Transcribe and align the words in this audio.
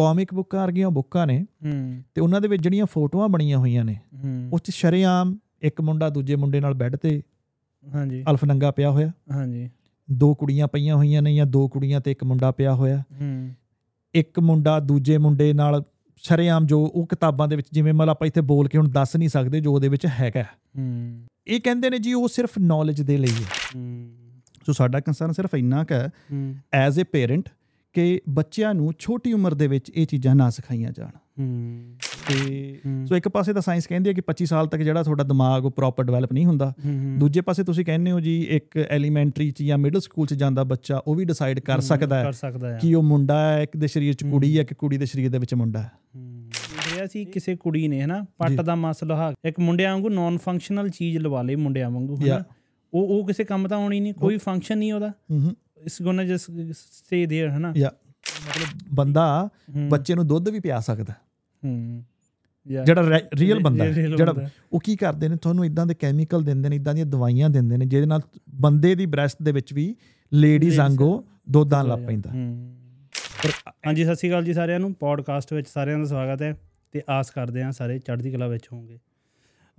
Comic 0.00 0.34
ਬੁੱਕਾਂ 0.34 0.62
ਵਰਗੀਆਂ 0.62 0.90
ਬੁੱਕਾਂ 0.90 1.26
ਨੇ 1.26 1.46
ਹੂੰ। 1.64 2.02
ਤੇ 2.14 2.20
ਉਹਨਾਂ 2.20 2.40
ਦੇ 2.40 2.48
ਵਿੱਚ 2.48 2.62
ਜਿਹੜੀਆਂ 2.62 2.86
ਫੋਟੋਆਂ 2.86 3.28
ਬਣੀਆਂ 3.28 3.58
ਹੋਈਆਂ 3.58 3.84
ਨੇ 3.84 3.98
ਹੂੰ। 4.24 4.50
ਉਸ 4.52 4.60
'ਚ 4.60 4.70
ਸ਼ਰੇਆਮ 4.70 5.38
ਇੱਕ 5.62 5.80
ਮੁੰਡਾ 5.80 6.08
ਦੂਜੇ 6.08 6.36
ਮੁੰਡੇ 6.36 6.60
ਨਾਲ 6.60 6.74
ਬੈੱਡ 6.74 6.96
ਤੇ 6.96 7.22
ਹਾਂਜੀ। 7.94 8.24
ਅਲਫਨੰਗਾ 8.30 8.70
ਪਿਆ 8.70 8.90
ਹੋਇਆ। 8.90 9.12
ਹਾਂਜੀ। 9.32 9.70
ਦੋ 10.12 10.34
ਕੁੜੀਆਂ 10.34 10.68
ਪਈਆਂ 10.68 10.96
ਹੋਈਆਂ 10.96 11.22
ਨੇ 11.22 11.34
ਜਾਂ 11.34 11.46
ਦੋ 11.46 11.68
ਕੁੜੀਆਂ 11.68 12.00
ਤੇ 12.00 12.10
ਇੱਕ 12.10 12.24
ਮੁੰਡਾ 12.24 12.50
ਪਿਆ 12.50 12.74
ਹੋਇਆ। 12.74 13.02
ਹੂੰ। 13.20 13.50
ਇੱਕ 14.14 14.40
ਮੁੰਡਾ 14.40 14.80
ਦੂਜੇ 14.80 15.18
ਮੁੰਡੇ 15.18 15.52
ਨਾਲ 15.52 15.84
ਸ਼ਰੇਆਮ 16.16 16.66
ਜੋ 16.66 16.90
ਉਹ 16.94 17.06
ਕਿਤਾਬਾਂ 17.06 17.48
ਦੇ 17.48 17.56
ਵਿੱਚ 17.56 17.68
ਜਿਵੇਂ 17.72 17.92
ਮਤਲਬ 17.92 18.10
ਆਪਾਂ 18.10 18.26
ਇੱਥੇ 18.26 18.40
ਬੋਲ 18.40 18.68
ਕੇ 18.68 18.78
ਹੁਣ 18.78 18.88
ਦੱਸ 18.88 19.16
ਨਹੀਂ 19.16 19.28
ਸਕਦੇ 19.28 19.60
ਜੋ 19.60 19.74
ਉਹਦੇ 19.74 19.88
ਵਿੱਚ 19.88 20.06
ਹੈਗਾ। 20.06 20.42
ਹੂੰ। 20.42 21.22
ਇਹ 21.46 21.60
ਕਹਿੰਦੇ 21.60 21.90
ਨੇ 21.90 21.98
ਜੀ 21.98 22.12
ਉਹ 22.12 22.28
ਸਿਰਫ 22.28 22.50
ਨੌਲੇਜ 22.58 23.02
ਦੇ 23.02 23.16
ਲਈ 23.16 23.28
ਹੈ। 23.28 23.46
ਹੂੰ। 23.76 24.10
ਸੋ 24.66 24.72
ਸਾਡਾ 24.72 25.00
ਕੰਸਰਨ 25.00 25.32
ਸਿਰਫ 25.32 25.54
ਇੰਨਾ 25.54 25.84
ਕੁ 25.84 25.94
ਹੈ 25.94 26.08
ਹੂੰ। 26.32 26.54
ਐਜ਼ 26.72 27.00
ਅ 27.00 27.04
ਪੇਰੈਂਟ 27.12 27.48
ਕਿ 27.92 28.20
ਬੱਚਿਆਂ 28.28 28.74
ਨੂੰ 28.74 28.92
ਛੋਟੀ 28.98 29.32
ਉਮਰ 29.32 29.54
ਦੇ 29.54 29.66
ਵਿੱਚ 29.66 29.92
ਇਹ 29.94 30.06
ਚੀਜ਼ਾਂ 30.06 30.34
ਨਾ 30.34 30.50
ਸਿਖਾਈਆਂ 30.50 30.92
ਜਾਣ। 30.92 31.10
ਹੂੰ। 31.38 31.96
ਤੇ। 32.28 32.80
ਸੋ 33.06 33.16
ਇੱਕ 33.16 33.28
ਪਾਸੇ 33.28 33.52
ਤਾਂ 33.52 33.62
ਸਾਇੰਸ 33.62 33.86
ਕਹਿੰਦੀ 33.86 34.08
ਹੈ 34.08 34.14
ਕਿ 34.14 34.22
25 34.26 34.44
ਸਾਲ 34.44 34.66
ਤੱਕ 34.66 34.80
ਜਿਹੜਾ 34.80 35.02
ਤੁਹਾਡਾ 35.02 35.24
ਦਿਮਾਗ 35.24 35.64
ਉਹ 35.64 35.70
ਪ੍ਰੋਪਰ 35.70 36.04
ਡਿਵੈਲਪ 36.04 36.32
ਨਹੀਂ 36.32 36.46
ਹੁੰਦਾ। 36.46 36.72
ਦੂਜੇ 37.18 37.40
ਪਾਸੇ 37.40 37.64
ਤੁਸੀਂ 37.64 37.84
ਕਹਿੰਦੇ 37.84 38.10
ਹੋ 38.10 38.20
ਜੀ 38.20 38.42
ਇੱਕ 38.42 38.76
ਐਲੀਮੈਂਟਰੀ 38.76 39.50
ਚ 39.50 39.62
ਜਾਂ 39.62 39.78
ਮਿਡਲ 39.78 40.00
ਸਕੂਲ 40.00 40.26
ਚ 40.26 40.34
ਜਾਂਦਾ 40.34 40.64
ਬੱਚਾ 40.64 41.02
ਉਹ 41.06 41.14
ਵੀ 41.14 41.24
ਡਿਸਾਈਡ 41.24 41.60
ਕਰ 41.60 41.80
ਸਕਦਾ 41.80 42.16
ਹੈ 42.18 42.22
ਕਿ 42.82 42.94
ਉਹ 42.94 43.02
ਮੁੰਡਾ 43.02 43.52
ਹੈ 43.52 43.62
ਇੱਕ 43.62 43.76
ਦੇ 43.76 43.86
ਸਰੀਰ 43.86 44.14
ਚ 44.14 44.24
ਕੁੜੀ 44.24 44.58
ਹੈ 44.58 44.64
ਕਿ 44.64 44.74
ਕੁੜੀ 44.74 44.96
ਦੇ 44.96 45.06
ਸਰੀਰ 45.06 45.30
ਦੇ 45.30 45.38
ਵਿੱਚ 45.38 45.54
ਮੁੰਡਾ 45.54 45.82
ਹੈ। 45.82 45.92
ਰਿਹਾ 46.96 47.06
ਸੀ 47.06 47.24
ਕਿਸੇ 47.24 47.56
ਕੁੜੀ 47.56 47.88
ਨੇ 47.88 48.02
ਹਨਾ? 48.02 48.24
ਪੱਟ 48.38 48.52
ਦਾ 48.62 48.74
ਮਸ 48.74 49.04
ਲਹਾ 49.04 49.32
ਇੱਕ 49.44 49.60
ਮੁੰਡਿਆਂ 49.60 49.92
ਵਾਂਗੂ 49.92 50.08
ਨਾਨ 50.08 50.38
ਫੰਕਸ਼ਨਲ 50.38 50.88
ਚੀਜ਼ 50.88 51.18
ਲਵਾ 51.18 51.42
ਲਈ 51.42 51.54
ਮੁੰਡਿਆਂ 51.54 51.90
ਵਾਂਗੂ 51.90 52.16
ਹਨਾ. 52.16 52.44
ਉਹ 52.94 53.20
ਉਹ 53.20 53.26
ਕਿਸੇ 53.26 53.44
ਕੰਮ 53.44 53.68
ਤਾਂ 53.68 53.78
ਆਉਣੀ 53.78 54.00
ਨਹੀਂ 54.00 54.14
ਕੋਈ 54.14 54.36
ਫੰਕਸ਼ਨ 54.36 54.78
ਨਹੀਂ 54.78 54.92
ਉਹਦਾ। 54.92 55.12
ਹੂੰ 55.79 55.85
ਇਸ 55.85 56.01
ਗੋਨਾ 56.01 56.23
ਜਸ 56.23 56.41
ਸਟੇ 56.71 57.25
देयर 57.25 57.57
ਹਨਾ 57.57 57.73
ਯਾ 57.77 57.91
ਮਤਲਬ 58.47 58.95
ਬੰਦਾ 58.95 59.49
ਹੂੰ। 59.75 59.89
ਬੱਚੇ 59.89 60.15
ਨੂੰ 60.15 60.27
ਦੁੱਧ 60.27 60.49
ਵੀ 60.49 60.59
ਪਿਆ 60.59 60.79
ਸਕਦਾ 60.79 61.13
ਹੈ। 61.13 61.17
ਹੂੰ 61.63 62.03
Yeah. 62.67 62.85
ਜਿਹੜਾ 62.85 63.19
ਰੀਅਲ 63.35 63.59
ਬੰਦਾ 63.59 63.85
ਹੈ, 63.85 63.89
real 63.89 64.15
ਜਿਹੜਾ 64.17 64.25
ਬੰਦਾ 64.25 64.41
ਹੈ। 64.41 64.51
ਉਹ 64.71 64.79
ਕੀ 64.79 64.95
ਕਰਦੇ 64.95 65.27
ਨੇ 65.29 65.35
ਤੁਹਾਨੂੰ 65.35 65.65
ਇਦਾਂ 65.65 65.85
ਦੇ 65.85 65.93
ਕੈਮੀਕਲ 65.93 66.43
ਦਿੰਦੇ 66.43 66.69
ਨੇ 66.69 66.75
ਇਦਾਂ 66.75 66.93
ਦੀਆਂ 66.93 67.05
ਦਵਾਈਆਂ 67.05 67.49
ਦਿੰਦੇ 67.49 67.77
ਨੇ 67.77 67.85
ਜਿਹਦੇ 67.85 68.05
ਨਾਲ 68.05 68.21
ਬੰਦੇ 68.55 68.95
ਦੀ 68.95 69.05
ਬ੍ਰੈਸਟ 69.05 69.43
ਦੇ 69.43 69.51
ਵਿੱਚ 69.51 69.73
ਵੀ 69.73 69.95
ਲੇਡੀਜ਼ 70.33 70.79
Ladies 70.79 70.83
ਵਾਂਗੂ 70.83 71.23
ਦੁੱਧ 71.49 71.73
ਆਉਣ 71.73 71.87
ਲੱਗ 71.87 71.99
ਪੈਂਦਾ 71.99 72.29
ਹੂੰ। 72.31 72.75
ਪਰ 73.43 73.49
ਹਾਂਜੀ 73.87 74.05
ਸਤਿ 74.05 74.15
ਸ਼੍ਰੀ 74.15 74.29
ਅਕਾਲ 74.29 74.43
ਜੀ 74.43 74.53
ਸਾਰਿਆਂ 74.53 74.79
ਨੂੰ 74.79 74.93
ਪੋਡਕਾਸਟ 74.93 75.53
ਵਿੱਚ 75.53 75.67
ਸਾਰਿਆਂ 75.67 75.99
ਦਾ 75.99 76.05
ਸਵਾਗਤ 76.05 76.41
ਹੈ 76.41 76.57
ਤੇ 76.91 77.01
ਆਸ 77.09 77.29
ਕਰਦੇ 77.29 77.63
ਹਾਂ 77.63 77.71
ਸਾਰੇ 77.71 77.99
ਚੜ੍ਹਦੀ 77.99 78.31
ਕਲਾ 78.31 78.47
ਵਿੱਚ 78.47 78.67
ਹੋਵੋਗੇ 78.73 78.95
ਅ 78.95 78.99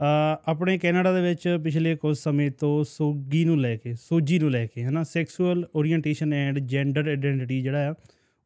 ਆਪਣੇ 0.01 0.77
ਕੈਨੇਡਾ 0.77 1.11
ਦੇ 1.13 1.21
ਵਿੱਚ 1.21 1.47
ਪਿਛਲੇ 1.63 1.95
ਕੁਝ 1.95 2.17
ਸਮੇਂ 2.17 2.49
ਤੋਂ 2.51 2.83
ਸੋਗੀ 2.83 3.43
ਨੂੰ 3.45 3.59
ਲੈ 3.61 3.75
ਕੇ, 3.77 3.93
ਸੋਜੀ 3.93 4.39
ਨੂੰ 4.39 4.51
ਲੈ 4.51 4.65
ਕੇ, 4.65 4.83
ਹਨਾ 4.83 5.03
sexual 5.03 5.65
orientation 5.75 6.33
and 6.33 6.59
gender 6.59 7.07
identity 7.07 7.61
ਜਿਹੜਾ 7.61 7.89
ਆ, 7.89 7.93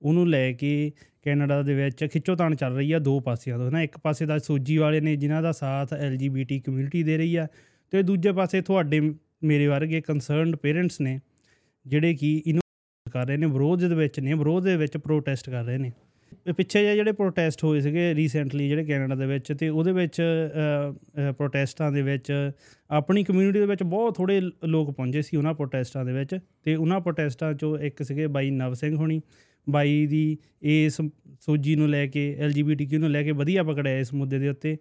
ਉਹਨੂੰ 0.01 0.27
ਲੈ 0.29 0.51
ਕੇ 0.51 0.91
ਕੈਨੇਡਾ 1.23 1.61
ਦੇ 1.61 1.73
ਵਿੱਚ 1.73 2.03
ਖਿੱਚੋਤਾਣ 2.05 2.55
ਚੱਲ 2.55 2.75
ਰਹੀ 2.75 2.91
ਆ 2.91 2.99
ਦੋ 2.99 3.19
ਪਾਸਿਆਂ 3.19 3.57
ਤੋਂ, 3.57 3.69
ਹਨਾ। 3.69 3.81
ਇੱਕ 3.81 3.97
ਪਾਸੇ 3.97 4.25
ਦਾ 4.25 4.37
ਸੋਜੀ 4.39 4.77
ਵਾਲੇ 4.77 4.99
ਨੇ 5.01 5.15
ਜਿਨ੍ਹਾਂ 5.15 5.41
ਦਾ 5.43 5.51
ਸਾਥ 5.51 5.93
ਐਲਜੀਬੀਟੀ 5.93 6.59
ਕਮਿਊਨਿਟੀ 6.59 7.03
ਦੇ 7.03 7.17
ਰਹੀ 7.17 7.35
ਆ 7.35 7.47
ਤੇ 7.93 8.03
ਦੂਜੇ 8.03 8.31
ਪਾਸੇ 8.31 8.61
ਤੁਹਾਡੇ 8.61 8.99
ਮੇਰੇ 9.43 9.67
ਵਰਗੇ 9.67 10.01
ਕੰਸਰਨਡ 10.01 10.55
ਪੇਰੈਂਟਸ 10.55 11.01
ਨੇ, 11.01 11.19
ਜਿਹੜੇ 11.85 12.13
ਕਿ 12.13 12.41
ਇਹਨੂੰ 12.47 12.61
ਕਰ 13.05 13.27
ਰਹੇ 13.27 13.37
ਨੇ, 13.37 13.45
ਵਿਰੋਧ 13.45 13.85
ਦੇ 13.85 13.95
ਵਿੱਚ 13.95 14.19
ਨੇ, 14.19 14.33
ਵਿਰੋਧ 14.33 14.63
ਦੇ 14.63 14.75
ਵਿੱਚ 14.77 14.97
ਪ੍ਰੋਟੈਸਟ 14.97 15.49
ਕਰ 15.49 15.63
ਰਹੇ 15.63 15.77
ਨੇ। 15.77 15.87
ਇਹ 15.87 16.04
ਪਿੱਛੇ 16.51 16.81
ਜਿਹੇ 16.81 16.95
ਜਿਹੜੇ 16.95 17.11
ਪ੍ਰੋਟੈਸਟ 17.11 17.63
ਹੋਏ 17.63 17.81
ਸੀਗੇ 17.81 18.15
ਰੀਸੈਂਟਲੀ 18.15 18.67
ਜਿਹੜੇ 18.69 18.85
ਕੈਨੇਡਾ 18.85 19.15
ਦੇ 19.15 19.25
ਵਿੱਚ 19.25 19.53
ਤੇ 19.53 19.69
ਉਹਦੇ 19.69 19.91
ਵਿੱਚ 19.91 20.21
ਪ੍ਰੋਟੈਸਟਾਂ 21.37 21.91
ਦੇ 21.91 22.01
ਵਿੱਚ 22.01 22.51
ਆਪਣੀ 22.89 23.23
ਕਮਿਊਨਿਟੀ 23.23 23.59
ਦੇ 23.59 23.65
ਵਿੱਚ 23.65 23.83
ਬਹੁਤ 23.83 24.15
ਥੋੜੇ 24.17 24.41
ਲੋਕ 24.65 24.91
ਪਹੁੰਚੇ 24.91 25.21
ਸੀ 25.21 25.37
ਉਹਨਾਂ 25.37 25.53
ਪ੍ਰੋਟੈਸਟਾਂ 25.53 26.05
ਦੇ 26.05 26.13
ਵਿੱਚ 26.13 26.39
ਤੇ 26.63 26.75
ਉਹਨਾਂ 26.75 26.99
ਪ੍ਰੋਟੈਸਟਾਂ 26.99 27.53
ਚੋਂ 27.53 27.77
ਇੱਕ 27.77 28.03
ਸੀਗੇ 28.03 28.27
ਬਾਈ 28.27 28.51
ਨਵ 28.51 28.73
ਸਿੰਘ 28.73 28.95
ਹੋਣੀ। 28.95 29.21
ਬਾਈ 29.69 30.05
ਦੀ 30.07 30.37
ਇਸ 30.61 31.01
ਸੋਜੀ 31.41 31.75
ਨੂੰ 31.75 31.89
ਲੈ 31.89 32.05
ਕੇ 32.07 32.35
ਐਲਜੀਬੀਟੀਕਿਊ 32.39 32.99
ਨੂੰ 32.99 33.09
ਲੈ 33.11 33.23
ਕੇ 33.23 33.31
ਵਧੀਆ 33.31 33.63
ਪਕੜਿਆ 33.63 33.99
ਇਸ 33.99 34.13
ਮੁੱਦੇ 34.13 34.39
ਦੇ 34.39 34.49
ਉੱਤੇ। 34.49 34.77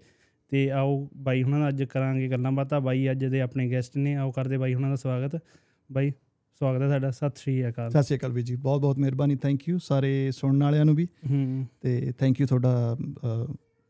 ਤੇ 0.48 0.70
ਆਓ 0.70 1.08
ਬਾਈ 1.16 1.42
ਹੁਣਾਂ 1.42 1.58
ਨਾਲ 1.58 1.68
ਅੱਜ 1.68 1.82
ਕਰਾਂਗੇ 1.82 2.28
ਗੱਲਾਂ 2.28 2.52
ਬਾਤਾਂ। 2.52 2.80
ਬਾਈ 2.80 3.10
ਅੱਜ 3.10 3.24
ਦੇ 3.24 3.40
ਆਪਣੇ 3.40 3.70
ਗੈਸਟ 3.70 3.96
ਨੇ, 3.96 4.14
ਆਓ 4.16 4.30
ਕਰਦੇ 4.32 4.58
ਬਾਈ 4.58 4.74
ਹੁਣਾਂ 4.74 4.90
ਦਾ 4.90 4.96
ਸਵਾਗਤ। 4.96 5.40
ਬਾਈ 5.92 6.12
ਸਵਾਗਤ 6.60 6.82
ਹੈ 6.82 6.86
ਤੁਹਾਡਾ। 6.86 7.10
ਸਤਿ 7.10 7.40
ਸ਼੍ਰੀ 7.40 7.68
ਅਕਾਲ। 7.68 7.90
ਸਤਿ 7.90 8.02
ਸ਼੍ਰੀ 8.02 8.16
ਅਕਾਲ 8.18 8.32
ਵੀਰ 8.32 8.44
ਜੀ। 8.44 8.54
ਬਹੁਤ 8.56 8.80
ਬਹੁਤ 8.80 8.98
ਮਿਹਰਬਾਨੀ। 8.98 9.36
ਥੈਂਕ 9.36 9.68
ਯੂ 9.68 9.78
ਸਾਰੇ 9.78 10.30
ਸੁਣਨ 10.30 10.62
ਵਾਲਿਆਂ 10.62 10.84
ਨੂੰ 10.84 10.94
ਵੀ। 10.94 11.06
ਤੇ 11.80 12.12
ਥੈਂਕ 12.18 12.40
ਯੂ 12.40 12.46
ਤੁਹਾਡਾ 12.46 12.96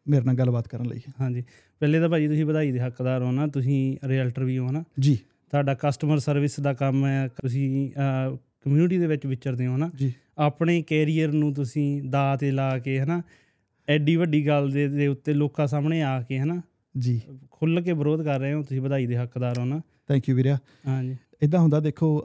ਮੇਰੇ 0.06 0.24
ਨਾਲ 0.24 0.34
ਗੱਲਬਾਤ 0.34 0.68
ਕਰਨ 0.68 0.86
ਲਈ। 0.86 1.00
ਹਾਂਜੀ। 1.20 1.42
ਪਹਿਲੇ 1.80 2.00
ਤਾਂ 2.00 2.08
ਭਾਜੀ 2.08 2.28
ਤੁਸੀਂ 2.28 2.44
ਵਧਾਈ 2.44 2.72
ਦੇ 2.72 2.80
ਹੱਕਦਾਰ 2.80 3.22
ਹੋ 3.22 3.30
ਨਾ। 3.32 3.46
ਤੁਸੀਂ 3.46 3.96
ਰੀਅਲਟਰ 4.06 4.44
ਵੀ 4.44 4.58
ਹੋ 4.58 4.70
ਨਾ। 4.70 4.84
ਜੀ। 5.00 5.18
ਤੁਹਾਡਾ 5.50 5.74
ਕਸਟਮਰ 5.74 6.18
ਸਰਵਿਸ 6.18 6.60
ਦਾ 6.60 6.72
ਕੰਮ 6.72 7.06
ਹੈ। 7.06 7.28
ਤੁਸੀਂ 7.42 7.90
ਕਮਿਊਨਿਟੀ 8.64 8.98
ਦੇ 8.98 9.06
ਵਿੱਚ 9.06 9.26
ਵਿਚਰਦੇ 9.26 9.66
ਹੋ 9.66 9.76
ਨਾ। 9.76 9.90
ਜੀ। 9.96 10.12
ਆਪਣੇ 10.38 10.82
ਕੈਰੀਅਰ 10.82 11.32
ਨੂੰ 11.32 11.52
ਤੁਸੀਂ 11.54 12.02
ਦਾਅ 12.02 12.36
ਤੇ 12.36 12.50
ਲਾ 12.50 12.78
ਕੇ 12.78 12.98
ਹਨਾ 13.00 13.22
ਐਡੀ 13.88 14.16
ਵੱਡੀ 14.16 14.46
ਗੱਲ 14.46 14.70
ਦੇ 14.70 14.88
ਦੇ 14.88 15.06
ਉੱਤੇ 15.06 15.32
ਲੋਕਾਂ 15.32 15.66
ਸਾਹਮਣੇ 15.66 16.02
ਆ 16.02 16.20
ਕੇ 16.22 16.38
ਹਨਾ। 16.38 16.60
ਜੀ। 16.98 17.20
ਖੁੱਲ 17.50 17.80
ਕੇ 17.80 17.92
ਵਿਰੋਧ 17.92 18.22
ਕਰ 18.22 18.40
ਰਹੇ 18.40 18.52
ਹੋ। 18.52 18.62
ਤੁਸੀਂ 18.62 18.80
ਵਧਾਈ 18.80 19.06
ਦੇ 19.06 19.16
ਹੱਕਦਾਰ 19.16 19.58
ਹੋ 19.58 19.64
ਨਾ। 19.64 19.80
ਥੈਂਕ 20.08 20.28
ਯੂ 20.28 20.36
ਵੀਰਿਆ। 20.36 20.58
ਹਾਂਜੀ। 20.86 21.16
ਇਦਾਂ 21.44 21.60
ਹੁੰਦਾ 21.60 21.80
ਦੇਖੋ 21.80 22.22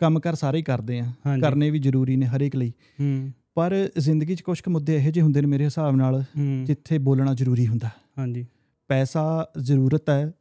ਕੰਮ 0.00 0.20
ਕਰ 0.20 0.34
ਸਾਰੇ 0.34 0.58
ਹੀ 0.58 0.62
ਕਰਦੇ 0.62 0.98
ਆ। 1.00 1.12
ਕਰਨੇ 1.40 1.70
ਵੀ 1.70 1.78
ਜ਼ਰੂਰੀ 1.78 2.16
ਨੇ 2.16 2.26
ਹਰੇਕ 2.26 2.56
ਲਈ। 2.56 2.72
ਹੂੰ। 3.00 3.32
ਪਰ 3.54 3.74
ਜ਼ਿੰਦਗੀ 3.98 4.34
'ਚ 4.34 4.40
ਕੁਝ 4.40 4.60
ਕੁ 4.60 4.70
ਮੁੱਦੇ 4.70 4.96
ਇਹੋ 4.96 5.10
ਜਿਹੇ 5.10 5.22
ਹੁੰਦੇ 5.24 5.40
ਨੇ 5.40 5.46
ਮੇਰੇ 5.46 5.64
ਹਿਸਾਬ 5.64 5.96
ਨਾਲ 5.96 6.24
ਜਿੱਥੇ 6.64 6.98
ਬੋਲਣਾ 6.98 7.34
ਜ਼ਰੂਰੀ 7.34 7.66
ਹੁੰਦਾ। 7.66 7.88
ਹਾਂਜੀ। 8.18 8.46
ਪੈਸਾ 8.88 9.22
ਜ਼ਰੂਰਤ 9.58 10.10
ਹੈ 10.10 10.32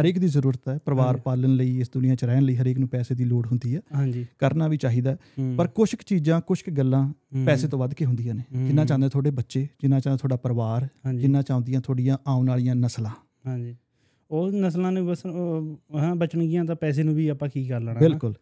ਹਰੇਕ 0.00 0.18
ਦੀ 0.18 0.28
ਜ਼ਰੂਰਤ 0.28 0.68
ਹੈ। 0.68 0.78
ਪਰਿਵਾਰ। 0.84 1.16
ਪਾਲਣ 1.16 1.54
ਲਈ 1.54 1.80
ਇਸ 1.80 1.90
ਦੁਨੀਆ 1.94 2.14
'ਚ 2.14 2.24
ਰਹਿਣ 2.24 2.42
ਲਈ 2.42 2.56
ਹਰੇਕ 2.56 2.78
ਨੂੰ 2.78 2.88
ਪੈਸੇ 2.88 3.14
ਦੀ 3.14 3.24
ਲੋੜ 3.24 3.46
ਹੁੰਦੀ 3.46 3.74
ਹੈ। 3.76 3.80
ਹਾਂਜੀ। 3.94 4.26
ਕਰਨਾ 4.38 4.68
ਵੀ 4.68 4.76
ਚਾਹੀਦਾ 4.76 5.16
ਪਰ 5.56 5.66
ਕੁਝ 5.68 5.90
ਕੁ 5.94 6.02
ਚੀਜ਼ਾਂ 6.06 6.40
ਕੁਝ 6.40 6.60
ਕੁ 6.62 6.72
ਗੱਲਾਂ 6.72 7.08
ਪੈਸੇ 7.46 7.68
ਤੋਂ 7.68 7.78
ਵੱਧ 7.78 7.94
ਕੇ 7.94 8.04
ਹੁੰਦੀਆਂ 8.04 8.34
ਨੇ। 8.34 8.42
ਜਿੰਨਾ 8.66 8.84
ਚਾਹੁੰਦੇ 8.84 9.08
ਤੁਹਾਡੇ 9.08 9.30
ਬੱਚੇ 9.30 9.62
ਜਿੰਨਾ 9.80 10.00
ਚਾਹੁੰਦਾ 10.00 10.16
ਤੁਹਾਡਾ 10.16 10.36
ਪਰਿਵਾਰ 10.36 10.88
ਜਿੰਨਾ 11.14 11.42
ਚਾਹੁੰਦੀਆਂ 11.42 11.80
ਤੁਹਾਡੀਆਂ 11.80 12.18
ਆਉਣ 12.26 12.48
ਵਾਲੀਆਂ 12.48 12.74
ਨਸਲਾਂ। 12.74 13.10
ਹਾਂਜੀ। 13.46 13.76
ਉਹ 14.30 14.52
ਨਸਲਾਂ 14.52 14.92
ਨੇ 14.92 15.02
ਬਸ 15.02 15.26
ਹਾਂ 15.96 16.14
ਬਚਣਗੀਆਂ 16.14 16.64
ਤਾਂ 16.64 16.76
ਪੈਸੇ 16.76 17.02
ਨੂੰ 17.02 17.14
ਵੀ 17.14 17.28
ਆਪਾਂ 17.28 17.48
ਕੀ 17.48 17.66
ਕਰ 17.66 17.80
ਲੈਣਾ? 17.80 18.00
ਬਿਲਕੁਲ। 18.00 18.34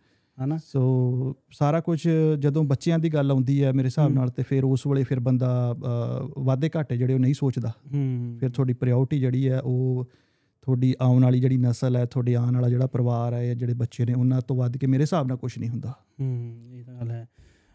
ਹਨਾ? 0.44 0.58
ਸੋ 0.66 1.36
ਸਾਰਾ 1.50 1.80
ਕੁਝ 1.80 2.08
ਜਦੋਂ 2.38 2.64
ਬੱਚਿਆਂ 2.64 2.98
ਦੀ 2.98 3.08
ਗੱਲ 3.08 3.30
ਆਉਂਦੀ 3.30 3.64
ਹੈ 3.64 3.72
ਮੇਰੇ 3.72 3.86
ਹਿਸਾਬ। 3.86 4.12
ਨਾਲ 4.12 4.28
ਤੇ 4.28 4.42
ਫਿਰ 4.42 4.64
ਉਸ 4.64 4.86
ਵੇਲੇ 4.86 5.02
ਫਿਰ 5.02 5.20
ਬੰਦਾ 5.20 5.76
ਵਾਧੇ 6.38 6.70
ਘਾਟੇ 6.76 6.96
ਜਿਹੜੇ 6.96 7.14
ਉਹ 7.14 7.18
ਨਹੀਂ 7.18 7.34
ਸੋਚਦਾ। 7.34 7.72
ਫਿਰ 8.40 8.50
ਤੁਹਾਡੀ 8.50 8.72
ਪ੍ਰਾਇੋਰਟੀ 8.72 9.20
ਜਿਹੜੀ 9.20 9.48
ਹੈ 9.48 9.60
ਉਹ 9.60 10.08
ਤੁਹਾਡੀ 10.62 10.94
ਆਉਣ 11.00 11.22
ਵਾਲੀ 11.22 11.40
ਜਿਹੜੀ 11.40 11.56
ਨਸਲ 11.56 11.96
ਹੈ 11.96 12.04
ਤੁਹਾਡੇ 12.04 12.34
ਆਉਣ 12.34 12.54
ਵਾਲਾ 12.54 12.68
ਜਿਹੜਾ 12.68 12.86
ਪਰਿਵਾਰ 12.86 13.34
ਹੈ 13.34 13.46
ਜਾਂ 13.46 13.54
ਜਿਹੜੇ 13.54 13.74
ਬੱਚੇ 13.74 14.04
ਨੇ 14.04 14.14
ਉਹਨਾਂ 14.14 14.40
ਤੋਂ 14.40 14.56
ਵੱਧ 14.56 14.76
ਕੇ 14.76 14.86
ਮੇਰੇ 14.86 15.02
ਹਿਸਾਬ 15.02 15.28
ਨਾਲ 15.28 15.36
ਕੁਝ 15.36 15.58
ਨਹੀਂ 15.58 15.70
ਹੁੰਦਾ। 15.70 15.94
ਹੂੰ 16.20 16.56
ਇਹ 16.74 16.84
ਤਾਂ 16.84 16.94
ਗੱਲ 16.94 17.10
ਹੈ। 17.10 17.28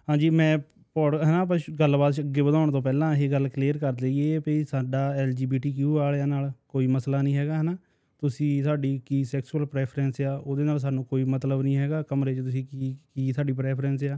ਹਾਂਜੀ 0.10 0.30
ਮੈਂ 0.30 0.58
ਪੌੜ 0.94 1.16
ਹਨਾ 1.16 1.40
ਆਪਾਂ 1.40 1.60
ਗੱਲਬਾਤ 1.80 2.20
ਅੱਗੇ 2.20 2.42
ਵਧਾਉਣ 2.42 2.72
ਤੋਂ 2.72 2.82
ਪਹਿਲਾਂ 2.82 3.16
ਇਹ 3.16 3.32
ਗੱਲ 3.32 3.50
ਕਲੀਅਰ 3.50 3.78
ਕਰ 3.78 3.94
ਲਈਏ 4.02 4.38
ਵੀ 4.38 4.66
ਸਾਡਾ 4.66 5.14
LGBTQ 5.30 5.86
ਵਾਲਿਆਂ 5.86 6.28
ਨਾਲ 6.28 6.52
ਕੋਈ 6.68 6.88
ਮਸਲਾ 6.88 7.22
ਨਹੀਂ 7.22 7.36
ਹੈਗਾ 7.36 7.62
ਹਨਾ? 7.62 7.78
ਤੁਸੀਂ 8.20 8.64
ਸਾਡੀ 8.64 9.02
ਕੀ 9.06 9.24
ਸੈਕਸੁਅਲ 9.24 9.66
ਪ੍ਰੈਫਰੈਂਸ 9.66 10.22
ਆ 10.22 10.36
ਉਹਦੇ 10.36 10.64
ਨਾਲ 10.64 10.80
ਸਾਨੂੰ 10.80 11.06
ਕੋਈ 11.06 11.24
ਮਤਲਬ 11.24 11.62
ਨਹੀਂ 11.62 11.78
ਹੈਗਾ 11.78 12.02
ਕਮਰੇ 12.02 12.36
'ਚ 12.36 12.40
ਤੁਸੀਂ 12.40 12.66
ਕੀ 12.66 12.98
ਕੀ 13.16 13.34
ਸਾਡੀ 13.34 13.54
ਪ੍ਰੈਫਰੈਂਸ 13.54 14.04
ਆ। 14.04 14.18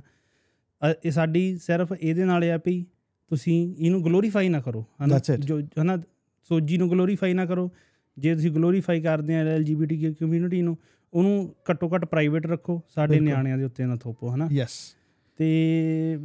ਇਹ 1.06 1.12
ਸਾਡੀ 1.12 1.58
ਸਿਰਫ 1.58 1.94
ਇਹਦੇ 2.00 2.26
ਨਾਲ 2.26 2.44
ਆ 2.44 2.60
ਵੀ 2.66 2.86
ਤੁਸੀਂ 3.30 3.76
ਇਹਨੂੰ 3.80 4.06
ਗਲੋਰੀਫਾਈ 4.06 4.50
ਨਾ 4.50 4.60
ਕਰੋ 4.62 4.86
ਹਨਾ. 5.06 5.20
ਜੋ 5.40 5.62
ਹਨਾ? 5.82 5.98
ਸੋਜੀ 6.44 6.78
ਨੂੰ 6.78 6.90
ਗਲੋਰੀਫਾਈ 6.92 7.34
ਨਾ 7.34 7.46
ਕਰੋ। 7.46 7.72
ਜੇ 8.18 8.34
ਤੁਸੀਂ 8.36 8.52
ਗਲੋਰੀਫਾਈ 8.52 9.02
ਕਰਦੇ 9.02 9.36
ਆ 9.36 9.40
ਐਲਜੀਬੀਟੀ 9.40 10.14
ਕਮਿਊਨਿਟੀ 10.14 10.62
ਨੂੰ 10.62 10.78
ਉਹਨੂੰ 11.14 11.56
ਘੱਟੋ 11.72 11.90
ਘੱਟ 11.96 12.06
ਪ੍ਰਾਈਵੇਟ 12.06 12.48
ਰੱਖੋ 12.48 12.82
ਸਾਡੇ। 12.90 13.20
ਨਿਆਣਿਆਂ 13.20 13.58
ਦੇ 13.58 13.64
ਉੱਤੇ 13.64 13.86
ਨਾ 13.86 13.96
ਥੋਪੋ 13.96 14.36
ਹਨਾ? 14.36 14.50
ਯੈਸ 14.52 14.96
ਤੇ 15.38 16.18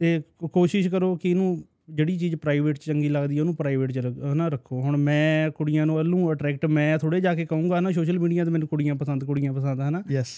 ਇਹ 0.00 0.20
ਕੋਸ਼ਿਸ਼ 0.52 0.88
ਕਰੋ 0.88 1.16
ਕਿ 1.16 1.30
ਇਹਨੂੰ 1.30 1.64
ਜਿਹੜੀ 1.90 2.16
ਚੀਜ਼ 2.18 2.34
ਪ੍ਰਾਈਵੇਟ 2.36 2.78
ਚੰਗੀ 2.78 3.08
ਲੱਗਦੀ 3.08 3.36
ਹੈ 3.36 3.40
ਉਹਨੂੰ 3.40 3.54
ਪ੍ਰਾਈਵੇਟ 3.56 3.92
ਚ 3.92 4.06
ਹਨਾ 4.32 4.48
ਰੱਖੋ। 4.48 4.80
ਹੁਣ 4.82 4.96
ਮੈਂ 4.96 5.50
ਕੁੜੀਆਂ 5.50 5.86
ਨੂੰ 5.86 5.96
ਵੱਲੋਂ 5.96 6.32
ਅਟਰੈਕਟ 6.32 6.66
ਮੈਂ 6.66 6.98
ਥੋੜੇ 6.98 7.20
ਜਾ 7.20 7.34
ਕੇ 7.34 7.46
ਕਹੂੰਗਾ 7.46 7.80
ਨਾ 7.80 7.90
ਸੋਸ਼ਲ 7.92 8.18
ਮੀਡੀਆ 8.18 8.44
ਤੇ 8.44 8.50
ਮੈਨੂੰ 8.50 8.68
ਕੁੜੀਆਂ 8.68 8.94
ਪਸੰਦ 8.94 9.24
ਕੁੜੀਆਂ 9.24 9.52
ਪਸੰਦ 9.52 9.80
ਹਨਾ। 9.80 10.02
ਯੈਸ 10.10 10.36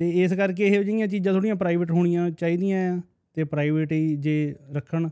ਤੇ 0.00 0.10
ਇਸ 0.22 0.32
ਕਰਕੇ 0.32 0.66
ਇਹੋ 0.66 0.82
ਜਿਹੀਆਂ 0.82 1.06
ਚੀਜ਼ਾਂ 1.08 1.32
ਥੋੜੀਆਂ 1.32 1.56
ਪ੍ਰਾਈਵੇਟ 1.56 1.90
ਹੋਣੀਆਂ 1.90 2.30
ਚਾਹੀਦੀਆਂ 2.30 2.92
ਆ 2.94 3.00
ਤੇ 3.36 3.44
ਪ੍ਰਾਈਵੇਟ 3.44 3.92
ਹੀ 3.92 4.16
ਜੇ 4.16 4.54
ਰੱਖਣ 4.72 5.08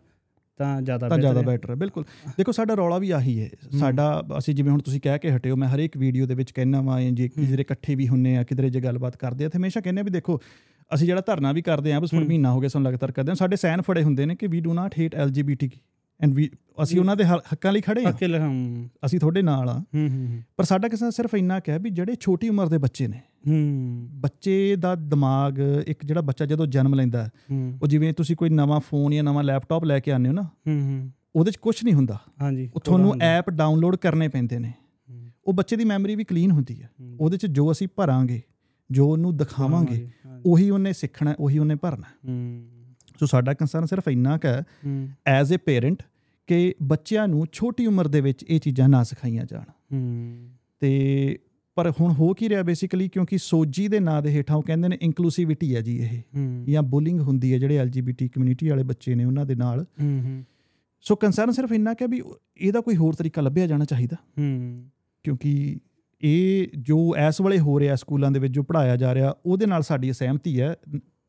ਤਾਂ 0.60 0.80
ਜ਼ਿਆਦਾ 0.82 1.09
ਜ਼ਿਆਦਾ 1.09 1.33
ਬਿਹਤਰ 1.33 1.39
ਹੈ 1.39 1.47
ਬੈਟਰ 1.47 1.71
ਹੈ 1.71 1.74
ਬਿਲਕੁਲ। 1.74 2.04
ਦੇਖੋ 2.39 2.53
ਸਾਡਾ 2.53 2.74
ਰੌਲਾ 2.74 2.98
ਵੀ 2.98 3.10
ਆਹੀ 3.10 3.39
ਹੈ। 3.41 3.48
ਸਾਡਾ 3.78 4.04
ਅਸੀਂ 4.39 4.54
ਜਿਵੇਂ 4.54 4.71
ਹੁਣ 4.72 4.80
ਤੁਸੀਂ 4.80 5.00
ਕਹਿ 5.00 5.18
ਕੇ 5.18 5.30
ਹਟਿਓ 5.30 5.56
ਮੈਂ 5.56 5.68
ਹਰੇਕ 5.68 5.97
ਵੀਡੀਓ 5.97 6.27
ਦੇ 6.27 6.34
ਵਿੱਚ 6.34 6.50
ਕਹਿਣਾ 6.50 6.80
ਵਾਂ 6.80 7.00
ਜੇ 7.00 7.28
ਕਿਧਰੇ 7.28 7.62
ਇਕੱਠੇ 7.62 7.94
ਵੀ 7.94 8.09
ਹੁੰਨੇ 8.09 8.36
ਆ 8.36 8.42
ਕਿਧਰੇ 8.42 8.71
ਜੇ 8.71 8.80
ਗੱਲਬਾਤ 8.80 9.16
ਕਰਦੇ 9.16 9.44
ਆ 9.44 9.48
ਤੇ 9.48 9.59
ਹਮੇਸ਼ਾ 9.59 9.80
ਕਹਿੰਦੇ 9.80 10.00
ਆ 10.00 10.04
ਵੀ 10.04 10.10
ਦੇਖੋ 10.10 10.41
ਅਸੀਂ 10.94 11.06
ਜਿਹੜਾ 11.06 11.21
ਧਰਨਾ 11.27 11.53
ਵੀ 11.53 11.62
ਕਰਦੇ 11.62 11.92
ਆ 11.92 12.00
ਬਸ 12.00 12.15
ਹੁਣ। 12.15 12.24
ਮਹੀਨਾ 12.24 12.53
ਹੋ 12.53 12.60
ਗਿਆ 12.60 12.68
ਸਾਨੂੰ 12.68 12.89
ਲਗਾਤਾਰ 12.89 13.12
ਕਰਦੇ 13.12 13.33
ਆ 13.33 13.34
ਸਾਡੇ 13.34 13.56
ਸੈਨ 13.56 13.80
ਫੜੇ 13.83 14.03
ਹੁੰਦੇ 14.03 14.27
ਨੇ 14.27 14.36
ਕਿ 14.36 14.47
we 14.47 14.60
do 14.60 14.74
not 14.74 14.98
hate 14.98 15.15
LGBT 15.15 15.71
and 16.21 16.34
we 16.34 16.50
ਅਸੀਂ 16.83 17.00
ਉਹਨਾਂ 17.00 17.16
ਦੇ 17.16 17.24
ਹੱਕ- 17.24 17.72
ਲਈ 17.72 17.80
ਖੜੇ 17.80 18.04
ਆ 18.06 18.10
ਅਸੀਂ 19.06 19.21
ਤੁਹਾਡੇ 19.21 19.42
ਨਾਲ 19.42 19.68
ਆ 19.68 19.83
ਪਰ 20.56 20.65
ਸਾਡਾ 20.65 20.89
ਕਿਸੇ 20.89 21.10
ਸਿਰਫ 21.10 21.34
ਇੰਨਾ 21.34 21.60
ਕਹਿ 21.60 21.78
ਵੀ 21.78 21.91
ਜਿਹੜੇ 21.91 22.15
ਛੋਟੀ 22.21 22.48
ਉਮਰ 22.48 22.68
ਦੇ 22.68 22.78
ਬੱਚੇ 22.78 23.09
ਨੇ 23.09 23.21
ਹੂੰ। 23.48 24.09
ਬੱਚੇ 24.12 24.77
ਦਾ 24.77 24.94
ਦਿਮਾਗ 24.94 25.59
ਇੱਕ 25.86 26.04
ਜਿਹੜਾ 26.04 26.21
ਬੱਚਾ 26.21 26.47
ਜਦੋਂ 26.47 26.66
ਜਨਮ 26.66 26.94
ਲੈਂਦਾ 26.94 27.28
ਉਹ 27.83 27.86
ਜਿਵੇਂ 27.86 28.12
ਤੁਸੀਂ 28.12 28.36
ਕੋਈ 28.36 28.50
ਨਵਾਂ 28.50 28.80
ਫੋਨ 28.80 29.15
ਜਾਂ 29.15 29.24
ਨਵਾਂ 29.24 29.44
ਲੈਪਟਾਪ 29.44 29.84
ਲੈ 29.84 30.00
ਕੇ 30.00 30.12
ਆਉਂਦੇ 30.12 30.28
ਹੋ 30.28 30.34
ਨਾ 30.34 30.48
ਉਹਦੇ 31.36 31.50
'ਚ 31.50 31.56
ਕੁਝ 31.56 31.84
ਨਹੀਂ 31.84 31.94
ਹੁੰਦਾ। 31.94 32.18
ਹਾਂਜੀ 32.42 32.71
ਉਹ 32.74 32.80
ਤੁਹਾਨੂੰ। 32.80 33.15
ਐਪ 33.22 33.50
ਡਾਊਨਲੋਡ 33.50 33.97
ਕਰਨੇ 33.97 34.28
ਪੈਂਦੇ 34.28 34.59
ਨੇ। 34.59 34.72
ਉਹ 35.44 35.53
ਬੱਚੇ 35.54 35.77
ਦੀ 35.77 35.84
ਮੈਮਰੀ 35.84 36.15
ਵੀ 36.16 36.24
ਕਲੀਨ 36.24 36.50
ਹੁੰਦੀ 36.50 36.83
ਹੈ। 36.83 36.91
ਉਹਦੇ 37.21 37.36
'ਚ 37.36 37.47
ਜੋ 37.47 37.72
ਅਸੀਂ 37.72 37.89
ਭਰਾਂਗੇ 37.97 38.42
ਜੋ 38.91 39.09
ਉਹਨੂੰ 39.09 39.36
ਦਿਖਾਵਾਂਗੇ। 39.36 40.09
ਉਹੀ 40.47 40.71
ਉਹਨੇ 40.71 40.92
ਸਿੱਖਣਾ 40.92 41.34
ਉਹੀ 41.39 41.59
ਉਹਨੇ 41.59 41.74
ਭਰਨਾ। 41.74 42.30
ਸੋ 43.21 43.27
ਸਾਡਾ 43.27 43.54
ਕੰਸਰਨ 43.54 43.86
ਸਿਰਫ 43.86 44.09
ਇੰਨਾ 44.09 44.39
ਕੁ 44.39 44.48
ਹੈ 44.48 44.62
ਐਜ਼ 45.27 45.54
ਅ 45.54 45.56
ਪੇਰੈਂਟ 45.66 46.03
ਕਿ 46.47 46.74
ਬੱਚਿਆਂ 46.83 47.28
ਨੂੰ 47.28 47.47
ਛੋਟੀ 47.53 47.86
ਉਮਰ 47.86 48.09
ਦੇ 48.09 48.21
ਵਿੱਚ 48.21 48.44
ਇਹ 48.48 48.60
ਚੀਜ਼ਾਂ 48.60 48.89
ਨਾ 48.89 49.03
ਸਿਖਾਈਆਂ 49.03 49.44
ਜਾਣ। 49.44 49.65
ਤੇ 50.80 51.39
ਪਰ 51.74 51.91
ਹੁਣ 51.91 52.12
ਹੋ 52.12 52.34
ਕੀ 52.34 52.48
ਰਿਹਾ 52.48 52.62
ਬੇਸਿਕਲੀ 52.62 53.09
ਕਿਉਂਕਿ 53.09 53.39
ਸੋਜੀ 53.39 53.89
ਦੇ 53.89 54.00
ਨਾਂ 54.00 54.22
ਦੇ 54.22 54.30
ਹੇਠਾਂ 54.30 54.56
ਉਹ 54.56 54.62
ਕਹਿੰਦੇ 54.62 54.89
ਨੇ 54.89 54.98
ਇਨਕਲੂਸਿਵਿਟੀ 55.03 55.77
ਹੈ 55.77 55.80
ਜੀ 55.80 55.97
ਇਹ। 55.97 56.22
ਜਾਂ 56.65 56.83
ਬੁਲਿੰਗ 56.83 57.21
ਹੁੰਦੀ 57.21 57.53
ਹੈ 57.53 57.59
ਜਿਹੜੇ 57.59 57.77
ਐਲਜੀਬੀਟੀ 57.77 58.28
ਕਮਿਊਨਿਟੀ 58.28 58.68
ਵਾਲੇ 58.68 58.83
ਬੱਚੇ 58.83 59.15
ਨੇ 59.15 59.24
ਉਹਨਾਂ 59.24 59.47
ਦੇ 59.47 59.54
ਨਾਲ। 59.54 59.86
ਸੋ 61.00 61.16
ਕੰਸਰਨ 61.16 61.50
ਸਿਰਫ 61.50 61.72
ਇੰਨਾ 61.72 61.94
ਕਿ 61.94 62.06
ਵੀ 62.06 62.22
ਇਹਦਾ 62.56 62.80
ਕੋਈ 62.80 62.97
ਹੋਰ 62.97 63.15
ਤਰੀਕਾ 63.15 63.42
ਲੱਭਿਆ 63.42 63.66
ਜਾਣਾ 63.66 63.84
ਚਾਹੀਦਾ। 63.84 64.16
ਹੂੰ। 64.39 64.84
ਕਿਉਂਕਿ 65.22 65.80
ਇਹ 66.22 66.66
ਜੋ 66.78 67.15
ਇਸ 67.28 67.41
ਵੇਲੇ 67.41 67.59
ਹੋ 67.59 67.80
ਰਿਹਾ 67.80 67.97
ਸਕੂਲਾਂ 67.97 68.30
ਦੇ 68.30 68.41
ਵਿੱਚ 68.41 68.53
ਜੋ 68.53 68.63
ਪੜਾਇਆ 68.63 68.97
ਜਾ 68.97 69.15
ਰਿਹਾ 69.15 69.34
ਉਹਦੇ 69.47 69.66
ਨਾਲ 69.66 69.83
ਸਾਡੀ 69.83 70.13
ਸਹਿਮਤੀ 70.13 70.60
ਹੈ। 70.60 70.74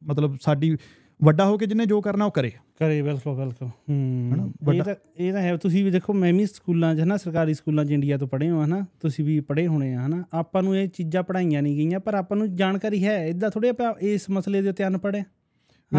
ਮਤਲਬ 0.03 0.35
ਸਾਡੀ 0.41 0.77
ਵੱਡਾ 1.23 1.45
ਹੋ 1.45 1.57
ਕੇ 1.57 1.65
ਜਿਹਨੇ 1.65 1.85
ਜੋ 1.85 2.01
ਕਰਨਾ 2.01 2.25
ਉਹ 2.25 2.31
ਕਰੇ। 2.31 2.51
ਕਰੇ 2.79 3.01
ਬਿਲਕੁਲ 3.01 3.35
ਬਿਲਕੁਲ। 3.35 3.67
ਹੂੰ 3.67 4.73
ਇਹ 4.73 4.83
ਤਾਂ 4.83 4.95
ਇਹ 5.17 5.33
ਤਾਂ 5.33 5.41
ਹੈ। 5.41 5.57
ਤੁਸੀਂ 5.57 5.83
ਵੀ 5.85 5.91
ਦੇਖੋ 5.91 6.13
ਮੈਂ 6.13 6.33
ਵੀ 6.33 6.45
ਸਕੂਲਾਂ 6.45 6.95
'ਚ 6.95 6.99
ਹਨਾ 6.99 7.17
ਸਰਕਾਰੀ 7.17 7.53
ਸਕੂਲਾਂ 7.53 7.85
'ਚ 7.85 7.91
ਇੰਡੀਆ 7.91 8.17
ਤੋਂ 8.17 8.27
ਪੜ੍ਹੇ 8.27 8.49
ਹੋ 8.49 8.63
ਹਨਾ। 8.65 8.85
ਤੁਸੀਂ 8.99 9.25
ਵੀ 9.25 9.39
ਪੜ੍ਹੇ 9.39 9.67
ਹੋਣੇ 9.67 9.93
ਆ 9.95 10.05
ਹਨਾ। 10.05 10.23
ਆਪਾਂ 10.33 10.63
ਨੂੰ 10.63 10.77
ਇਹ 10.77 10.87
ਚੀਜ਼ਾਂ 10.87 11.23
ਪੜਾਈਆਂ 11.23 11.61
ਨਹੀਂ 11.61 11.77
ਗਈਆਂ 11.77 11.99
ਪਰ 11.99 12.13
ਆਪਾਂ 12.13 12.37
ਨੂੰ 12.37 12.55
ਜਾਣਕਾਰੀ 12.55 13.05
ਹੈ। 13.05 13.25
ਇਦਾਂ 13.25 13.49
ਥੋੜੇ 13.49 13.69
ਆਪਾਂ 13.69 13.93
ਇਸ 14.01 14.29
ਮਸਲੇ 14.29 14.61
ਦੇ 14.61 14.69
ਉੱਤੇ 14.69 14.87
ਅਨਪੜ੍ਹ 14.87 15.17
ਹੈ। 15.17 15.25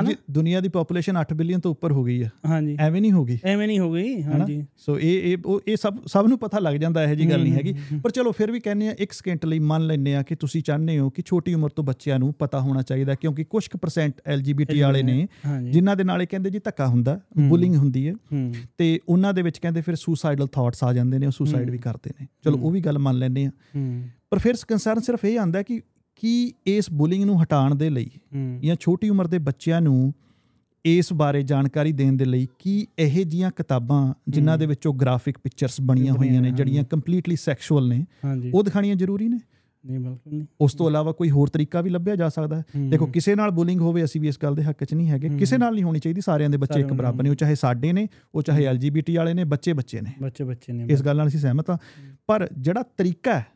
ਜੀ 0.02 0.16
ਦੁਨੀਆ 0.30 0.60
ਦੀ 0.60 0.68
ਪੋਪੂਲੇਸ਼ਨ 0.68 1.16
8 1.20 1.34
ਬਿਲੀਅਨ 1.34 1.60
ਤੋਂ 1.60 1.70
ਉੱਪਰ 1.70 1.92
ਹੋ 1.92 2.04
ਗਈ 2.04 2.22
ਹੈ 2.22 2.32
ਹਾਂਜੀ। 2.46 2.76
ਐਵੇਂ 2.80 3.00
ਨਹੀਂ 3.00 3.12
ਹੋ 3.12 3.24
ਗਈ। 3.24 3.38
ਐਵੇਂ 3.44 3.66
ਨਹੀਂ 3.66 3.78
ਹੋ 3.78 3.92
ਗਈ 3.92 4.22
ਹਾਂਜੀ। 4.22 4.66
ਸੋ 4.76 4.98
ਇਹ 4.98 5.32
ਇਹ 5.32 5.38
ਉਹ 5.46 5.60
ਇਹ 5.68 5.76
ਸਭ 5.76 5.96
ਸਭ 6.06 6.24
ਨੂੰ 6.28 6.38
ਪਤਾ 6.38 6.58
ਲੱਗ 6.58 6.74
ਜਾਂਦਾ 6.74 7.04
ਇਹੋ 7.04 7.14
ਜੀ 7.14 7.30
ਗੱਲ 7.30 7.42
ਨਹੀਂ 7.42 7.52
ਹੈਗੀ। 7.52 7.74
ਪਰ 8.04 8.10
ਚਲੋ 8.10 8.32
ਫਿਰ 8.32 8.50
ਵੀ 8.50 8.60
ਕਹਿੰਦੇ 8.60 8.88
ਆ 8.88 8.94
ਇੱਕ 8.98 9.12
ਸਕਿੰਟ 9.12 9.46
ਲਈ 9.46 9.58
ਮੰਨ 9.58 9.86
ਲੈਂਦੇ 9.86 10.14
ਆ 10.16 10.22
ਕਿ 10.22 10.34
ਤੁਸੀਂ 10.34 10.62
ਚਾਹੁੰਦੇ 10.62 10.98
ਹੋ 10.98 11.10
ਕਿ 11.10 11.22
ਛੋਟੀ 11.26 11.54
ਉਮਰ 11.54 11.70
ਤੋਂ 11.70 11.84
ਬੱਚਿਆਂ 11.84 12.18
ਨੂੰ 12.18 12.34
ਪਤਾ 12.38 12.60
ਹੋਣਾ 12.60 12.82
ਚਾਹੀਦਾ 12.82 13.14
ਕਿਉਂਕਿ 13.14 13.44
ਕੁਝ 13.44 13.68
ਕੁ 13.68 13.78
ਪਰਸੈਂਟ 13.78 14.12
ਐਲਜੀਬੀਟੀ 14.26 14.80
ਵਾਲੇ 14.80 15.02
ਨੇ 15.02 15.28
ਜਿਨ੍ਹਾਂ 15.70 15.96
ਦੇ 15.96 16.04
ਨਾਲ 16.04 16.22
ਇਹ 16.22 16.26
ਕਹਿੰਦੇ 16.26 16.50
ਜੀ 16.50 16.58
ਧੱਕਾ 16.64 16.86
ਹੁੰਦਾ 16.86 17.20
ਬੁਲਿੰਗ 17.48 17.76
ਹੁੰਦੀ 17.76 18.08
ਹੈ। 18.08 18.14
ਤੇ 18.78 19.00
ਉਹਨਾਂ 19.08 19.34
ਦੇ 19.34 19.42
ਵਿੱਚ 19.42 19.58
ਕਹਿੰਦੇ 19.58 19.80
ਫਿਰ 19.80 19.94
ਸੁਸਾਈਡਲ 19.94 20.46
ਥਾਟਸ 20.46 20.84
ਆ 20.84 20.92
ਜਾਂਦੇ 20.92 21.18
ਨੇ 21.18 21.26
ਉਹ 21.26 21.30
ਸੁਸਾਈਡ 21.30 21.70
ਵੀ 21.70 21.78
ਕਰਦੇ 21.78 22.10
ਨੇ। 22.20 22.26
ਚਲੋ 22.44 22.58
ਉਹ 22.58 22.70
ਵੀ 22.70 22.80
ਗੱਲ 22.80 22.98
ਮੰਨ 22.98 23.18
ਲੈਂਦੇ 23.18 23.44
ਆ। 23.44 23.50
ਪਰ 24.30 24.38
ਫਿਰ 24.38 24.54
ਕੰਸਰਨ 24.68 25.00
ਸਿਰਫ 25.00 25.24
ਇਹ 25.24 25.38
ਆਂਦਾ 25.38 25.62
ਕਿ 25.62 25.80
ਕੀ 26.16 26.52
ਇਸ 26.66 26.90
ਬੁਲਿੰਗ 26.92 27.24
ਨੂੰ 27.24 27.42
ਹਟਾਉਣ 27.42 27.74
ਦੇ 27.74 27.90
ਲਈ 27.90 28.10
ਜਾਂ 28.60 28.76
ਛੋਟੀ 28.80 29.08
ਉਮਰ 29.08 29.26
ਦੇ 29.26 29.38
ਬੱਚਿਆਂ 29.38 29.80
ਨੂੰ 29.80 30.14
ਇਸ 30.84 31.12
ਬਾਰੇ 31.12 31.42
ਜਾਣਕਾਰੀ 31.42 31.92
ਦੇਣ 31.92 32.12
ਦੇ 32.12 32.24
ਲਈ 32.24 32.46
ਕੀ 32.58 32.86
ਇਹ 32.98 33.24
ਜੀਆਂ 33.24 33.50
ਕਿਤਾਬਾਂ 33.50 34.14
ਜਿਨ੍ਹਾਂ 34.28 34.58
ਦੇ 34.58 34.66
ਵਿੱਚੋਂ 34.66 34.94
ਗ੍ਰਾਫਿਕ 34.94 35.38
ਪਿਕਚਰਸ 35.38 35.80
ਬਣੀਆਂ 35.80 36.12
ਹੋਈਆਂ 36.12 36.42
ਨੇ 36.42 36.50
ਜਿਹੜੀਆਂ 36.50 36.84
ਕੰਪਲੀਟਲੀ 36.84 37.36
ਸੈਕਸ਼ੂਅਲ 37.36 37.88
ਨੇ। 37.88 38.04
ਉਹ 38.54 38.62
ਦਿਖਾਣੀਆਂ 38.62 38.96
ਜ਼ਰੂਰੀ 38.96 39.28
ਨੇ? 39.28 39.38
ਨਹੀਂ 39.86 40.00
ਬਿਲਕੁਲ 40.00 40.34
ਨਹੀਂ। 40.34 40.46
ਉਸ 40.60 40.74
ਤੋਂ 40.74 40.88
ਇਲਾਵਾ 40.88 41.12
ਕੋਈ 41.12 41.30
ਹੋਰ 41.30 41.48
ਤਰੀਕਾ 41.48 41.80
ਵੀ 41.80 41.90
ਲੱਭਿਆ 41.90 42.16
ਜਾ 42.16 42.28
ਸਕਦਾ 42.28 42.56
ਹੈ। 42.56 42.64
ਦੇਖੋ 42.88 43.06
ਕਿਸੇ 43.06 43.34
ਨਾਲ 43.34 43.50
ਬੁਲਿੰਗ 43.50 43.80
ਹੋਵੇ 43.80 44.04
ਅਸੀਂ 44.04 44.20
ਵੀ 44.20 44.28
ਇਸ 44.28 44.38
ਗੱਲ 44.42 44.54
ਦੇ 44.54 44.62
ਹੱਕ 44.62 44.84
'ਚ 44.84 44.94
ਨਹੀਂ 44.94 45.08
ਹੈਗੇ। 45.08 45.28
ਕਿਸੇ 45.28 45.58
ਨਾਲ 45.58 45.74
ਨਹੀਂ 45.74 45.84
ਹੋਣੀ 45.84 45.98
ਚਾਹੀਦੀ 45.98 46.20
ਸਾਰਿਆਂ 46.20 46.50
ਦੇ 46.50 46.56
ਬੱਚੇ 46.56 46.80
ਇੱਕ 46.80 46.92
ਬਰਾਬਰ 46.92 47.22
ਨੇ। 47.22 47.30
ਉਹ 47.30 47.34
ਚਾਹੇ 47.34 47.54
ਸਾਡੇ 47.54 47.92
ਨੇ 47.92 48.08
ਉਹ 48.34 48.42
ਚਾਹੇ 48.42 48.64
ਐਲਜੀਬੀਟੀ 48.64 49.16
ਵਾਲੇ 49.16 49.34
ਨੇ 49.34 49.44
ਬੱਚੇ 49.44 49.72
ਬੱਚੇ 49.72 50.00
ਨੇ। 50.00 50.12
ਬੱਚੇ 50.22 50.44
ਬੱਚੇ 50.44 50.72
ਨੇ 50.72 50.86
ਇਸ 50.90 51.02
ਗੱਲ 51.02 51.16
ਨਾਲ 51.16 51.28
ਅਸੀਂ 51.28 51.40
ਸਹਿਮਤ 51.40 51.70
ਹਾਂ। 51.70 51.78
ਪਰ 52.26 52.48
ਜਿਹੜਾ 52.58 52.82
ਤਰੀਕਾ 52.82 53.38
ਹੈ 53.38 53.46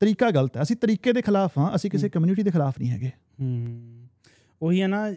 ਤਰੀਕਾ 0.00 0.30
ਗਲਤ 0.30 0.56
ਹੈ। 0.56 0.62
ਅਸੀਂ 0.62 0.76
ਤਰੀਕੇ 0.76 1.12
ਦੇ 1.12 1.22
ਖਿਲਾਫ 1.22 1.58
ਹਾਂ 1.58 1.74
ਅਸੀਂ 1.74 1.90
ਕਿਸੇ 1.90 2.08
ਕਮਿਊਨਿਟੀ 2.08 2.42
ਦੇ 2.42 2.50
ਖਿਲਾਫ 2.50 2.78
ਨਹੀਂ 2.78 2.90
ਹੈਗੇ। 2.90 3.10
ਹੂੰ। 3.40 3.80
ਉਹੀ 4.62 4.80
ਹੈ 4.82 4.86
ਨਾ 4.86 5.10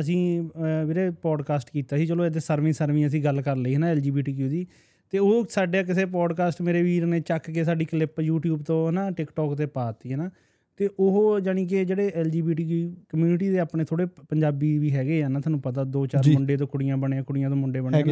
ਅਸੀਂ 0.00 0.42
ਵੀਰੇ 0.86 1.10
ਪੋਡਕਾਸਟ 1.10 1.70
ਕੀਤਾ 1.72 1.96
ਸੀ 1.96 2.06
ਚਲੋ 2.06 2.24
ਇਹਦੇ 2.26 2.40
ਸਰਵੀ 2.40 2.72
ਸਰਵੀ 2.72 3.06
ਅਸੀਂ 3.06 3.22
ਗੱਲ 3.24 3.42
ਕਰ 3.42 3.56
ਲਈ 3.56 3.74
ਹੈ 3.74 3.78
ਨਾ 3.78 3.86
ਐਲਜੀਬੀਟੀਕਿਊ 3.86 4.48
ਦੀ। 4.48 4.66
ਤੇ 5.10 5.18
ਉਹ 5.18 5.46
ਸਾਡੇ 5.50 5.82
ਕਿਸੇ 5.84 6.04
ਪੋਡਕਾਸਟ 6.06 6.62
ਮੇਰੇ 6.62 6.82
ਵੀਰ 6.82 7.06
ਨੇ 7.06 7.20
ਚੱਕ 7.20 7.50
ਕੇ 7.50 7.64
ਸਾਡੀ 7.64 7.84
ਕਲਿੱਪ 7.84 8.20
YouTube 8.20 8.62
ਤੋਂ 8.66 8.86
ਹੈ 8.86 8.92
ਨਾ 8.92 9.08
TikTok 9.08 9.54
ਤੇ 9.54 9.66
ਪਾਤੀ 9.66 10.12
ਹੈ 10.12 10.16
ਨਾ। 10.16 10.30
ਤੇ 10.76 10.88
ਉਹ 10.98 11.40
ਜਾਨੀ 11.40 11.66
ਕਿ 11.66 11.84
ਜਿਹੜੇ 11.84 12.10
ਐਲਜੀਬੀਟੀਕਿਊ 12.14 12.92
ਕਮਿਊਨਿਟੀ 13.08 13.48
ਦੇ 13.48 13.58
ਆਪਣੇ 13.58 13.84
ਥੋੜੇ 13.84 14.06
ਪੰਜਾਬੀ 14.06 14.78
ਵੀ 14.78 14.92
ਹੈਗੇ 14.92 15.22
ਆ 15.22 15.28
ਨਾ 15.28 15.40
ਤੁਹਾਨੂੰ 15.40 15.60
ਪਤਾ 15.60 15.84
ਦੋ 15.84 16.06
ਚਾਰ। 16.06 16.22
ਮੁੰਡੇ 16.32 16.56
ਤੋਂ 16.56 16.66
ਕੁੜੀਆਂ 16.66 16.96
ਬਣੇ 16.96 17.22
ਕੁੜੀਆਂ 17.22 17.48
ਤੋਂ 17.48 17.56
ਮੁੰਡੇ 17.56 17.80
ਬਣੇ 17.80 18.02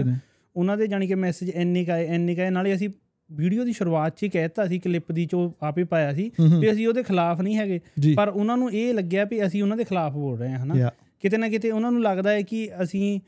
ਉਹਨਾਂ 0.57 0.77
ਦੇ 0.77 0.87
ਜਾਨੀ 0.87 1.07
ਕਿ 1.07 1.15
ਮੈਸੇਜ 1.15 1.49
ਇੰਨੇ 1.49 1.85
ਕਾਏ 1.85 2.07
ਇੰਨੇ 2.07 2.35
ਕਾਏ 2.35 2.51
ਨਾਲੇ 2.51 2.75
ਅਸੀਂ 2.75 2.89
ਵੀਡੀਓ 3.31 3.65
ਦੀ 3.65 3.73
ਸ਼ੁਰੂਆਤ 3.73 4.17
'ਚ 4.17 4.23
ਹੀ 4.23 4.29
ਕਹਿਤਾ 4.29 4.67
ਸੀ 4.67 4.79
ਕਲਿੱਪ 4.79 5.11
ਦੀ 5.13 5.25
ਚੋ 5.27 5.41
ਆਪੇ 5.63 5.85
ਪਾਇਆ 5.85 6.13
ਸੀ। 6.15 6.31
ਵੀ 6.61 6.71
ਅਸੀਂ 6.73 6.87
ਉਹਦੇ 6.89 7.03
ਖਿਲਾਫ 7.03 7.41
ਨਹੀਂ 7.41 7.57
ਹੈਗੇ 7.57 7.81
ਪਰ 8.17 8.29
ਉਹਨਾਂ 8.29 8.57
ਨੂੰ 8.57 8.71
ਇਹ 8.73 8.93
ਲੱਗਿਆ 8.95 9.25
ਵੀ 9.25 9.45
ਅਸੀਂ 9.47 9.63
ਉਹਨਾਂ 9.63 9.77
ਦੇ 9.77 9.85
ਖਿਲਾਫ 9.85 10.13
ਬੋਲ 10.13 10.39
ਰਹੇ 10.39 10.53
ਹਾਂ 10.53 10.59
ਹਨਾ. 10.59 10.91
ਕਿਤੇ 11.21 11.37
ਨਾ 11.37 11.49
ਕਿਤੇ 11.49 11.71
ਉਹਨਾਂ 11.71 11.91
ਨੂੰ 11.93 12.03
ਲੱਗਦਾ 12.03 12.31
ਹੈ 12.31 12.43
ਕਿ 12.43 12.69
ਅਸੀਂ 12.83 13.19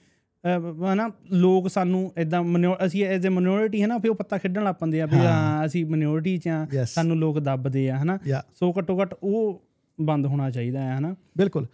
ਹਨਾ 0.93 1.09
ਲੋਕ 1.33 1.69
ਸਾਨੂੰ 1.71 2.01
ਇਦਾਂ 2.19 2.43
ਅਸੀਂ 2.87 3.05
ਐਜ਼ 3.05 3.27
ਅ 3.27 3.31
ਮਿਨੋਰਿਟੀ 3.31 3.83
ਹੈ 3.83 3.87
ਨਾ 3.87 3.99
ਫਿਰ 3.99 4.11
ਉਹ 4.11 4.15
ਪੱਤਾ 4.17 4.39
ਖੇਡਣ 4.39 4.65
ਲੱਗ 4.65 4.75
ਪੈਂਦੇ 4.75 5.01
ਆ 5.01 5.07
ਵੀ 5.07 5.17
ਹਾਂ। 5.17 5.67
ਅਸੀਂ 5.67 5.85
ਮਿਨੋਰਿਟੀ 5.87 6.37
ਚ 6.39 6.49
ਆ. 6.49 6.85
ਸਾਨੂੰ 6.85 7.17
ਲੋਕ 7.19 7.39
ਦੱਬਦੇ 7.39 7.89
ਆ 7.91 7.97
ਹਨਾ. 7.97 8.19
ਸੋ 8.61 8.73
ਘੱਟੋ 8.79 9.01
ਘੱਟ 9.01 9.15
ਉਹ 9.23 9.63
ਬੰਦ 9.99 10.27
ਹੋਣਾ 10.27 10.51
ਚਾਹੀਦਾ 10.51 10.83
ਹੈ 10.83 10.99
ਹਨਾ 10.99 11.15
ਬਿਲਕੁਲ 11.39 11.67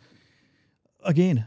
ਅਗੇਨ 1.05 1.41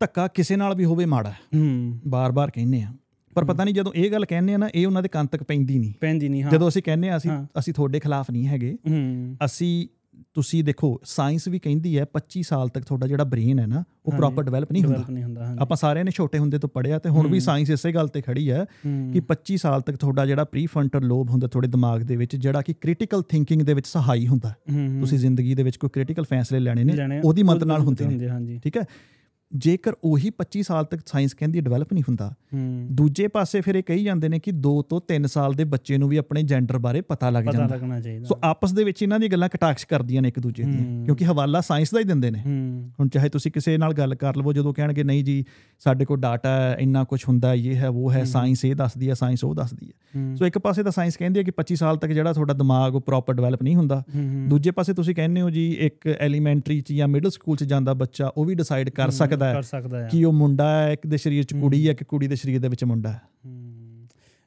ਧੱਕਾ 0.00 0.26
ਕਿਸੇ 0.28 0.56
ਨਾਲ 0.56 0.74
ਵੀ 0.74 0.84
ਹੋਵੇ 0.84 1.04
ਮਾੜਾ। 1.04 1.30
ਹੂੰ 1.54 1.98
ਬਾਰ-ਬਾਰ 2.06 2.50
ਕਹਿੰਨੇ 2.50 2.82
ਆ 2.82 2.92
ਪਰ 3.36 3.44
ਪਤਾ 3.44 3.64
ਨਹੀਂ 3.64 3.74
ਜਦੋਂ 3.74 3.92
ਇਹ 3.94 4.10
ਗੱਲ 4.10 4.24
ਕਹਿੰਨੇ 4.24 4.54
ਆ 4.54 4.56
ਨਾ 4.56 4.68
ਇਹ 4.74 4.86
ਉਹਨਾਂ 4.86 5.02
ਦੇ 5.02 5.08
ਕੰਨ 5.08 5.26
ਤੱਕ 5.26 5.42
ਪੈਂਦੀ 5.42 5.78
ਨਹੀਂ। 5.78 5.92
ਪੈਂਦੀ 6.00 6.28
ਨਹੀਂ 6.28 6.42
ਹਾਂ। 6.42 6.50
ਜਦੋਂ 6.50 6.68
ਅਸੀਂ 6.68 6.82
ਕਹਿੰਨੇ 6.82 7.08
ਆ 7.08 7.16
ਅਸੀਂ। 7.16 7.30
ਅਸੀਂ 7.58 7.74
ਤੁਹਾਡੇ 7.74 8.00
ਖਿਲਾਫ 8.00 8.30
ਨਹੀਂ 8.30 8.46
ਹੈਗੇ। 8.46 8.76
ਅਸੀਂ 9.44 9.88
ਤੁਸੀਂ 10.34 10.64
ਦੇਖੋ 10.64 11.00
ਸਾਇੰਸ 11.04 11.48
ਵੀ 11.48 11.58
ਕਹਿੰਦੀ 11.58 11.98
ਹੈ 11.98 12.06
25 12.14 12.42
ਸਾਲ 12.42 12.68
ਤੱਕ 12.68 12.84
ਤੁਹਾਡਾ 12.84 13.06
ਜਿਹੜਾ 13.06 13.24
ਬ੍ਰੇਨ 13.24 13.58
ਹੈ 13.58 13.66
ਨਾ 13.66 13.84
ਉਹ। 14.06 14.12
ਪ੍ਰੋਪਰ 14.12 14.42
ਡਿਵੈਲਪ 14.42 14.72
ਨਹੀਂ 14.72 14.84
ਹੁੰਦਾ। 14.84 15.56
ਆਪਾਂ 15.58 15.76
ਸਾਰਿਆਂ 15.76 16.04
ਨੇ 16.04 16.10
ਛੋਟੇ 16.10 16.38
ਹੁੰਦੇ 16.38 16.58
ਤੋਂ 16.58 16.68
ਪੜਿਆ 16.68 16.98
ਤੇ 16.98 17.08
ਹੁਣ 17.08 17.28
ਵੀ 17.28 17.40
ਸਾਇੰਸ 17.40 17.70
ਇਸੇ 17.70 17.92
ਗੱਲ 17.92 18.08
ਤੇ 18.08 18.20
ਖੜੀ 18.20 18.50
ਹੈ 18.50 18.64
ਕਿ 19.12 19.20
25 19.20 19.56
ਸਾਲ 19.56 19.80
ਤੱਕ 19.80 19.96
ਤੁਹਾਡਾ 19.96 20.26
ਜਿਹੜਾ 20.26 20.44
ਪ੍ਰੀਫਰੰਟਲ 20.44 21.02
ਲੋਬ 21.02 21.30
ਹੁੰਦਾ 21.30 21.46
ਤੁਹਾਡੇ 21.46 21.68
ਦਿਮਾਗ 21.68 22.00
ਦੇ 22.00 22.16
ਵਿੱਚ 22.16 22.36
ਜਿਹੜਾ 22.36 22.62
ਕਿ 22.62 22.74
ਕ੍ਰਿਟੀਕਲ 22.80 23.22
ਥਿੰਕਿੰਗ 23.22 23.62
ਦੇ 23.62 23.74
ਵਿੱਚ 23.74 23.86
ਸਹਾਈ 23.86 24.26
ਹੁੰਦਾ। 24.26 24.54
ਤੁਸੀਂ 25.00 25.18
ਜ਼ਿੰਦਗੀ 25.18 25.54
ਦੇ 25.54 25.62
ਵਿੱਚ 25.62 25.76
ਕੋਈ 25.76 25.90
ਕ੍ਰਿਟੀਕਲ 25.92 26.24
ਫੈਸਲੇ 26.24 26.58
ਲੈਣੇ 26.58 26.84
ਨੇ 26.84 27.20
ਉਹਦੀ 27.24 27.42
ਮਦਦ 27.42 27.64
ਨਾਲ 27.64 27.80
ਹੁੰਦੇ 27.80 28.06
ਨੇ। 28.06 28.60
ਠੀਕ 28.64 28.76
ਹੈ? 28.76 28.82
ਜੇਕਰ 29.54 29.92
ਉਹੀ 30.04 30.30
25 30.30 30.62
ਸਾਲ 30.62 30.84
ਤੱਕ 30.84 31.00
ਸਾਇੰਸ 31.06 31.34
ਕਹਿੰਦੀ 31.34 31.60
ਡਿਵੈਲਪ 31.60 31.92
ਨਹੀਂ 31.92 32.04
ਹੁੰਦਾ 32.08 32.34
ਦੂਜੇ 32.90 33.28
ਪਾਸੇ 33.28 33.60
ਫਿਰ 33.60 33.74
ਇਹ 33.74 33.82
ਕਹੀ 33.82 34.04
ਜਾਂਦੇ 34.04 34.28
ਨੇ 34.28 34.38
ਕਿ 34.38 34.50
2 34.50 34.82
ਤੋਂ 34.88 35.00
3 35.14 35.22
ਸਾਲ 35.26 35.52
ਦੇ 35.52 35.64
ਬੱਚੇ 35.64 35.98
ਨੂੰ 35.98 36.08
ਵੀ 36.08 36.16
ਆਪਣੇ 36.16 36.42
ਜੈਂਡਰ 36.42 36.78
ਬਾਰੇ 36.78 37.00
ਪਤਾ 37.00 37.30
ਲੱਗ 37.30 37.44
ਜਾਂਦਾ। 37.44 37.78
ਸੋ 38.24 38.38
ਆਪਸ 38.42 38.72
ਦੇ 38.72 38.84
ਵਿੱਚ 38.84 39.02
ਇਹਨਾਂ 39.02 39.18
ਦੀਆਂ 39.18 39.30
ਗੱਲਾਂ 39.30 39.48
ਕਟਾਕਸ਼ 39.48 39.86
ਕਰਦੀਆਂ 39.86 40.22
ਨੇ 40.22 40.28
ਇੱਕ 40.28 40.40
ਦੂਜੇ 40.40 40.62
ਦੀਆਂ। 40.62 41.04
ਕਿਉਂਕਿ 41.04 41.24
ਹਵਾਲਾ 41.24 41.60
ਸਾਇੰਸ 41.60 41.90
ਦਾ 41.90 41.98
ਹੀ 41.98 42.04
ਦਿੰਦੇ 42.04 42.30
ਨੇ। 42.30 42.38
ਹੁਣ 43.00 43.08
ਚਾਹੇ 43.08 43.28
ਤੁਸੀਂ 43.28 43.52
ਕਿਸੇ 43.52 43.76
ਨਾਲ 43.76 43.94
ਗੱਲ 43.94 44.14
ਕਰ 44.14 44.36
ਲਵੋ 44.36 44.52
ਜਦੋਂ 44.52 44.74
ਕਹਿਣਗੇ 44.74 45.04
ਨਹੀਂ 45.04 45.24
ਜੀ 45.24 45.44
ਸਾਡੇ 45.78 46.04
ਕੋਲ 46.04 46.20
ਡਾਟਾ 46.20 46.48
ਹੈ 46.48 46.76
ਇੰਨਾ 46.80 47.04
ਕੁਝ 47.04 47.24
ਹੁੰਦਾ 47.28 47.48
ਹੈ 47.48 47.54
ਇਹ 47.54 47.74
ਹੈ 47.74 47.88
ਉਹ 47.88 48.12
ਹੈ 48.12 48.24
ਸਾਇੰਸ 48.24 48.64
ਇਹ 48.64 48.74
ਦੱਸਦੀ 48.74 49.08
ਹੈ 49.08 49.14
ਸਾਇੰਸ 49.14 49.44
ਉਹ 49.44 49.54
ਦੱਸਦੀ 49.54 49.88
ਹੈ। 49.88 50.34
ਸੋ 50.34 50.46
ਇੱਕ 50.46 50.58
ਪਾਸੇ 50.58 50.82
ਤਾਂ 50.82 50.92
ਸਾਇੰਸ 50.92 51.16
ਕਹਿੰਦੀ 51.16 51.38
ਹੈ 51.38 51.44
ਕਿ 51.44 51.52
25 51.56 51.76
ਸਾਲ 51.76 51.96
ਤੱਕ 51.96 52.10
ਜਿਹੜਾ 52.10 52.32
ਤੁਹਾਡਾ 52.32 52.54
ਦਿਮਾਗ 52.54 52.94
ਉਹ 52.94 53.00
ਪ੍ਰੋਪਰ 53.00 53.34
ਡਿਵੈਲਪ 53.34 53.62
ਨਹੀਂ 53.62 53.76
ਹੁੰਦਾ। 53.76 54.02
ਦੂਜੇ 54.48 54.70
ਪਾਸੇ 54.70 54.92
ਤੁਸੀਂ 54.92 55.14
ਕਹਿੰਦੇ 55.14 55.40
ਹੋ 55.40 55.50
ਜੀ 55.50 55.72
ਇੱਕ 55.72 56.06
ਐਲੀਮੈਂਟਰੀ 56.20 56.80
ਚ 56.80 56.92
ਜਾਂ 56.92 57.08
ਮਿਡਲ 57.08 57.30
ਸਕੂਲ 57.30 57.56
ਚ 57.56 57.64
ਜਾਂਦਾ 57.64 57.94
ਬੱਚਾ 57.94 58.30
ਉਹ 58.36 58.44
ਵੀ 58.44 58.54
ਡਿਸਾਈਡ 58.54 58.90
ਕਰ 58.90 59.10
ਸਕਦਾ 59.10 59.35
ਸਕਦਾ 59.62 60.02
ਹੈ 60.02 60.08
ਕਿ 60.12 60.24
ਉਹ 60.24 60.32
ਮੁੰਡਾ 60.32 60.82
ਹੈ 60.82 60.92
ਇੱਕ 60.92 61.06
ਦੇ 61.06 61.16
ਸਰੀਰ 61.16 61.44
ਚ 61.44 61.54
ਕੁੜੀ 61.54 61.88
ਹੈ 61.88 61.94
ਕਿ 61.94 62.04
ਕੁੜੀ 62.04 62.26
ਦੇ 62.28 62.36
ਸਰੀਰ 62.36 62.60
ਦੇ 62.60 62.68
ਵਿੱਚ 62.68 62.84
ਮੁੰਡਾ 62.84 63.12
ਹੈ। 63.12 63.20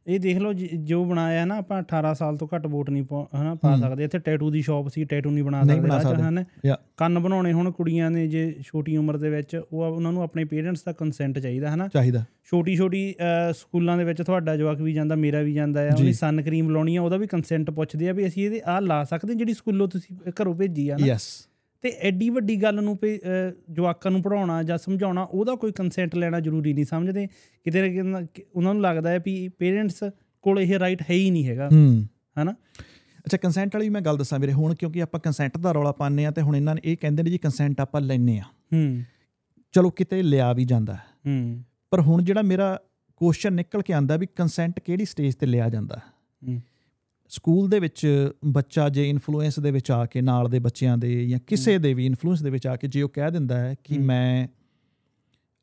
ਇਹ 0.08 0.20
ਦੇਖ 0.20 0.38
ਲਓ 0.38 0.54
ਜ- 0.54 0.94
ਬਣਾਇਆ 1.06 1.46
ਨਾ 1.46 1.56
ਆਪਾਂ 1.56 1.80
18 1.80 2.14
ਸਾਲ 2.14 2.38
ਤੋਂ 2.38 2.48
ਘੱਟ 2.56 2.68
ਵੋਟ 2.68 2.90
ਨਹੀਂ 2.90 3.04
ਹਨਾ 3.42 3.56
ਪਾ 3.56 3.78
ਸਕਦੇ। 3.78 4.04
ਇੱਥੇ 4.04 4.20
ਟੈਟੂ 4.20 4.52
ਦੀ 4.52 4.62
ਸ਼ਾਪ 4.62 4.88
ਸੀ 4.88 5.04
ਟੈਟੂ 5.04 5.32
ਨਹੀਂ 5.32 5.44
ਬਣਾ 5.44 5.64
ਸਕਦੇ। 5.64 6.24
ਹਨਾ। 6.24 6.78
ਕੰਨ 6.98 7.20
ਬਣਾਉਣੇ 7.20 7.54
ਹੁਣ 7.54 7.72
ਕੁੜੀਆਂ 7.72 8.12
ਨੇ 8.12 8.28
ਜੇ 8.28 8.56
ਛੋਟੀ 8.66 8.98
ਉਮਰ 8.98 9.18
ਦੇ 9.18 9.30
ਵਿੱਚ 9.30 9.62
ਉਹ 9.74 9.84
ਉਹਨਾਂ 9.84 10.12
ਨੂੰ 10.14 10.24
ਆਪਣੇ 10.24 10.46
ਪੇਰੈਂਟਸ 10.46 10.84
ਦਾ 10.84 10.92
ਕੰਸੈਂਟ 10.92 11.40
ਚਾਹੀਦਾ 11.40 11.72
ਹਨਾ। 11.72 11.88
ਚਾਹੀਦਾ। 11.88 12.26
ਛੋਟੀ 12.44 12.76
ਛੋਟੀ 12.76 13.16
ਸਕੂਲਾਂ 13.54 13.98
ਦੇ 13.98 14.04
ਵਿੱਚ 14.04 14.22
ਤੁਹਾਡਾ 14.22 14.58
ਜਵਾਕ 14.58 14.82
ਵੀ 14.82 14.94
ਜਾਂਦਾ 14.94 15.16
ਮੇਰਾ 15.16 15.42
ਵੀ 15.42 15.54
ਜਾਂਦਾ 15.54 15.90
ਆ 15.90 15.92
ਉਹਨੇ 15.98 16.14
ਸਨ 16.14 16.42
ਕਰੀਮ 16.42 16.70
ਲਾਉਣੀ 16.70 16.96
ਆ 16.96 17.02
ਉਹਦਾ 17.02 17.18
ਵੀ 17.18 17.28
ਕੰਸੈਂਟ 17.28 17.72
ਪੁੱਛਦੇ 17.72 18.10
ਆ 18.10 18.14
ਵੀ 18.14 18.28
ਅਸੀਂ 18.28 18.46
ਇਹਦੇ 18.46 18.62
ਆ 18.66 18.80
ਲਾ 18.80 19.04
ਸਕਦੇ 19.04 19.34
ਜਿਹੜੀ 19.36 19.54
ਸਕੂਲੋਂ 19.54 19.88
ਤੁਸੀਂ 19.88 20.16
ਘਰੋਂ 20.30 20.56
ਭੇਜੀ 20.56 20.90
ਆ 20.90 20.98
ਨਾ 20.98 21.06
ਯੈਸ 21.08 21.49
ਤੇ 21.82 21.90
ਐਡੀ 21.90 22.30
ਵੱਡੀ 22.30 22.62
ਗੱਲ 22.64 22.84
ਨੂੰ 22.84 23.00
ਜਵਾਕਾਂ 23.72 24.12
ਨੂੰ 24.12 24.22
ਪੜਾਉਣਾ 24.22 24.64
ਜਾਂ 24.64 24.78
ਸਮਝਾਉਣਾ 24.78 25.24
ਉਹਦਾ 25.24 25.56
ਕੋਈ 25.56 25.72
ਕੰਸੈਂਟ 25.72 26.16
ਲੈਣਾ 26.16 26.40
ਜ਼ਰੂਰੀ 26.40 26.74
ਨਹੀਂ 26.74 26.86
ਸਮਝਦੇ? 26.86 27.28
ਕਿਤੇ 27.64 28.02
ਉਹਨਾਂ 28.56 28.74
ਨੂੰ 28.74 28.84
ਲੱਗਦਾ 28.84 29.10
ਹੈ 29.10 29.20
ਵੀ 29.26 29.48
ਪੇਰੈਂਟਸ 29.48 30.04
ਕੋਲ 30.42 30.60
ਇਹ 30.60 30.80
ਰਾਈਟ 30.80 31.02
ਹੈ 31.02 31.16
ਹੀ 31.16 31.32
ਨਹੀਂ 31.32 31.48
ਹੈਗਾ। 31.48 31.70
ਹੂੰ। 31.74 32.08
ਹਨਾ? 32.42 32.52
ਅੱਛਾ 33.26 33.38
ਕੰਸੈਂਟ 33.38 33.76
ਵਾਲੀ 33.76 33.90
ਮੈਂ 33.90 34.02
ਗੱਲ 34.02 34.18
ਦੱਸਾਂ 34.18 34.40
ਵੀਰੇ 34.40 34.54
ਹੁਣ 34.54 34.76
ਕਿਉਂਕਿ 34.76 35.02
ਆਪਾਂ 35.02 35.20
ਕੰਸੈਂਟ 35.20 35.58
ਦਾ 35.58 35.72
ਰੌਲਾ 35.72 35.92
ਪਾਉਂਦੇ 35.92 36.26
ਆ 36.26 36.32
ਤੇ 36.32 36.42
ਹੁਣ 36.42 36.56
ਇਹਨਾਂ 36.56 36.76
ਨੇ 36.76 36.82
ਇਹ 36.86 36.98
ਕਹਿੰਦੇ 37.02 37.24
ਨੇ 37.24 37.30
ਜੀ 37.30 37.38
ਕੰਸੈਂਟ 37.38 37.82
ਆਪਾਂ 37.82 38.02
ਲੈਨੇ 38.02 38.40
ਆ 38.40 38.44
ਹੂੰ। 38.74 39.04
ਚਲੋ 39.72 39.90
ਕਿਤੇ 39.90 40.24
ਲਿਆ 40.24 40.54
ਵੀ 40.54 40.66
ਜਾਂਦਾ। 40.66 40.94
ਹੂੰ। 40.94 41.64
ਪਰ 41.90 42.02
ਹੁਣ 42.02 42.22
ਜਿਹੜਾ 42.22 42.42
ਮੇਰਾ 42.42 42.80
ਕੁਐਸਚਨ 43.16 43.54
ਨਿਕਲ 43.54 43.82
ਕੇ 43.82 43.94
ਆਂਦਾ 43.94 44.18
ਵੀ 44.18 44.28
ਕੰਸੈਂਟ 44.36 44.80
ਕਿਹੜੀ 44.80 45.06
ਸਟੇਜ 45.06 45.36
ਤੇ 45.36 45.46
ਲਿਆ 45.46 45.70
ਜਾਂਦਾ 45.70 45.96
ਹੈ? 45.96 46.62
ਸਕੂਲ 47.30 47.70
ਦੇ 47.70 47.80
ਵਿੱਚ 47.80 48.32
ਬੱਚਾ 48.46 48.90
ਜੇ 48.90 49.10
ਇਨਫਲੂਐਂਸ 49.10 49.60
ਦੇ 49.60 49.72
ਵਿੱਚ 49.72 49.92
ਆ 49.92 50.06
ਕੇ 50.06 50.22
ਨਾਲ 50.22 50.50
ਦੇ 50.50 50.60
ਬੱਚਿਆਂ 50.60 50.98
ਦੇ 50.98 51.28
ਜਾਂ 51.28 51.40
ਕਿਸੇ 51.48 51.78
ਦੇ 51.78 51.94
ਵੀ 51.94 52.06
ਇਨਫਲੂਐਂਸ 52.06 52.42
ਦੇ 52.42 52.50
ਵਿੱਚ 52.50 52.68
ਆ 52.68 52.76
ਕੇ 52.76 52.88
ਜੇ 52.88 53.02
ਉਹ 53.02 53.10
ਕਹਿ 53.10 53.32
ਦਿੰਦਾ 53.32 53.60
ਹੈ 53.60 53.76
ਕਿ। 53.84 53.98
ਮੈਂ 53.98 54.48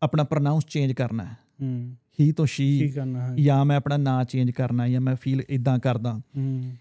ਆਪਣਾ 0.02 0.24
ਪ੍ਰੋਨਾਂਸ 0.24 0.66
ਚੇਂਜ 0.66 0.92
ਕਰਨਾ 0.92 1.24
ਹੈ। 1.24 1.36
ਹੂੰ। 1.62 1.96
ਹੀ 2.20 2.32
ਤੋਂ 2.32 2.46
ਸ਼ੀ 2.46 2.94
ਜਾਂ 3.38 3.64
ਮੈਂ 3.64 3.76
ਆਪਣਾ 3.76 3.96
ਨਾਂ 3.96 4.24
ਚੇਂਜ 4.24 4.50
ਕਰਨਾ 4.50 4.88
ਜਾਂ 4.88 5.00
ਮੈਂ 5.00 5.16
ਫੀਲ 5.16 5.42
ਇਦਾਂ 5.50 5.78
ਕਰਦਾ। 5.78 6.20
ਹੂੰ। 6.36 6.74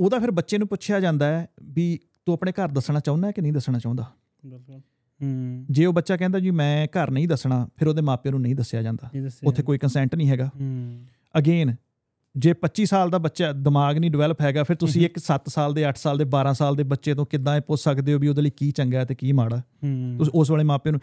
ਉਹਦਾ 0.00 0.18
ਫਿਰ 0.18 0.30
ਬੱਚੇ 0.30 0.58
ਨੂੰ 0.58 0.68
ਪੁੱਛਿਆ 0.68 1.00
ਜਾਂਦਾ 1.00 1.26
ਹੈ 1.26 1.48
ਵੀ 1.62 1.98
ਤੂੰ 2.26 2.34
ਆਪਣੇ 2.34 2.52
ਘਰ 2.52 2.68
ਦੱਸਣਾ 2.68 3.00
ਚਾਹੁੰਦਾ 3.00 3.26
ਹੈ 3.26 3.32
ਕਿ 3.32 3.42
ਨਹੀਂ 3.42 3.52
ਦੱਸਣਾ 3.52 3.78
ਚਾਹੁੰਦਾ? 3.78 4.12
ਬਿਲਕੁਲ। 4.46 4.80
ਹੂੰ। 5.22 5.66
ਜੇ 5.70 5.86
ਉਹ 5.86 5.92
ਬੱਚਾ 5.92 6.16
ਕਹਿੰਦਾ 6.16 6.38
ਜੀ 6.38 6.50
ਮੈਂ 6.50 6.86
ਘਰ 6.86 7.10
ਨਹੀਂ 7.10 7.28
ਦੱਸਣਾ 7.28 7.68
ਫਿਰ 7.76 7.88
ਉਹਦੇ 7.88 8.02
ਮਾਪਿਆਂ 8.02 8.32
ਨੂੰ 8.32 8.40
ਨਹੀਂ 8.40 8.54
ਦੱਸਿਆ 8.54 8.82
ਜਾਂਦਾ। 8.82 9.10
ਉੱਥੇ 9.44 9.62
ਕੋਈ 9.62 9.78
ਕੰਸੈਂਟ 9.78 10.14
ਨਹੀਂ 10.14 10.28
ਹੈਗਾ। 10.28 10.50
ਹੂੰ। 10.60 11.04
ਅਗੇਨ 11.38 11.74
ਜੇ 12.36 12.50
25 12.50 12.84
ਸਾਲ 12.84 13.10
ਦਾ 13.10 13.18
ਬੱਚਾ 13.18 13.52
ਦਿਮਾਗ 13.52 13.98
ਨਹੀਂ 13.98 14.10
ਡਿਵੈਲਪ 14.10 14.40
ਹੈਗਾ 14.40 14.62
ਫਿਰ 14.62 14.76
ਤੁਸੀਂ 14.76 15.04
ਇੱਕ 15.04 15.18
7 15.18 15.38
ਸਾਲ 15.46 15.74
ਦੇ 15.74 15.88
8 15.88 15.92
ਸਾਲ 15.96 16.18
ਦੇ 16.18 16.24
12 16.24 16.52
ਸਾਲ 16.52 16.76
ਦੇ 16.76 16.82
ਬੱਚੇ 16.82 17.14
ਤੋਂ 17.14 17.26
ਕਿੱਦਾਂ 17.26 17.56
ਇਹ 17.56 17.60
ਪੁੱਛ 17.60 17.80
ਸਕਦੇ 17.80 18.14
ਹੋ 18.14 18.18
ਵੀ 18.18 18.28
ਉਹਦੇ 18.28 18.42
ਲਈ 18.42 18.50
ਕੀ 18.50 18.70
ਚੰਗਾ 18.70 18.98
ਹੈ 18.98 19.04
ਤੇ 19.04 19.14
ਕੀ 19.14 19.32
ਮਾੜਾ? 19.32 19.56
ਤੁਸੀਂ 20.18 20.32
ਉਸ 20.34 20.50
ਵੇਲੇ 20.50 20.64
ਮਾਪਿਆਂ 20.64 20.92
ਨੂੰ 20.92 21.00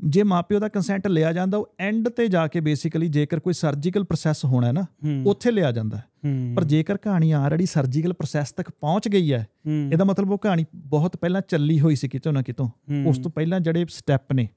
ਜੇ 0.00 0.22
ਮਾਪਿਓ 0.22 0.58
ਦਾ 0.58 0.68
ਕੰਸੈਂਟ 0.68 1.06
ਲਿਆ 1.06 1.32
ਜਾਂਦਾ 1.32 1.58
ਉਹ 1.58 1.74
ਐਂਡ 1.80 2.08
ਤੇ 2.08 2.28
ਜਾ 2.28 2.46
ਕੇ 2.46 2.60
ਬੇਸਿਕਲੀ 2.60 3.08
ਜੇਕਰ 3.08 3.40
ਕੋਈ 3.40 3.52
ਸਰਜੀਕਲ 3.52 4.04
ਪ੍ਰੋਸੈਸ 4.04 4.44
ਹੋਣਾ 4.44 4.66
ਹੈ 4.66 4.72
ਨਾ 4.72 4.84
ਉੱਥੇ 5.26 5.50
ਲਿਆ 5.50 5.70
ਜਾਂਦਾ 5.72 6.00
ਪਰ 6.56 6.64
ਜੇਕਰ 6.64 6.96
ਕਹਾਣੀ 6.96 7.30
ਆਲਰੇਡੀ 7.32 7.66
ਸਰਜੀਕਲ 7.66 8.12
ਪ੍ਰੋਸੈਸ 8.12 8.52
ਤੱਕ 8.52 8.70
ਪਹੁੰਚ 8.70 9.08
ਗਈ 9.08 9.32
ਹੈ 9.32 9.46
ਇਹਦਾ 9.92 10.04
ਮਤਲਬ 10.04 10.30
ਉਹ 10.30 10.38
ਕਹਾਣੀ 10.38 10.64
ਬਹੁਤ 10.74 11.16
ਪਹਿਲਾਂ 11.16 11.40
ਚੱਲੀ 11.48 11.80
ਹੋਈ 11.80 11.96
ਸੀ 11.96 12.08
ਕਿਤੋਂ 12.08 12.32
ਨਾ 12.32 12.42
ਕਿਤੋਂ। 12.42 12.68
ਉਸ 13.06 13.18
ਤੋਂ 13.18 13.30
ਪਹਿਲਾਂ 13.30 13.60
ਜਿਹੜੇ 13.60 13.86
ਸਟੈਪ 13.88 14.32
ਨੇ 14.32 14.48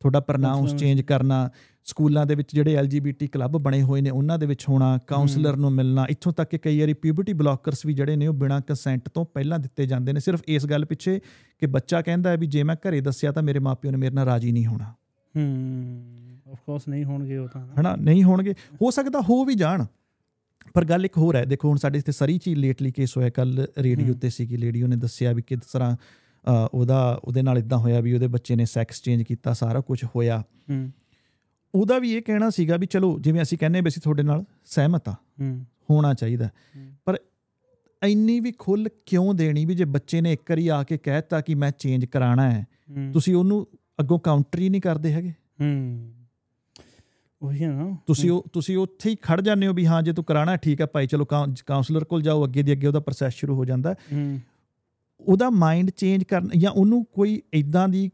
ਤੁਹਾਡਾ 0.00 0.20
ਪ੍ਰਨਾਉਂਸ. 0.20 0.74
ਚੇਂਜ 0.74 1.00
ਕਰਨਾ 1.00 1.50
ਸਕੂਲਾਂ 1.84 2.26
ਦੇ 2.26 2.34
ਵਿੱਚ 2.34 2.54
ਜਿਹੜੇ 2.54 2.74
ਐਲਜੀਬੀਟੀ 2.74 3.26
ਕਲੱਬ 3.26 3.58
ਬਣੇ 3.58 3.82
ਹੋਏ 3.82 4.00
ਨੇ 4.00 4.10
ਉਹਨਾਂ 4.10 4.38
ਦੇ 4.38 4.46
ਵਿੱਚ 4.46 4.64
ਹੋਣਾ 4.68 4.98
ਕਾਉਂਸਲਰ 5.06 5.56
ਨੂੰ 5.56 5.72
ਮਿਲਣਾ 5.72 6.06
ਇੱਥੋਂ 6.10 6.32
ਤੱਕ 6.32 6.50
ਕਿ 6.50 6.58
ਕਈ 6.58 6.80
ਵਾਰੀ 6.80 6.92
ਪਿਊਬਰਟੀ 6.92 7.32
ਬਲੌਕਰਸ 7.32 7.86
ਵੀ 7.86 7.92
ਜਿਹੜੇ 7.92 8.16
ਨੇ 8.16 8.26
ਉਹ 8.26 8.34
ਬਿਨਾਂ 8.34 8.60
ਕੰਸੈਂਟ 8.60 9.08
ਤੋਂ 9.08 9.24
ਪਹਿਲਾਂ 9.24 9.58
ਦਿੱਤੇ 9.58 9.86
ਜਾਂਦੇ 9.86 10.12
ਨੇ। 10.12 10.20
ਸਿਰਫ 10.20 10.40
ਇਸ 10.48 10.66
ਗੱਲ 10.66 10.84
ਪਿੱਛੇ 10.84 11.20
ਕਿ 11.58 11.66
ਬੱਚਾ 11.66 12.02
ਕਹਿੰਦਾ 12.02 12.30
ਹੈ 12.30 12.36
ਵੀ 12.36 12.46
ਜੇ 12.46 12.62
ਮੈਂ 12.62 12.74
ਘਰੇ 12.74 13.00
ਦੱਸਿਆ 13.00 13.32
ਤਾਂ 13.32 13.42
ਮੇਰੇ 13.42 13.58
ਮਾਪਿਓ 13.58 13.90
ਨੇ 13.90 13.96
ਮੇਰੇ 13.96 14.14
ਨਾਲ 14.14 14.26
ਰਾਜੀ 14.26 14.52
ਨਹੀਂ 14.52 14.66
ਹੋਣਾ। 14.66 14.84
ਹੂੰ 15.36 16.04
ਆਫ 16.50 16.58
ਕੋਰਸ 16.66 16.88
ਨਹੀਂ 16.88 17.04
ਹੋਣਗੇ 17.04 17.36
ਉਹ 17.36 17.48
ਤਾਂ। 17.48 17.68
ਹਨਾ 17.80 17.96
ਨਹੀਂ 17.96 18.24
ਹੋਣਗੇ। 18.24 18.52
ਹੋ 18.52 18.90
ਸਕਦਾ 18.90 19.20
ਹੋ 19.20 19.44
ਵੀ 19.44 19.54
ਜਾਣ। 19.54 19.84
ਪਰ 20.74 20.84
ਗੱਲ 20.84 21.04
ਇੱਕ 21.04 21.18
ਹੋਰ 21.18 21.36
ਹੈ 21.36 21.44
ਦੇਖੋ 21.44 21.68
ਹੁਣ 21.68 21.76
ਸਾਡੇ 21.76 21.98
ਇੱਥੇ 21.98 22.12
ਸਰੀ 22.12 22.38
ਚੀ 22.38 22.54
ਲੇਟਲੀ 22.54 22.92
ਕੇਸ 22.92 23.16
ਹੋਇਆ 23.16 23.30
ਕੱਲ 23.30 23.66
ਰੇਡੀਓ। 23.78 24.14
ਤੇ 24.14 24.30
ਸੀਗੀ 24.30 24.56
ਲੇਡੀ 24.56 24.82
ਉਹਨੇ 24.82 24.96
ਦੱਸਿਆ 24.96 25.32
ਵੀ 25.32 25.42
ਕਿਸ 25.42 25.60
ਤਰ੍ਹਾਂ 25.72 25.96
ਉਹਦਾ 26.74 27.20
ਉਹਦੇ 27.24 27.42
ਨਾਲ 27.42 27.58
ਇਦਾਂ 27.58 27.78
ਹੋਇਆ 27.78 28.00
ਵੀ 28.00 28.14
ਉਹਦੇ 28.14 28.26
ਬੱਚੇ 28.26 28.56
ਨੇ 28.56 28.64
ਸੈਕਸ 28.64 29.02
ਚੇਂਜ 29.02 29.22
ਕੀਤਾ 29.22 29.52
ਸਾਰਾ 29.52 29.80
ਕੁਝ 29.80 30.04
ਹੋਇਆ। 30.04 30.44
ਹੂੰ। 30.70 30.92
ਉਹਦਾ 31.74 31.98
ਵੀ 31.98 32.12
ਇਹ 32.12 32.22
ਕਹਿਣਾ 32.22 32.50
ਸੀਗਾ 32.50 32.76
ਵੀ 32.76 32.86
ਚਲੋ 32.86 33.18
ਜਿਵੇਂ 33.18 33.42
ਅਸੀਂ 33.42 33.58
ਕਹਿੰਦੇ 33.58 33.80
ਵੀ 33.80 33.88
ਅਸੀਂ 33.88 34.02
ਤੁਹਾਡੇ 34.02 34.22
ਨਾਲ 34.22 34.44
ਸਹਿਮਤ 34.64 35.08
ਆ 35.08 35.12
ਹੂੰ। 35.12 35.66
ਹੋਣਾ 35.90 36.14
ਚਾਹੀਦਾ। 36.14 36.48
ਪਰ 37.04 37.18
ਇੰਨੀ 38.02 38.40
ਵੀ 38.40 38.52
ਖੁੱਲ 38.58 38.88
ਕਿਉਂ 39.06 39.34
ਦੇਣੀ 39.34 39.64
ਵੀ 39.64 39.74
ਜੇ 39.74 39.84
ਬੱਚੇ 39.84 40.20
ਨੇ 40.20 40.32
ਇੱਕ 40.32 40.50
ਵਾਰੀ 40.50 40.68
ਆ 40.68 40.82
ਕੇ 40.82 40.98
ਕਹਿਤਾ 40.98 41.40
ਕਿ 41.40 41.54
ਮੈਂ 41.54 41.70
ਚੇਂਜ 41.70 42.04
ਕਰਾਣਾ 42.04 42.50
ਹੈ 42.50 42.66
ਤੁਸੀਂ 43.12 43.34
ਉਹਨੂੰ 43.34 43.66
ਅੱਗੋਂ 44.00 44.18
ਕਾਊਂਟਰ 44.18 44.58
ਹੀ 44.58 44.68
ਨਹੀਂ 44.68 44.80
ਕਰਦੇ 44.80 45.12
ਹੈਗੇ। 45.12 45.30
ਹੂੰ। 45.30 46.12
ਉਹੀ 47.42 47.62
ਹੈ 47.62 47.68
ਨਾ। 47.68 47.96
ਤੁਸੀਂ 48.06 48.30
ਉਹ 48.30 48.44
ਤੁਸੀਂ 48.52 48.76
ਉੱਥੇ 48.76 49.10
ਹੀ 49.10 49.16
ਖੜ 49.22 49.40
ਜਾਂਦੇ 49.40 49.66
ਹੋ 49.66 49.72
ਵੀ 49.72 49.86
ਹਾਂ 49.86 50.02
ਜੇ 50.02 50.12
ਤੂੰ 50.12 50.24
ਕਰਾਣਾ 50.24 50.56
ਠੀਕ 50.56 50.80
ਹੈ 50.80 50.86
ਭਾਈ 50.86 51.06
ਚਲੋ 51.06 51.24
ਕਾਉਂਸਲਰ 51.66 52.04
ਕੋਲ 52.04 52.22
ਜਾਓ 52.22 52.44
ਅੱਗੇ 52.44 52.62
ਦੀ 52.62 52.72
ਅੱਗੇ 52.72 52.86
ਉਹਦਾ 52.86 53.00
ਪ੍ਰੋਸੈਸ 53.00 53.34
ਸ਼ੁਰੂ 53.34 53.54
ਹੋ 53.54 53.64
ਜਾਂਦਾ। 53.64 53.94
ਉਹਦਾ 55.20 55.50
ਮਾਈਂਡ 55.50 55.90
ਚੇਂਜ 55.90 56.24
ਕਰਨ 56.24 56.48
ਜਾਂ 56.58 56.70
ਉਹਨੂੰ 56.72 57.04
ਕੋਈ 57.04 57.42
ਇਦਾਂ 57.54 57.88
ਦੀ 57.88 58.10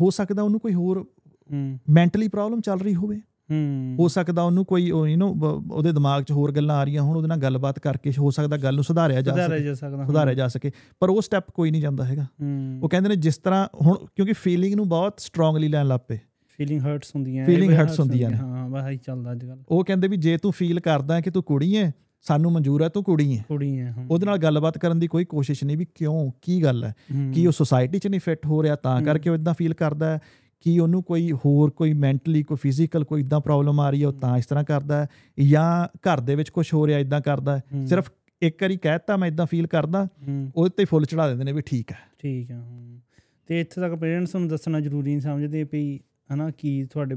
ਹੋ 0.00 0.10
ਸਕਦਾ 0.10 0.42
ਉਹਨੂੰ 0.42 0.60
ਕੋਈ 0.60 0.74
ਹੋਰ 0.74 1.06
ਹੂੰ। 1.52 1.78
ਮੈਂਟਲੀ 1.90 2.28
ਪ੍ਰੋਬਲਮ 2.28 2.60
ਚੱਲ 2.60 2.80
ਰਹੀ 2.80 2.94
ਹੋਵੇ। 2.94 3.16
ਹੂੰ। 3.50 3.96
ਹੋ 4.00 4.08
ਸਕਦਾ 4.08 4.42
ਉਹਨੂੰ 4.42 4.64
ਕੋਈ 4.64 4.82
ਯੂ 4.82 5.06
نو 5.06 5.26
ਉਹਦੇ 5.72 5.92
ਦਿਮਾਗ 5.92 6.22
'ਚ 6.22 6.32
ਹੋਰ 6.32 6.52
ਗੱਲਾਂ 6.52 6.76
ਆ 6.76 6.84
ਰਹੀਆਂ 6.84 7.02
ਹੁਣ 7.02 7.16
ਉਹਦੇ 7.16 7.28
ਨਾਲ 7.28 7.38
ਗੱਲਬਾਤ 7.38 7.78
ਕਰਕੇ 7.78 8.12
ਹੋ 8.18 8.30
ਸਕਦਾ 8.30 8.56
ਗੱਲ 8.56 8.74
ਨੂੰ 8.74 8.84
ਸੁਧਾਰਿਆ 8.84 9.20
ਜਾ 9.20 9.32
ਸਕੇ 9.32 9.68
ਹਾਂ। 9.98 10.06
ਸੁਧਾਰਿਆ 10.06 10.34
ਜਾ 10.34 10.48
ਸਕੇ। 10.48 10.70
ਪਰ 11.00 11.08
ਉਹ 11.08 11.22
ਸਟੈਪ 11.22 11.44
ਕੋਈ 11.50 11.70
ਨਹੀਂ 11.70 11.82
ਜਾਂਦਾ 11.82 12.04
ਹੈਗਾ। 12.04 12.22
ਹੂੰ। 12.22 12.80
ਉਹ 12.82 12.88
ਕਹਿੰਦੇ 12.88 13.08
ਨੇ 13.08 13.16
ਜਿਸ 13.16 13.36
ਤਰ੍ਹਾਂ 13.36 13.68
ਹੁਣ 13.82 13.96
ਕਿਉਂਕਿ 14.16 14.32
ਫੀਲਿੰਗ 14.32 14.74
ਨੂੰ 14.74 14.88
ਬਹੁਤ 14.88 15.14
ਸਟਰੋਂਗਲੀ 15.18 15.68
ਲੈਣ 15.68 15.88
ਲੱਗ 15.88 16.00
ਪਏ। 16.08 16.18
ਫੀਲਿੰਗ 16.48 16.80
ਹਰਟਸ 16.80 17.10
ਹੁੰਦੀਆਂ 17.14 17.46
ਇਹ 17.46 17.70
hurts 17.70 17.94
ਹੁੰਦੀਆਂ। 18.00 18.30
ਹਾਂ 18.30 18.68
ਬਸ 18.68 18.82
ਆਹੀ 18.82 18.96
ਚੱਲਦਾ 18.96 19.32
ਅੱਜ 19.32 19.44
ਕੱਲ 19.44 19.62
ਉਹ 19.68 19.84
ਕਹਿੰਦੇ 19.84 20.08
ਵੀ 20.08 20.16
ਜੇ 20.16 20.36
ਤੂੰ 20.36 20.52
ਫੀਲ 20.52 20.80
ਕਰਦਾ 20.80 21.14
ਹੈ 21.14 21.20
ਕਿ 21.20 21.30
ਤੂੰ 21.30 21.42
ਕੁੜੀ 21.42 21.76
ਹੈ 21.76 21.92
ਸਾਨੂੰ 22.24 22.52
ਮਨਜ਼ੂਰ 22.52 22.82
ਹੈ 22.82 22.88
ਤੂੰ 22.88 23.04
ਕੁੜੀ 23.04 23.38
ਹੈ 23.38 23.44
ਕੁੜੀ 23.48 23.78
ਹੈ। 23.80 23.94
ਉਹਦੇ 24.10 24.26
ਨਾਲ 24.26 24.38
ਗੱਲਬਾਤ 24.38 24.78
ਕਰਨ 24.78 24.98
ਦੀ 24.98 25.06
ਕੋਈ 25.06 25.24
ਕੋਸ਼ਿਸ਼ 25.24 25.64
ਨਹੀਂ 25.64 25.76
ਵੀ 25.76 25.86
ਕਿਉਂ 25.94 26.32
ਕੀ 26.42 26.62
ਗੱਲ 26.62 26.84
ਹੈ? 26.84 26.94
ਕੀ 27.34 27.46
ਉਹ 27.46 27.52
ਸੋਸਾਇਟੀ 27.52 27.98
'ਚ 27.98 28.06
ਨਹੀਂ 28.06 28.20
ਫਿੱਟ 28.24 28.46
ਹੋ 28.46 28.62
ਰਿਹਾ? 28.62 28.76
ਤਾਂ। 28.76 29.02
ਕਰਕੇ 29.02 29.30
ਉਹ 29.30 29.34
ਇਦਾਂ 29.34 29.54
ਫੀਲ 29.54 29.74
ਕਰਦਾ 29.74 30.14
ਹੈ 30.14 30.18
ਕਿ 30.60 30.78
ਉਹਨੂੰ 30.80 31.02
ਕੋਈ 31.02 31.32
ਹੋਰ 31.32 31.70
ਕੋਈ 31.70 31.92
ਮੈਂਟਲੀ 31.92 32.42
ਕੋਈ 32.42 32.56
ਫਿਜ਼ੀਕਲ 32.60 33.04
ਕੋਈ 33.04 33.20
ਇਦਾਂ 33.20 33.40
ਪ੍ਰੋਬਲਮ 33.40 33.80
ਆ 33.80 33.90
ਰਹੀ 33.90 34.02
ਹੈ 34.02 34.08
ਉਹ 34.08 34.12
ਤਾਂ 34.12 34.38
ਇਸ 34.38 34.46
ਤਰ੍ਹਾਂ 34.46 34.64
ਕਰਦਾ 34.64 35.02
ਹੈ। 35.02 35.08
ਜਾਂ 35.48 35.98
ਘਰ 35.98 36.20
ਦੇ 36.20 36.34
ਵਿੱਚ 36.34 36.48
ਕੁਝ 36.48 36.74
ਹੋ 36.74 36.86
ਰਿਹਾ 36.86 36.98
ਇਦਾਂ 36.98 37.20
ਕਰਦਾ 37.20 37.58
ਹੈ। 37.58 37.86
ਸਿਰਫ 37.86 38.12
ਇੱਕ 38.42 38.62
ਵਾਰੀ 38.62 38.76
ਕਹਿਤਾ 38.76 39.16
ਮੈਂ 39.16 39.28
ਇਦਾਂ 39.28 39.46
ਫੀਲ 39.46 39.66
ਕਰਦਾ। 39.66 40.08
ਉਹਦੇ 40.56 40.70
ਤੇ 40.76 40.84
ਫੁੱਲ 40.84 41.04
ਚੜਾ 41.04 41.28
ਦਿੰਦੇ 41.28 41.44
ਨੇ 41.44 41.52
ਵੀ 41.52 41.62
ਠੀਕ 41.66 41.92
ਹੈ। 41.92 41.98
ਠੀਕ 42.18 42.50
ਹੂੰ। 42.50 43.00
ਤੇ 43.46 43.60
ਇੱਥੇ 43.60 43.80
ਤੱਕ 43.80 43.94
ਪੇਰੈਂਟਸ 43.94 44.36
ਨੂੰ 44.36 44.48
ਦੱਸਣਾ 44.48 44.80
ਜ਼ਰੂਰੀ 44.80 45.10
ਨਹੀਂ 45.10 45.20
ਸਮਝਦੇ 45.20 45.66
ਵੀ 45.72 46.00
ਹਨਾ 46.34 46.50
ਕੀ 46.50 46.84
ਤੁਹਾਡੇ 46.84 47.14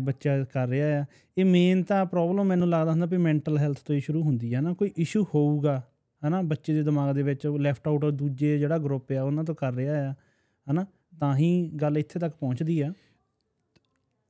ਬੱਚਾ 0.00 0.44
ਕਰ 0.44 0.68
ਰਿਹਾ 0.68 1.02
ਆ। 1.02 1.04
ਇਹ 1.38 1.44
ਮੇਨ 1.44 1.82
ਤਾਂ 1.82 2.06
ਪ੍ਰੋਬਲਮ 2.06 2.46
ਮੈਨੂੰ 2.46 2.68
ਲੱਗਦਾ 2.68 2.90
ਹੁੰਦਾ 2.90 3.06
ਵੀ 3.06 3.16
ਮੈਂਟਲ 3.16 3.58
ਹੈਲਥ 3.58 3.78
ਤੋਂ 3.84 3.94
ਹੀ 3.94 4.00
ਸ਼ੁਰੂ 4.00 4.22
ਹੁੰਦੀ 4.22 4.54
ਹੈ 4.54 4.60
ਨਾ। 4.60 4.72
ਕੋਈ 4.72 4.90
ਇਸ਼ੂ 4.96 5.26
ਹੋਊਗਾ, 5.34 5.82
ਹਨਾ, 6.28 6.42
ਬੱਚੇ 6.42 6.74
ਦੇ 6.74 6.82
ਦਿਮਾਗ 6.82 7.14
ਦੇ 7.14 7.22
ਵਿੱਚ 7.22 7.46
ਲੈਫਟ 7.46 7.88
ਆਊਟ 7.88 8.04
ਦੂਜੇ 8.04 8.58
ਜਿਹੜਾ 8.58 8.78
ਗਰੁੱਪ 8.78 9.12
ਆ, 9.12 9.22
ਉਹਨਾਂ 9.22 9.44
ਤੋਂ 9.44 9.54
ਕਰ 9.54 9.72
ਰਿਹਾ 9.72 10.10
ਆ, 10.10 10.14
ਹਨਾ, 10.70 10.86
ਤਾਂ 11.20 11.36
ਹੀ 11.36 11.68
ਗੱਲ 11.68 11.98
ਇੱਥੇ 11.98 12.18
ਤੱਕ 12.18 12.36
ਪਹੁੰਚਦੀ 12.36 12.80
ਆ। 12.80 12.92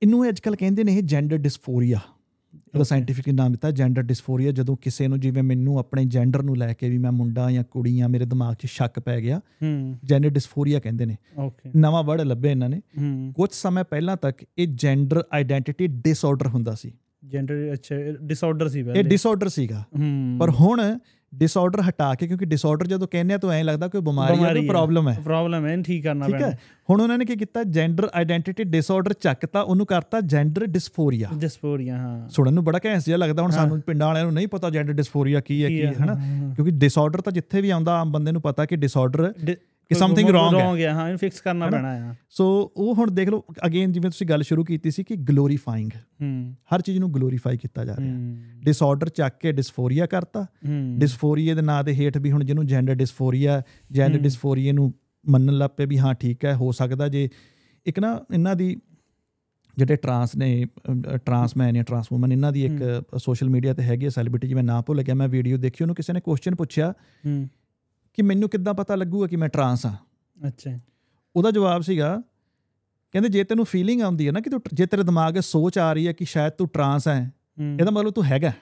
ਇਹਨੂੰ 0.02 0.28
ਅੱਜ 0.28 0.40
ਕੱਲ 0.40 0.56
ਕਹਿੰਦੇ 0.56 0.84
ਨੇ 0.84 0.94
ਇਹ 0.94 1.02
ਜੈਂਡਰ 1.02 1.36
ਡਿਸਫੋਰੀਆ 1.36 1.98
Okay. 2.56 2.84
ਸਾਇੰਟੀਫਿਕ 2.84 3.28
ਨਾਮ 3.28 3.50
ਦਿੱਤਾ 3.50 3.70
ਜੈਂਡਰ 3.70 4.02
ਡਿਸਫੋਰੀਆ 4.02 4.52
ਜਦੋਂ 4.52 4.76
ਕਿਸੇ 4.76 5.08
ਨੂੰ 5.08 5.20
ਜਿਵੇਂ 5.20 5.42
ਮੈਨੂੰ 5.42 5.78
ਆਪਣੇ 5.78 6.04
ਜੈਂਡਰ 6.04 6.42
ਨੂੰ 6.42 6.56
ਲੈ 6.56 6.72
ਕੇ 6.72 6.88
ਵੀ 6.88 6.98
ਮੈਂ 6.98 7.12
ਮੁੰਡਾ 7.12 7.50
ਜਾਂ 7.50 7.64
ਕੁੜੀ 7.64 8.00
ਆ 8.00 8.08
ਮੇਰੇ 8.08 8.26
ਦਿਮਾਗ 8.26 8.54
'ਚ 8.54 8.66
ਸ਼ੱਕ 8.66 9.00
ਪੈ 9.00 9.20
ਗਿਆ 9.20 9.40
ਜੈਂਡਰ 10.04 10.28
ਡਿਸਫੋਰੀਆ 10.28 10.80
ਕਹਿੰਦੇ 10.80 11.06
ਨੇ। 11.06 11.16
ਨਵਾਂ 11.76 12.02
ਵਰਡ 12.02 12.20
ਲੱਭਿਆ 12.20 12.50
ਇਹਨਾਂ 12.50 12.68
ਨੇ। 12.68 12.80
ਕੁਝ 13.32 13.50
ਸਮੇਂ 13.52 13.84
ਪਹਿਲਾਂ 13.84 14.16
ਤੱਕ 14.16 14.44
ਇਹ 14.58 14.68
ਜੈਂਡਰ 14.74 15.22
ਆਇਡੈਂਟੀਟੀ 15.32 15.86
ਡਿਸਆਰਡਰ 15.86 16.46
ਹੁੰਦਾ 16.46 16.74
ਸੀ। 16.74 16.92
ਜੈਂਡਰ 17.28 17.70
ਅੱਛਾ 17.72 17.94
ਡਿਸਆਰਡਰ 18.22 18.68
ਸੀ 18.68 18.78
ਇਹ 18.78 18.84
ਪਹਿਲੇ। 18.84 19.02
ਡਿਸਆਰਡਰ 19.02 19.48
ਸੀਗਾ। 19.48 19.84
ਪਰ 20.38 20.50
ਹੁਣ 20.50 20.98
ਡਿਸਆਰਡਰ 21.32 21.80
ਹਟਾ 21.80 22.14
ਕੇ 22.14 22.26
ਕਿਉਂਕਿ 22.26 22.44
ਡਿਸਆਰਡਰ 22.44 22.86
ਜਦੋਂ 22.86 23.08
ਕਹਿੰਦੇ 23.08 23.34
ਆ 23.34 23.38
ਤਾਂ 23.38 23.50
ਐਂ 23.52 23.62
ਲੱਗਦਾ 23.64 23.88
ਕੋਈ 23.88 24.00
ਬਿਮਾਰੀ 24.00 24.42
ਹੈ 24.44 24.52
ਕੋਈ। 24.54 24.66
ਪ੍ਰੋਬਲਮ 24.66 25.08
ਹੈ 25.08 25.16
ਪ੍ਰੋਬਲਮ 25.24 25.66
ਹੈ 25.66 25.76
ਠੀਕ 25.82 26.02
ਕਰਨਾ 26.04 26.26
ਠੀਕ 26.26 26.34
ਪੈਣਾ। 26.34 26.46
ਹੈ 26.46 26.58
ਹੁਣ 26.90 27.00
ਉਹਨਾਂ 27.00 27.18
ਨੇ 27.18 27.24
ਕੀ 27.24 27.36
ਕੀਤਾ? 27.36 27.62
ਜੈਂਡਰ 27.64 28.08
ਆਇਡੈਂਟੀਟੀ 28.14 28.64
ਡਿਸਆਰਡਰ 28.64 29.12
ਚੱਕਤਾ 29.12 29.60
ਉਹਨੂੰ 29.60 29.86
ਕਰਤਾ 29.86 30.20
ਜੈਂਡਰ 30.20 30.66
ਡਿਸਫੋਰੀਆ 30.66 31.28
ਡਿਸਪੋਰੀਆ 31.34 31.96
ਹਾਂ। 31.96 32.28
ਸੁਣਨ 32.28 32.54
ਨੂੰ 32.54 32.64
ਬੜਾ 32.64 32.78
ਘੈਂਸ 32.84 33.06
ਜਿਹਾ 33.06 33.16
ਲੱਗਦਾ 33.16 33.42
ਹੁਣ। 33.42 33.50
ਸਾਨੂੰ 33.50 33.80
ਪਿੰਡਾਂ 33.80 34.06
ਵਾਲਿਆਂ 34.06 34.24
ਨੂੰ 34.24 34.32
ਨਹੀਂ 34.34 34.48
ਪਤਾ 34.48 34.70
ਜੈਂਡਰ 34.70 34.92
ਡਿਸਫੋਰੀਆ 34.92 35.40
ਕੀ 35.40 35.62
ਹੈ 35.64 35.68
ਕੀ 35.68 35.82
ਹੈ 35.82 35.92
ਹਨਾ? 36.02 36.14
ਕਿਉਂਕਿ 36.54 36.70
ਡਿਸਆਰਡਰ 36.70 37.20
ਤਾਂ 37.20 37.32
ਜਿੱਥੇ 37.32 37.60
ਵੀ 37.60 37.70
ਆਉਂਦਾ 37.70 37.98
ਆਮ 38.00 38.12
ਬੰਦੇ 38.12 38.32
ਨੂੰ 38.32 38.42
ਪਤਾ 38.42 38.64
ਕਿ 38.64 38.76
ਡਿਸਆਰਡਰ 38.76 39.32
ਕਿ 39.90 40.04
something 40.04 40.28
wrong 40.30 40.58
ਹੈ। 40.58 40.64
ਰੋਂਗ 40.64 40.80
ਹੈ 40.80 40.92
ਹਾਂ 40.92 41.04
ਇਹਨੂੰ 41.04 41.18
ਫਿਕਸ 41.18 41.40
ਕਰਨਾ? 41.40 41.70
ਪੈਣਾ 41.70 41.88
ਆ। 41.88 42.14
ਸੋ 42.30 42.72
ਉਹ 42.76 42.94
ਹੁਣ 42.94 43.10
ਦੇਖ 43.10 43.28
ਲਓ 43.28 43.44
ਅਗੇਨ 43.66 43.92
ਜਿਵੇਂ 43.92 44.10
ਤੁਸੀਂ 44.10 44.26
ਗੱਲ 44.26 44.42
ਸ਼ੁਰੂ 44.42 44.64
ਕੀਤੀ 44.64 44.90
ਸੀ 44.90 45.04
ਕਿ 45.04 45.16
ਗਲੋਰੀਫਾਈਂਗ 45.16 45.90
ਹੂੰ। 46.22 46.54
ਹਰ 46.74 46.80
ਚੀਜ਼ 46.80 46.98
ਨੂੰ 46.98 47.14
ਗਲੋਰੀਫਾਈ 47.14 47.56
ਕੀਤਾ 47.56 47.84
ਜਾ 47.84 47.96
ਰਿਹਾ। 47.96 48.14
ਹੂੰ। 48.14 48.38
ਡਿਸਆਰਡਰ 48.64 49.08
ਚੱਕ 49.08 49.34
ਕੇ 49.40 49.52
ਡਿਸਫੋਰੀਆ 49.52 50.06
ਕਰਤਾ। 50.06 50.42
ਹੂੰ। 50.42 50.98
ਡਿਸਫੋਰੀਆ 50.98 51.54
ਦੇ 51.54 51.62
ਨਾਂ 51.62 51.84
ਦੇ 51.84 51.94
ਹੇਠ 51.94 52.18
ਵੀ 52.18 52.32
ਹੁਣ 52.32 52.44
ਜਿਹਨੂੰ 52.44 52.66
ਜੈਂਡਰ 52.66 52.94
ਡਿਸਫੋਰੀਆ 52.94 53.62
ਜੈਂਡਰ 53.92 54.14
ਹੂੰ। 54.14 54.22
ਡਿਸਫੋਰੀਆ 54.22 54.72
ਨੂੰ 54.72 54.94
ਮੰਨਣ 55.28 55.52
ਲੱਗ 55.52 55.70
ਪਏ 55.76 55.86
ਵੀ 55.86 55.98
ਹਾਂ 55.98 56.14
ਠੀਕ 56.14 56.44
ਹੈ 56.44 56.54
ਹੋ 56.54 56.72
ਸਕਦਾ 56.72 57.08
ਜੇ 57.08 57.28
ਇੱਕ 57.86 57.98
ਨਾ 57.98 58.20
ਇਹਨਾਂ 58.32 58.56
ਦੀ 58.56 58.76
ਜਿਹੜੇ 59.78 59.96
ਟਰਾਂਸ 59.96 60.36
ਨੇ 60.36 60.66
ਟਰਾਂਸਮੈਨ 61.24 61.74
ਜਾਂ 61.74 61.84
ਟਰਾਂਸਵੂਮਨ 61.84 62.32
ਇਹਨਾਂ 62.32 62.52
ਦੀ 62.52 62.64
ਇੱਕ 62.64 63.02
ਸੋਸ਼ਲ 63.16 63.48
ਮੀਡੀਆ 63.48 63.74
ਤੇ 63.74 63.82
ਹੈਗੀ 63.82 64.04
ਹੈ 64.04 64.10
ਸੈਲੀਬ੍ਰਿਟੀ 64.10 64.48
ਜਿਵੇਂ 64.48 64.62
ਨਾਂ 64.62 64.82
ਭੁੱਲ 64.82 65.02
ਗਿਆ 65.02 65.14
ਮੈਂ 65.14 65.28
ਵੀਡੀਓ 65.28 65.56
ਦੇਖੀ 65.56 65.84
ਉਹਨੂੰ 65.84 65.94
ਕਿਸੇ 65.96 66.12
ਨੇ 66.12 66.20
ਕੁਐਸਚਨ 66.20 66.54
ਪੁੱਛਿਆ 66.54 66.94
ਹੂੰ। 67.26 67.48
ਕਿ 68.14 68.22
ਮੈਨੂੰ 68.22 68.48
ਕਿੱਦਾਂ 68.48 68.74
ਪਤਾ 68.74 68.94
ਲੱਗੂਗਾ 68.94 69.26
ਕਿ 69.26 69.36
ਮੈਂ 69.36 69.48
ਟਰਾਂਸ 69.48 69.86
ਹਾਂ। 69.86 69.96
ਅੱਛਾ। 70.48 70.78
ਉਹਦਾ 71.36 71.50
ਜਵਾਬ 71.50 71.82
ਸੀਗਾ 71.82 72.22
ਕਹਿੰਦੇ 73.12 73.28
ਜੇ 73.28 73.44
ਤੈਨੂੰ 73.44 73.64
ਫੀਲਿੰਗ 73.64 74.02
ਆਉਂਦੀ 74.02 74.26
ਹੈ 74.26 74.32
ਨਾ 74.32 74.40
ਕਿ 74.40 74.50
ਤੂੰ 74.50 74.60
ਜੇ 74.72 74.86
ਤੇਰੇ 74.86 75.02
ਦਿਮਾਗ 75.02 75.34
'ਚ 75.34 75.38
ਸੋਚ 75.38 75.78
ਆ 75.78 75.92
ਰਹੀ 75.92 76.06
ਹੈ 76.06 76.12
ਕਿ 76.12 76.24
ਸ਼ਾਇਦ 76.24 76.52
ਤੂੰ 76.52 76.68
ਟਰਾਂਸ 76.68 77.08
ਹੈ 77.08 77.32
ਇਹਦਾ 77.80 77.90
ਮਤਲਬ 77.90 78.10
ਤੂੰ 78.10 78.24
ਹੈਗਾ। 78.24 78.52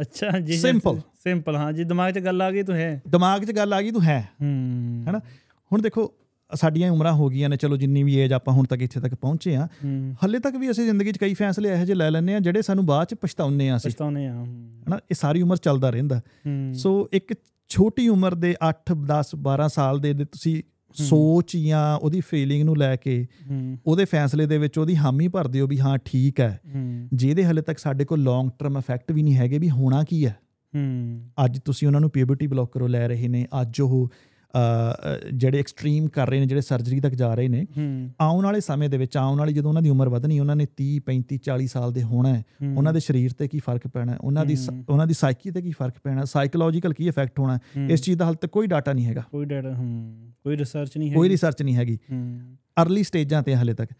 ਅੱਛਾ 0.00 0.38
ਜੀ 0.38 0.62
Simple. 0.62 1.00
ਸਿੰਪਲ 1.24 1.56
ਹਾਂ 1.56 1.72
ਜੀ 1.72 1.84
ਦਿਮਾਗ 1.84 2.14
'ਚ 2.14 2.18
ਗੱਲ 2.18 2.42
ਆ 2.42 2.50
ਗਈ 2.50 2.62
ਤੂੰ 2.62 2.74
ਹੈ। 2.74 3.02
ਦਿਮਾਗ 3.08 3.44
'ਚ 3.44 3.52
ਗੱਲ 3.52 3.72
ਆ 3.72 3.82
ਗਈ 3.82 3.90
ਤੂੰ 3.90 4.02
ਹੈ। 4.02 4.28
ਹੂੰ। 4.42 5.04
ਹੈਨਾ? 5.06 5.20
ਹੁਣ 5.72 5.82
ਦੇਖੋ 5.82 6.14
ਸਾਡੀਆਂ 6.54 6.90
ਉਮਰਾਂ 6.92 7.12
ਹੋ 7.12 7.28
ਗਈਆਂ 7.28 7.48
ਨੇ 7.48 7.56
ਚਲੋ 7.56 7.76
ਜਿੰਨੀ 7.76 8.02
ਵੀ 8.02 8.14
ਏਜ 8.14 8.32
ਆਪਾਂ 8.32 8.54
ਹੁਣ 8.54 8.64
ਤੱਕ 8.64 8.82
ਇੱਥੇ 8.82 9.00
ਤੱਕ 9.00 9.14
ਪਹੁੰਚੇ 9.14 9.56
ਆ 9.56 9.68
ਹੱਲੇ 10.24 10.38
ਤੱਕ 10.38 10.56
ਵੀ 10.56 10.70
ਅਸੀਂ 10.70 10.84
ਜ਼ਿੰਦਗੀ 10.84 11.12
'ਚ 11.12 11.18
ਕਈ 11.18 11.34
ਫੈਸਲੇ 11.34 11.68
ਇਹੋ 11.68 11.84
ਜਿਹੇ 11.84 11.94
ਲੈ 11.94 12.10
ਲੈਂਦੇ 12.10 12.34
ਆ 12.34 12.40
ਜਿਹੜੇ 12.40 12.62
ਸਾਨੂੰ 12.62 12.86
ਬਾਅਦ 12.86 13.06
'ਚ 13.08 13.14
ਪਛਤਾਉਂਦੇ 13.14 13.68
ਆ 13.70 13.76
ਅਸੀਂ। 13.76 13.90
ਪਛਤਾਉਨੇ 13.90 14.26
ਆ 14.28 14.44
ਹਨਾ? 14.44 14.96
ਇਹ 14.96 15.14
ਸਾਰੀ 15.14 15.42
ਉਮਰ 15.42 15.56
ਚੱਲਦਾ 15.56 15.90
ਰਹਿੰਦਾ। 15.90 16.20
ਸੋ 16.74 17.08
ਇੱਕ 17.12 17.34
ਛੋਟੀ 17.72 18.08
ਉਮਰ 18.08 18.34
ਦੇ 18.34 18.54
8 18.68 18.94
10 19.08 19.32
12 19.48 19.68
ਸਾਲ 19.68 20.00
ਦੇ 20.00 20.12
ਦੇ 20.12 20.24
ਤੁਸੀਂ 20.24 20.62
ਸੋਚ 20.96 21.56
ਜਾਂ 21.56 21.98
ਉਹਦੀ 21.98 22.20
ਫੀਲਿੰਗ 22.20 22.64
ਨੂੰ 22.64 22.76
ਲੈ 22.76 22.96
ਕੇ 22.96 23.26
ਉਹਦੇ 23.86 24.04
ਫੈਸਲੇ 24.04 24.46
ਦੇ 24.46 24.58
ਵਿੱਚ 24.58 24.78
ਉਹਦੀ 24.78 24.96
ਹਾਮੀ 24.96 25.28
ਭਰਦੇ 25.28 25.60
ਹੋ 25.60 25.66
ਵੀ 25.66 25.78
ਹਾਂ 25.80 25.98
ਠੀਕ 26.04 26.40
ਹੈ। 26.40 26.60
ਜਿਹਦੇ 27.12 27.44
ਹਲੇ 27.44 27.62
ਤੱਕ 27.62 27.78
ਸਾਡੇ 27.78 28.04
ਕੋਲ 28.04 28.22
ਲੌਂਗ 28.22 28.50
ਟਰਮ 28.58 28.78
ਇਫੈਕਟ 28.78 29.12
ਵੀ 29.12 29.22
ਨਹੀਂ 29.22 29.34
ਹੈਗੇ 29.34 29.58
ਵੀ 29.58 29.70
ਹੋਣਾ 29.70 30.02
ਕੀ 30.04 30.24
ਹੈ। 30.26 30.36
ਅੱਜ 31.44 31.58
ਤੁਸੀਂ 31.58 31.88
ਉਹਨਾਂ 31.88 32.00
ਨੂੰ 32.00 32.10
ਪਿਊਬਰਟੀ 32.10 32.46
ਬਲੌਕਰੋਂ 32.46 32.88
ਲੈ 32.88 33.08
ਰਹੇ 33.08 33.28
ਨੇ 33.28 33.46
ਅੱਜ 33.62 33.80
ਉਹ 33.80 34.10
ਜਿਹੜੇ 35.34 35.58
ਐਕਸਟ੍ਰੀਮ 35.58 36.08
ਕਰ 36.08 36.30
ਰਹੇ 36.30 36.40
ਨੇ 36.40 36.46
ਜਿਹੜੇ 36.46 36.60
ਸਰਜਰੀ 36.60 37.00
ਤੱਕ 37.00 37.14
ਜਾ 37.14 37.34
ਰਹੇ 37.34 37.48
ਨੇ 37.48 37.66
ਆਉਣ 38.20 38.44
ਵਾਲੇ 38.44 38.60
ਸਮੇਂ 38.60 38.88
ਦੇ 38.88 38.96
ਵਿੱਚ 38.96 39.16
ਆਉਣ 39.16 39.38
ਵਾਲੀ 39.38 39.52
ਜਦੋਂ 39.52 39.70
ਉਹਨਾਂ 39.70 39.82
ਦੀ 39.82 39.88
ਉਮਰ 39.88 40.08
ਵਧਣੀ 40.08 40.40
ਉਹਨਾਂ 40.40 40.56
ਨੇ 40.56 40.66
30 40.82 40.96
35 41.06 41.38
40 41.48 41.66
ਸਾਲ 41.66 41.92
ਦੇ 41.92 42.02
ਹੋਣਾ 42.02 42.42
ਉਹਨਾਂ 42.76 42.92
ਦੇ 42.92 43.00
ਸਰੀਰ 43.00 43.32
ਤੇ 43.32 43.48
ਕੀ 43.48 43.58
ਫ਼ਰਕ 43.58 43.88
ਪੈਣਾ 43.88 44.12
ਹੈ, 44.12 44.18
ਉਹਨਾਂ 44.18 44.46
ਦੀ। 44.46 44.56
ਉਹਨਾਂ 44.88 45.06
ਦੀ 45.06 45.14
ਸਾਈਕੀ 45.14 45.50
ਤੇ 45.50 45.62
ਕੀ 45.62 45.70
ਫ਼ਰਕ 45.70 45.94
ਪੈਣਾ 46.04 46.24
ਸਾਈਕੋਲੋਜੀਕਲ 46.24 46.92
ਕੀ 46.92 47.08
ਇਫੈਕਟ 47.08 47.38
ਹੋਣਾ 47.38 47.58
ਇਸ 47.90 48.02
ਚੀਜ਼ 48.02 48.18
ਦਾ 48.18 48.24
ਹਾਲੇ 48.24 48.36
ਤੱਕ 48.40 48.50
ਕੋਈ 48.50 48.66
ਡਾਟਾ 48.66 48.92
ਨਹੀਂ 48.92 49.06
ਹੈਗਾ। 49.06 49.24
ਕੋਈ 49.30 49.44
ਡਾਟਾ 49.44 49.74
ਹੂੰ। 49.74 50.32
ਕੋਈ 50.44 50.56
ਰਿਸਰਚ 50.56 50.98
ਨਹੀਂ 50.98 51.10
ਹੈ 51.10 51.14
ਕੋਈ 51.14 51.28
ਰਿਸਰਚ 51.28 51.62
ਨਹੀਂ 51.62 51.76
ਹੈਗੀ। 51.76 51.98
ਅਰਲੀ 52.82 53.02
ਸਟੇਜਾਂ 53.02 53.42
ਤੇ 53.42 53.56
ਹਾਲੇ 53.56 53.74
ਤੱਕ। 53.74 53.92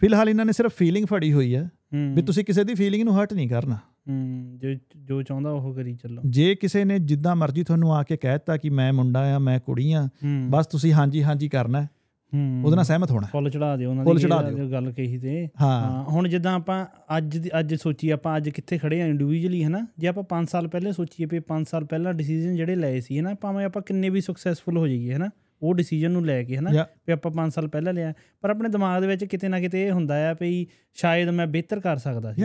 ਫਿਲਹਾਲ 0.00 0.28
ਇਹਨਾਂ 0.28 0.44
ਨੇ 0.44 0.52
ਸਿਰਫ 0.52 0.74
ਫੀਲਿੰਗ 0.76 1.06
ਫੜੀ 1.06 1.32
ਹੋਈ 1.32 1.56
ਹੂੰ 1.56 2.14
ਵੀ 2.14 2.22
ਤੁਸੀਂ 2.22 2.44
ਕਿਸੇ 2.44 2.64
ਦੀ 2.64 2.74
ਫੀਲਿੰਗ 2.74 3.02
ਨੂੰ 3.02 3.20
ਹਰਟ 3.20 3.32
ਨਹੀਂ 3.32 3.48
ਕਰਨਾ। 3.48 3.78
ਹੂੰ 4.08 4.58
ਜੋ 4.58 4.74
ਜੋ 4.96 5.22
ਚਾਹੁੰਦਾ 5.22 5.50
ਉਹ 5.50 5.74
ਕਰੀ 5.74 5.94
ਚੱਲੋ। 5.94 6.22
ਜੇ 6.26 6.54
ਕਿਸੇ 6.54 6.84
ਨੇ 6.84 6.98
ਜਿੱਦਾਂ 6.98 7.36
ਮਰਜ਼ੀ 7.36 7.62
ਤੁਹਾਨੂੰ 7.62 7.94
ਆ 7.94 8.02
ਕੇ 8.02 8.16
ਕਹਿਤਾ 8.16 8.56
ਕਿ 8.56 8.70
ਮੈਂ 8.70 8.92
ਮੁੰਡਾ 8.92 9.34
ਆ 9.34 9.38
ਮੈਂ 9.38 9.60
ਕੁੜੀ 9.60 9.92
ਆ 9.92 10.08
ਬਸ 10.50 10.66
ਤੁਸੀਂ 10.66 10.92
ਹਾਂਜੀ 10.92 11.22
ਹਾਂਜੀ 11.22 11.48
ਕਰਨਾ 11.48 11.82
ਹੈ, 11.82 11.88
ਹੂੰ। 12.34 12.62
ਉਹਦੇ 12.64 12.76
ਨਾਲ 12.76 12.84
ਸਹਿਮਤ 12.84 13.10
ਹੋਣਾ। 13.10 13.26
ਫੁੱਲ 13.26 13.50
ਚੜਾ 13.50 13.76
ਦਿਓ 13.76 13.90
ਉਹਨਾਂ 13.90 14.04
ਦੀ। 14.04 14.72
ਗੱਲ 14.72 14.92
ਕਹੀ 14.92 15.18
ਤੇ। 15.18 15.48
ਹਾਂ। 15.60 16.04
ਹੁਣ 16.04 16.28
ਜਿੱਦਾਂ 16.28 16.54
ਆਪਾਂ 16.54 16.86
ਅੱਜ 17.16 17.48
ਅੱਜ 17.58 17.74
ਸੋਚੀ 17.74 18.10
ਆਪਾਂ 18.10 18.36
ਅੱਜ 18.36 18.48
ਕਿੱਥੇ 18.50 18.78
ਖੜੇ 18.78 19.02
ਆ 19.02 19.06
ਇੰਡੀਵਿਜੂਅਲੀ 19.06 19.64
ਹਨਾ? 19.64 19.86
ਜੇ 19.98 20.06
ਆਪਾਂ 20.06 20.22
5 20.22 20.46
ਸਾਲ 20.50 20.68
ਪਹਿਲੇ 20.68 20.92
ਸੋਚੀਏ 20.92 21.26
ਵੀ 21.26 21.40
5 21.40 21.64
ਸਾਲ 21.64 21.84
ਪਹਿਲਾਂ 21.84 22.14
ਡਿਸੀਜਨ 22.14 22.56
ਜਿਹੜੇ 22.56 22.76
ਲਏ 22.76 23.00
ਸੀ 23.00 23.18
ਹਨਾ? 23.18 23.34
ਭਾਵੇਂ 23.34 23.64
ਆਪਾਂ 23.66 23.82
ਕਿੰਨੇ 23.82 24.08
ਵੀ 24.08 24.20
ਸਕਸੈਸਫੁਲ 24.20 24.76
ਹੋ 24.78 24.86
ਜਾਈਏ 24.88 25.14
ਹਨਾ? 25.14 25.30
ਉਹ 25.62 25.74
ਡਿਸੀਜਨ 25.74 26.10
ਨੂੰ 26.10 26.26
ਲੈ 26.26 26.42
ਕੇ 26.42 26.56
ਹਨਾ. 26.56 26.70
ਵੀ 27.06 27.12
ਆਪਾਂ 27.12 27.30
5 27.30 27.50
ਸਾਲ 27.50 27.68
ਪਹਿਲਾਂ 27.68 27.92
ਲਿਆ। 27.92 28.12
ਪਰ 28.40 28.50
ਆਪਣੇ 28.50 28.68
ਦਿਮਾਗ 28.68 29.00
ਦੇ 29.00 29.08
ਵਿੱਚ 29.08 29.24
ਕਿਤੇ 29.24 29.48
ਨਾ 29.48 29.60
ਕਿਤੇ 29.60 29.86
ਇਹ 29.86 29.92
ਹੁੰਦਾ 29.92 30.30
ਆ 30.30 30.34
ਵੀ 30.40 30.66
ਸ਼ਾਇਦ 30.94 31.28
ਮੈਂ 31.28 31.46
ਬਿਹਤਰ 31.46 31.80
ਕਰ 31.80 31.96
ਸਕਦਾ 31.96 32.32
ਸੀ. 32.32 32.42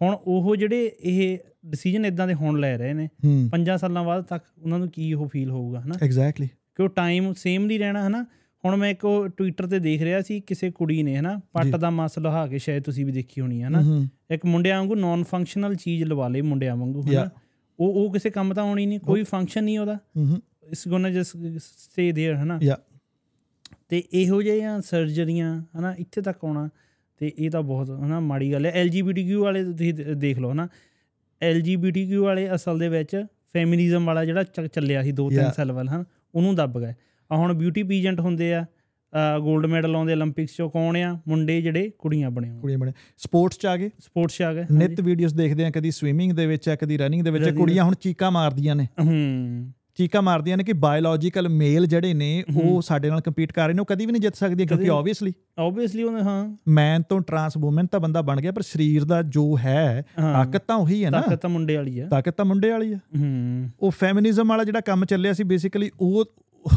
ਹੁਣ 0.00 0.16
ਉਹ 0.26 0.54
ਜਿਹੜੇ 0.56 0.86
ਇਹ 1.00 1.38
ਡਿਸੀਜਨ 1.66 2.04
ਇਦਾਂ 2.04 2.26
ਦੇ 2.26 2.34
ਹੁਣ 2.34 2.58
ਲੈ 2.60 2.76
ਰਹੇ 2.78 2.92
ਨੇ 2.92 3.08
ਹੂੰ 3.24 3.34
5 3.52 3.76
ਸਾਲਾਂ 3.78 4.04
ਬਾਅਦ 4.04 4.24
ਤੱਕ 4.24 4.44
ਉਹਨਾਂ 4.58 4.78
ਨੂੰ 4.78 4.88
ਕੀ 4.88 5.12
ਉਹ 5.14 5.28
ਫੀਲ 5.28 5.50
ਹੋਊਗਾ 5.50 5.80
ਹਨਾ 5.80 5.94
ਐਗਜ਼ੈਕਟਲੀ 6.02 6.46
ਕਿ 6.46 6.82
ਉਹ 6.82 6.88
ਟਾਈਮ 6.88 7.32
ਸੇਮ 7.32 7.66
ਨਹੀਂ 7.66 7.78
ਰਹਿਣਾ 7.78 8.06
ਹਨਾ 8.06 8.24
ਹੁਣ 8.64 8.76
ਮੈਂ 8.76 8.90
ਇੱਕ 8.90 9.06
ਟਵਿੱਟਰ 9.36 9.66
ਤੇ 9.66 9.78
ਦੇਖ 9.78 10.02
ਰਿਹਾ 10.02 10.20
ਸੀ 10.20 10.40
ਕਿਸੇ 10.40 10.70
ਕੁੜੀ 10.70 11.02
ਨੇ 11.02 11.16
ਹਨਾ 11.16 11.40
ਪੱਟ 11.52 11.64
ਜੀ। 11.64 11.72
ਦਾ 11.78 11.90
ਮਸ 11.90 12.18
ਲਹਾ 12.18 12.46
ਕੇ 12.46 12.58
ਸ਼ਾਇਦ 12.58 12.82
ਤੁਸੀਂ 12.82 13.04
ਵੀ 13.06 13.12
ਦੇਖੀ 13.12 13.40
ਹੋਣੀ 13.40 13.62
ਹੈ 13.62 13.68
ਹਨਾ 13.68 13.80
ਹੂੰ 13.82 14.08
ਇੱਕ 14.30 14.44
ਮੁੰਡਿਆਂ 14.46 14.78
ਵਾਂਗੂ 14.78 14.94
ਨਾਨ 14.94 15.22
ਫੰਕਸ਼ਨਲ 15.24 15.74
ਚੀਜ਼ 15.74 16.04
ਲਵਾ 16.04 16.28
ਲਈ 16.28 16.40
ਮੁੰਡਿਆਂ 16.40 16.76
ਵਾਂਗੂ 16.76 17.02
ਹਨਾ 17.02 17.12
Yeah. 17.12 17.30
ਉਹ 17.78 17.94
ਉਹ 17.94 18.12
ਕਿਸੇ 18.12 18.30
ਕੰਮ 18.30 18.54
ਤਾਂ 18.54 18.62
ਆਉਣੀ 18.64 18.86
ਨਹੀਂ 18.86 19.00
ਕੋਈ 19.00 19.22
ਫੰਕਸ਼ਨ 19.22 19.64
ਨਹੀਂ 19.64 19.78
ਉਹਦਾ 19.78 19.98
who 20.16 20.40
is 20.70 20.86
gonna 20.88 21.10
just 21.10 21.36
stay 21.58 22.10
there 22.10 22.36
ਹਨਾ 22.42 22.58
Yeah. 22.58 22.78
ਤੇ 23.88 24.02
ਇਹੋ 24.12 24.42
ਜਿਹੀਆਂ 24.42 24.80
ਸਰਜਰੀਆਂ 24.80 25.60
ਹਨਾ 25.78 25.94
ਇੱਥੇ 25.98 26.20
ਤੱਕ 26.20 26.44
ਆਉਣਾ 26.44 26.68
ਤੇ 27.21 27.31
ਇਹ 27.37 27.49
ਤਾਂ 27.51 27.61
ਬਹੁਤ 27.63 27.89
ਹਨਾ 27.99 28.19
ਮਾੜੀ 28.19 28.51
ਗੱਲ 28.51 28.65
ਹੈ। 28.65 28.71
ਐਲਜੀਬੀਟੀਕਿਊ 28.71 29.43
ਵਾਲੇ 29.43 29.63
ਤੁਸੀਂ 29.63 29.93
ਦੇਖ 29.93 30.39
ਲਓ 30.39 30.51
ਹਨਾ। 30.51 30.67
ਐਲਜੀਬੀਟੀਕਿਊ 31.41 32.23
ਵਾਲੇ 32.23 32.47
ਅਸਲ 32.55 32.79
ਦੇ 32.79 32.89
ਵਿੱਚ 32.89 33.23
ਫੈਮਿਨਿਜ਼ਮ 33.53 34.05
ਵਾਲਾ 34.05 34.25
ਜਿਹੜਾ 34.25 34.43
ਚੱਲਿਆ 34.67 35.03
ਸੀ 35.03 35.11
2-3 35.11 35.51
ਸਾਲ 35.55 35.71
ਵੱਲ 35.71 35.89
ਹਨ 35.89 36.03
ਉਹਨੂੰ 36.35 36.55
ਦੱਬ 36.55 36.79
ਗਏ। 36.79 36.93
ਆ 37.29 37.37
ਹੁਣ 37.37 37.53
ਬਿਊਟੀ 37.53 37.83
ਪੀਜੈਂਟ 37.83 38.19
ਹੁੰਦੇ 38.19 38.53
ਆ 38.53 38.65
골ਡ 39.39 39.65
ਮੈਡਲ 39.65 39.95
ਆਉਂਦੇ 39.95 40.13
올림픽ਸ 40.13 40.55
ਚੋਂ 40.57 40.69
ਕੌਣ 40.69 40.97
ਆ? 40.97 41.17
ਮੁੰਡੇ 41.27 41.61
ਜਿਹੜੇ 41.61 41.89
ਕੁੜੀਆਂ 41.99 42.29
ਬਣੇ 42.31 42.49
ਹੋਣ 42.49 42.59
ਕੁੜੀਆਂ 42.59 42.79
ਬਣੇ। 42.79 42.91
ਸਪੋਰਟਸ 43.17 43.57
ਚ 43.57 43.65
ਆ 43.65 43.75
ਗਏ। 43.77 43.89
ਸਪੋਰਟਸ 43.99 44.37
ਚ 44.37 44.41
ਆ 44.41 44.53
ਗਏ 44.53 44.65
ਨਿਤ 44.71 45.01
ਵੀਡੀਓਜ਼ 45.01 45.35
ਦੇਖਦੇ 45.35 45.65
ਆ 45.65 45.69
ਕਦੀ 45.69 45.91
ਸਵਿਮਿੰਗ 45.91 46.31
ਦੇ 46.31 46.45
ਵਿੱਚ 46.47 46.69
ਆ 46.69 46.75
ਕਦੀ 46.75 46.97
ਰਨਿੰਗ 46.97 47.23
ਦੇ 47.23 47.31
ਵਿੱਚ 47.31 47.49
ਕੁੜੀਆਂ 47.49 47.83
ਹੁਣ 47.83 47.95
ਚੀਕਾਂ 47.95 48.31
ਮਾਰਦੀਆਂ 48.31 48.75
ਨੇ। 48.75 48.87
ਹੂੰ। 49.01 49.71
ਚੀਕਾਂ 49.97 50.21
ਮਾਰਦੀਆਂ 50.21 50.57
ਨੇ 50.57 50.63
ਕਿ 50.63 50.73
ਬਾਇਓਲੋਜੀਕਲ 50.73 51.49
ਮੇਲ 51.49 51.85
ਜਿਹੜੇ 51.85 52.13
ਨੇ 52.13 52.43
ਉਹ 52.57 52.81
ਸਾਡੇ 52.81 53.09
ਨਾਲ 53.09 53.21
ਕੰਪੀਟ 53.21 53.51
ਕਰ 53.51 53.65
ਰਹੇ 53.65 53.73
ਨੇ 53.73 53.79
ਉਹ 53.81 53.85
ਕਦੀ 53.85 54.05
ਵੀ 54.05 54.11
ਨਹੀਂ 54.11 54.21
ਜਿੱਤ 54.21 54.35
ਸਕਦੀਆਂ 54.35 54.67
ਕਿਉਂਕਿ 54.67 54.89
ਆਬਵੀਅਸਲੀ 54.89 55.33
ਆਬਵੀਅਸਲੀ 55.59 56.03
ਉਹਨੇ 56.03 56.21
ਹਾਂ। 56.21 56.57
ਮੈਨ 56.67 57.01
ਤੋਂ 57.09 57.21
ਟਰਾਂਸ 57.21 57.57
ਵੂਮਨ 57.57 57.87
ਤਾਂ 57.87 57.99
ਬੰਦਾ 57.99 58.21
ਬਣ 58.21 58.41
ਗਿਆ 58.41 58.51
ਪਰ 58.51 58.61
ਸਰੀਰ 58.61 59.05
ਦਾ 59.05 59.21
ਜੋ 59.21 59.57
ਹੈ 59.57 60.05
ਹਾਂ। 60.19 60.45
ਤਾਕਤ 60.45 60.65
ਤਾਂ 60.67 60.75
ਉਹੀ 60.75 61.05
ਹੈ 61.05 61.09
ਨਾ। 61.09 61.21
ਤਾਕਤ 61.21 61.41
ਤਾਂ 61.41 61.49
ਮੁੰਡੇ 61.49 61.75
ਵਾਲੀ 61.75 61.99
ਆ। 61.99 62.07
ਤਾਕਤ 62.07 62.33
ਤਾਂ 62.33 62.45
ਮੁੰਡੇ 62.45 62.69
ਵਾਲੀ 62.69 62.93
ਆ। 62.93 62.97
ਹੂੰ। 63.17 63.69
ਉਹ 63.79 63.91
ਫੈਮਿਨਿਜ਼ਮ 63.91 64.47
ਵਾਲਾ 64.49 64.63
ਜਿਹੜਾ 64.63 64.79
ਕੰਮ 64.81 65.05
ਚੱਲਿਆ 65.05 65.33
ਸੀ 65.33 65.43
ਬੇਸਿਕਲੀ 65.43 65.91
ਉਹ 65.99 66.25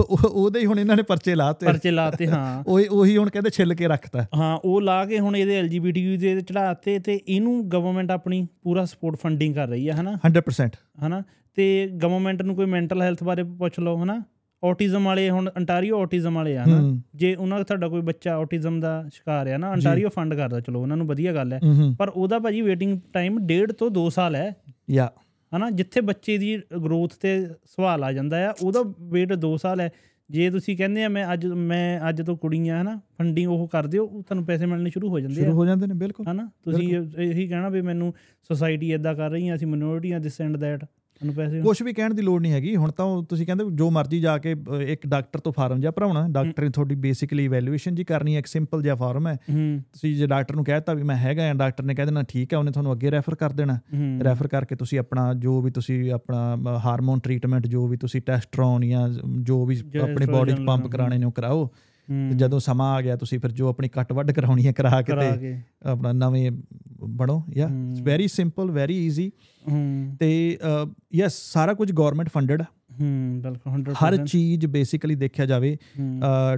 ਉਹ- 0.01 0.29
ਉਹਦੇ 0.29 0.61
ਹੀ 0.61 0.67
ਹੁਣ 0.67 0.81
ਇਹਨਾਂ 0.81 0.97
ਨੇ 0.97 1.03
ਪਰਚੇ 1.03 1.35
ਲਾਤੇ। 1.35 1.67
ਪਰਚੇ 1.67 1.91
ਲਾਤੇ 1.91 2.27
ਹਾਂ। 2.27 2.65
ਉਹ 2.67 2.81
ਉਹੀ 2.91 3.17
ਹੁਣ 3.17 3.31
ਕਹਿੰਦੇ 3.31 3.51
ਛਿੱਲ 3.51 3.75
ਕੇ 3.75 3.89
ਰੱਖਤਾ। 3.89 4.27
ਹਾਂ 4.37 4.59
ਉਹ 4.65 4.81
ਲਾ 4.81 5.05
ਕੇ 5.05 5.19
ਹੁਣ 5.19 5.37
ਇਹਦੇ 5.37 5.59
ਐਲਜੀਬੀਟੀਕਿਊ 5.59 6.19
ਦੇ 6.19 6.41
ਚੜਾਤੇ 6.41 6.99
ਤੇ 6.99 7.21
ਇਹਨੂੰ 7.29 7.71
ਗਵਰਨਮੈਂਟ 7.71 8.11
ਆਪਣੀ 8.11 8.47
ਪੂਰਾ 8.63 8.85
ਸਪੋਰਟ 8.85 9.17
ਫੰਡਿੰਗ 9.17 9.55
ਕਰ 9.55 9.69
ਰਹੀ 9.69 9.89
ਆ 9.89 9.95
ਹਨਾ? 9.95 10.19
100% 10.27 10.71
ਹਨਾ? 11.07 11.23
ਤੇ 11.61 11.89
ਗਵਰਨਮੈਂਟ 12.03 12.43
ਨੂੰ 12.43 12.57
ਕੋਈ 12.57 12.67
ਮੈਂਟਲ 12.67 13.03
ਹੈਲਥ 13.03 13.25
ਬਾਰੇ 13.25 13.43
ਪੁੱਛ 13.43 13.81
ਲਓ 13.81 14.03
ਹਨਾ? 14.03 14.23
ਆਟਿਜ਼ਮ 14.65 15.05
ਵਾਲੇ 15.05 15.31
ਹੁਣ 15.31 15.51
ਅੰਟਾਰੀਓ 15.57 16.03
ਆਟਿਜ਼ਮ 16.03 16.35
ਵਾਲੇ 16.35 16.57
ਆ 16.57 16.65
ਹੂੰ। 16.65 17.03
ਜੇ 17.15 17.35
ਉਹਨਾਂ 17.35 17.59
ਦਾ 17.59 17.65
ਤੁਹਾਡਾ 17.65 17.89
ਕੋਈ 17.89 18.01
ਬੱਚਾ 18.01 18.37
ਆਟਿਜ਼ਮ 18.37 18.81
ਦਾ 18.81 19.09
ਸ਼ਿਕਾਰ 19.13 19.47
ਆ 19.47 19.57
ਨਾ 19.57 19.73
ਅੰਟਾਰੀਓ 19.73 20.09
ਫੰਡ 20.09 20.35
ਕਰਦਾ 20.35 20.61
ਚਲੋ 20.61 20.81
ਉਹਨਾਂ 20.83 20.97
ਨੂੰ 20.97 21.07
ਵਧੀਆ 21.07 21.33
ਗੱਲ 21.35 21.53
ਹੈ। 21.53 21.61
ਪਰ 21.99 22.09
ਉਹਦਾ 22.09 22.39
ਭਾਜੀ 22.39 22.61
ਵੇਟਿੰਗ 22.61 23.01
ਟਾਈਮ 23.13 23.39
ਡੇਢ 23.47 23.73
ਤੋਂ 23.73 23.91
2 23.91 24.09
ਸਾਲ 24.11 24.35
ਹੈ। 24.35 24.57
ਯਾ। 24.91 25.13
ਹਨਾ? 25.57 25.71
ਜਿੱਥੇ 25.71 26.01
ਬੱਚੇ 26.01 26.39
ਦੀ 26.39 26.63
ਗਰੋਥ 26.85 27.13
ਤੇ 27.21 27.47
ਸਵਾਲ 27.47 28.05
ਆ 28.05 28.13
ਜਾਂਦਾ 28.13 28.51
ਆ 28.51 28.55
ਉਹਦਾ 28.63 28.81
ਵੇਟ 29.01 29.33
2 29.33 29.57
ਸਾਲ 29.63 29.81
ਹੈ। 29.81 29.91
ਜੇ 30.31 30.51
ਤੁਸੀਂ 30.51 30.77
ਕਹਿੰਦੇ 30.77 31.05
ਆ 31.05 31.09
ਮੈਂ 31.09 31.33
ਅੱਜ 31.33 31.47
ਮੈਂ 31.47 32.01
ਅੱਜ 32.09 32.23
ਤੋਂ 32.23 32.37
ਕੁੜੀਆਂ 32.37 32.83
ਹਨਾ? 32.83 33.01
ਫੰਡਿੰਗ 33.19 33.51
ਉਹ 33.51 33.69
ਕਰ 33.69 33.87
ਦਿਓ 33.87 34.07
ਉਹ 34.07 34.23
ਤੁਹਾਨੂੰ 34.23 34.45
ਪੈਸੇ 34.45 34.67
ਮਿਲਣੇ 34.67 34.91
ਸ਼ੁਰੂ 34.91 35.09
ਹੋ 35.09 35.21
ਜਾਂਦੇ 35.21 35.35
ਸ਼ੁਰੂ 35.35 35.51
ਆ 35.51 35.55
ਹੋ 35.55 35.67
ਜਾਂਦੇ 35.67 35.87
ਨੇ 35.87 35.95
ਬਿਲਕੁਲ। 35.95 36.27
ਹਨਾ? 36.29 36.51
ਤੁਸੀਂ 36.65 36.97
ਇਹ- 36.97 37.19
ਇਹੀ 37.19 37.49
ਕਹਿਣਾ 37.49 37.69
ਵੀ 37.69 37.81
ਮੈਨੂੰ 37.81 38.15
ਸੋਸਾਇਟੀ 38.43 38.93
ਇਦਾਂ 38.93 39.15
ਕਰ 39.15 39.31
ਰਹੀ 39.31 39.49
ਆ 39.49 39.55
ਅਸੀਂ 39.55 39.67
ਮਿਨੋਰਿਟੀਆਂ 39.67 40.21
ਦਿਸ 40.21 40.41
ਐਂਡ 40.41 40.57
ਦੈਟ 40.57 40.85
ਤੁਹਾਨੂੰ 41.21 41.35
ਪੈਸੇ 41.35 41.61
ਕੁਝ 41.61 41.83
ਵੀ 41.83 41.93
ਕਹਿਣ 41.93 42.15
ਦੀ 42.15 42.23
ਲੋੜ 42.23 42.41
ਨਹੀਂ 42.43 42.53
ਹੈਗੀ। 42.53 42.75
ਹੁਣ 42.77 42.91
ਤਾਂ 42.91 43.07
ਤੁਸੀਂ 43.23 43.47
ਕਹਿੰਦੇ 43.47 43.65
ਜੋ 43.71 43.91
ਮਰਜ਼ੀ 43.91 44.21
ਜਾ 44.21 44.37
ਕੇ 44.39 44.55
ਇੱਕ 44.83 45.07
ਡਾਕਟਰ 45.07 45.41
ਤੋਂ 45.41 45.53
ਫਾਰਮ 45.53 45.81
ਜਿਹਾ 45.81 45.91
ਭਰਾਉਣਾ। 45.93 46.27
ਡਾਕਟਰ 46.29 46.63
ਨੇ 46.63 46.71
ਤੁਹਾਡੀ 46.71 46.95
ਬੇਸਿਕਲੀ 46.95 47.45
ਇਵੈਲੂਏਸ਼ਨ 47.45 47.95
ਜੀ 47.95 48.05
ਕਰਨੀ 48.05 48.35
ਹੈ 48.35 48.39
ਇੱਕ 48.39 48.47
ਸਿੰਪਲ 48.47 48.83
ਜਿਹਾ 48.83 48.95
ਫਾਰਮ 48.95 49.27
ਹੈ। 49.27 49.37
ਤੁਸੀਂ 49.47 50.15
ਜੇ 50.17 50.27
ਡਾਕਟਰ 50.27 50.57
ਨੂੰ 50.57 50.65
ਕਹਿਤਾ 50.65 50.95
ਵੀ 50.95 51.03
ਮੈਂ 51.03 51.17
ਹੈਗਾ 51.17 51.51
ਆ 51.51 51.55
ਡਾਕਟਰ 51.55 51.85
ਨੇ 51.85 51.95
ਕਹਿ 51.95 52.07
ਦੇਣਾ 52.07 52.23
ਠੀਕ 52.23 52.53
ਹੈ 52.53 52.59
ਉਹਨੇ 52.59 52.71
ਤੁਹਾਨੂੰ 52.71 52.93
ਅੱਗੇ 52.93 53.11
ਰੈਫਰ 53.11 53.35
ਕਰ 53.35 53.53
ਦੇਣਾ। 53.53 53.79
ਰੈਫਰ 54.25 54.49
ਕਰਕੇ 54.49 54.77
ਤੁਸੀਂ 54.77 54.99
ਆਪਣਾ 54.99 55.33
ਜੋ 55.35 55.61
ਵੀ 55.61 55.71
ਤੁਸੀਂ 55.71 56.13
ਆਪਣਾ 56.13 56.57
ਹਾਰਮੋਨ 56.85 57.21
ਟ੍ਰੀਟਮੈਂਟ 57.21 57.67
ਜੋ 57.67 57.87
ਵੀ 57.87 57.97
ਤੁਸੀਂ 57.97 58.21
ਟੈਸਟਰੋਨ 58.21 58.89
ਜਾਂ 58.89 59.09
ਜੋ 59.41 59.65
ਵੀ 59.67 59.77
ਜਾਂ 59.77 60.03
ਆਪਣੀ 60.03 60.27
ਬਾਡੀ 60.27 60.53
'ਚ 60.53 60.67
ਪੰਪ 60.67 60.87
ਕਰਾਣੇ 60.87 61.19
ਨੇ 61.19 61.27
ਉਹ 61.27 61.33
ਕਰਾਓ। 61.33 61.71
ਤੇ 62.09 62.37
ਜਦੋਂ 62.37 62.61
ਸਮਾਂ 62.61 62.93
ਆ 62.93 63.01
ਗਿਆ 63.03 63.17
ਤੁਸੀਂ 63.17 63.39
ਫਿਰ 63.39 63.51
ਜੋ 63.51 63.69
ਆਪਣੀ 63.69 63.89
ਕੱਟ 63.89 64.13
ਵੱਢ 64.13 64.31
ਕਰਾਉਣੀ 64.31 64.67
ਹੈ 64.67 64.73
ਕਰਾ 64.73 65.03
ਕੇ 65.03 65.13
ਤੇ 65.37 65.59
ਆਪਣਾ 65.87 66.13
ਨਵੇਂ 66.13 66.51
ਬਣੋ 67.05 67.43
ਯਾ। 67.57 67.67
It's 67.67 68.01
very 68.01 68.29
simple 68.29 68.71
very 68.71 69.07
easy 69.07 69.31
ਤੇ 70.21 70.59
ਯੈਸ 71.15 71.33
ਸਾਰਾ 71.33 71.75
ਕੁਝ 71.75 71.93
ਗਵਰਨਮੈਂਟ 71.93 72.29
ਫੰਡਡ 72.29 72.63
ਹੂੰ 73.01 73.41
ਬਿਲਕੁਲ 73.43 73.73
100% 73.73 73.95
ਹਰ 73.95 74.27
ਚੀਜ਼ 74.27 74.67
ਬੇਸਿਕਲੀ 74.67 75.15
ਦੇਖਿਆ 75.15 75.47
ਜਾਵੇ 75.47 75.77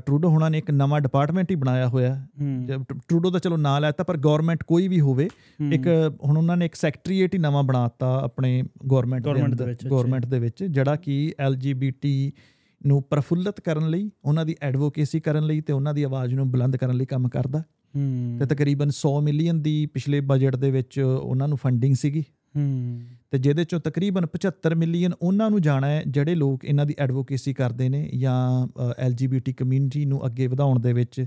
ਟਰੂਡੋ 0.07 0.28
ਹੁਣਾਂ 0.28 0.50
ਨੇ 0.50 0.59
ਇੱਕ 0.59 0.70
ਨਵਾਂ 0.70 1.00
ਡਿਪਾਰਟਮੈਂਟ 1.00 1.50
ਹੀ 1.50 1.57
ਬਣਾਇਆ 1.57 1.88
ਹੋਇਆ। 1.88 2.26
ਟਰੂਡੋ 2.88 3.31
ਦਾ 3.31 3.38
ਚਲੋ 3.38 3.57
ਨਾਂ 3.57 3.81
ਲੈਤਾ 3.81 4.05
ਪਰ 4.05 4.16
ਗਵਰਨਮੈਂਟ 4.16 4.64
ਕੋਈ 4.64 4.88
ਵੀ 4.88 5.00
ਹੋਵੇ 5.00 5.28
ਇੱਕ 5.72 5.87
ਹੁਣ 6.24 6.37
ਉਹਨਾਂ 6.37 6.57
ਨੇ 6.57 6.66
ਇੱਕ 6.66 6.74
ਸੈਕਟਰੀਏਟ 6.74 7.35
ਹੀ 7.35 7.38
ਨਵਾਂ 7.38 7.62
ਬਣਾਤਾ 7.62 8.20
ਆਪਣੇ 8.24 8.62
ਗਵਰਨਮੈਂਟ 8.87 9.28
ਦੇ। 9.55 9.88
ਗਵਰਨਮੈਂਟ 9.90 10.26
ਦੇ 10.26 10.38
ਵਿੱਚ 10.38 10.64
ਜਿਹੜਾ 10.64 10.96
ਕਿ 10.96 11.35
ਐਲਜੀਬੀਟੀ 11.38 12.33
ਨੂੰ 12.86 13.02
ਪ੍ਰਫੁੱਲਤ 13.02 13.60
ਕਰਨ 13.60 13.90
ਲਈ 13.90 14.10
ਉਹਨਾਂ 14.24 14.46
ਦੀ 14.46 14.56
ਐਡਵੋਕੇਸੀ 14.62 15.20
ਕਰਨ 15.20 15.46
ਲਈ 15.46 15.60
ਤੇ 15.60 15.72
ਉਹਨਾਂ 15.72 15.94
ਦੀ 15.94 16.02
ਆਵਾਜ਼ 16.02 16.34
ਨੂੰ 16.34 16.50
ਬੁਲੰਦ 16.50 16.76
ਕਰਨ 16.76 16.96
ਲਈ 16.96 17.06
ਕੰਮ 17.06 17.28
ਕਰਦਾ। 17.28 17.62
ਹੂੰ। 17.96 18.36
ਤੇ 18.38 18.46
ਤਕਰੀਬਨ 18.46 18.90
100 18.90 19.20
ਮਿਲੀਅਨ 19.22 19.62
ਦੀ 19.62 19.86
ਪਿਛਲੇ 19.86 20.20
ਬਜਟ 20.20 20.56
ਦੇ 20.56 20.70
ਵਿੱਚ 20.70 20.98
ਉਹਨਾਂ 21.00 21.48
ਨੂੰ 21.48 21.58
ਫੰਡਿੰਗ 21.58 21.94
ਸੀਗੀ। 21.94 22.24
ਹੂੰ। 22.56 23.00
ਤੇ 23.30 23.38
ਜਿਹਦੇ 23.38 23.64
ਚੋਂ 23.64 23.80
ਤਕਰੀਬਨ 23.80 24.26
75 24.26 24.74
ਮਿਲੀਅਨ 24.74 25.12
ਉਹਨਾਂ 25.22 25.50
ਨੂੰ 25.50 25.62
ਜਾਣਾ 25.62 25.86
ਹੈ 25.86 26.02
ਜਿਹੜੇ 26.08 26.34
ਲੋਕ 26.34 26.64
ਇਹਨਾਂ 26.64 26.86
ਦੀ 26.86 26.94
ਐਡਵੋਕੇਸੀ 26.98 27.54
ਕਰਦੇ 27.54 27.88
ਨੇ 27.88 28.10
ਜਾਂ 28.18 28.68
ਐਲਜੀਬੀਟੀ 28.98 29.52
ਕਮਿਊਨਿਟੀ 29.52 30.04
ਨੂੰ 30.04 30.26
ਅੱਗੇ 30.26 30.46
ਵਧਾਉਣ 30.46 30.80
ਦੇ 30.80 30.92
ਵਿੱਚ 30.92 31.24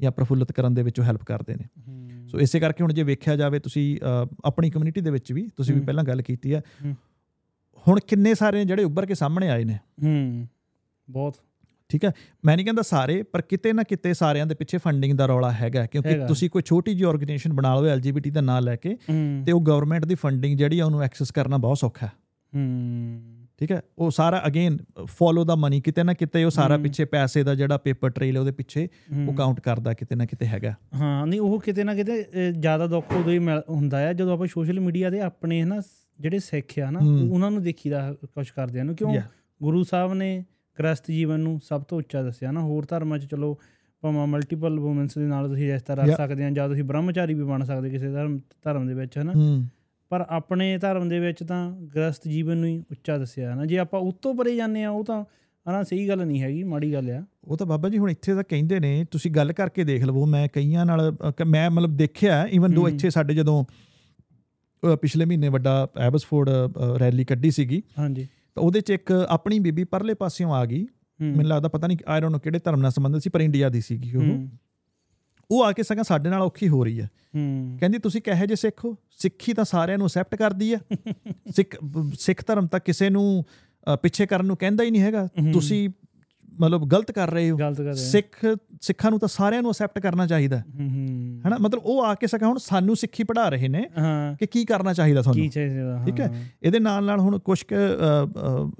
ਜਾਂ 0.00 0.10
ਪ੍ਰਫੁੱਲਤ 0.10 0.52
ਕਰਨ 0.52 0.74
ਦੇ 0.74 0.82
ਵਿੱਚ 0.82 1.00
ਉਹ 1.00 1.04
ਹੈਲਪ 1.04 1.24
ਕਰਦੇ 1.24 1.54
ਨੇ। 1.54 1.64
ਸੋ 2.28 2.40
ਇਸੇ 2.40 2.60
ਕਰਕੇ 2.60 2.84
ਹੁਣ 2.84 2.92
ਜੇ 2.92 3.02
ਵੇਖਿਆ 3.02 3.36
ਜਾਵੇ 3.36 3.58
ਤੁਸੀਂ 3.58 3.98
ਆਪਣੀ 4.44 4.70
ਕਮਿਊਨਿਟੀ 4.70 5.00
ਦੇ 5.00 5.10
ਵਿੱਚ 5.10 5.32
ਵੀ 5.32 5.48
ਤੁਸੀਂ 5.56 5.74
ਵੀ। 5.74 5.80
ਪਹਿਲਾਂ 5.80 6.04
ਗੱਲ 6.04 6.22
ਕੀਤੀ 6.22 6.54
ਹੂੰ। 6.54 6.96
ਹੁਣ 7.88 8.00
ਕਿੰਨੇ 8.06 8.34
ਸਾਰੇ 8.34 8.64
ਜਿਹੜੇ 8.64 8.84
ਉੱਭਰ 8.84 9.06
ਕੇ 9.06 9.14
ਸਾਹਮਣੇ 9.14 9.50
ਆਏ 9.50 9.64
ਨੇ। 9.64 9.78
ਹੂੰ। 10.04 10.46
ਬਹੁਤ। 11.10 11.34
ਠੀਕ 11.88 12.04
ਹੈ। 12.04 12.12
ਮੈਂ 12.44 12.56
ਨਹੀਂ 12.56 12.66
ਕਹਿੰਦਾ 12.66 12.82
ਸਾਰੇ 12.82 13.22
ਪਰ 13.22 13.42
ਕਿਤੇ 13.42 13.72
ਨਾ 13.72 13.82
ਕਿਤੇ 13.82 14.14
ਸਾਰਿਆਂ 14.14 14.46
ਦੇ 14.46 14.54
ਪਿੱਛੇ 14.54 14.78
ਫੰਡਿੰਗ 14.78 15.14
ਦਾ 15.18 15.26
ਰੌਲਾ 15.26 15.52
ਹੈਗਾ 15.52 15.86
ਕਿਉਂਕਿ। 15.86 16.14
ਤੁਸੀਂ 16.28 16.50
ਕੋਈ 16.50 16.62
ਛੋਟੀ 16.62 16.94
ਜਿਹੀ 16.94 17.08
ਆਰਗੇਨਾਈਜੇਸ਼ਨ 17.08 17.52
ਬਣਾ 17.52 17.74
ਲਓ 17.74 17.86
ਐਲਜੀਬੀਟੀ 17.86 18.30
ਦਾ 18.30 18.40
ਨਾਂ 18.40 18.62
ਲੈ 18.62 18.76
ਕੇ 18.76 18.94
ਹੂੰ। 18.94 19.42
ਤੇ 19.46 19.52
ਉਹ 19.52 19.60
ਗਵਰਨਮੈਂਟ 19.60 20.04
ਦੀ 20.04 20.14
ਫੰਡਿੰਗ 20.14 20.58
ਜਿਹੜੀ 20.58 20.78
ਆ 20.78 20.84
ਉਹਨੂੰ 20.84 21.02
ਐਕਸੈਸ 21.02 21.30
ਕਰਨਾ 21.30 21.56
ਬਹੁਤ 21.56 21.78
ਸੌਖਾ 21.78 22.06
ਹੈ। 22.06 22.12
ਹੂੰ। 22.54 23.22
ਠੀਕ 23.58 23.72
ਹੈ। 23.72 23.82
ਉਹ 23.98 24.10
ਸਾਰਾ 24.10 24.42
ਅਗੇਨ 24.46 24.78
ਫੋਲੋ 25.06 25.44
ਦਾ 25.44 25.54
ਮਨੀ 25.54 25.80
ਕਿਤੇ 25.80 26.02
ਨਾ 26.02 26.12
ਕਿਤੇ 26.12 26.44
ਉਹ 26.44 26.50
ਸਾਰਾ 26.50 26.74
ਹੂੰ। 26.74 26.82
ਪਿੱਛੇ 26.82 27.04
ਪੈਸੇ 27.04 27.42
ਦਾ 27.42 27.54
ਜਿਹੜਾ 27.54 27.76
ਪੇਪਰ 27.78 28.10
ਟ੍ਰੇਲ 28.10 28.38
ਉਹਦੇ 28.38 28.50
ਪਿੱਛੇ 28.50 28.88
ਉਹ 29.12 29.26
ਹੂੰ। 29.26 29.34
ਕਾਊਂਟ 29.34 29.60
ਕਰਦਾ 29.60 29.92
ਕਿਤੇ 29.94 30.14
ਨਾ 30.14 30.26
ਕਿਤੇ 30.26 30.46
ਹੈਗਾ। 30.46 30.74
ਹਾਂ 30.94 31.26
ਨਹੀਂ 31.26 31.40
ਉਹ 31.40 31.60
ਕਿਤੇ 31.60 31.84
ਨਾ 31.84 31.94
ਕਿਤੇ 31.94 32.26
ਜ਼ਿਆਦਾ 32.52 32.86
ਦੁੱਖ 32.86 33.12
ਉਦੋਂ 33.12 33.32
ਹੀ 33.32 33.38
ਹੁੰਦਾ 33.68 33.98
ਹੈ 33.98 34.12
ਜਦੋਂ 34.12 34.32
ਆਪਾਂ 34.34 34.46
ਸੋਸ਼ਲ 34.46 34.80
ਮੀਡੀਆ 34.80 35.10
ਤੇ 35.10 35.20
ਆਪਣੇ 35.20 35.62
ਹਨਾ 35.62 35.80
ਜਿਹੜੇ 36.20 36.38
ਸਿੱਖ 36.38 36.78
ਆ 36.78 36.90
ਨਾ 36.90 37.00
ਹੂੰ। 37.00 37.32
ਉਹਨਾਂ 37.32 37.50
ਨੂੰ 37.50 37.62
ਦੇਖੀਦਾ 37.62 38.14
ਕੁਝ 38.24 38.50
ਕਰਦੇ 38.50 38.82
ਨੂੰ 38.82 38.96
ਕਿਉਂ. 38.96 39.14
ਗੁਰੂ 39.62 39.84
ਸਾਹਿਬ 39.84 40.14
ਨੇ 40.14 40.44
ਗ੍ਰਸਤ 40.78 41.10
ਜੀਵਨ 41.10 41.40
ਨੂੰ 41.40 41.58
ਸਭ 41.64 41.82
ਤੋਂ 41.82 41.98
ਉੱਚਾ 41.98 42.22
ਦੱਸਿਆ। 42.22 42.50
ਨਾ 42.52 42.60
ਹੋਰ 42.60 42.86
ਧਰਮਾਂ 42.90 43.18
'ਚ 43.18 43.30
ਚਲੋ 43.30 43.58
ਭਾਵੇਂ 44.02 44.26
ਮਲਟੀਪਲ 44.26 44.78
ਵੂਮਨਸ 44.80 45.18
ਦੇ 45.18 45.26
ਨਾਲ 45.26 45.48
ਤੁਸੀਂ 45.48 45.72
ਰਿਸ਼ਤਾ 45.72 45.94
ਰੱਖ. 45.94 46.10
ਸਕਦੇ 46.16 46.44
ਆ 46.44 46.50
ਜਾਂ 46.50 46.68
ਤੁਸੀਂ 46.68 46.84
ਬ੍ਰਹਮਚਾਰੀ 46.84 47.34
ਵੀ 47.34 47.44
ਬਣ 47.44 47.64
ਸਕਦੇ 47.64 47.90
ਕਿਸੇ 47.90 48.08
ਧਰਮ 48.08 48.38
ਧਰਮ 48.64 48.86
ਦੇ 48.86 48.94
ਵਿੱਚ 48.94 49.18
ਹਨਾ? 49.18 49.32
ਪਰ 50.10 50.24
ਆਪਣੇ 50.28 50.76
ਧਰਮ 50.78 51.08
ਦੇ 51.08 51.18
ਵਿੱਚ 51.20 51.42
ਤਾਂ 51.44 51.70
ਗ੍ਰਸਤ 51.94 52.28
ਜੀਵਨ 52.28 52.56
ਨੂੰ 52.56 52.68
ਹੀ 52.68 52.78
ਉੱਚਾ 52.90 53.16
ਦੱਸਿਆ 53.18 53.54
ਨਾ। 53.54 53.64
ਜੇ 53.66 53.78
ਆਪਾਂ 53.78 54.00
ਉਤੋਂ 54.00 54.34
ਪਰੇ 54.34 54.54
ਜਾਂਦੇ 54.56 54.84
ਆ 54.84 54.90
ਉਹ 54.90 55.04
ਤਾਂ 55.04 55.22
ਹਨਾ 55.66 55.82
ਸਹੀ 55.82 56.08
ਗੱਲ 56.08 56.24
ਨਹੀਂ 56.26 56.40
ਹੈਗੀ 56.42 56.62
ਮਾੜੀ 56.64 56.92
ਗੱਲ 56.92 57.10
ਆ। 57.10 57.22
ਉਹ 57.44 57.56
ਤਾਂ 57.56 57.66
ਬਾਬਾ 57.66 57.88
ਜੀ 57.88 57.98
ਹੁਣ 57.98 58.10
ਇੱਥੇ 58.10 58.34
ਤਾਂ 58.34 58.44
ਕਹਿੰਦੇ 58.48 58.80
ਨੇ 58.80 59.04
ਤੁਸੀਂ 59.10 59.30
ਗੱਲ 59.30 59.52
ਕਰਕੇ 59.52 59.84
ਦੇਖ 59.84 60.04
ਲਵੋ 60.04 60.24
ਮੈਂ 60.26 60.46
ਕਈਆਂ 60.48 60.86
ਨਾਲ 60.86 61.12
ਮੈਂ 61.46 61.68
ਮਤਲਬ 61.70 61.96
ਦੇਖਿਆ 61.96 62.42
ਇਵਨ 62.46 62.74
ਦੋ। 62.74 62.88
ਇੱਥੇ 62.88 63.10
ਸਾਡੇ 63.10 63.34
ਜਦੋਂ 63.34 63.64
ਪਿਛਲੇ 64.82 65.24
ਮਹੀਨੇ 65.24 65.48
ਵੱਡਾ 65.48 65.86
ਐਬਸਫੋਰਡ 65.98 66.48
ਰੈਲੀ 67.00 67.24
ਕੱਢੀ 67.24 67.50
ਸੀਗੀ। 67.50 67.82
ਹਾਂਜੀ। 67.98 68.26
ਤਾਂ 68.58 68.64
ਉਹਦੇ 68.64 68.80
ਚ 68.80 68.90
ਇੱਕ 68.90 69.12
ਆਪਣੀ 69.28 69.58
ਬੀਬੀ 69.58 69.84
ਪਰਲੇ 69.84 70.14
ਪਾਸਿਓਂ 70.14 70.54
ਆ 70.54 70.64
ਗਈ। 70.66 70.84
ਹੂੰ, 70.84 71.28
ਮੈਨੂੰ 71.28 71.46
ਲੱਗਦਾ 71.46 71.68
ਪਤਾ 71.68 71.86
ਨਹੀਂ 71.86 71.98
ਆਈ 72.06 72.20
ਡੋਨਟ 72.20 72.32
ਨੋ 72.32 72.38
ਕਿਹੜੇ 72.38 72.58
ਧਰਮ 72.58 72.80
ਨਾਲ 72.80 72.90
ਸੰਬੰਧਿਤ 72.90 73.22
ਸੀ 73.22 73.30
ਪਰ 73.30 73.40
ਇੰਡੀਆ 73.40 73.68
ਦੀ 73.68 73.80
ਸੀਗੀ 73.80 74.14
ਉਹ। 74.16 74.22
ਹੂੰ, 74.22 74.48
ਉਹ 75.50 75.64
ਆ 75.64 75.72
ਕੇ 75.72 75.82
ਸਗੋਂ 75.82 76.04
ਸਾਡੇ 76.04 76.30
ਨਾਲ 76.30 76.42
ਔਖੀ 76.42 76.68
ਹੋ 76.68 76.84
ਰਹੀ 76.84 77.00
ਹੈ 77.00 77.10
ਹੂੰ। 77.34 77.76
ਕਹਿੰਦੀ 77.80 77.98
ਤੁਸੀਂ 77.98 78.22
ਕਹੇ 78.22 78.46
ਜੇ 78.46 78.56
ਸਿੱਖ 78.56 78.84
ਹੋ 78.84 78.96
ਸਿੱਖੀ 79.18 79.52
ਤਾਂ 79.52 79.64
ਸਾਰਿਆਂ 79.64 79.98
ਨੂੰ 79.98 80.06
ਅਸੈਪਟ 80.06 80.34
ਕਰਦੀ 80.34 80.72
ਆ। 80.72 80.78
ਸਿੱਖ 81.56 81.76
ਸਿੱਖ 82.14 82.44
ਧਰਮ 82.46 82.66
ਤਾਂ 82.66 82.80
ਕਿਸੇ 82.80 83.10
ਨੂੰ 83.10 83.44
ਪਿੱਛੇ 84.02 84.26
ਕਰਨ 84.26 84.46
ਨੂੰ 84.46 84.56
ਕਹਿੰਦਾ 84.56 84.84
ਹੀ 84.84 84.90
ਨਹੀਂ 84.90 85.02
ਹੈਗਾ। 85.02 85.26
ਹੂੰ। 85.26 85.52
ਤੁਸੀਂ 85.52 85.88
ਮਤਲਬ 86.60 86.84
ਗਲਤ 86.88 87.10
ਕਰ 87.12 87.30
ਰਹੇ 87.30 87.50
ਹੋ। 87.50 87.94
ਸਿੱਖ 87.94 88.44
ਸਿੱਖਾਂ 88.80 89.10
ਨੂੰ 89.10 89.18
ਤਾਂ 89.20 89.28
ਸਾਰਿਆਂ 89.28 89.62
ਨੂੰ 89.62 89.70
ਅਸੈਪਟ 89.70 89.98
ਕਰਨਾ 89.98 90.26
ਚਾਹੀਦਾ। 90.26 90.58
ਹੂੰ 90.58 91.40
ਹੈਨਾ? 91.44 91.56
ਮਤਲਬ 91.60 91.82
ਉਹ 91.84 92.02
ਆ 92.04 92.14
ਕੇ 92.14 92.26
ਸਕਾਂ 92.26 92.48
ਹੁਣ 92.48 92.58
ਸਾਨੂੰ 92.58 92.96
ਸਿੱਖੀ 92.96 93.24
ਪੜ੍ਹਾ 93.24 93.48
ਰਹੇ 93.48 93.68
ਨੇ 93.68 93.82
ਕਿ 94.40 94.46
ਕੀ 94.46 94.64
ਕਰਨਾ 94.64 94.92
ਚਾਹੀਦਾ 94.94 95.20
ਕੀ 95.20 95.22
ਤੁਹਾਨੂੰ 95.22 95.48
ਚਾਹੀਦਾ 95.50 96.02
ਠੀਕ 96.06 96.20
ਹੈ। 96.20 96.30
ਇਹਦੇ 96.62 96.78
ਨਾਲ 96.78 97.04
ਨਾਲ 97.04 97.20
ਹੁਣ 97.20 97.38
ਕੁਝ 97.38 97.62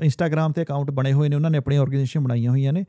ਇੰਸਟਾਗ੍ਰam 0.03 0.53
ਤੇ 0.53 0.63
ਅਕਾਊਂਟ 0.63 0.91
ਬਣੇ 0.91 1.13
ਹੋਏ 1.13 1.29
ਨੇ 1.29 1.37
ਉਹਨਾਂ 1.37 1.51
ਨੇ 1.51 1.59
ਆਪਣੀ 1.59 1.77
ਆਰਗੇਨਾਈਜੇਸ਼ਨ 1.77 2.21
ਬਣਾਈਆਂ 2.21 2.51
ਹੋਈਆਂ 2.51 2.73
ਨੇ। 2.73 2.85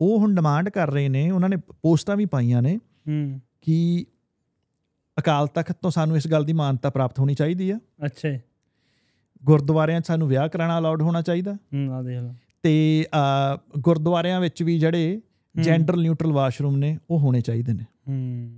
ਉਹ 0.00 0.18
ਹੁਣ 0.18 0.34
ਡਿਮਾਂਡ 0.34 0.68
ਕਰ 0.68 0.90
ਰਹੇ 0.90 1.08
ਨੇ 1.08 1.30
ਉਹਨਾਂ 1.30 1.48
ਨੇ 1.48 1.56
ਪੋਸਟਾਂ 1.82 2.16
ਵੀ 2.16 2.24
ਪਾਈਆਂ 2.26 2.62
ਨੇ 2.62 2.78
ਕਿ 3.62 4.04
ਅਕਾਲ 5.16 5.46
ਤਖਤ 5.46 5.76
ਤੋਂ 5.82 5.90
ਸਾਨੂੰ 5.90 6.16
ਇਸ 6.16 6.28
ਗੱਲ 6.28 6.44
ਦੀ 6.44 6.52
ਮਾਨਤਾ 6.52 6.90
ਪ੍ਰਾਪਤ 6.90 7.18
ਹੋਣੀ 7.18 7.34
ਚਾਹੀਦੀ 7.34 7.70
ਆ। 7.70 7.78
ਅੱਛਾ। 8.04 8.28
ਗੁਰਦੁਆਰਿਆਂ 9.44 10.00
'ਚ 10.00 10.06
ਸਾਨੂੰ 10.06 10.28
ਵਿਆਹ 10.28 10.48
ਕਰਾਉਣਾ 10.48 10.78
ਅਲਾਉਡ 10.78 11.02
ਹੋਣਾ 11.02 11.22
ਚਾਹੀਦਾ। 11.22 11.54
ਹੂੰ 11.54 11.94
ਆ 11.94 12.02
ਦੇਖ 12.02 12.18
ਲਓ। 12.18 12.34
ਤੇ 12.62 13.06
ਗੁਰਦੁਆਰਿਆਂ 13.78 14.40
ਵਿੱਚ 14.40 14.62
ਵੀ 14.62 14.78
ਜਿਹੜੇ 14.78 15.20
ਜੈਂਡਰ 15.60 15.96
ਨਿਊਟਰਲ 15.96 16.32
ਵਾਸ਼ਰੂਮ 16.32 16.76
ਨੇ 16.76 16.98
ਉਹ 17.10 17.18
ਹੋਣੇ 17.18 17.40
ਚਾਹੀਦੇ 17.40 17.72
ਨੇ। 17.72 17.84
ਹੂੰ। 18.08 18.50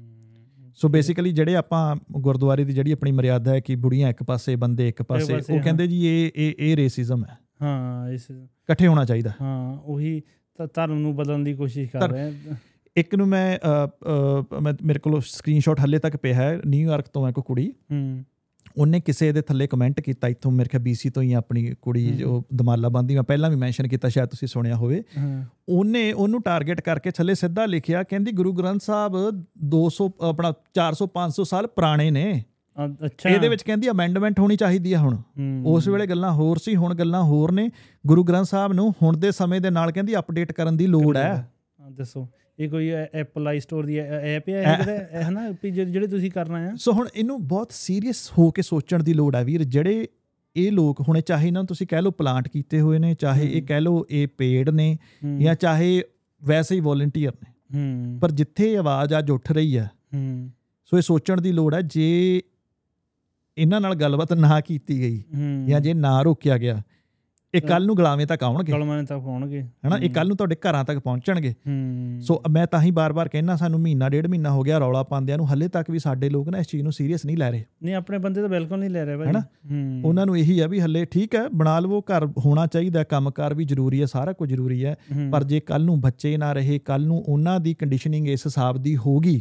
ਸੋ 0.74 0.88
ਬੇਸਿਕਲੀ 0.88 1.32
ਜਿਹੜੇ 1.32 1.56
ਆਪਾਂ 1.56 1.96
ਗੁਰਦੁਆਰੇ 2.12 2.64
ਦੀ 2.64 2.72
ਜਿਹੜੀ 2.72 2.92
ਆਪਣੀ 2.92 3.12
ਮਰਿਆਦਾ 3.12 3.50
ਹੈ 3.50 3.60
ਕਿ 3.60 3.76
ਬੁੜੀਆਂ 3.76 4.10
ਇੱਕ 4.10 4.22
ਪਾਸੇ 4.22 4.56
ਬੰਦੇ 4.56 4.88
ਇੱਕ 4.88 5.02
ਪਾਸੇ 5.02 5.34
ਉਹ 5.34 5.56
ਹਾਂ। 5.56 5.62
ਕਹਿੰਦੇ 5.62 5.86
ਜੀ 5.86 6.06
ਇਹ 6.06 6.30
ਇਹ 6.36 6.54
ਇਹ 6.58 6.76
ਰੇਸਿਜ਼ਮ 6.76 7.24
ਹੈ। 7.24 7.38
ਹਾਂ 7.62 8.08
ਇਸ 8.08 8.26
ਇਕੱਠੇ 8.30 8.86
ਹੋਣਾ 8.86 9.04
ਚਾਹੀਦਾ। 9.04 9.32
ਹਾਂ 9.40 9.78
ਉਹੀ 9.78 10.22
ਧਰਮ 10.74 10.98
ਨੂੰ 10.98 11.16
ਬਦਲਣ 11.16 11.38
ਦੀ 11.38 11.54
ਕੋਸ਼ਿਸ਼ 11.54 11.90
ਕਰ 11.90 12.08
ਰਹੇ 12.08 12.22
ਆ। 12.22 12.32
ਇੱਕ 12.96 13.14
ਨੂੰ 13.14 13.26
ਮੈਂ 13.26 13.58
ਮੇਰੇ 14.84 14.98
ਕੋਲ 14.98 15.20
ਸਕਰੀਨਸ਼ਾਟ 15.26 15.80
ਹੱਲੇ 15.80 15.98
ਤੱਕ 15.98 16.16
ਪਿਆ 16.16 16.34
ਹੈ 16.34 16.60
ਨਿਊਯਾਰਕ 16.66 17.08
ਤੋਂ 17.08 17.26
ਹੈ 17.26 17.32
ਕੋਈ 17.32 17.42
ਕੁੜੀ। 17.46 17.72
ਹੂੰ। 17.92 18.24
ਉਹਨੇ 18.76 19.00
ਕਿਸੇ 19.00 19.32
ਦੇ 19.32 19.40
ਥੱਲੇ 19.42 19.66
ਕਮੈਂਟ 19.66 20.00
ਕੀਤਾ 20.00 20.28
ਇੱਥੋਂ 20.28 20.52
ਮੇਰੇ 20.52 20.68
ਖਿਆਲ 20.68 20.82
BC 20.90 21.10
ਤੋਂ 21.14 21.22
ਹੀ 21.22 21.32
ਆਪਣੀ 21.32 21.74
ਕੁੜੀ। 21.82 22.06
ਜੋ 22.06 22.44
ਦਮਾਲਾ 22.54 22.88
ਬੰਦੀ 22.88 23.14
ਮੈਂ 23.14 23.22
ਪਹਿਲਾਂ 23.22 23.50
ਵੀ 23.50 23.56
ਮੈਂਸ਼ਨ 23.56 23.88
ਕੀਤਾ 23.88 24.08
ਸ਼ਾਇਦ 24.08 24.28
ਤੁਸੀਂ 24.28 24.48
ਸੁਣਿਆ 24.48 24.76
ਹੋਵੇ। 24.76 25.02
ਹਾਂ। 25.18 25.44
ਉਹਨੇ 25.68 26.12
ਉਹਨੂੰ 26.12 26.42
ਟਾਰਗੇਟ 26.42 26.80
ਕਰਕੇ 26.80 27.10
ਥੱਲੇ 27.10 27.34
ਸਿੱਧਾ 27.34 27.66
ਲਿਖਿਆ 27.66 28.02
ਕਹਿੰਦੀ 28.02 28.32
ਗੁਰੂ 28.32 28.52
ਗ੍ਰੰਥ 28.52 28.80
ਸਾਹਿਬ 28.80 29.30
200 29.64 30.10
ਆਪਣਾ 30.20 30.52
400 30.74 31.06
500 31.06 31.44
ਸਾਲ 31.44 31.66
ਪੁਰਾਣੇ 31.66 32.10
ਨੇ। 32.10 32.44
ਅੱਛਾ। 33.06 33.28
ਇਹਦੇ 33.28 33.48
ਵਿੱਚ 33.48 33.62
ਕਹਿੰਦੀ 33.62 33.90
ਅਮੈਂਡਮੈਂਟ 33.90 34.40
ਹੋਣੀ 34.40 34.56
ਚਾਹੀਦੀ 34.56 34.92
ਆ 34.92 34.98
ਹੁਣ। 34.98 35.16
ਹੂੰ, 35.16 35.62
ਉਸ 35.66 35.88
ਵੇਲੇ 35.88 36.06
ਗੱਲਾਂ 36.06 36.32
ਹੋਰ 36.32 36.58
ਸੀ 36.58 36.76
ਹੁਣ 36.76 36.94
ਗੱਲਾਂ 36.94 37.22
ਹੋਰ 37.22 37.52
ਨੇ। 37.52 37.70
ਗੁਰੂ 38.06 38.24
ਗ੍ਰੰਥ 38.24 38.46
ਸਾਹਿਬ 38.46 38.72
ਨੂੰ 38.72 38.94
ਹੁਣ 39.02 39.16
ਦੇ 39.16 39.32
ਸਮੇਂ 39.32 39.60
ਦੇ 39.60 39.70
ਨਾਲ 39.70 39.92
ਕਹਿੰਦੀ 39.92 40.18
ਅਪਡੇਟ 40.18 40.52
ਕਰਨ 40.52 40.76
ਦੀ 40.76 40.86
ਲੋੜ 40.86 41.16
ਹੈ। 41.16 41.50
ਹਾਂ, 41.80 41.90
ਦੱਸੋ। 41.90 42.28
ਇਹ 42.60 42.68
ਕੋਈ 42.68 42.88
ਐਪਲ 43.14 43.48
ਆਈ 43.48 43.60
ਸਟੋਰ 43.60 43.86
ਦੀ 43.86 43.96
ਐਪ 43.98 44.48
ਹੈ 44.48 44.62
ਇਹ 44.62 45.22
ਹੈ 45.22 45.50
ਵੀ 45.62 45.70
ਜਿਹੜੇ 45.70 46.06
ਤੁਸੀਂ 46.06 46.30
ਕਰਨਾ 46.30 46.58
ਆ। 46.58 46.74
ਸੋ 46.76 46.92
ਹੁਣ 46.92 47.08
ਇਹਨੂੰ 47.14 47.46
ਬਹੁਤ 47.48 47.72
ਸੀਰੀਅਸ 47.72 48.30
ਹੋ 48.38 48.50
ਕੇ 48.50 48.62
ਸੋਚਣ 48.62 49.02
ਦੀ 49.02 49.12
ਲੋੜ 49.12 49.34
ਹੈ 49.36 49.44
ਵੀਰ 49.44 49.64
ਜਿਹੜੇ 49.64 50.08
ਇਹ 50.56 50.70
ਲੋਕ 50.72 51.00
ਹੁਣੇ 51.00 51.20
ਚਾਹੇ 51.20 51.46
ਇਹਨਾਂ 51.46 51.62
ਨੂੰ 51.62 51.66
ਤੁਸੀਂ 51.66 51.86
ਕਹਿ 51.86 52.02
ਲਓ 52.02 52.10
ਪਲਾਂਟ 52.10 52.48
ਕੀਤੇ 52.48 52.80
ਹੋਏ 52.80 52.98
ਨੇ 52.98 53.14
ਚਾਹੇ 53.14 53.46
ਇਹ। 53.48 53.62
ਕਹਿ 53.62 53.80
ਲਓ 53.80 54.04
ਇਹ 54.10 54.26
ਪੇਡ 54.38 54.68
ਨੇ 54.70 54.96
ਜਾਂ 55.40 55.54
ਚਾਹੇ 55.54 56.02
ਵੈਸੇ 56.42 56.74
ਹੀ 56.74 56.80
ਵੋਲੰਟੀਅਰ 56.80 57.32
ਨੇ। 57.34 58.18
ਪਰ 58.20 58.30
ਜਿੱਥੇ 58.30 58.76
ਆਵਾਜ਼ 58.76 59.14
ਅੱਜ 59.18 59.30
ਉੱਠ 59.30 59.52
ਰਹੀ 59.52 59.76
ਹੈ 59.78 59.90
ਹੂੰ। 60.14 60.50
ਸੋ 60.84 60.96
ਇਹ 60.96 61.02
ਸੋਚਣ 61.02 61.40
ਦੀ 61.40 61.52
ਲੋੜ 61.52 61.74
ਹੈ 61.74 61.80
ਜੇ 61.80 62.40
ਇਹਨਾਂ 63.56 63.80
ਨਾਲ 63.80 63.94
ਗੱਲਬਾਤ 63.94 64.32
ਨਾ 64.32 64.60
ਕੀਤੀ 64.60 65.00
ਗਈ 65.00 65.22
ਜਾਂ 65.66 65.80
ਜੇ 65.80 65.94
ਨਾ 65.94 66.20
ਰੋਕਿਆ 66.22 66.58
ਗਿਆ 66.58 66.82
ਇਹ 67.54 67.60
ਕੱਲ 67.62 67.86
ਨੂੰ 67.86 67.94
ਗੁਲਾਮੇ 67.96 68.24
ਤੱਕ 68.26 68.42
ਆਉਣਗੇ। 68.42 68.72
ਕਲਮਾਂ 68.72 69.02
ਤੱਕ 69.04 69.18
ਪਹੁੰਚਣਗੇ 69.20 69.60
ਹਨਾ 69.86 69.96
ਇਹ 69.98 70.10
ਕੱਲ 70.10 70.28
ਨੂੰ 70.28 70.36
ਤੁਹਾਡੇ 70.36 70.56
ਘਰਾਂ 70.56 70.84
ਤੱਕ 70.84 70.98
ਪਹੁੰਚਣਗੇ। 70.98 71.50
ਹੂੰ। 71.66 72.20
ਸੋ 72.20 72.40
ਮੈਂ 72.50 72.66
ਤਾਂ 72.66 72.80
ਹੀ 72.82 72.90
ਬਾਰ-ਬਾਰ 72.90 73.28
ਕਹਿਣਾ 73.28 73.56
ਸਾਨੂੰ 73.56 73.80
ਮਹੀਨਾ 73.80 74.08
ਡੇਢ 74.08 74.26
ਮਹੀਨਾ 74.26 74.50
ਹੋ 74.50 74.62
ਗਿਆ 74.62 74.78
ਰੌਲਾ 74.78 75.02
ਪਾਉਂਦਿਆਂ 75.02 75.38
ਨੂੰ 75.38 75.50
ਹੱਲੇ 75.52 75.68
ਤੱਕ 75.68 75.90
ਵੀ 75.90 75.98
ਸਾਡੇ 75.98 76.28
ਲੋਕ 76.28 76.48
ਨਾ 76.48 76.58
ਇਸ 76.58 76.66
ਚੀਜ਼ 76.66 76.82
ਨੂੰ 76.82 76.92
ਸੀਰੀਅਸ 76.92 77.24
ਨਹੀਂ 77.26 77.36
ਲੈ 77.36 77.50
ਰਹੇ। 77.50 77.64
ਨਹੀਂ 77.82 77.94
ਆਪਣੇ 77.94 78.18
ਬੰਦੇ 78.18 78.40
ਤਾਂ 78.40 78.48
ਬਿਲਕੁਲ 78.48 78.78
ਨਹੀਂ 78.78 78.90
ਲੈ 78.90 79.04
ਰਹੇ 79.04 79.16
ਭਾਈ 79.16 79.28
ਹਨਾ? 79.28 79.42
ਉਹਨਾਂ 80.04 80.26
ਨੂੰ 80.26 80.36
ਇਹੀ 80.38 80.58
ਆ 80.60 80.66
ਵੀ 80.66 80.80
ਹੱਲੇ 80.80 81.04
ਠੀਕ 81.04 81.34
ਹੈ 81.34 81.48
ਬਣਾ 81.48 81.78
ਲਵੋ 81.80 82.00
ਘਰ 82.00 82.26
ਹੋਣਾ 82.38 82.66
ਚਾਹੀਦਾ 82.66 83.04
ਕੰਮਕਾਰ 83.04 83.54
ਵੀ 83.54 83.64
ਜ਼ਰੂਰੀ 83.64 84.00
ਹੈ 84.00 84.06
ਸਾਰਾ 84.06 84.32
ਕੁਝ 84.32 84.48
ਜ਼ਰੂਰੀ 84.48 84.84
ਹੈ। 84.84 84.96
ਪਰ 85.32 85.44
ਜੇ 85.44 85.60
ਕੱਲ 85.60 85.84
ਨੂੰ 85.84 86.00
ਬੱਚੇ 86.00 86.36
ਨਾ 86.36 86.52
ਰਹੇ 86.52 86.78
ਕੱਲ 86.78 87.06
ਨੂੰ 87.06 87.24
ਉਹਨਾਂ 87.28 87.60
ਦੀ 87.60 87.74
ਕੰਡੀਸ਼ਨਿੰਗ 87.74 88.28
ਇਸ 88.28 88.46
ਹਿਸਾਬ 88.46 88.78
ਦੀ 88.78 88.96
ਹੋਗੀ 88.96 89.40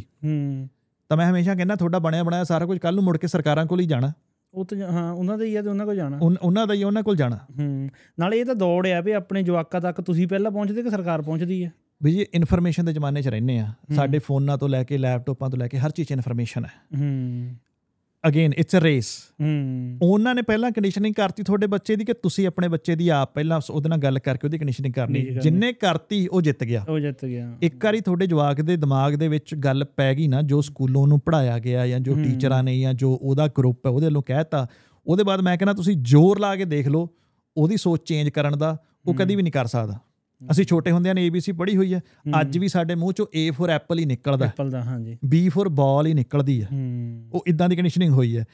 ਤਾਂ 1.10 1.16
ਮੈਂ 1.16 1.30
ਹਮੇਸ਼ਾ 1.30 1.54
ਕਹਿੰਦਾ 1.54 1.74
ਤੁਹਾਡਾ 1.74 1.98
ਬਣਿਆ 1.98 2.22
ਬਣਾਇਆ 2.22 2.44
ਸਾਰਾ 2.44 2.66
ਕੁਝ 2.66 2.78
ਕੱਲ 2.78 2.94
ਨੂੰ 2.94 3.04
ਮੁੜ 3.04 3.16
ਕੇ 3.18 3.26
ਸਰਕਾਰਾਂ 3.26 3.66
ਕੋਲ 3.66 3.80
ਹੀ 3.80 3.86
ਜਾਣਾ। 3.86 4.12
ਉਹ 4.54 4.64
ਤਾਂ 4.64 4.78
ਹਾਂ 4.78 5.12
ਉਹਨਾਂ 5.12 5.38
ਦਾ 5.38 5.44
ਹੀ 5.44 5.56
ਆ 5.56 5.62
ਤੇ 5.62 5.68
ਉਹਨਾਂ 5.68 5.86
ਕੋਲ 5.86 5.96
ਜਾਣਾ। 5.96 6.18
ਉਹਨਾਂ 6.42 6.66
ਦਾ 6.66 6.74
ਹੀ 6.74 6.84
ਉਹਨਾਂ 6.84 7.02
ਕੋਲ 7.02 7.16
ਜਾਣਾ। 7.16 7.36
ਹੂੰ। 7.58 7.90
ਨਾਲੇ 8.18 8.40
ਇਹ 8.40 8.44
ਤਾਂ 8.44 8.54
ਦੌੜ 8.54 8.86
ਆ 8.86 9.00
ਵੀ 9.00 9.12
ਆਪਣੇ 9.12 9.42
ਜਵਾਕਾਂ 9.42 9.80
ਤੱਕ 9.80 10.00
ਤੁਸੀਂ 10.00 10.28
ਪਹਿਲਾਂ 10.28 10.50
ਪਹੁੰਚਦੇ 10.50 10.82
ਕਿ 10.82 10.90
ਸਰਕਾਰ 10.90 11.22
ਪਹੁੰਚਦੀ 11.22 11.64
ਹੈ 11.64 11.72
ਵੀ 12.02 12.12
ਜੀ 12.12 12.26
ਇਨਫੋਰਮੇਸ਼ਨ 12.34 12.84
ਦੇ 12.84 12.92
ਜ਼ਮਾਨੇ 12.92 13.22
'ਚ 13.22 13.28
ਰਹਿੰਦੇ 13.28 13.58
ਆ। 13.58 13.72
ਸਾਡੇ 13.96 14.18
ਫੋਨਾਂ 14.18 14.58
ਤੋਂ 14.58 14.68
ਲੈ 14.68 14.84
ਕੇ 14.84 14.98
ਲੈਪਟਾਪਾਂ 14.98 15.50
ਤੋਂ 15.50 15.58
ਲੈ 15.58 15.68
ਕੇ 15.68 15.78
ਹਰ 15.78 15.90
ਚੀਜ਼ 15.90 16.08
'ਚ 16.08 16.12
ਇਨਫੋਰਮੇਸ਼ਨ 16.12 16.64
ਹੈ 16.64 16.70
ਹੂੰ। 17.00 17.54
ਅਗੇਨ 18.28 18.52
ਇਟਸ 18.52 18.76
ਅ 18.76 18.80
ਰੇਸ 18.80 19.06
ਉਹਨਾਂ 20.02 20.34
ਨੇ 20.34 20.42
ਪਹਿਲਾਂ 20.42 20.70
ਕੰਡੀਸ਼ਨਿੰਗ 20.70 21.14
ਕਰਤੀ 21.14 21.42
ਤੁਹਾਡੇ 21.42 21.66
ਬੱਚੇ 21.66 21.96
ਦੀ 21.96 22.04
ਕਿ 22.04 22.12
ਤੁਸੀਂ 22.12 22.46
ਆਪਣੇ 22.46 22.68
ਬੱਚੇ 22.68 22.96
ਦੀ 22.96 23.08
ਆਪ 23.08 23.34
ਪਹਿਲਾਂ 23.34 23.60
ਉਹਦੇ 23.70 23.88
ਨਾਲ 23.88 23.98
ਗੱਲ 23.98 24.18
ਕਰਕੇ 24.18 24.46
ਉਹਦੀ 24.46 24.58
ਕੰਡੀਸ਼ਨਿੰਗ 24.58 24.94
ਕਰਨੀ। 24.94 25.22
ਜਿੰਨੇ 25.42 25.72
ਕਰਤੀ 25.72 26.26
ਉਹ 26.26 26.42
ਜਿੱਤ 26.42 26.64
ਗਿਆ। 26.64 26.84
ਉਹ 26.88 26.98
ਜਿੱਤ 26.98 27.24
ਗਿਆ। 27.24 27.56
ਇੱਕ 27.62 27.84
ਵਾਰੀ 27.84 28.00
ਤੁਹਾਡੇ 28.00 28.26
ਜਵਾਕ 28.26 28.60
ਦੇ 28.60 28.76
ਦਿਮਾਗ 28.76 29.14
ਦੇ 29.14 29.28
ਵਿੱਚ 29.28 29.54
ਗੱਲ 29.54 29.84
ਪੈ 29.84 30.14
ਗਈ 30.14 30.28
ਨਾ 30.28 30.42
ਜੋ 30.42 30.60
ਸਕੂਲੋਂ 30.60 31.06
ਨੂੰ 31.06 31.20
ਪੜਾਇਆ 31.20 31.58
ਗਿਆ 31.58 31.86
ਜਾਂ 31.86 32.00
ਜੋ। 32.00 32.14
ਟੀਚਰਾਂ 32.14 32.62
ਨੇ 32.62 32.80
ਜਾਂ 32.80 32.94
ਜੋ 32.94 33.18
ਉਹਦਾ 33.22 33.46
ਗਰੁੱਪ 33.46 33.86
ਹੈ 33.86 33.90
ਉਹਦੇ 33.90 34.06
ਵੱਲੋਂ 34.06 34.22
ਕਹਿਤਾ 34.22 34.66
ਉਹਦੇ 35.06 35.24
ਬਾਅਦ 35.24 35.40
ਮੈਂ 35.40 35.56
ਕਹਿੰਦਾ 35.56 35.72
ਤੁਸੀਂ 35.72 35.96
ਜ਼ੋਰ 35.96 36.38
ਲਾ 36.38 36.56
ਕੇ 36.56 36.64
ਦੇਖ 36.64 36.88
ਲਓ 36.88 37.08
ਉਹਦੀ 37.56 37.76
ਸੋਚ 37.76 38.08
ਚੇਂਜ 38.08 38.28
ਕਰਨ 38.28 38.58
ਦਾ 38.58 38.76
ਉਹ 39.06 39.14
ਕਦੀ 39.14 39.36
ਵੀ 39.36 39.42
ਨਹੀਂ 39.42 39.52
ਕਰ 39.52 39.66
ਸਕਦਾ। 39.66 39.98
ਅਸੀਂ 40.50 40.64
ਛੋਟੇ 40.64 40.90
ਹੁੰਦਿਆਂ 40.90 41.14
ਨੇ 41.14 41.30
ABC 41.30 41.56
ਪੜ੍ਹੀ 41.56 41.76
ਹੋਈ 41.76 41.94
ਹੈ। 41.94 42.00
ਅੱਜ 42.40 42.58
ਵੀ 42.58 42.68
ਸਾਡੇ 42.68 42.94
ਮੂੰਹ 42.94 43.12
ਚੋਂ 43.12 43.26
A 43.26 43.54
ਫॉर 43.54 43.68
ਐਪਲ 43.68 43.98
ਹੀ 43.98 44.04
ਨਿਕਲਦਾ। 44.04 44.46
ਐਪਲ 44.46 44.70
ਦਾ 44.70 44.82
ਹਾਂਜੀ। 44.82 45.18
B 45.26 45.50
ਫॉर 45.50 45.68
ਬਾਲ 45.68 46.06
ਹੀ 46.06 46.14
ਨਿਕਲਦੀ 46.14 46.62
ਹੈ। 46.62 46.68
ਉਹ 47.32 47.44
ਇਦਾਂ 47.46 47.68
ਦੀ 47.68 47.76
ਕੰਡੀਸ਼ਨਿੰਗ 47.76 48.12
ਹੋਈ 48.12 48.36
ਹੈ। 48.36 48.44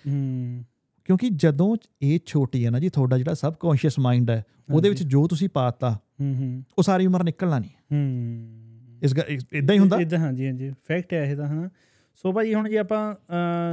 ਕਿਉਂਕਿ 1.04 1.28
ਜਦੋਂ 1.28 1.76
ਇਹ 2.02 2.20
ਛੋਟੀ 2.26 2.66
ਹੈ 2.66 2.70
ਨਾ 2.70 2.78
ਜੀ 2.78 2.88
ਤੁਹਾਡਾ 2.88 3.18
ਜਿਹੜਾ 3.18 3.34
ਸਬਕੌਂਸ਼ੀਅਸ 3.34 3.98
ਮਾਈਂਡ 3.98 4.30
ਹੈ 4.30 4.44
ਉਹਦੇ 4.72 4.88
ਵਿੱਚ 4.88 5.02
ਜੋ 5.02 5.26
ਤੁਸੀਂ 5.26 5.48
ਪਾਤਾ 5.48 5.98
ਹੂੰ 6.20 6.34
ਹੂੰ। 6.34 6.62
ਉਹ 6.78 6.82
ਸਾਰੀ 6.82 7.06
ਉਮਰ 7.06 7.24
ਨਿਕਲਣਾ 7.24 7.58
ਨਹੀਂ। 7.58 7.70
ਹੂੰ। 7.70 8.98
ਇਸ 9.02 9.14
ਇਦਾਂ 9.52 9.74
ਹੀ 9.74 9.78
ਹੁੰਦਾ। 9.78 9.96
ਇਦਾਂ 9.96 10.18
ਹਾਂਜੀ 10.18 10.46
ਹਾਂਜੀ। 10.46 10.70
ਫੈਕਟ 10.88 11.12
ਹੈ 11.12 11.24
ਇਹ 11.24 11.36
ਤਾਂ 11.36 11.46
ਹਨਾ। 11.46 11.68
ਸੋ 12.14 12.32
ਭਾਜੀ 12.32 12.54
ਹੁਣ 12.54 12.68
ਜੇ 12.68 12.78
ਆਪਾਂ 12.78 13.14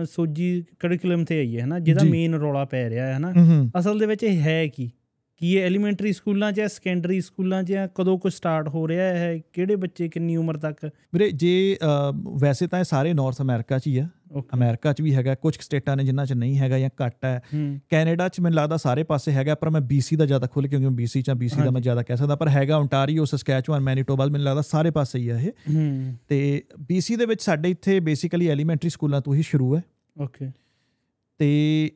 ਸੋਜੀ 0.06 0.64
ਕਰਿਕੂਲਮ 0.80 1.26
ਤੇ 1.26 1.40
ਆਈਏ 1.40 1.62
ਹਨਾ 1.62 1.80
ਜਿਹਦਾ। 1.80 2.04
ਮੇਨ 2.04 2.36
ਰੌਲਾ 2.36 2.66
ਪੈ 2.66 2.90
ਰਿਹਾ 2.90 3.08
ਹੈ 3.08 3.18
ਹਨਾ 3.18 3.34
ਅਸਲ 3.80 4.00
ਦੇ 4.00 4.06
ਵਿੱਚ 4.06 4.24
ਇਹ 4.24 4.40
ਹੈ 4.40 4.68
ਕੀ? 4.68 4.92
ਕੀ 5.42 5.54
ਇਹ 5.54 5.64
ਐਲੀਮੈਂਟਰੀ 5.64 6.12
ਸਕੂਲਾਂ 6.14 6.52
'ਚ 6.52 6.60
ਹੈ 6.60 6.68
ਸੈਕੰਡਰੀ 6.68 7.20
ਸਕੂਲਾਂ 7.22 7.64
'ਚ 7.64 7.72
ਹੈ 7.72 7.88
ਕਦੋਂ 7.96 8.18
ਕੁ 8.18 8.30
ਸਟਾਰਟ 8.30 8.68
ਹੋ 8.68 8.88
ਰਿਹਾ 8.88 9.06
ਹੈ 9.06 9.38
ਕਿਹੜੇ 9.54 9.76
ਬੱਚੇ 9.76 10.08
ਕਿੰਨੀ 10.10 10.36
ਉਮਰ 10.38 10.58
ਤੱਕ? 10.58 10.86
ਵੀਰੇ 11.14 11.30
ਜੇ 11.32 11.78
ਵੈਸੇ 12.42 12.68
ਤਾਂ 12.68 12.80
ਇਹ 12.80 12.84
ਸਾਰੇ 12.84 13.14
ਨਾਰਥ 13.14 13.42
ਅਮਰੀਕਾ 13.42 13.80
'ਚ 13.80 13.88
ਹੀ 13.88 13.98
ਆ 13.98 14.08
ਅਮਰੀਕਾ 14.54 14.94
'ਚ 14.94 15.02
ਵੀ 15.02 15.14
ਹੈਗਾ 15.16 15.34
ਕੁਝ 15.36 15.54
ਸਟੇਟਾਂ 15.62 15.96
ਨੇ 15.98 16.04
ਜਿਨ੍ਹਾਂ 16.04 16.26
'ਚ 16.26 16.34
ਨਹੀਂ 16.34 16.58
ਹੈਗਾ 16.60 16.80
ਜਾਂ 16.80 16.90
ਘੱਟ 17.02 17.26
ਹੈ। 17.26 17.42
ਕੈਨੇਡਾ 17.90 18.28
'ਚ 18.30 18.40
ਮੈਨੂੰ 18.40 18.56
ਲੱਗਦਾ 18.58 18.78
ਸਾਰੇ 18.78 19.04
ਪਾਸੇ 19.04 19.32
ਹੈਗਾ 19.32 19.56
ਪਰ 19.56 19.70
ਮੈਂ 19.70 19.82
BC 19.92 20.18
ਦਾ 20.18 20.26
ਜ਼ਿਆਦਾ 20.26 20.48
ਖੁੱਲ 20.48 20.68
ਕਿਉਂਕਿ 20.68 20.88
BC 21.02 21.22
'ਚ 21.22 21.32
BC 21.44 21.64
ਦਾ 21.64 21.72
ਮੈਂ। 21.72 21.82
ਜ਼ਿਆਦਾ 21.82 22.04
ਕਹਿ 22.04 22.18
ਸਕਦਾ 22.18 22.36
ਪਰ 22.36 22.50
ਹੈਗਾ 22.50 22.78
ਓਨਟਾਰੀਓ 22.78 23.26
ਸਸਕੈਚੁਅਨ 23.26 23.82
ਮੈਨੀਟੋਬਾ 23.82 24.26
ਮੈਨੂੰ 24.26 24.46
ਲੱਗਦਾ 24.46 24.62
ਸਾਰੇ 24.62 24.92
ਪਾਸੇ 24.92 25.20
ਹੀ 25.20 25.28
ਆ 25.30 25.40
ਇਹ। 25.40 25.52
ਤੇ 26.28 26.40
BC 26.92 27.18
ਦੇ 27.18 27.26
ਵਿੱਚ 27.26 27.42
ਸਾਡੇ 27.42 27.70
ਇੱਥੇ 27.70 28.00
ਬੇਸਿਕਲੀ 28.00 28.48
ਐਲੀਮੈਂਟਰੀ 28.48 28.90
ਸਕੂਲਾਂ 28.90 29.22
ਤੋਂ 29.22 29.36
ਹੀ 29.36 29.42
ਸ਼ੁਰੂ 29.42 29.76
ਹੈ। 29.76 29.82
ਓਕੇ 30.16 30.52
ਤੇ 31.40 31.92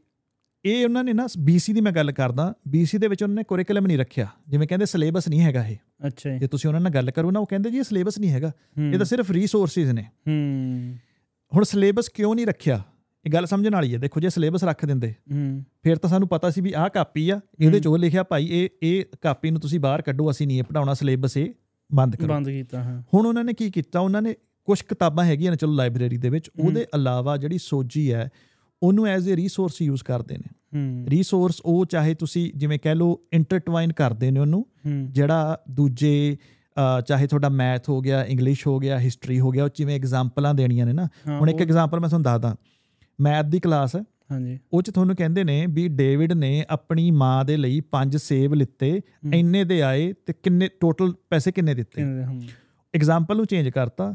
ਇਹ 0.66 0.86
ਉਹਨਾਂ 0.86 1.04
ਨੇ 1.04 1.14
ਨਾ 1.14 1.26
BC 1.26 1.74
ਦੀ 1.74 1.82
ਮੈਂ 1.82 1.92
ਗੱਲ 1.92 2.12
ਕਰਦਾ 2.12 2.54
BC 2.78 3.00
ਦੇ 3.00 3.08
ਵਿੱਚ 3.08 3.24
ਉਹਨਾਂ 3.24 3.36
ਨੇ 3.36 3.44
ਕੁਰਿਕੂਲਮ 3.44 3.88
ਨਹੀਂ 3.88 3.98
ਰੱਖਿਆ 3.98 4.28
ਜਿਵੇਂ 4.48 4.68
ਕਹਿੰਦੇ 4.68 4.86
ਸਿਲੇਬਸ 4.86 5.28
ਨਹੀਂ 5.28 5.42
ਹੈਗਾ 5.42 5.68
ਇਹ। 5.68 5.78
ਅੱਛਾ 6.08 6.38
ਜੀ। 6.38 6.48
ਤੁਸੀਂ 6.48 6.70
ਉਹਨਾਂ 6.70 6.82
ਨਾਲ 6.82 6.92
ਗੱਲ 6.92 7.12
ਕਰੋ 7.12 7.32
ਨਾ 7.32 7.40
ਉਹ 7.40 7.46
ਕਹਿੰਦੇ 7.46 7.72
ਜੀ 7.72 7.78
ਇਹ 7.78 7.84
ਸਿਲੇਬਸ 7.84 8.20
ਨਹੀਂ 8.20 8.32
ਹੈਗਾ 8.32 8.52
ਇਹ 8.94 8.98
ਤਾਂ 8.98 9.06
ਸਿਰਫ 9.06 9.32
ਰਿਸੋਰਸਿਸ 9.32 9.90
ਨੇ। 9.90 10.02
ਹੂੰ। 10.02 10.96
ਹੁਣ 11.56 11.64
ਸਿਲੇਬਸ 11.64 12.10
ਕਿਉਂ 12.10 12.36
ਨਹੀਂ 12.36 12.48
ਰੱਖਿਆ? 12.48 12.84
ਇਹ 13.26 13.32
ਗੱਲ 13.32 13.46
ਸਮਝਣ 13.46 13.74
ਵਾਲੀ 13.74 13.94
ਹੈ 13.94 14.00
ਦੇਖੋ 14.00 14.20
ਜੇ 14.20 14.30
ਸਿਲੇਬਸ 14.30 14.64
ਰੱਖ 14.64 14.86
ਦਿੰਦੇ 14.86 15.12
ਹੂੰ। 15.12 15.64
ਫਿਰ 15.84 15.96
ਤਾਂ 15.96 16.10
ਸਾਨੂੰ 16.10 16.28
ਪਤਾ 16.28 16.50
ਸੀ 16.50 16.62
ਵੀ 16.62 16.74
ਆਹ 16.74 16.90
ਕਾਪੀ 16.90 17.30
ਆ 17.30 17.40
ਇਹਦੇ 17.60 17.80
ਚ 17.80 17.88
ਲਿਖਿਆ 17.88 18.24
ਭਾਈ 18.24 18.48
ਇਹ 18.52 18.70
ਇਹ 18.84 19.06
ਕਾਪੀ 19.22 19.52
ਨੂੰ 19.52 19.62
ਤੁਸੀਂ 19.62 19.80
ਬਾਹਰ 19.80 20.02
ਕੱਢੋ 20.02 20.32
ਅਸੀਂ 20.32 20.48
ਨਹੀਂ 20.48 20.58
ਇਹ 20.58 20.64
ਪੜਾਉਣਾ 20.64 20.94
ਸਿਲੇਬਸ 20.94 21.38
ਇਹ 21.38 21.50
ਬੰਦ 21.94 22.16
ਕਰੋ। 22.16 22.28
ਬੰਦ 22.28 22.50
ਕੀਤਾ 22.50 22.84
ਹਾਂ। 22.84 23.02
ਹੁਣ 23.14 23.26
ਉਹਨਾਂ 23.26 23.44
ਨੇ 23.44 23.54
ਕੀ 23.54 23.72
ਕੀਤਾ? 23.72 24.00
ਉਹਨਾਂ 24.00 24.22
ਨੇ 24.22 24.36
ਕੁਝ 24.66 24.82
ਕਿਤਾਬਾਂ 24.82 25.26
ਹੈਗੀਆਂ 25.26 25.52
ਨੇ 25.52 25.58
ਚਲੋ 25.58 25.72
ਲਾਇਬ੍ਰੇਰੀ 25.72 26.18
ਦੇ 26.18 26.30
ਵਿੱਚ 26.30 26.52
ਉਹਦੇ 26.60 26.82
ਇਲਾਵਾ 26.82 27.38
ਜਿਹੜੀ 27.38 27.58
ਸੋਜੀ 27.58 28.14
ਹੈ 28.14 28.30
ਉਹਨੂੰ 28.84 29.06
ਐਜ਼ 29.08 29.30
ਅ 29.30 29.36
ਰਿਸੋਰਸ 29.36 29.82
ਯੂਜ਼ 29.82 30.04
ਕਰਦੇ 30.04 30.38
ਨੇ। 30.38 30.50
ਰਿਸੋਰਸ 31.10 31.62
ਉਹ 31.66 31.86
ਚਾਹੇ 31.86 32.14
ਤੁਸੀਂ 32.14 32.52
ਜਿਵੇਂ 32.56 32.80
ਕਹਿ 32.80 32.96
ਲਓ 32.96 33.20
ਇੰਟਰਟਵਾਈਨ 33.34 33.94
ਕਰਦੇ 33.94 34.32
ਨੇ 34.32 34.40
ਉਹਨੂੰ। 34.40 34.66
ਜਿਹੜਾ 35.06 35.60
ਦੂਜੇ 35.72 36.38
ਚਾਹੇ 37.08 37.28
ਤੁਹਾਡਾ 37.28 37.50
ਮੈਥ 37.50 37.90
ਹੋ 37.90 38.02
ਗਿਆ 38.02 38.24
ਇੰਗਲਿਸ਼ 38.24 38.68
ਹੋ 38.68 38.80
ਗਿਆ 38.80 39.00
ਹਿਸਟਰੀ 39.00 39.40
ਹੋ 39.40 39.52
ਗਿਆ 39.52 39.64
ਉਹ 39.64 39.70
ਜਿਵੇਂ 39.76 39.96
ਐਗਜ਼ਾਮਪਲਾਂ 39.96 40.54
ਦੇਣੀਆਂ 40.54 40.86
ਨੇ 40.86 40.94
ਨਾ। 40.94 41.08
ਹੁਣ 41.28 41.50
ਇੱਕ 41.50 41.62
ਐਗਜ਼ਾਮਪਲ 41.62 42.00
ਮੈਂ 42.00 42.10
ਤੁਹਾਨੂੰ 42.10 42.24
ਦੱਸਦਾ। 42.24 42.56
ਮੈਥ 43.22 43.46
ਦੀ 43.46 43.60
ਕਲਾਸ 43.60 43.96
ਹੈ। 43.96 44.02
ਹਾਂਜੀ। 44.32 44.60
ਉਹ 44.74 44.82
ਚ 44.82 44.90
ਤੁਹਾਨੂੰ 44.90 45.16
ਕਹਿੰਦੇ 45.16 45.44
ਨੇ 45.44 45.66
ਵੀ 45.70 45.88
ਡੇਵਿਡ 45.88 46.34
ਨੇ 46.34 46.66
ਆਪਣੀ 46.70 47.12
ਮਾਂ 47.12 47.46
ਦੇ 47.46 47.58
ਲਈ 47.58 47.80
ਪੰਜ 47.82 48.18
ਸੇਬ 48.18 48.54
ਲਿੱਤੇ 48.54 49.02
ਇੰਨੇ 49.34 49.64
ਦੇ 49.64 49.82
ਆਏ 49.82 50.14
ਤੇ 50.26 50.34
ਕਿੰਨੇ 50.44 50.70
ਟੋਟਲ 50.80 51.14
ਪੈਸੇ 51.30 51.52
ਕਿੰਨੇ 51.52 51.74
ਦਿੱਤੇ? 51.74 52.02
ਐਗਜ਼ਾਮਪਲ 52.94 53.38
ਨੂੰ 53.38 53.46
ਚੇਂਜ 53.46 53.70
ਕਰਤਾ। 53.70 54.14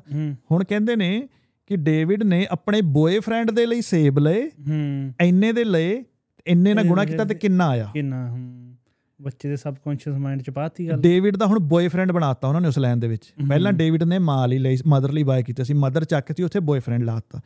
ਹੁਣ 0.51 0.65
ਕਹਿੰਦੇ 0.65 0.97
ਨੇ 0.97 1.29
ਕਿ 1.67 1.77
ਡੇਵਿਡ 1.77 2.23
ਨੇ 2.23 2.47
ਆਪਣੇ 2.51 2.81
ਬॉयਫ੍ਰੈਂਡ 2.83 3.51
ਦੇ 3.51 3.67
ਲਈ 3.67 3.81
ਸੇਬ 3.81 4.19
ਲਏ 4.19 4.51
ਹੂੰ। 4.69 5.13
ਐਨੇ 5.21 5.53
ਦੇ 5.53 5.65
ਲਏ 5.65 6.05
ਐਨੇ 6.47 6.75
ਨਾਲ 6.75 6.85
ਗੁਣਾ 6.85 7.05
ਕੀਤਾ 7.05 7.25
ਤੇ 7.25 7.35
ਕਿੰਨਾ 7.35 7.69
ਆਇਆ? 7.69 7.91
ਕਿੰਨਾ 7.95 8.31
ਹੂੰ। 8.31 8.77
ਬੱਚੇ 9.23 9.49
ਦੇ 9.49 9.57
ਸਬਕੌਂਸ਼ੀਅਸ 9.57 10.17
ਮਾਈਂਡ 10.17 10.43
ਚ 10.43 10.51
ਪਾਤੀ 10.51 10.89
ਗੱਲ। 10.89 11.01
ਡੇਵਿਡ 11.01 11.37
ਦਾ 11.37 11.47
ਹੁਣ 11.47 11.59
ਬॉयਫ੍ਰੈਂਡ 11.59 12.13
ਬਣਾਤਾ 12.13 12.49
ਉਹਨਾਂ 12.49 12.61
ਨੇ 12.61 12.69
ਉਸ 12.69 12.79
ਲਾਈਨ 12.79 13.01
ਦੇ 13.01 13.09
ਵਿੱਚ। 13.09 13.35
ਪਹਿਲਾਂ 13.49 13.73
ਡੇਵਿਡ 13.73 14.03
ਨੇ 14.03 14.19
ਮਾਂ 14.19 14.49
ਲਈ 14.49 14.59
ਲਈ 14.59 14.79
ਮਦਰ 14.87 15.13
ਲਈ 15.13 15.23
ਬਾਏ 15.23 15.43
ਕੀਤਾ 15.43 15.65
ਸੀ 15.65 15.75
ਮਦਰ 15.75 16.05
ਚੱਕ 16.05 16.33
ਸੀ 16.37 16.43
ਉੱਥੇ 16.43 16.61
ਬॉयਫ੍ਰੈਂਡ 16.61 17.03
ਲਾਤਾ 17.03 17.41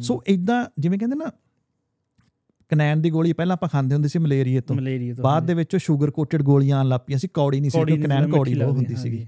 ਸੋ 0.00 0.22
ਇਦਾਂ 0.26 0.66
ਜਿਵੇਂ 0.78 0.98
ਕਹਿੰਦੇ 0.98 1.16
ਨਾ 1.16 1.30
ਕਨੈਨ 2.68 3.02
ਦੀ 3.02 3.10
ਗੋਲੀ 3.10 3.32
ਪਹਿਲਾਂ 3.32 3.56
ਆਪਾਂ 3.56 3.68
ਖਾਂਦੇ 3.68 3.94
ਹੁੰਦੇ 3.94 4.08
ਸੀ 4.08 4.18
ਮਲੇਰੀਏ 4.18 4.60
ਤੋਂ। 4.60 4.76
ਬਾਅਦ 5.22 5.46
ਦੇ 5.46 5.54
ਵਿੱਚ 5.54 5.76
ਸ਼ੂਗਰ 5.76 6.10
ਕੋਟਡ 6.10 6.42
ਗੋਲੀਆਂ 6.42 6.78
ਆਣ 6.78 6.88
ਲੱਪੀਆਂ 6.88 7.18
ਸੀ 7.18 7.28
ਕੌੜੀ 7.28 7.60
ਨਹੀਂ 7.60 7.70
ਸੀ 7.70 7.84
ਕਿਉਂਕਿ 7.84 8.04
ਕਨੈਨ 8.04 8.30
ਕੌੜੀ 8.30 8.54
ਬਹੁਤ 8.54 8.76
ਹੁੰਦੀ 8.76 8.96
ਸੀਗੀ। 8.96 9.26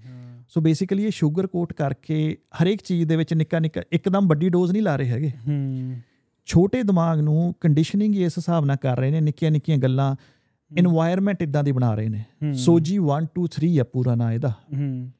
ਸੋ 0.54 0.60
ਬੇਸਿਕਲੀ 0.60 1.04
ਇਹ 1.04 1.10
ਸ਼ੂਗਰ 1.10 1.46
ਕੋਟ 1.46 1.72
ਕਰਕੇ 1.72 2.36
ਹਰੇਕ 2.62 2.82
ਚੀਜ਼ 2.82 3.08
ਦੇ 3.08 3.16
ਵਿੱਚ 3.16 3.34
ਨਿੱਕਾ 3.34 3.58
ਨਿੱਕਾ 3.58 3.82
ਇੱਕਦਮ 3.92 4.28
ਵੱਡੀ 4.28 4.48
ਡੋਜ਼ 4.48 4.72
ਨਹੀਂ 4.72 4.82
ਲਾ 4.82 4.96
ਰਹੇ 4.96 5.08
ਹੈਗੇ। 5.08 5.30
ਹੂੰ। 5.48 5.96
ਛੋਟੇ 6.46 6.82
ਦਿਮਾਗ 6.82 7.20
ਨੂੰ 7.20 7.54
ਕੰਡੀਸ਼ਨਿੰਗ 7.60 8.16
ਇਸ 8.16 8.32
ਹਿਸਾਬ 8.38 8.64
ਨਾਲ 8.64 8.76
ਕਰ 8.76 8.98
ਰਹੇ 8.98 9.10
ਨੇ 9.10 9.20
ਨਿੱਕੀਆਂ 9.20 9.50
ਨਿੱਕੀਆਂ 9.50 9.78
ਗੱਲਾਂ 9.78 10.16
এনवायरमेंट 10.80 11.36
ਇਦਾਂ 11.40 11.64
ਦੀ 11.64 11.72
ਬਣਾ 11.72 11.94
ਰਹੇ 11.94 12.08
ਨੇ। 12.08 12.24
ਸੋਜੀ 12.52 12.98
1 12.98 13.24
2 13.24 13.46
3 13.60 13.78
ਆ 13.78 13.84
ਪੂਰਾ 13.84 14.14
ਨਾਂ 14.14 14.32
ਇਹਦਾ। 14.32 14.48
ਹੂੰ। 14.48 15.12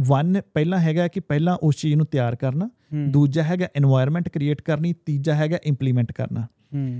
ਵਨ 0.00 0.40
ਪਹਿਲਾ 0.54 0.78
ਹੈਗਾ 0.78 1.08
ਕਿ 1.08 1.20
ਪਹਿਲਾਂ 1.20 1.56
ਉਸ 1.62 1.76
ਚੀਜ਼ 1.76 1.94
ਨੂੰ 1.94 2.06
ਤਿਆਰ 2.06 2.36
ਕਰਨਾ 2.36 2.70
ਦੂਜਾ 3.08 3.42
ਹੈਗਾ 3.42 3.66
এনवायरमेंट 3.80 4.30
ਕ੍ਰੀਏਟ 4.32 4.62
ਕਰਨੀ 4.62 4.94
ਤੀਜਾ 5.06 5.34
ਹੈਗਾ 5.34 5.58
ਇੰਪਲੀਮੈਂਟ 5.64 6.12
ਕਰਨਾ। 6.12 6.46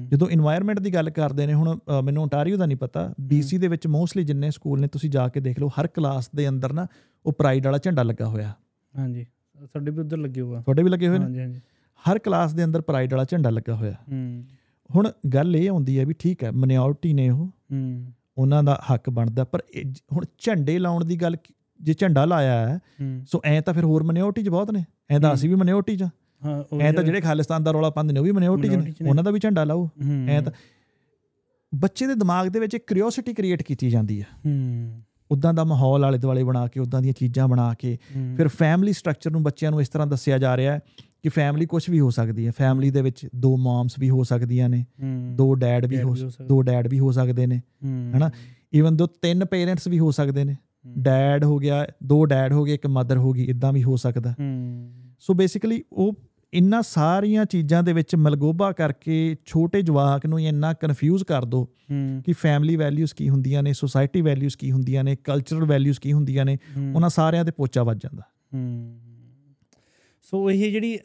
ਜਦੋਂ 0.08 0.28
এনवायरमेंट 0.28 0.80
ਦੀ 0.80 0.94
ਗੱਲ 0.94 1.10
ਕਰਦੇ 1.10 1.46
ਨੇ 1.46 1.54
ਹੁਣ 1.54 1.78
ਮੈਨੂੰ 2.04 2.22
ਓਨਟਾਰੀਓ 2.22 2.56
ਦਾ 2.56 2.66
ਨਹੀਂ 2.66 2.76
ਪਤਾ 2.76 3.14
BC 3.20 3.58
ਦੇ 3.58 3.68
ਵਿੱਚ 3.68 3.86
ਮੋਸਟਲੀ 3.86 4.24
ਜਿੰਨੇ 4.24 4.50
ਸਕੂਲ 4.50 4.80
ਨੇ 4.80 4.86
ਤੁਸੀਂ 4.86 5.10
ਜਾ 5.10 5.28
ਕੇ 5.28 5.40
ਦੇਖ 5.40 5.60
ਲਓ 5.60 5.68
ਹਰ 5.68 5.86
ਕਲਾਸ 5.86 6.30
ਦੇ 6.36 6.48
ਅੰਦਰ 6.48 6.72
ਨਾ 6.72 6.86
ਉਹ 7.26 7.32
ਪ੍ਰਾਈਡ 7.32 7.66
ਵਾਲਾ 7.66 7.78
ਝੰਡਾ 7.78 8.02
ਲੱਗਾ 8.02 8.26
ਹੋਇਆ। 8.26 8.54
ਹਾਂਜੀ 8.98 9.26
ਸਾਡੇ 9.72 9.90
ਵੀ 9.90 10.00
ਉਧਰ 10.00 10.16
ਲੱਗੇ 10.16 10.40
ਹੋਆ 10.40 10.60
ਤੁਹਾਡੇ 10.62 10.82
ਵੀ 10.82 10.90
ਲੱਗੇ 10.90 11.08
ਹੋਏ 11.08 11.18
ਨੇ? 11.18 11.24
ਹਾਂਜੀ 11.24 11.40
ਹਾਂਜੀ। 11.40 11.60
ਹਰ 12.10 12.18
ਕਲਾਸ 12.18 12.54
ਦੇ 12.54 12.64
ਅੰਦਰ 12.64 12.80
ਪ੍ਰਾਈਡ 12.80 13.12
ਵਾਲਾ 13.12 13.24
ਝੰਡਾ 13.24 13.50
ਲੱਗਾ 13.50 13.74
ਹੋਇਆ। 13.74 13.92
ਹੂੰ। 13.92 14.44
ਹੁਣ 14.96 15.12
ਗੱਲ 15.34 15.56
ਇਹ 15.56 15.70
ਆਉਂਦੀ 15.70 15.98
ਹੈ 15.98 16.06
ਵੀ 16.06 16.14
ਠੀਕ 16.18 16.44
ਹੈ 16.44 16.50
ਮਿਨੋਰਟੀ 16.50 17.12
ਨੇ 17.12 17.30
ਉਹ। 17.30 17.46
ਹੂੰ। 17.46 18.06
ਉਹਨਾਂ 18.38 18.62
ਦਾ 18.62 18.80
ਹੱਕ 18.94 19.10
ਬਣਦਾ 19.10 19.44
ਪਰ 19.44 19.62
ਹੁਣ 20.12 20.24
ਝੰਡੇ 20.38 20.78
ਲਾਉਣ 20.78 21.04
ਦੀ 21.04 21.16
ਗੱਲ 21.16 21.36
ਜੇ 21.80 21.94
ਝੰਡਾ 21.94 22.24
ਲਾਇਆ 22.24 22.68
ਹੈ 22.68 22.80
ਸੋ 23.26 23.40
ਐ 23.44 23.60
ਤਾਂ 23.60 23.74
ਫਿਰ 23.74 23.84
ਹੋਰ 23.84 24.02
ਮਿਨੋਰਟੀ 24.02 24.42
ਚ 24.42 24.48
ਬਹੁਤ 24.48 24.70
ਨੇ। 24.70 24.84
ਐ 25.10 25.18
ਤਾਂ। 25.18 25.34
ਅਸੀਂ 25.34 25.50
ਵੀ 25.50 25.54
ਮਿਨੋਰਟੀ 25.54 25.96
ਚ 25.96 26.02
ਹਾਂ 26.44 26.80
ਐ 26.80 26.92
ਤਾਂ 26.92 27.04
ਜਿਹੜੇ 27.04 27.20
ਖਾਲਿਸਤਾਨ 27.20 27.64
ਦਾ 27.64 27.70
ਰੌਲਾ 27.70 27.90
ਪਾਉਂਦੇ 27.90 28.12
ਨੇ 28.12 28.20
ਉਹ 28.20 28.24
ਵੀ 28.24 28.32
ਮਿਨੋਰਟੀ 28.32 28.68
ਚ 28.68 28.74
ਨੇ। 28.74 28.92
ਉਹਨਾਂ 29.08 29.24
ਦਾ 29.24 29.30
ਵੀ 29.30 29.40
ਝੰਡਾ 29.40 29.64
ਲਾਓ। 29.64 29.90
ਐ 30.28 30.40
ਤਾਂ 30.40 30.52
ਬੱਚੇ 31.74 32.06
ਦੇ 32.06 32.14
ਦਿਮਾਗ 32.14 32.48
ਦੇ 32.48 32.60
ਵਿੱਚ 32.60 32.74
ਇੱਕ 32.74 32.86
ਕਿਉਰਿਓਸਿਟੀ 32.86 33.34
ਕ੍ਰੀਏਟ 33.34 33.62
ਕੀਤੀ 33.62 33.90
ਜਾਂਦੀ 33.90 34.22
ਹੈ। 34.22 34.26
ਹੂੰ। 34.46 35.02
ਉਦਾਂ 35.30 35.54
ਦਾ 35.54 35.64
ਮਾਹੌਲ 35.64 36.04
ਆਲੇ 36.04 36.18
ਦੁਆਲੇ 36.18 36.44
ਬਣਾ 36.44 36.66
ਕੇ 36.66 36.80
ਉਦਾਂ 36.80 37.02
ਦੀਆਂ 37.02 37.12
ਚੀਜ਼ਾਂ 37.12 37.48
ਬਣਾ 37.48 37.74
ਕੇ 37.74 37.98
ਫਿਰ 38.36 38.48
ਫੈਮਿਲੀ 38.48 38.92
ਸਟਰਕਚਰ 38.92 39.30
ਨੂੰ 39.30 39.42
ਬੱਚਿਆਂ 39.42 39.70
ਨੂੰ 39.70 39.80
ਇਸ 39.80 39.88
ਤਰ੍ਹਾਂ 39.88 40.06
ਦੱਸਿਆ 40.06 40.38
ਜਾ 40.38 40.56
ਰਿਹਾ 40.56 40.72
ਹੈ 40.72 40.80
ਕਿ 41.22 41.28
ਫੈਮਿਲੀ 41.28 41.66
ਕੁਝ 41.66 41.90
ਵੀ 41.90 42.00
ਹੋ 42.00 42.10
ਸਕਦੀ 42.10 42.46
ਹੈ। 42.46 42.52
ਫੈਮਿਲੀ 42.58 42.90
ਦੇ 42.90 43.02
ਵਿੱਚ 43.02 43.28
ਦੋ 43.36 43.56
ਮॉम्स 43.56 43.94
ਵੀ 43.98 44.10
ਹੋ 44.10 44.22
ਸਕਦੀਆਂ 44.24 44.68
ਨੇ 44.68 44.84
ਦੋ 45.34 45.54
ਡੈਡ 45.54 45.86
ਵੀ 45.86 46.02
ਹੋ। 46.02 46.16
ਦੋ 46.42 46.62
ਡੈਡ 46.62 46.88
ਵੀ 46.88 46.98
ਹੋ 46.98 47.12
ਸਕਦੇ 47.12 47.46
ਨੇ 47.46 47.60
ਹਨਾ? 48.16 48.30
ਈਵਨ 48.74 48.96
ਦੋ 48.96 49.06
ਤਿੰਨ 49.06 49.44
ਪੇਰੈਂਟਸ 49.44 49.88
ਵੀ 49.88 49.98
ਹੋ 49.98 50.10
ਸਕਦੇ 50.10 50.44
ਨੇ 50.44 50.56
ਡੈਡ 50.98 51.44
ਹੋ 51.44 51.58
ਗਿਆ 51.58 51.86
ਦੋ 52.04 52.24
ਡੈਡ 52.24 52.52
ਹੋ 52.52 52.64
ਗਏ 52.64 52.74
ਇੱਕ 52.74 52.86
ਮਦਰ 52.86 53.16
ਹੋ 53.16 53.32
ਗਈ 53.32 53.44
ਇਦਾਂ 53.44 53.72
ਵੀ 53.72 53.82
ਹੋ 53.82 53.96
ਸਕਦਾ। 53.96 54.34
ਸੋ 55.20 55.34
ਬੇਸਿਕਲੀ 55.34 55.82
ਉਹ 55.92 56.12
ਇੰਨਾ 56.54 56.82
ਸਾਰੀਆਂ 56.82 57.44
ਚੀਜ਼ਾਂ 57.44 57.82
ਦੇ 57.82 57.92
ਵਿੱਚ 57.92 58.16
ਮਲਗੋਬਾ 58.16 58.72
ਕਰਕੇ 58.72 59.36
ਛੋਟੇ 59.44 59.82
ਜਵਾਕ 59.82 60.26
ਨੂੰ 60.26 60.40
ਇੰਨਾ 60.40 60.72
ਕਨਫਿਊਜ਼ 60.72 61.24
ਕਰ 61.24 61.44
ਦੋ 61.44 61.64
ਕਿ 62.24 62.32
ਫੈਮਿਲੀ 62.32 62.76
ਵੈਲਿਊਜ਼ 62.76 63.14
ਕੀ 63.14 63.28
ਹੁੰਦੀਆਂ 63.28 63.62
ਨੇ 63.62 63.72
ਸੋਸਾਇਟੀ 63.72 64.20
ਵੈਲਿਊਜ਼ 64.20 64.56
ਕੀ 64.56 64.72
ਹੁੰਦੀਆਂ 64.72 65.04
ਨੇ 65.04 65.16
ਕਲਚਰਲ 65.16 65.64
ਵੈਲਿਊਜ਼ 65.64 66.00
ਕੀ 66.00 66.12
ਹੁੰਦੀਆਂ 66.12 66.44
ਨੇ 66.44 66.58
ਉਹਨਾਂ 66.94 67.08
ਸਾਰਿਆਂ 67.08 67.44
ਤੇ 67.44 67.50
ਪੋਚਾ 67.50 67.82
ਵੱਜ 67.82 67.98
ਜਾਂਦਾ। 67.98 68.22
ਸੋ 70.22 70.50
ਇਹ 70.50 70.72
ਜਿਹੜੀ 70.72 70.98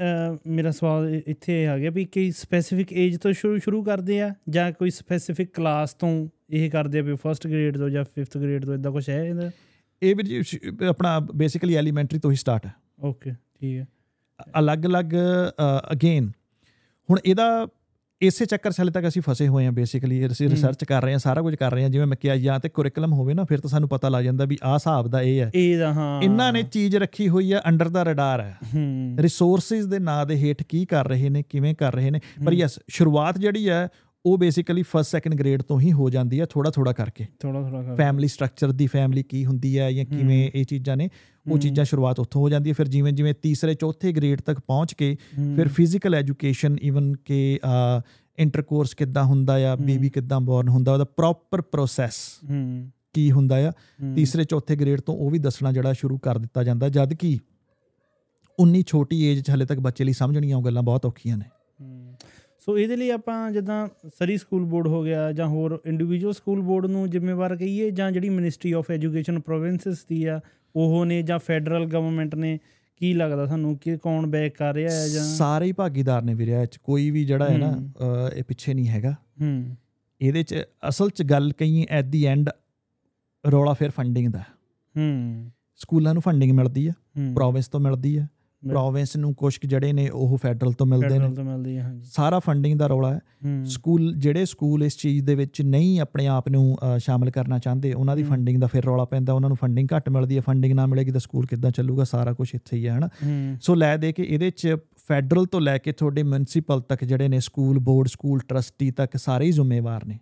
ਮੇਰਾ 0.47 0.71
ਸਵਾਲ 0.71 1.21
ਇੱਥੇ 1.27 1.67
ਆ 1.67 1.77
ਗਿਆ 1.77 1.89
ਵੀ 1.89 2.05
ਕਿ 2.05 2.31
ਸਪੈਸੀਫਿਕ 2.31 2.93
ਏਜ 2.93 3.17
ਤੋਂ 3.17 3.31
ਸ਼ੁਰੂ 3.33 3.57
ਸ਼ੁਰੂ 3.57 3.83
ਕਰਦੇ 3.83 4.21
ਆ 4.21 4.33
ਜਾਂ 4.49 4.71
ਕੋਈ 4.71 4.89
ਸਪੈਸੀਫਿਕ 4.89 5.53
ਕਲਾਸ 5.53 5.93
ਤੋਂ 5.93 6.27
ਇਹ 6.49 6.69
ਕਰਦੇ 6.71 6.99
ਆ 6.99 7.01
ਵੀ 7.01 7.15
ਫਰਸਟ 7.15 7.47
ਗ੍ਰੇਡ 7.47 7.77
ਤੋਂ 7.77 7.89
ਜਾਂ 7.89 8.03
5th 8.03 8.41
ਗ੍ਰੇਡ 8.41 8.65
ਤੋਂ 8.65 8.73
ਇਦਾਂ 8.73 8.91
ਕੁਝ 8.91 9.09
ਹੈ 9.09 9.23
ਇਹਦਾ? 9.23 9.51
ਇਹ 10.03 10.15
ਵੀ 10.15 10.43
ਆਪਣਾ 10.85 11.19
ਬੇਸਿਕਲੀ 11.19 11.75
ਐਲੀਮੈਂਟਰੀ 11.75 12.19
ਤੋਂ 12.19 12.31
ਹੀ 12.31 12.35
ਸਟਾਰਟ 12.35 12.65
ਹੈ। 12.65 12.73
ਓਕੇ 13.03 13.31
ਠੀਕ 13.31 13.77
ਹੈ। 13.77 13.85
ਅਲੱਗ-ਅਲੱਗ 14.59 15.13
ਅਗੇਨ 15.91 16.31
ਹੁਣ 17.09 17.19
ਇਹਦਾ 17.25 17.67
ਇਸੇ 18.21 18.45
ਚੱਕਰ 18.45 18.71
'ਚ 18.71 18.79
ਹਾਲੇ 18.79 18.91
ਤੱਕ 18.91 19.07
ਅਸੀਂ 19.07 19.21
ਫਸੇ 19.21 19.47
ਹੋਏ 19.47 19.65
ਹਾਂ 19.65 19.71
ਬੇਸਿਕਲੀ 19.71 20.27
ਅਸੀਂ। 20.27 20.49
ਰਿਸਰਚ 20.49 20.83
ਕਰ 20.83 21.03
ਰਹੇ 21.03 21.11
ਹਾਂ 21.11 21.19
ਸਾਰਾ 21.19 21.41
ਕੁਝ 21.41 21.55
ਕਰ 21.55 21.71
ਰਹੇ 21.71 21.83
ਹਾਂ 21.83 21.89
ਜਿਵੇਂ 21.89 22.05
ਮੈਂ 22.07 22.17
ਕਿਹਾ 22.17 22.35
ਜਾਂ 22.35 22.59
ਤੇ 22.59 22.69
ਕੁਰਿਕੁਲਮ 22.69 23.13
ਹੋਵੇ 23.13 23.33
ਨਾ 23.33 23.43
ਫਿਰ 23.43 23.59
ਤਾਂ 23.59 23.69
ਸਾਨੂੰ 23.69 23.89
ਪਤਾ 23.89 24.09
ਲੱਗ 24.09 24.23
ਜਾਂਦਾ 24.23 24.45
ਵੀ 24.45 24.57
ਆਹ 24.63 24.73
ਹਿਸਾਬ 24.73 25.07
ਦਾ 25.07 25.21
ਇਹ 25.21 25.39
ਹੈ। 25.41 25.51
ਇਹ 25.55 25.77
ਦਾ 25.79 25.93
ਹਾਂ। 25.93 26.21
ਇਹਨਾਂ 26.21 26.53
ਨੇ 26.53 26.63
ਚੀਜ਼ 26.63 26.95
ਰੱਖੀ 26.95 27.29
ਹੋਈ 27.29 27.53
ਹੈ 27.53 27.61
ਅੰਡਰ 27.67 27.89
ਦਾ 27.89 28.03
ਰਡਾਰ 28.03 28.41
ਹੈ। 28.41 28.57
ਰਿਸੋਰਸਿਸ 29.19 29.85
ਦੇ 29.85 29.99
ਨਾਂ 29.99 30.25
ਦੇ 30.25 30.35
ਹੇਠ 30.35 30.63
ਕੀ 30.63 30.85
ਕਰ 30.85 31.07
ਰਹੇ 31.07 31.29
ਨੇ 31.29 31.43
ਕਿਵੇਂ 31.49 31.75
ਕਰ 31.75 31.93
ਰਹੇ 31.93 32.11
ਨੇ? 32.11 32.19
ਪਰ। 32.45 32.53
ਯੈਸ 32.53 32.79
ਸ਼ੁਰੂਆਤ 32.89 33.37
ਜਿਹੜੀ 33.37 33.69
ਹੈ 33.69 33.87
ਉਹ 34.25 34.37
ਬੇਸਿਕਲੀ 34.37 34.81
ਫਸਟ 34.81 35.11
ਸੈਕੰਡ 35.11 35.35
ਗ੍ਰੇਡ 35.35 35.61
ਤੋਂ 35.61 35.79
ਹੀ 35.79 35.91
ਹੋ 35.91 36.09
ਜਾਂਦੀ 36.09 36.39
ਹੈ 36.39 36.45
ਥੋੜਾ 36.45 36.69
ਥੋੜਾ 36.71 36.91
ਕਰਕੇ। 36.91 37.25
ਥੋੜਾ 37.39 37.61
ਥੋੜਾ 37.61 37.95
ਫੈਮਿਲੀ 37.95 38.27
ਸਟਰਕਚਰ 38.27 38.71
ਦੀ 38.71 38.87
ਫੈਮਿਲੀ 38.87 39.23
ਕੀ 39.23 39.45
ਹੁੰਦੀ 39.45 39.77
ਹੈ 39.79 39.91
ਜਾਂ 39.91 40.05
ਕਿਵੇਂ 40.05 40.49
ਇਹ 40.55 40.65
ਚੀਜ਼ਾਂ 40.65 40.97
ਨੇ 40.97 41.09
ਉਹ 41.51 41.57
ਚੀਜ਼ਾਂ 41.57 41.85
ਸ਼ੁਰੂਆਤ 41.85 42.19
ਉੱਥੋਂ 42.19 42.41
ਹੋ 42.41 42.49
ਜਾਂਦੀ 42.49 42.69
ਹੈ। 42.69 42.73
ਫਿਰ 42.73 42.87
ਜਿਵੇਂ 42.87 43.13
ਜਿਵੇਂ 43.13 43.33
ਤੀਸਰੇ 43.41 43.73
ਚੌਥੇ 43.73 44.11
ਗ੍ਰੇਡ 44.11 44.41
ਤੱਕ 44.41 44.59
ਪਹੁੰਚ 44.59 44.93
ਕੇ 44.93 45.15
ਫਿਰ 45.55 45.67
ਫਿਜ਼ੀਕਲ 45.67 46.15
ਐਜੂਕੇਸ਼ਨ 46.15 46.77
ਇਵਨ 46.81 47.13
ਕਿ 47.25 47.59
ਇੰਟਰਕੋਰਸ 48.37 48.93
ਕਿੱਦਾਂ 48.93 49.23
ਹੁੰਦਾ 49.23 49.71
ਆ 49.71 49.75
ਬੇਬੀ 49.75 50.09
ਕਿੱਦਾਂ 50.09 50.39
ਬੋਰਨ 50.41 50.69
ਹੁੰਦਾ 50.69 50.93
ਉਹਦਾ 50.93 51.05
ਪ੍ਰੋਪਰ 51.05 51.61
ਪ੍ਰੋਸੈਸ 51.61 52.15
ਕੀ 53.13 53.31
ਹੁੰਦਾ 53.31 53.67
ਆ। 53.67 53.71
ਤੀਸਰੇ 54.15 54.43
ਚੌਥੇ 54.43 54.75
ਗ੍ਰੇਡ 54.75 55.01
ਤੋਂ 55.01 55.15
ਉਹ 55.15 55.29
ਵੀ 55.31 55.39
ਦੱਸਣਾ 55.39 55.71
ਜਿਹੜਾ 55.71 55.93
ਸ਼ੁਰੂ 55.93 56.17
ਕਰ 56.17 56.37
ਦਿੱਤਾ 56.37 56.63
ਜਾਂਦਾ 56.63 56.89
ਜਦ 56.89 57.13
ਕਿ 57.13 57.37
ਉਨੀ 58.59 58.83
ਛੋਟੀ 58.87 59.21
ਏਜ 59.23 59.41
'ਚ 59.41 59.49
ਹਲੇ 59.49 59.65
ਤੱਕ 59.65 59.79
ਬੱਚੇ 59.79 60.03
ਲਈ 60.03 60.13
ਸਮਝਣੀਆਂ 60.13 60.57
ਉਹ 60.57 60.63
ਗੱਲਾਂ 60.63 60.83
ਬਹੁਤ 60.83 61.05
ਔਖੀਆਂ 61.05 61.37
ਨੇ। 61.37 61.45
ਸੋ 62.65 62.77
ਇਹਦੇ 62.79 62.95
ਲਈ 62.95 63.09
ਆਪਾਂ 63.09 63.51
ਜਿੱਦਾਂ 63.51 63.87
ਸਰੀ 64.07 64.37
ਸਕੂਲ 64.37 64.65
ਬੋਰਡ 64.65 64.87
ਹੋ 64.87 65.03
ਗਿਆ 65.03 65.31
ਜਾਂ 65.31 65.47
ਹੋਰ 65.47 65.81
ਇੰਡੀਵਿਜੂਅਲ 65.85 66.33
ਸਕੂਲ 66.33 66.61
ਬੋਰਡ 66.61 66.85
ਨੂੰ 66.85 67.09
ਜ਼ਿੰਮੇਵਾਰ 67.09 67.55
ਕਹੀਏ 67.55 67.91
ਜਾਂ 67.91 68.11
ਜਿਹੜੀ 68.11 68.29
ਮਿਨਿਸਟਰੀ 68.29 68.71
ਆਫ 68.71 68.91
ਐਜੂਕੇਸ਼ਨ 68.91 69.39
ਪ੍ਰੋਵਿੰਸਸ 69.39 70.05
ਦੀ 70.05 70.25
ਆ 70.25 70.41
ਉਹ 70.75 71.05
ਨੇ 71.05 71.21
ਜਾਂ 71.21 71.39
ਫੈਡਰਲ 71.39 71.85
ਗਵਰਨਮੈਂਟ 71.85 72.35
ਨੇ 72.35 72.59
ਕੀ 72.97 73.13
ਲੱਗਦਾ 73.13 73.45
ਤੁਹਾਨੂੰ 73.45 73.77
ਕਿ 73.77 73.97
ਕੌਣ 73.97 74.27
ਬੈਕ 74.27 74.57
ਕਰ 74.57 74.73
ਰਿਹਾ 74.73 74.91
ਹੈ 74.91 75.07
ਜਾਂ 75.07 75.23
ਸਾਰੇ 75.23 75.65
ਹੀ 75.65 75.71
ਭਾਗੀਦਾਰ 75.71 76.21
ਨੇ 76.21 76.33
ਵੀਰੇ 76.33 76.51
ਇਹ 76.51 76.65
'ਚ 76.65 76.77
ਕੋਈ 76.77 77.11
ਵੀ 77.11 77.25
ਜਿਹੜਾ 77.25 77.49
ਹੈ 77.49 77.57
ਨਾ 77.57 77.81
ਇਹ 78.35 78.43
ਪਿੱਛੇ 78.47 78.73
ਨਹੀਂ 78.73 78.87
ਹੈਗਾ। 78.87 79.11
ਹੂੰ। 79.11 79.77
ਇਹਦੇ 80.21 80.43
'ਚ 80.43 80.55
ਅਸਲ 80.89 81.09
'ਚ 81.09 81.23
ਗੱਲ 81.23 81.51
ਕਹੀਏ 81.51 81.85
ਐਟ 81.89 82.05
ਦੀ 82.05 82.25
ਐਂਡ 82.25 82.49
ਰੌਲਾ 83.51 83.73
ਫਿਰ 83.73 83.89
ਫੰਡਿੰਗ 83.89 84.33
ਦਾ। 84.33 84.39
ਹੂੰ। 84.97 85.51
ਸਕੂਲਾਂ 85.75 86.13
ਨੂੰ 86.13 86.21
ਫੰਡਿੰਗ 86.21 86.51
ਮਿਲਦੀ 86.51 86.87
ਆ 86.87 86.91
ਪ੍ਰੋਵਿੰਸ 87.35 87.67
ਤੋਂ 87.67 87.79
ਮਿਲਦੀ 87.79 88.17
ਆ। 88.17 88.27
ਪ੍ਰੋਵਿੰਸ 88.69 89.15
ਨੂੰ 89.15 89.33
ਕੁਝ 89.35 89.57
ਜਿਹੜੇ 89.65 89.93
ਨੇ 89.93 90.09
ਉਹ 90.09 90.37
ਫੈਡਰਲ 90.37 90.73
ਤੋਂ 90.73 90.87
ਮਿਲਦੇ 90.87 91.07
ਨੇ। 91.07 91.13
ਫੈਡਰਲ 91.13 91.35
ਤੋਂ 91.35 91.43
ਮਿਲਦੀ 91.43 91.77
ਹੈ 91.77 91.83
ਹਾਂਜੀ। 91.83 92.01
ਸਾਰਾ 92.11 92.39
ਫੰਡਿੰਗ 92.39 92.79
ਦਾ 92.79 92.87
ਰੌਲਾ 92.87 93.13
ਹੈ। 93.13 93.19
ਸਕੂਲ 93.65 94.13
ਜਿਹੜੇ 94.15 94.45
ਸਕੂਲ 94.45 94.83
ਇਸ 94.83 94.97
ਚੀਜ਼ 94.97 95.25
ਦੇ 95.25 95.35
ਵਿੱਚ 95.35 95.61
ਨਹੀਂ 95.61 95.99
ਆਪਣੇ 95.99 96.27
ਆਪ 96.27 96.49
ਨੂੰ 96.49 96.77
ਸ਼ਾਮਿਲ 96.97 97.31
ਕਰਨਾ 97.31 97.59
ਚਾਹੁੰਦੇ 97.59 97.93
ਉਹਨਾਂ 97.93 98.15
ਦੀ। 98.15 98.23
ਫੰਡਿੰਗ 98.23 98.61
ਦਾ 98.61 98.67
ਫਿਰ 98.67 98.85
ਰੌਲਾ 98.85 99.05
ਪੈਂਦਾ 99.05 99.33
ਉਹਨਾਂ 99.33 99.49
ਨੂੰ 99.49 99.57
ਫੰਡਿੰਗ 99.57 99.87
ਘੱਟ 99.95 100.09
ਮਿਲਦੀ 100.09 100.35
ਹੈ 100.35 100.41
ਫੰਡਿੰਗ 100.41 100.73
ਨਾ 100.73 100.85
ਮਿਲੇਗੀ 100.85 101.11
ਤਾਂ 101.11 101.19
ਸਕੂਲ 101.19 101.45
ਕਿੱਦਾਂ 101.45 101.71
ਚੱਲੂਗਾ 101.71 102.03
ਸਾਰਾ 102.03 102.33
ਕੁਝ 102.33 102.49
ਇੱਥੇ 102.55 102.77
ਹੀ 102.77 102.87
ਹੈ 102.87 102.97
ਹਨਾ? 102.97 103.09
ਸੋ 103.61 103.75
ਲੈ 103.75 103.97
ਦੇ 103.97 104.13
ਕੇ 104.13 104.23
ਇਹਦੇ 104.23 104.51
'ਚ 104.51 104.75
ਫੈਡਰਲ 105.07 105.45
ਤੋਂ 105.45 105.61
ਲੈ 105.61 105.77
ਕੇ 105.77 105.91
ਤੁਹਾਡੇ 105.91 106.23
ਮਿਊਨਿਸਪਲ 106.23 106.81
ਤੱਕ 106.81 107.03
ਜਿਹੜੇ 107.03 107.27
ਨੇ 107.27 107.39
ਸਕੂਲ 107.39 107.79
ਬੋਰਡ 107.79 108.07
ਸਕੂਲ 108.07 108.39
ਟਰਸਟੀ 108.39 108.91
ਤੱਕ 108.91 109.17
ਸਾਰੇ 109.17 109.45
ਹੀ 109.45 109.51
ਜ਼ਿੰਮੇਵਾਰ 109.51 110.05
ਨੇ। 110.05 110.19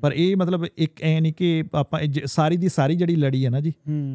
ਪਰ 0.00 0.12
ਇਹ 0.12 0.36
ਮਤਲਬ 0.36 0.64
ਇੱਕ 0.78 1.02
ਐ 1.02 1.20
ਨਹੀਂ 1.20 1.32
ਕਿ 1.32 1.64
ਆਪਾਂ 1.74 2.00
ਸਾਰੀ 2.26 2.56
ਦੀ 2.56 2.68
ਸਾਰੀ 2.68 2.96
ਜਿਹੜੀ 2.96 3.16
ਲੜੀ 3.16 3.44
ਹੈ 3.44 3.50
ਨਾ 3.50 3.60
ਜੀ 3.60 3.72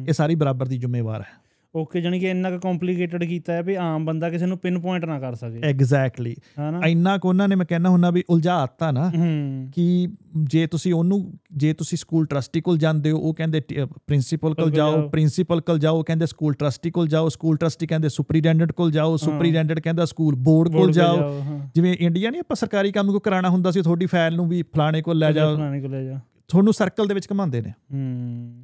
ਇਹ 0.08 0.12
ਸਾਰੀ 0.12 0.34
ਬਰਾਬਰ 0.34 0.66
ਦੀ 0.66 0.78
ਜ਼ਿੰਮੇਵਾਰ 0.78 1.20
ਹੈ। 1.20 1.49
ਓਕੇ 1.74 2.00
ਜਾਨੀ 2.00 2.18
ਕਿ 2.20 2.26
ਇੰਨਾ 2.26 2.50
ਕੁ 2.50 2.58
ਕੰਪਲਿਕੇਟਡ 2.58 3.24
ਕੀਤਾ 3.24 3.52
ਹੈ 3.52 3.62
ਵੀ 3.62 3.74
ਆਮ 3.74 4.04
ਬੰਦਾ 4.04 4.30
ਕਿਸੇ 4.30 4.46
ਨੂੰ 4.46 4.56
ਪਿਨ 4.58 4.78
ਪੁਆਇੰਟ 4.80 5.04
ਨਾ 5.04 5.18
ਕਰ 5.20 5.34
ਸਕੇ। 5.34 5.60
ਐਗਜ਼ੈਕਟਲੀ 5.64 6.34
ਹਨਾ? 6.60 6.80
ਇੰਨਾ 6.86 7.16
ਕੋ 7.18 7.28
ਉਹਨਾਂ 7.28 7.46
ਨੇ 7.48 7.54
ਮੈਂ 7.54 7.66
ਕਹਿੰਦਾ 7.66 7.88
ਹੁੰਦਾ 7.88 8.10
ਵੀ 8.10 8.22
ਉਲਝਾਤਾ 8.30 8.90
ਨਾ 8.90 9.10
ਕਿ 9.74 10.08
ਜੇ 10.44 10.66
ਤੁਸੀਂ 10.66 10.94
ਉਹਨੂੰ 10.94 11.20
ਜੇ 11.56 11.72
ਤੁਸੀਂ 11.72 11.98
ਸਕੂਲ 11.98 12.26
ਟਰਸਟੀ 12.26 12.60
ਕੋਲ 12.60 12.78
ਜਾਂਦੇ 12.78 13.10
ਹੋ 13.10 13.18
ਉਹ 13.18 13.34
ਕਹਿੰਦੇ 13.34 13.60
ਪ੍ਰਿੰਸੀਪਲ 14.06 14.54
ਕੋਲ 14.54 14.70
ਜਾਓ 14.70 14.96
ਜਾਓ। 14.96 15.08
ਪ੍ਰਿੰਸੀਪਲ 15.08 15.60
ਕੋਲ 15.60 15.78
ਜਾਓ 15.78 16.02
ਕਹਿੰਦੇ 16.02 16.26
ਸਕੂਲ 16.26 16.54
ਟਰਸਟੀ 16.54 16.90
ਕੋਲ 16.90 17.08
ਜਾਓ 17.08 17.28
ਸਕੂਲ 17.28 17.56
ਟਰਸਟੀ 17.56 17.86
ਕਹਿੰਦੇ 17.86 18.08
ਸੁਪਰੀਡੈਂਡੈਂਟ 18.08 18.72
ਕੋਲ 18.72 18.92
ਜਾਓ 18.92 19.16
ਸੁਪਰੀਡੈਂਡੈਂਟ 19.16 19.80
ਕਹਿੰਦਾ 19.80 20.04
ਸਕੂਲ 20.04 20.34
ਬੋਰਡ 20.34 20.72
ਕੋਲ 20.72 20.92
ਜਾਓ। 20.92 21.42
ਜਿਵੇਂ 21.74 21.96
ਇੰਡੀਆ 22.00 22.30
ਨਹੀਂ 22.30 22.40
ਆਪਾਂ 22.40 22.56
ਸਰਕਾਰੀ 22.56 22.92
ਕੰਮ 22.92 23.12
ਕੋ 23.12 23.18
ਕਰਾਉਣਾ 23.18 23.48
ਹੁੰਦਾ 23.48 23.70
ਸੀ 23.70 23.82
ਤੁਹਾਡੀ 23.82 24.06
ਫਾਈਲ 24.06 24.36
ਨੂੰ 24.36 24.48
ਵੀ 24.48 24.62
ਫਲਾਣੇ 24.74 25.02
ਕੋਲ 25.02 25.18
ਲੈ 25.18 25.32
ਜਾਓ। 25.32 25.56
ਫਲਾਣੇ 25.56 25.80
ਕੋਲ 25.80 25.90
ਲੈ 25.90 26.02
ਜਾ। 26.04 26.20
ਤੁਹਾਨੂੰ 26.48 26.72
ਸਰਕਲ 26.72 27.06
ਦੇ 27.06 27.14
ਵਿੱਚ 27.14 27.26
ਘਮਾਉਂਦੇ 27.32 27.60
ਨੇ। 27.60 27.72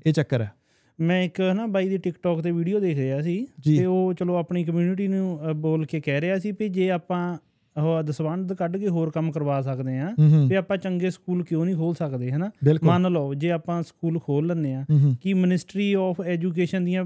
ਇਹ 0.06 0.12
ਚੱਕਰ 0.12 0.42
ਹੈ। 0.42 0.52
ਮੈਂ 1.00 1.22
ਇੱਕ 1.22 1.40
ਨਾ 1.40 1.66
ਬਾਈ 1.66 1.88
ਦੀ 1.88 1.98
ਟਿਕਟੌਕ 1.98 2.40
ਤੇ 2.40 2.50
ਵੀਡੀਓ 2.50 2.80
ਦੇਖ 2.80 2.98
ਰਿਹਾ 2.98 3.22
ਸੀ। 3.22 3.46
ਤੇ 3.78 3.84
ਉਹ 3.84 4.12
ਚਲੋ 4.14 4.36
ਆਪਣੀ 4.36 4.64
ਕਮਿਊਨਿਟੀ 4.64 5.08
ਨੂੰ 5.08 5.38
ਬੋਲ 5.56 5.86
ਕੇ 5.86 6.00
ਕਹਿ 6.00 6.20
ਰਿਹਾ 6.20 6.38
ਸੀ 6.38 6.52
ਵੀ 6.52 6.68
ਜੇ 6.68 6.90
ਆਪਾਂ 6.90 7.38
ਉਹ 7.76 8.02
ਦਸਵੰਧ 8.02 8.52
ਕੱਢ 8.52 8.76
ਕੇ 8.76 8.88
ਹੋਰ 8.88 9.10
ਕੰਮ 9.10 9.32
ਕਰਵਾ 9.32 9.62
ਸਕਦੇ 9.62 9.98
ਆ 9.98 10.14
ਵੀ 10.48 10.54
ਆਪਾਂ 10.54 10.76
ਚੰਗੇ 10.76 11.10
ਸਕੂਲ 11.10 11.44
ਕਿਉਂ 11.44 11.64
ਨਹੀਂ 11.64 11.76
ਖੋਲ 11.76 11.94
ਸਕਦੇ 11.94 12.30
ਹਨਾ? 12.32 12.50
ਮੰਨ 12.84 13.12
ਲਓ 13.12 13.34
ਜੇ 13.34 13.50
ਆਪਾਂ 13.50 13.82
ਸਕੂਲ 13.82 14.18
ਖੋਲ 14.18 14.46
ਲੈਂਦੇ 14.46 14.74
ਆ 14.74 14.84
ਕਿ 15.22 15.34
ਮਿਨਿਸਟਰੀ 15.34 15.92
ਆਫ 15.94 16.20
ਐਜੂਕੇਸ਼ਨ 16.20 16.84
ਦੀਆਂ 16.84 17.04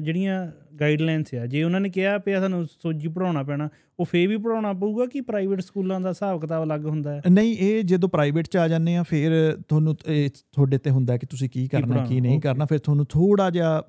ਜਿਹੜੀਆਂ 0.00 0.46
ਗਾਈਡਲਾਈਨਸ 0.80 1.34
ਆ। 1.34 1.46
ਜੇ 1.46 1.62
ਉਹਨਾਂ 1.62 1.80
ਨੇ 1.80 1.88
ਕਿਹਾ 1.88 2.16
ਪਿਆ 2.18 2.40
ਸਾਨੂੰ 2.40 2.64
ਸੋਜੀ 2.66 3.08
ਪੜਾਉਣਾ 3.08 3.42
ਪੈਣਾ 3.42 3.68
ਉਹ 4.00 4.04
ਫੇਰ 4.04 4.28
ਵੀ 4.28 4.36
ਪੜਾਉਣਾ 4.36 4.72
ਪਊਗਾ 4.72 5.06
ਕਿ 5.06 5.20
ਪ੍ਰਾਈਵੇਟ 5.20 5.60
ਸਕੂਲਾਂ 5.60 6.00
ਦਾ 6.00 6.08
ਹਿਸਾਬ 6.08 6.40
ਕਿਤਾਬ 6.40 6.62
ਅਲੱਗ 6.64 6.84
ਹੁੰਦਾ 6.86 7.14
ਹੈ? 7.14 7.22
ਨਹੀਂ 7.30 7.56
ਇਹ 7.60 7.82
ਜਦੋਂ 7.84 8.08
ਪ੍ਰਾਈਵੇਟ 8.08 8.46
ਚ 8.48 8.56
ਆ 8.56 8.66
ਜਾਂਦੇ 8.68 8.96
ਆ 8.96 9.02
ਫਿਰ 9.02 9.32
ਤੁਹਾਨੂੰ 9.68 9.94
ਤੁਹਾਡੇ 9.96 10.78
ਤੇ 10.78 10.90
ਹੁੰਦਾ 10.90 11.16
ਕਿ 11.16 11.26
ਤੁਸੀਂ 11.26 11.48
ਕੀ 11.48 11.66
ਕਰਨਾ 11.68 12.04
ਕੀ 12.06 12.20
ਨਹੀਂ. 12.20 12.40
ਕਰਨਾ 12.40 12.64
ਫਿਰ 12.64 12.78
ਤੁਹਾਨੂੰ 12.78 13.06
ਥੋੜਾ 13.06 13.50
ਜਿਹਾ 13.50 13.82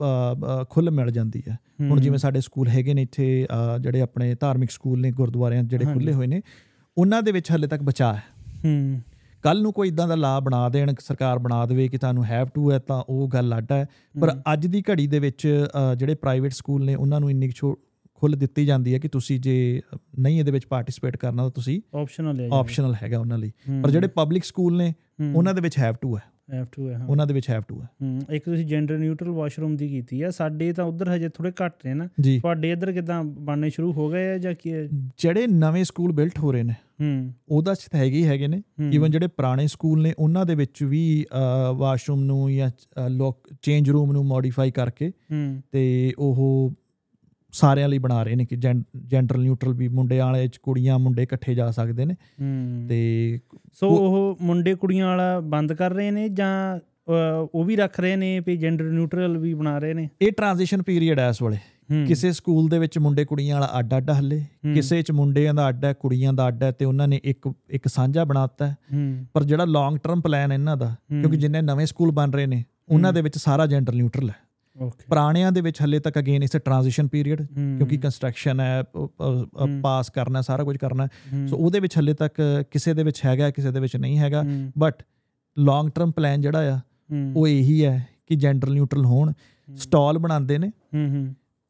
ਖੁੱਲ੍ਹ 0.69 0.91
ਮਿਲ 0.91 1.11
ਜਾਂਦੀ 1.11 1.43
ਹੈ। 1.47 1.57
ਹੁਣ 1.81 2.01
ਜਿਵੇਂ 2.01 2.19
ਸਾਡੇ 2.19 2.41
ਸਕੂਲ 2.41 2.67
ਹੈਗੇ 2.67 2.93
ਨੇ 2.93 3.01
ਇੱਥੇ 3.01 3.47
ਜਿਹੜੇ 3.81 4.01
ਆਪਣੇ 4.01 4.35
ਧਾਰਮਿਕ 4.39 4.71
ਸਕੂਲ 4.71 5.01
ਨੇ 5.01 5.11
ਗੁਰਦੁਆਰਿਆਂ 5.11 5.63
ਜਿਹੜੇ। 5.63 5.85
ਖੁੱਲੇ 5.85 6.13
ਹੋਏ 6.13 6.27
ਨੇ 6.27 6.41
ਉਹਨਾਂ 6.97 7.21
ਦੇ 7.23 7.31
ਵਿੱਚ 7.31 7.51
ਹਲੇ 7.51 7.67
ਤੱਕ 7.67 7.83
ਬਚਾ 7.83 8.13
ਹੈ। 8.13 8.23
ਹੂੰ। 8.65 8.99
ਕੱਲ 9.43 9.61
ਨੂੰ 9.61 9.73
ਕੋਈ 9.73 9.87
ਇਦਾਂ 9.87 10.07
ਦਾ 10.07 10.15
ਲਾ 10.15 10.39
ਬਣਾ 10.39 10.69
ਦੇਣ 10.69 10.93
ਸਰਕਾਰ 10.99 11.39
ਬਣਾ 11.39 11.65
ਦੇਵੇ 11.65 11.87
ਕਿ 11.87 11.97
ਤੁਹਾਨੂੰ 11.97 12.25
ਹੈਵ 12.25 12.47
ਟੂ 12.53 12.71
ਹੈ 12.71 12.79
ਤਾਂ 12.79 13.03
ਉਹ 13.09 13.27
ਗੱਲ 13.27 13.57
ਅੱਡ 13.57 13.71
ਹੈ। 13.71 13.85
ਪਰ। 14.21 14.41
ਅੱਜ 14.53 14.67
ਦੀ 14.67 14.83
ਘੜੀ 14.91 15.07
ਦੇ 15.07 15.19
ਵਿੱਚ 15.19 15.65
ਜਿਹੜੇ 15.97 16.15
ਪ੍ਰਾਈਵੇਟ 16.15 16.51
ਸਕੂਲ 16.51 16.85
ਨੇ 16.85 16.95
ਉਹਨਾਂ 16.95 17.19
ਨੂੰ 17.19 17.29
ਇੰਨੀ 17.29 17.47
ਕੁ 17.47 17.53
ਛੋ 17.55 17.79
ਖੁੱਲ੍ਹ 18.15 18.37
ਦਿੱਤੀ 18.37 18.65
ਜਾਂਦੀ 18.65 18.93
ਹੈ 18.93 18.99
ਕਿ 18.99 19.07
ਤੁਸੀਂ 19.07 19.39
ਜੇ 19.39 19.81
ਨਹੀਂ 20.19 20.39
ਇਹਦੇ 20.39 20.51
ਵਿੱਚ 20.51 20.65
ਪਾਰਟਿਸਿਪੇਟ 20.65 21.17
ਕਰਨਾ 21.17 21.43
ਤਾਂ 21.43 21.51
ਤੁਸੀਂ 21.51 21.81
ਆਪਸ਼ਨਲ 21.97 22.39
ਹੈ 22.39 22.49
ਆਪਸ਼ਨਲ 22.53 22.95
ਹੈਗਾ 23.03 23.19
ਉਹਨਾਂ 23.19 23.37
ਲਈ। 23.37 23.51
ਪਰ 23.83 23.91
ਜਿਹੜੇ 23.91 24.07
ਪਬਲਿਕ 24.07 24.43
ਸਕੂਲ 24.43 24.77
ਨੇ 24.77 24.93
ਉਹਨਾਂ 25.35 25.53
ਦੇ 25.53 25.61
ਵਿੱਚ 25.61 25.77
ਹੈਵ 25.77 25.95
ਟੂ 26.01 26.17
ਹੈ। 26.17 26.21
F2 26.59 26.87
ਹੈ 26.89 26.97
ਹਾਂ। 26.97 27.07
ਉਹਨਾਂ 27.07 27.27
ਦੇ 27.27 27.33
ਵਿੱਚ 27.33 27.49
ਹੈਵ 27.49 27.61
ਟੂ 27.67 27.81
ਹੈ। 27.81 27.87
ਹੂੰ 28.01 28.21
ਇੱਕ 28.31 28.45
ਤੁਸੀਂ 28.45 28.65
ਜੈਂਡਰ 28.65 28.97
ਨਿਊਟਰਲ 28.97 29.29
ਵਾਸ਼ਰੂਮ 29.29 29.75
ਦੀ 29.75 29.87
ਕੀਤੀ 29.89 30.21
ਆ 30.21 30.29
ਸਾਡੇ 30.31 30.71
ਤਾਂ 30.73 30.85
ਉਧਰ 30.85 31.15
ਹਜੇ 31.15 31.29
ਥੋੜੇ 31.29 31.51
ਘੱਟ 31.65 31.73
ਨੇ 31.85 31.93
ਨਾ। 31.93 32.07
ਤੁਹਾਡੇ 32.23 32.71
ਇੱਧਰ 32.71 32.91
ਕਿਦਾਂ 32.91 33.23
ਬਣਨੇ 33.23 33.69
ਸ਼ੁਰੂ 33.69 33.91
ਹੋ 33.93 34.09
ਗਏ 34.09 34.31
ਆ 34.31 34.37
ਜਾਂ 34.37 34.53
ਕੀ? 34.53 34.71
ਜਿਹੜੇ 35.17 35.47
ਨਵੇਂ 35.47 35.83
ਸਕੂਲ 35.83 36.11
ਬਿਲਟ 36.11 36.39
ਹੋ 36.39 36.51
ਰਹੇ 36.51 36.63
ਨੇ 36.63 36.73
ਹੂੰ। 37.01 37.33
ਉਹਦਾ 37.49 37.73
ਚ 37.73 37.87
ਤਾਂ 37.91 37.99
ਹੈਗੇ 37.99 38.17
ਹੀ 38.17 38.25
ਹੈਗੇ 38.25 38.47
ਨੇ। 38.47 38.61
ਈਵਨ 38.93 39.11
ਜਿਹੜੇ 39.11 39.27
ਪੁਰਾਣੇ 39.27 39.67
ਸਕੂਲ 39.67 40.01
ਨੇ 40.01 40.13
ਉਹਨਾਂ 40.19 40.45
ਦੇ 40.45 40.55
ਵਿੱਚ 40.55 40.83
ਵੀ 40.83 41.25
ਵਾਸ਼ਰੂਮ 41.75 42.23
ਨੂੰ 42.23 42.53
ਜਾਂ 42.53 42.69
ਲੋਕ 43.09 43.49
ਚੇਂਜ 43.61 43.89
ਰੂਮ 43.89 44.11
ਨੂੰ 44.11 44.25
ਮੋਡੀਫਾਈ 44.25 44.71
ਕਰਕੇ 44.71 45.09
ਹੂੰ। 45.31 45.61
ਤੇ 45.71 46.13
ਉਹ 46.19 46.71
ਸਾਰਿਆਂ 47.51 47.89
ਲਈ 47.89 47.97
ਬਣਾ 47.97 48.23
ਰਹੇ 48.23 48.35
ਨੇ 48.35 48.45
ਕਿ 48.45 48.55
ਜੈਂਡਰ 49.05 49.37
ਨਿਊਟਰਲ 49.37 49.73
ਵੀ 49.73 49.87
ਮੁੰਡੇ 49.87 50.19
ਵਾਲੇ 50.19 50.47
ਚ 50.47 50.57
ਕੁੜੀਆਂ 50.57 50.99
ਮੁੰਡੇ 50.99 51.23
ਇਕੱਠੇ 51.23 51.55
ਜਾ 51.55 51.71
ਸਕਦੇ 51.71 52.05
ਨੇ। 52.05 52.15
ਤੇ 52.89 53.39
ਸੋ 53.73 53.89
ਉਹ 53.89 54.37
ਮੁੰਡੇ 54.41 54.75
ਕੁੜੀਆਂ 54.75 55.07
ਵਾਲਾ 55.07 55.39
ਬੰਦ 55.39 55.73
ਕਰ 55.73 55.91
ਰਹੇ 55.91 56.11
ਨੇ 56.11 56.29
ਜਾਂ 56.29 56.79
ਉਹ 57.53 57.63
ਵੀ 57.63 57.75
ਰੱਖ 57.75 57.99
ਰਹੇ 57.99 58.15
ਨੇ 58.15 58.39
ਵੀ 58.39 58.57
ਜੈਂਡਰ 58.57 58.85
ਨਿਊਟਰਲ 58.85 59.37
ਵੀ 59.37 59.53
ਬਣਾ 59.53 59.77
ਰਹੇ 59.77 59.93
ਨੇ? 59.93 60.09
ਇਹ 60.21 60.31
ਟ੍ਰਾਂਜੀਸ਼ਨ 60.31 60.81
ਪੀਰੀਅਡ 60.81 61.19
ਹੈ 61.19 61.29
ਇਸ 61.29 61.41
ਵੇਲੇ। 61.41 61.57
ਕਿਸੇ 62.07 62.31
ਸਕੂਲ 62.31 62.69
ਦੇ 62.69 62.79
ਵਿੱਚ 62.79 62.99
ਮੁੰਡੇ 62.99 63.25
ਕੁੜੀਆਂ 63.25 63.55
ਵਾਲਾ 63.55 63.79
ਅੱਡ 63.79 63.97
ਅੱਡ 63.97 64.11
ਹੱਲੇ 64.11 64.45
ਕਿਸੇ 64.73 65.01
ਚ 65.01 65.11
ਮੁੰਡਿਆਂ 65.11 65.53
ਦਾ 65.53 65.69
ਅੱਡ 65.69 65.85
ਹੈ 65.85 65.93
ਕੁੜੀਆਂ 65.93 66.33
ਦਾ 66.33 66.47
ਅੱਡ 66.47 66.63
ਹੈ 66.63 66.71
ਤੇ 66.71 66.85
ਉਹਨਾਂ 66.85 67.07
ਨੇ 67.07 67.19
ਇੱਕ 67.23 67.53
ਇੱਕ 67.69 67.87
ਸਾਂਝਾ 67.87 68.23
ਬਣਾਤਾ 68.23 68.75
ਪਰ 69.33 69.43
ਜਿਹੜਾ 69.43 69.65
ਲੌਂਗ 69.65 69.97
ਟਰਮ 69.97 70.21
ਪਲਾਨ 70.21 70.51
ਇਹਨਾਂ 70.51 70.77
ਦਾ 70.77 70.95
ਕਿਉਂਕਿ 71.21 71.37
ਜਿੰਨੇ 71.37 71.61
ਨਵੇਂ 71.61 71.85
ਸਕੂਲ 71.85 72.11
ਬਣ 72.11 72.31
ਰਹੇ 72.31 72.45
ਨੇ 72.45 72.63
ਉਹਨਾਂ। 72.89 73.13
ਦੇ 73.13 73.21
ਵਿੱਚ 73.21 73.37
ਸਾਰਾ 73.37 73.65
ਜੈਂਡਰ 73.65 73.93
ਨਿਊਟਰਲ 73.93 74.29
ਹੈ। 74.29 74.35
ਪੁਰਾਣਿਆਂ 74.79 75.51
ਦੇ 75.51 75.61
ਵਿੱਚ 75.61 75.81
ਹੱਲੇ 75.81 75.99
ਤੱਕ 75.99 76.19
ਅਗੇਨ 76.19 76.43
ਇਸ 76.43 76.49
ਟ੍ਰਾਂਜੀਸ਼ਨ 76.49 77.07
ਪੀਰੀਅਡ 77.07 77.41
ਕਿਉਂਕਿ 77.41 77.97
ਕੰਸਟਰਕਸ਼ਨ 77.97 78.59
ਹੈ। 78.59 78.83
ਪਾਸ 79.81 80.09
ਕਰਨਾ 80.09 80.41
ਸਾਰਾ 80.41 80.63
ਕੁਝ 80.63 80.77
ਕਰਨਾ 80.77 81.07
ਸੋ 81.47 81.57
ਉਹਦੇ 81.57 81.79
ਵਿੱਚ 81.79 81.97
ਹੱਲੇ 81.97 82.13
ਤੱਕ 82.13 82.63
ਕਿਸੇ 82.71 82.93
ਦੇ 82.93 83.03
ਵਿੱਚ 83.03 83.25
ਹੈਗਾ 83.25 83.49
ਕਿਸੇ 83.51 83.71
ਦੇ 83.71 83.79
ਵਿੱਚ 83.79 83.95
ਨਹੀਂ 83.95 84.17
ਹੈਗਾ 84.19 84.43
ਬਟ 84.77 85.03
ਲੌਂਗ 85.59 85.89
ਟਰਮ 85.89 86.11
ਪਲਾਨ 86.11 86.41
ਜਿਹੜਾ 86.41 86.75
ਆ 86.75 86.79
ਉਹ 87.35 87.47
ਇਹੀ 87.47 87.85
ਹੈ 87.85 88.07
ਕਿ 88.27 88.35
ਜੈਂਡਰ 88.35 88.69
ਨਿਊਟਰਲ 88.69 89.05
ਹੋਣ। 89.05 89.33
ਸਟਾਲ 89.75 90.17
ਬਣਾਉਂਦੇ 90.17 90.57
ਨੇ। 90.57 90.71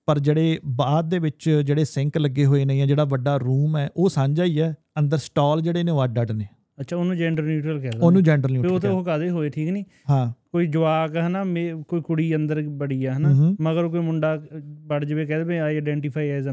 ਪਰ 0.06 0.20
ਜਿਹੜੇ 0.20 0.60
ਬਾਅਦ 0.66 1.10
ਦੇ 1.10 1.20
ਵਿੱਚ 1.20 1.50
ਜਿਹੜੇ 1.66 1.86
ਸਿੰਕ 1.86 2.18
ਲੱਗੇ 2.18 2.46
ਹੋਏ 2.46 2.66
ਨੇ 2.66 2.78
ਜਾਂ 2.78 2.88
ਜਿਹੜਾ 2.88 3.04
ਵੱਡਾ 3.04 3.38
ਰੂਮ 3.38 3.78
ਹੈ 3.78 3.90
ਉਹ 3.98 4.10
ਸਾਂਝਾ 4.10 4.44
ਹੀ 4.44 4.62
ਹੈ। 4.62 4.76
ਅੰਦਰ 5.00 5.18
ਸਟਾਲ 5.18 5.62
ਜਿਹੜੇ 5.62 5.84
ਨੇ 5.84 5.92
ਉਹ 5.92 6.04
ਅੱਡ 6.04 6.22
ਅੱਡ 6.22 6.32
ਨੇ। 6.32 6.48
ਅੱਛਾ 6.82 6.96
ਉਹਨੂੰ 6.98 7.18
ਜੈਂਡਰ 7.18 7.44
ਨਿਊਟਰਲ 7.44 7.80
ਕਹਿੰਦੇ 7.80 8.00
ਉਹਨੂੰ 8.00 8.24
ਜੈਂਡਰ 8.24 8.50
ਉਹ 8.50 8.54
ਨਿਊਟਰਲ 8.54 8.80
ਤੇ 8.80 8.88
ਉਹ 8.88 9.04
ਕਾਦੇ 9.04 9.30
ਹੋਏ 9.30 9.50
ਠੀਕ 9.50 9.70
ਨਹੀਂ? 9.70 9.84
ਹਾਂ। 10.10 10.32
ਕੋਈ 10.52 10.68
ਜਵਾਕ 10.68 11.18
ਹਨਾ 11.18 11.46
ਕੋਈ 11.88 12.02
ਕੁੜੀ 12.02 12.36
ਅੰਦਰ 12.36 12.62
ਬੜੀ 12.62 13.06
ਆ 13.06 13.14
ਹਨਾ 13.18 13.56
ਮਗਰ 13.62 13.88
ਕੋਈ 13.88 14.00
ਮੁੰਡਾ 14.00 14.44
ਵੜ 14.86 15.06
ਜਵੇ 15.06 15.26
ਕਹਿੰਦੇ 15.26 15.46
ਵੀ 15.46 15.58
ਆਈ 15.58 15.76
ਆਇਡੈਂਟੀਫਾਈ 15.76 16.30
ਐਜ਼ 16.30 16.50
ਅ. 16.50 16.52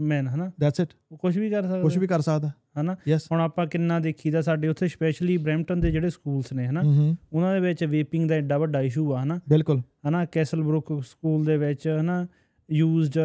ਮੈਨ 0.00 0.28
ਹਨਾ 0.28 0.52
ਦੈਟਸ 0.60 0.80
ਇਟ 0.80 0.88
ਉਹ 1.12 1.18
ਕੁਝ 1.18 1.38
ਵੀ 1.38 1.50
ਕਰ 1.50 1.62
ਸਕਦਾ। 1.62 1.82
ਕੁਝ 1.82 1.98
ਵੀ 1.98 2.06
ਕਰ 2.06 2.20
ਸਕਦਾ। 2.20 2.50
ਹਨਾ 2.80 2.96
ਹੁਣ 3.32 3.40
ਆਪਾਂ 3.40 3.66
ਕਿੰਨਾ 3.66 3.98
ਦੇਖੀਦਾ 3.98 4.42
ਸਾਡੇ 4.42 4.68
ਉੱਥੇ 4.68 4.88
ਸਪੈਸ਼ਲੀ 4.88 5.36
ਬ੍ਰੈਂਪਟਨ 5.36 5.80
ਦੇ 5.80 5.90
ਜਿਹੜੇ 5.90 6.10
ਸਕੂਲਸ 6.10 6.52
ਨੇ 6.52 6.66
ਹਨਾ 6.66 6.80
ਉਹਨਾਂ 7.32 7.54
ਦੇ 7.54 7.60
ਵਿੱਚ 7.60 7.84
ਵੇਪਿੰਗ 7.84 8.28
ਦਾ 8.28 8.34
ਐਡਾ 8.34 8.58
ਵੱਡਾ 8.58 8.80
ਇਸ਼ੂ 8.80 9.14
ਆ 9.14 9.22
ਹਨਾ 9.24 9.40
ਬਿਲਕੁਲ। 9.48 9.82
ਹਨਾ 10.08 10.24
ਕੈਸਲਬਰੁੱਕ 10.24 11.02
ਸਕੂਲ 11.06 11.44
ਦੇ 11.44 11.56
ਵਿੱਚ 11.56 11.96
ਹਨਾ 12.00 12.26
ਯੂਜ਼ਡ 12.72 13.18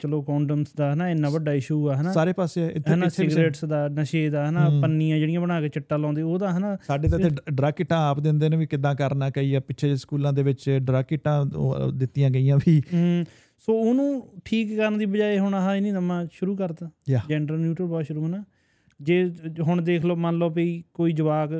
ਚਲੋ 0.00 0.22
ਕੰਡੋਮਸ 0.22 0.68
ਦਾ 0.76 0.92
ਹਨਾ 0.94 1.08
ਇੰਨਾ 1.10 1.28
ਵੱਡਾ 1.28 1.52
ਇਸ਼ੂ 1.52 1.88
ਆ 1.88 1.96
ਹਨਾ 1.96 2.12
ਸਾਰੇ 2.12 2.32
ਪਾਸੇ। 2.32 2.66
ਇੱਥੇ 2.66 2.92
ਹਨਾ 2.92 3.08
ਸਿਗਰਟਸ 3.08 3.64
ਦਾ 3.64 3.88
ਨਸ਼ੇ 3.88 4.30
ਦਾ 4.30 4.48
ਹਨਾ। 4.50 4.68
ਪੰਨੀਆਂ 4.82 5.18
ਜਿਹੜੀਆਂ 5.18 5.40
ਬਣਾ 5.40 5.60
ਕੇ 5.60 5.68
ਚਿੱਟਾ 5.68 5.96
ਲਾਉਂਦੇ 5.96 6.22
ਉਹਦਾ 6.22 6.52
ਹਨਾ 6.52 6.76
ਸਾਡੇ 6.86 7.08
ਤਾਂ 7.08 7.18
ਇੱਥੇ 7.18 7.52
ਡਰਗ 7.52 7.72
ਕਿਟਾਂ 7.72 7.98
ਆਪ 8.10 8.20
ਦਿੰਦੇ 8.20 8.48
ਨੇ 8.48 8.56
ਵੀ 8.56 8.66
ਕਿੱਦਾਂ 8.66 8.94
ਕਰਨਾ 8.94 9.30
ਕਈ 9.30 9.54
ਆ 9.54 9.60
ਪਿੱਛੇ 9.60 9.96
ਸਕੂਲਾਂ 9.96 10.32
ਦੇ 10.32 10.42
ਵਿੱਚ 10.42 10.70
ਡਰਗ 10.70 11.04
ਕਿਟਾਂ 11.04 11.46
ਦਿੱਤੀਆਂ 11.92 12.30
ਗਈਆਂ 12.30 12.56
ਵੀ 12.56 12.82
ਸੋ 13.58 13.72
ਉਹਨੂੰ 13.72 14.28
ਠੀਕ 14.44 14.76
ਕਰਨ 14.76 14.98
ਦੀ 14.98 15.06
ਬਜਾਏ 15.06 15.38
ਹੁਣ 15.38 15.54
ਆਹ 15.54 15.80
ਨਹੀਂ 15.80 15.92
ਨਵਾਂ 15.92 16.26
ਸ਼ੁਰੂ 16.32 16.56
ਕਰਤਾ. 16.56 16.90
ਜੈਂਡਰ 17.28 17.56
ਨਿਊਟਰਲ 17.56 17.86
ਵਾਸ਼ਰੂਮ 17.86 18.26
ਹਨਾ 18.26 18.44
ਜੇ 19.00 19.24
ਜ- 19.24 19.60
ਹੁਣ 19.60 19.82
ਦੇਖ 19.82 20.04
ਲਓ 20.04 20.16
ਮੰਨ 20.16 20.36
ਲਓ 20.38 20.50
ਵੀ 20.50 20.84
ਕੋਈ 20.94 21.12
ਜਵਾਕ 21.12 21.50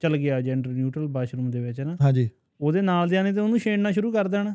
ਚਲ 0.00 0.16
ਗਿਆ 0.16 0.40
ਜੈਂਡਰ 0.40 0.70
ਨਿਊਟਰਲ 0.70 1.06
ਵਾਸ਼ਰੂਮ 1.06 1.50
ਦੇ 1.50 1.60
ਵਿੱਚ 1.60 1.80
ਹਨਾ 1.80 1.96
ਹਾਂਜੀ 2.02 2.28
ਉਹਦੇ 2.60 2.80
ਨਾਲ 2.80 3.08
ਦਿਆਂ 3.08 3.24
ਨੇ 3.24 3.32
ਤੇ 3.32 3.40
ਉਹਨੂੰ 3.40 3.58
ਛੇੜਨਾ 3.58 3.90
ਸ਼ੁਰੂ 3.92 4.12
ਕਰ 4.12 4.28
ਦੇਣਾ 4.28 4.54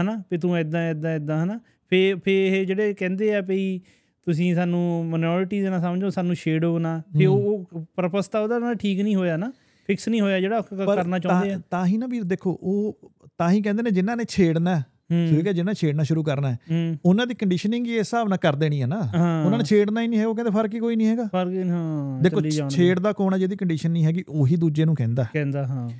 ਹਨਾ 0.00 0.22
ਵੀ 0.30 0.38
ਤੂੰ 0.38 0.58
ਇਦਾਂ 0.58 0.90
ਇਦਾਂ 0.90 1.14
ਇਦਾਂ 1.16 1.44
ਹਨਾ। 1.44 1.60
ਫੇ 1.90 2.14
ਫੇ 2.14 2.60
ਇਹ 2.60 2.66
ਜਿਹੜੇ 2.66 2.94
ਕਹਿੰਦੇ 2.94 3.34
ਆ 3.34 3.40
ਵੀ 3.40 3.80
ਤੁਸੀਂ 4.26 4.54
ਸਾਨੂੰ 4.54 5.06
ਮਿਨੋਰਿਟੀਜ਼ 5.06 5.66
ਨਾ 5.66 5.80
ਸਮਝੋ 5.80 6.10
ਸਾਨੂੰ 6.10 6.34
ਛੇੜੋ 6.34 6.78
ਨਾ। 6.78 7.02
ਫੇ 7.18 7.26
ਉਹ 7.26 7.66
ਪਰਪਸ 7.96 8.28
ਤਾਂ 8.28 8.40
ਉਹਦਾ 8.40 8.58
ਨਾ 8.58 8.74
ਠੀਕ 8.74 9.00
ਨਹੀਂ 9.00 9.16
ਹੋਇਆ 9.16 9.36
ਨਾ। 9.36 9.52
ਫਿਕਸ 9.86 10.08
ਨਹੀਂ 10.08 10.20
ਹੋਇਆ 10.20 10.40
ਜਿਹੜਾ 10.40 10.60
ਕਰਨਾ 10.60 11.18
ਚਾਹੁੰਦੇ 11.18 11.52
ਆ। 11.52 11.60
ਤਾਂ- 11.70 11.86
ਹੀ 11.86 11.96
ਨਾ 11.96 12.06
ਵੀਰ 12.06 12.24
ਦੇਖੋ 12.24 12.58
ਉਹ 12.62 13.10
ਤਾਂ 13.38 13.50
ਹੀ 13.50 13.62
ਕਹਿੰਦੇ 13.62 13.82
ਨੇ 13.82 13.90
ਜਿਨ੍ਹਾਂ 13.90 14.16
ਨੇ 14.16 14.24
ਛੇੜਨਾ 14.28 14.82
ਠੀਕ 15.10 15.46
ਹੈ 15.46 15.52
ਜਿਨ੍ਹਾਂ 15.52 15.64
ਨੇ 15.64 15.74
ਛੇੜਨਾ 15.74 16.02
ਸ਼ੁਰੂ 16.02 16.22
ਕਰਨਾ 16.22 16.52
ਹੈ। 16.52 16.58
ਉਹਨਾਂ 17.04 17.26
ਦੀ 17.26 17.34
ਕੰਡੀਸ਼ਨਿੰਗ 17.34 17.86
ਹੀ 17.86 17.92
ਇਸ 17.92 17.98
ਹਿਸਾਬ 17.98 18.28
ਨਾਲ 18.28 18.38
ਕਰ 18.38 18.56
ਦੇਣੀ 18.56 18.82
ਹੈ 18.82 18.86
ਨਾ। 18.86 19.00
ਉਹਨਾਂ 19.46 19.58
ਨੇ 19.58 19.64
ਛੇੜਨਾ 19.64 20.02
ਹੀ 20.02 20.08
ਨਹੀਂ 20.08 20.20
ਹੈ 20.20 20.26
ਉਹ 20.26 20.34
ਕਹਿੰਦੇ 20.34 20.50
ਫ਼ਰਕ 20.50 20.74
ਹੀ 20.74 20.78
ਕੋਈ 20.78 20.96
ਨਹੀਂ 20.96 21.06
ਹੈਗਾ। 21.06 21.24
ਫ਼ਰਕ 21.24 21.68
ਹਾਂ 21.68 22.22
ਦੇਖੋ 22.22 22.40
ਛੇੜਦਾ 22.70 23.12
ਕੌਣ 23.12 23.32
ਹੈ 23.34 23.38
ਜਿਹਦੀ 23.38 23.56
ਕੰਡੀਸ਼ਨ 23.56 23.90
ਨਹੀਂ 23.90 24.04
ਹੈਗੀ 24.04 24.24
ਉਹੀ 24.28 24.56
ਦੂਜੇ 24.56 24.84
ਨੂੰ 24.84 24.94
ਕਹਿੰਦਾ। 24.94 25.26
ਕਹਿੰਦਾ 25.32 25.66
ਹਾਂ। 25.66 25.90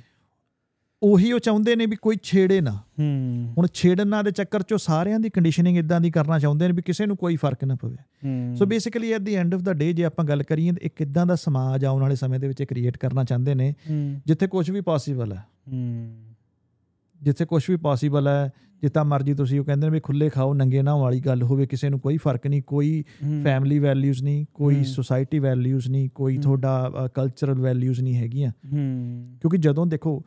ਉਹੀ 1.03 1.31
ਉਹ 1.31 1.39
ਚਾਹੁੰਦੇ 1.39 1.75
ਨੇ 1.75 1.85
ਵੀ 1.85 1.95
ਕੋਈ 1.95 2.15
ਛੇੜੇ 2.23 2.61
ਨਾ। 2.61 2.71
ਹੂੰ। 2.71 3.53
ਹੁਣ 3.57 3.67
ਛੇੜਨਾ 3.73 4.21
ਦੇ 4.21 4.31
ਚੱਕਰ 4.31 4.59
'ਚੋਂ 4.59 4.77
ਸਾਰਿਆਂ 4.77 5.19
ਦੀ 5.19 5.29
ਕੰਡੀਸ਼ਨਿੰਗ 5.29 5.77
ਇਦਾਂ 5.77 6.01
ਦੀ 6.01 6.11
ਕਰਨਾ 6.11 6.39
ਚਾਹੁੰਦੇ 6.39 6.67
ਨੇ 6.67 6.73
ਵੀ 6.73 6.81
ਕਿਸੇ 6.81 7.05
ਨੂੰ 7.05 7.17
ਕੋਈ 7.17 7.35
ਫ਼ਰਕ 7.35 7.63
ਨਾ 7.63 7.75
ਪਵੇ। 7.75 8.55
So 8.55 8.65
basically 8.65 9.11
at 9.11 9.21
the 9.21 9.35
end 9.35 9.55
of 9.55 9.61
the 9.61 9.73
day 9.73 9.93
ਜੇ 9.93 10.05
ਆਪਾਂ 10.05 10.25
ਗੱਲ 10.25 10.43
ਕਰੀਏ 10.43 10.71
ਤਾਂ 10.71 10.77
ਇੱਕ 10.81 11.01
ਇਦਾਂ 11.01 11.25
ਦਾ 11.25 11.35
ਸਮਾਜ 11.35 11.85
ਆਉਣ 11.85 12.01
ਵਾਲੇ 12.01 12.15
ਸਮੇਂ 12.15 12.39
ਦੇ 12.39 12.47
ਵਿੱਚ 12.47 12.63
ਕ੍ਰੀਏਟ 12.63 12.97
ਕਰਨਾ 12.97 13.23
ਚਾਹੁੰਦੇ 13.23 13.55
ਨੇ 13.55 13.73
ਜਿੱਥੇ 14.27 14.47
ਕੁਝ 14.47 14.71
ਵੀ 14.71 14.81
ਪੋਸੀਬਲ 14.81 15.33
ਹੈ। 15.33 15.43
ਹੂੰ। 15.71 16.17
ਜਿੱਥੇ 17.21 17.45
ਕੁਝ 17.45 17.63
ਵੀ 17.69 17.75
ਪੋਸੀਬਲ 17.75 18.27
ਹੈ 18.27 18.49
ਜਿੱਤਾ 18.81 19.03
ਮਰਜ਼ੀ 19.03 19.33
ਤੁਸੀਂ 19.33 19.59
ਉਹ 19.59 19.65
ਕਹਿੰਦੇ 19.65 19.87
ਨੇ 19.87 19.93
ਵੀ 19.93 19.99
ਖੁੱਲੇ 19.99 20.29
ਖਾਓ 20.29 20.53
ਨੰਗੇ 20.53 20.81
ਨਾ 20.81 20.95
ਵਾਲੀ 20.97 21.19
ਗੱਲ 21.19 21.43
ਹੋਵੇ 21.43 21.65
ਕਿਸੇ 21.65 21.89
ਨੂੰ 21.89 21.99
ਕੋਈ 21.99 22.17
ਫ਼ਰਕ 22.17 22.47
ਨਹੀਂ 22.47 22.61
ਕੋਈ 22.67 23.03
ਫੈਮਿਲੀ 23.43 23.79
ਵੈਲਿਊਜ਼ 23.79 24.23
ਨਹੀਂ 24.23 24.45
ਕੋਈ। 24.53 24.83
ਸੋਸਾਇਟੀ 24.83 25.39
ਵੈਲਿਊਜ਼ 25.39 25.89
ਨਹੀਂ 25.89 26.09
ਕੋਈ। 26.15 26.37
ਤੁਹਾਡਾ 26.37 26.91
ਕਲਚਰਲ 27.13 27.59
ਵੈਲਿਊਜ਼ 27.59 28.01
ਨਹੀਂ 28.01 28.15
ਹੈਗੀਆਂ। 28.15 28.51
ਕਿਉਂਕਿ 29.41 29.57
ਜਦੋਂ 29.57 29.85
ਦੇਖੋ 29.87 30.23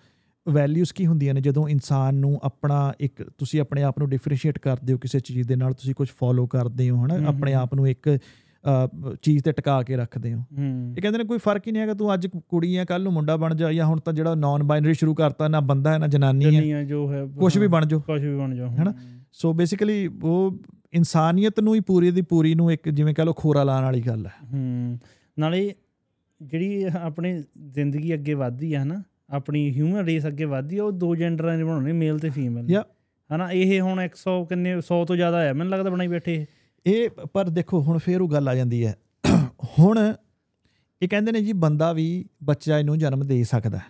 ਵੈਲਿਊਜ਼ 0.48 0.92
ਕੀ 0.92 1.06
ਹੁੰਦੀਆਂ 1.06 1.34
ਨੇ 1.34 1.40
ਜਦੋਂ 1.40 1.68
ਇਨਸਾਨ 1.68 2.14
ਨੂੰ 2.14 2.40
ਆਪਣਾ 2.42 2.92
ਇੱਕ 3.00 3.22
ਤੁਸੀਂ 3.38 3.60
ਆਪਣੇ 3.60 3.82
ਆਪ 3.82 3.98
ਨੂੰ 3.98 4.08
ਡਿਫਰੈਂਸ਼ੀਏਟ 4.08 4.58
ਕਰਦੇ 4.58 4.92
ਹੋ 4.92 4.98
ਕਿਸੇ 4.98 5.20
ਚੀਜ਼ 5.20 5.48
ਦੇ 5.48 5.56
ਨਾਲ 5.56 5.72
ਤੁਸੀਂ 5.72 5.94
ਕੁਝ 5.94 6.08
ਫੋਲੋ 6.08 6.46
ਕਰਦੇ 6.46 6.90
ਹੋ 6.90 7.04
ਹਨਾ? 7.04 7.28
ਆਪਣੇ। 7.28 7.54
ਆਪ 7.54 7.74
ਨੂੰ 7.74 7.88
ਇੱਕ 7.88 8.18
ਚੀਜ਼ 9.22 9.44
ਤੇ 9.44 9.52
ਟਿਕਾ 9.52 9.82
ਕੇ 9.82 9.96
ਰੱਖਦੇ 9.96 10.34
ਹੋ। 10.34 10.40
ਇਹ 10.96 11.02
ਕਹਿੰਦੇ 11.02 11.18
ਨੇ 11.18 11.24
ਕੋਈ 11.24 11.38
ਫ਼ਰਕ 11.38 11.66
ਹੀ 11.66 11.72
ਨਹੀਂ 11.72 11.82
ਹੈਗਾ 11.82 11.94
ਤੂੰ 11.94 12.14
ਅੱਜ 12.14 12.26
ਕੁੜੀ 12.26 12.78
ਹੈ 12.78 12.84
ਕੱਲ 12.84 13.02
ਨੂੰ 13.02 13.12
ਮੁੰਡਾ 13.12 13.36
ਬਣ 13.36 13.54
ਜਾ 13.54 13.72
ਜਾਂ 13.72 13.86
ਹੁਣ 13.86 14.00
ਤਾਂ 14.00 14.12
ਜਿਹੜਾ 14.12 14.34
ਨਾਨ 14.34 14.62
ਬਾਈਨਰੀ 14.62 14.94
ਸ਼ੁਰੂ 14.94 15.14
ਕਰਤਾ 15.14 15.48
ਨਾ 15.48 15.60
ਬੰਦਾ 15.60 15.92
ਹੈ 15.92 15.98
ਨਾ 15.98 16.06
ਜਨਾਨੀ 16.06 16.72
ਹੈ। 16.72 16.84
ਜੋ 16.84 17.12
ਹੈ 17.12 17.24
ਕੁਝ 17.24 17.58
ਵੀ 17.58 17.66
ਬਣ 17.66 17.86
ਜਾਓ। 17.86 18.00
ਕੁਝ 18.00 18.26
ਵੀ 18.26 18.36
ਬਣ 18.36 18.54
ਜਾਓ 18.54 18.68
ਹੈਨਾ? 18.68 18.94
ਸੋ 19.32 19.52
ਬੇਸਿਕਲੀ 19.52 20.06
ਉਹ 20.24 20.62
ਇਨਸਾਨੀਅਤ 20.92 21.60
ਨੂੰ 21.60 21.74
ਹੀ 21.74 21.80
ਪੂਰੀ 21.80 22.10
ਦੀ 22.10 22.22
ਪੂਰੀ 22.22 22.54
ਨੂੰ 22.54 22.72
ਇੱਕ 22.72 22.88
ਜਿਵੇਂ 22.88 23.14
ਕਹ 23.14 23.22
ਲਓ 23.22 23.32
ਖੋਰਾ 23.32 23.62
ਲਾਉਣ 23.62 23.84
ਵਾਲੀ 23.84 24.00
ਗੱਲ 24.00 24.26
ਹੈ। 24.26 24.32
ਹੂੰ। 24.52 24.98
ਨਾਲੇ 25.38 25.74
ਜਿਹੜੀ 26.42 26.84
ਆਪਣੀ 27.00 27.42
ਜ਼ਿੰਦਗੀ 27.68 28.14
ਅੱਗੇ 28.14 28.34
ਵਧਦੀ 28.34 28.74
ਹੈ 28.74 28.84
ਨਾ 28.84 29.02
ਆਪਣੀ 29.30 29.70
ਹਿਊਮਨ 29.76 30.04
ਰੇਸ 30.04 30.26
ਅੱਗੇ 30.26 30.44
ਵਧਦੀ 30.44 30.78
ਹੈ 30.78 30.82
ਉਹ 30.82 30.92
ਦੋ 30.92 31.16
ਜੈਂਡਰਾਂ 31.16 31.58
ਨੇ 31.58 31.64
ਬਣਾਉਣੇ 31.64 31.92
ਮੇਲ 31.92 32.18
ਤੇ 32.18 32.30
ਫੀਮੇਲ 32.30 32.64
Yeah. 32.64 32.86
ਹਨਾ 33.36 33.52
ਇਹ 33.52 33.80
ਹੁਣ 33.80 34.00
100 34.04 34.44
ਕਿੰਨੇ 34.48 34.76
100 34.76 35.04
ਤੋਂ 35.08 35.16
ਜ਼ਿਆਦਾ 35.16 35.42
ਹੈ 35.42 35.52
ਮੈਨੂੰ 35.52 35.72
ਲੱਗਦਾ 35.72 35.90
ਬਣਾਈ 35.90 36.06
ਬੈਠੇ 36.06 36.46
ਇਹ। 36.86 37.10
ਪਰ 37.32 37.48
ਦੇਖੋ 37.48 37.82
ਹੁਣ 37.82 37.98
ਫੇਰ 37.98 38.20
ਉਹ 38.20 38.28
ਗੱਲ 38.28 38.48
ਆ 38.48 38.54
ਜਾਂਦੀ 38.54 38.86
ਹੈ 38.86 38.96
ਹੁਣ 39.78 40.12
ਇਹ 41.02 41.08
ਕਹਿੰਦੇ 41.08 41.32
ਨੇ 41.32 41.40
ਜੀ 41.40 41.52
ਬੰਦਾ 41.52 41.92
ਵੀ 41.92 42.24
ਬੱਚਾ 42.44 42.78
ਇਹਨੂੰ 42.78 42.98
ਜਨਮ 42.98 43.26
ਦੇ 43.26 43.44
ਸਕਦਾ 43.44 43.78
ਹੈ 43.78 43.82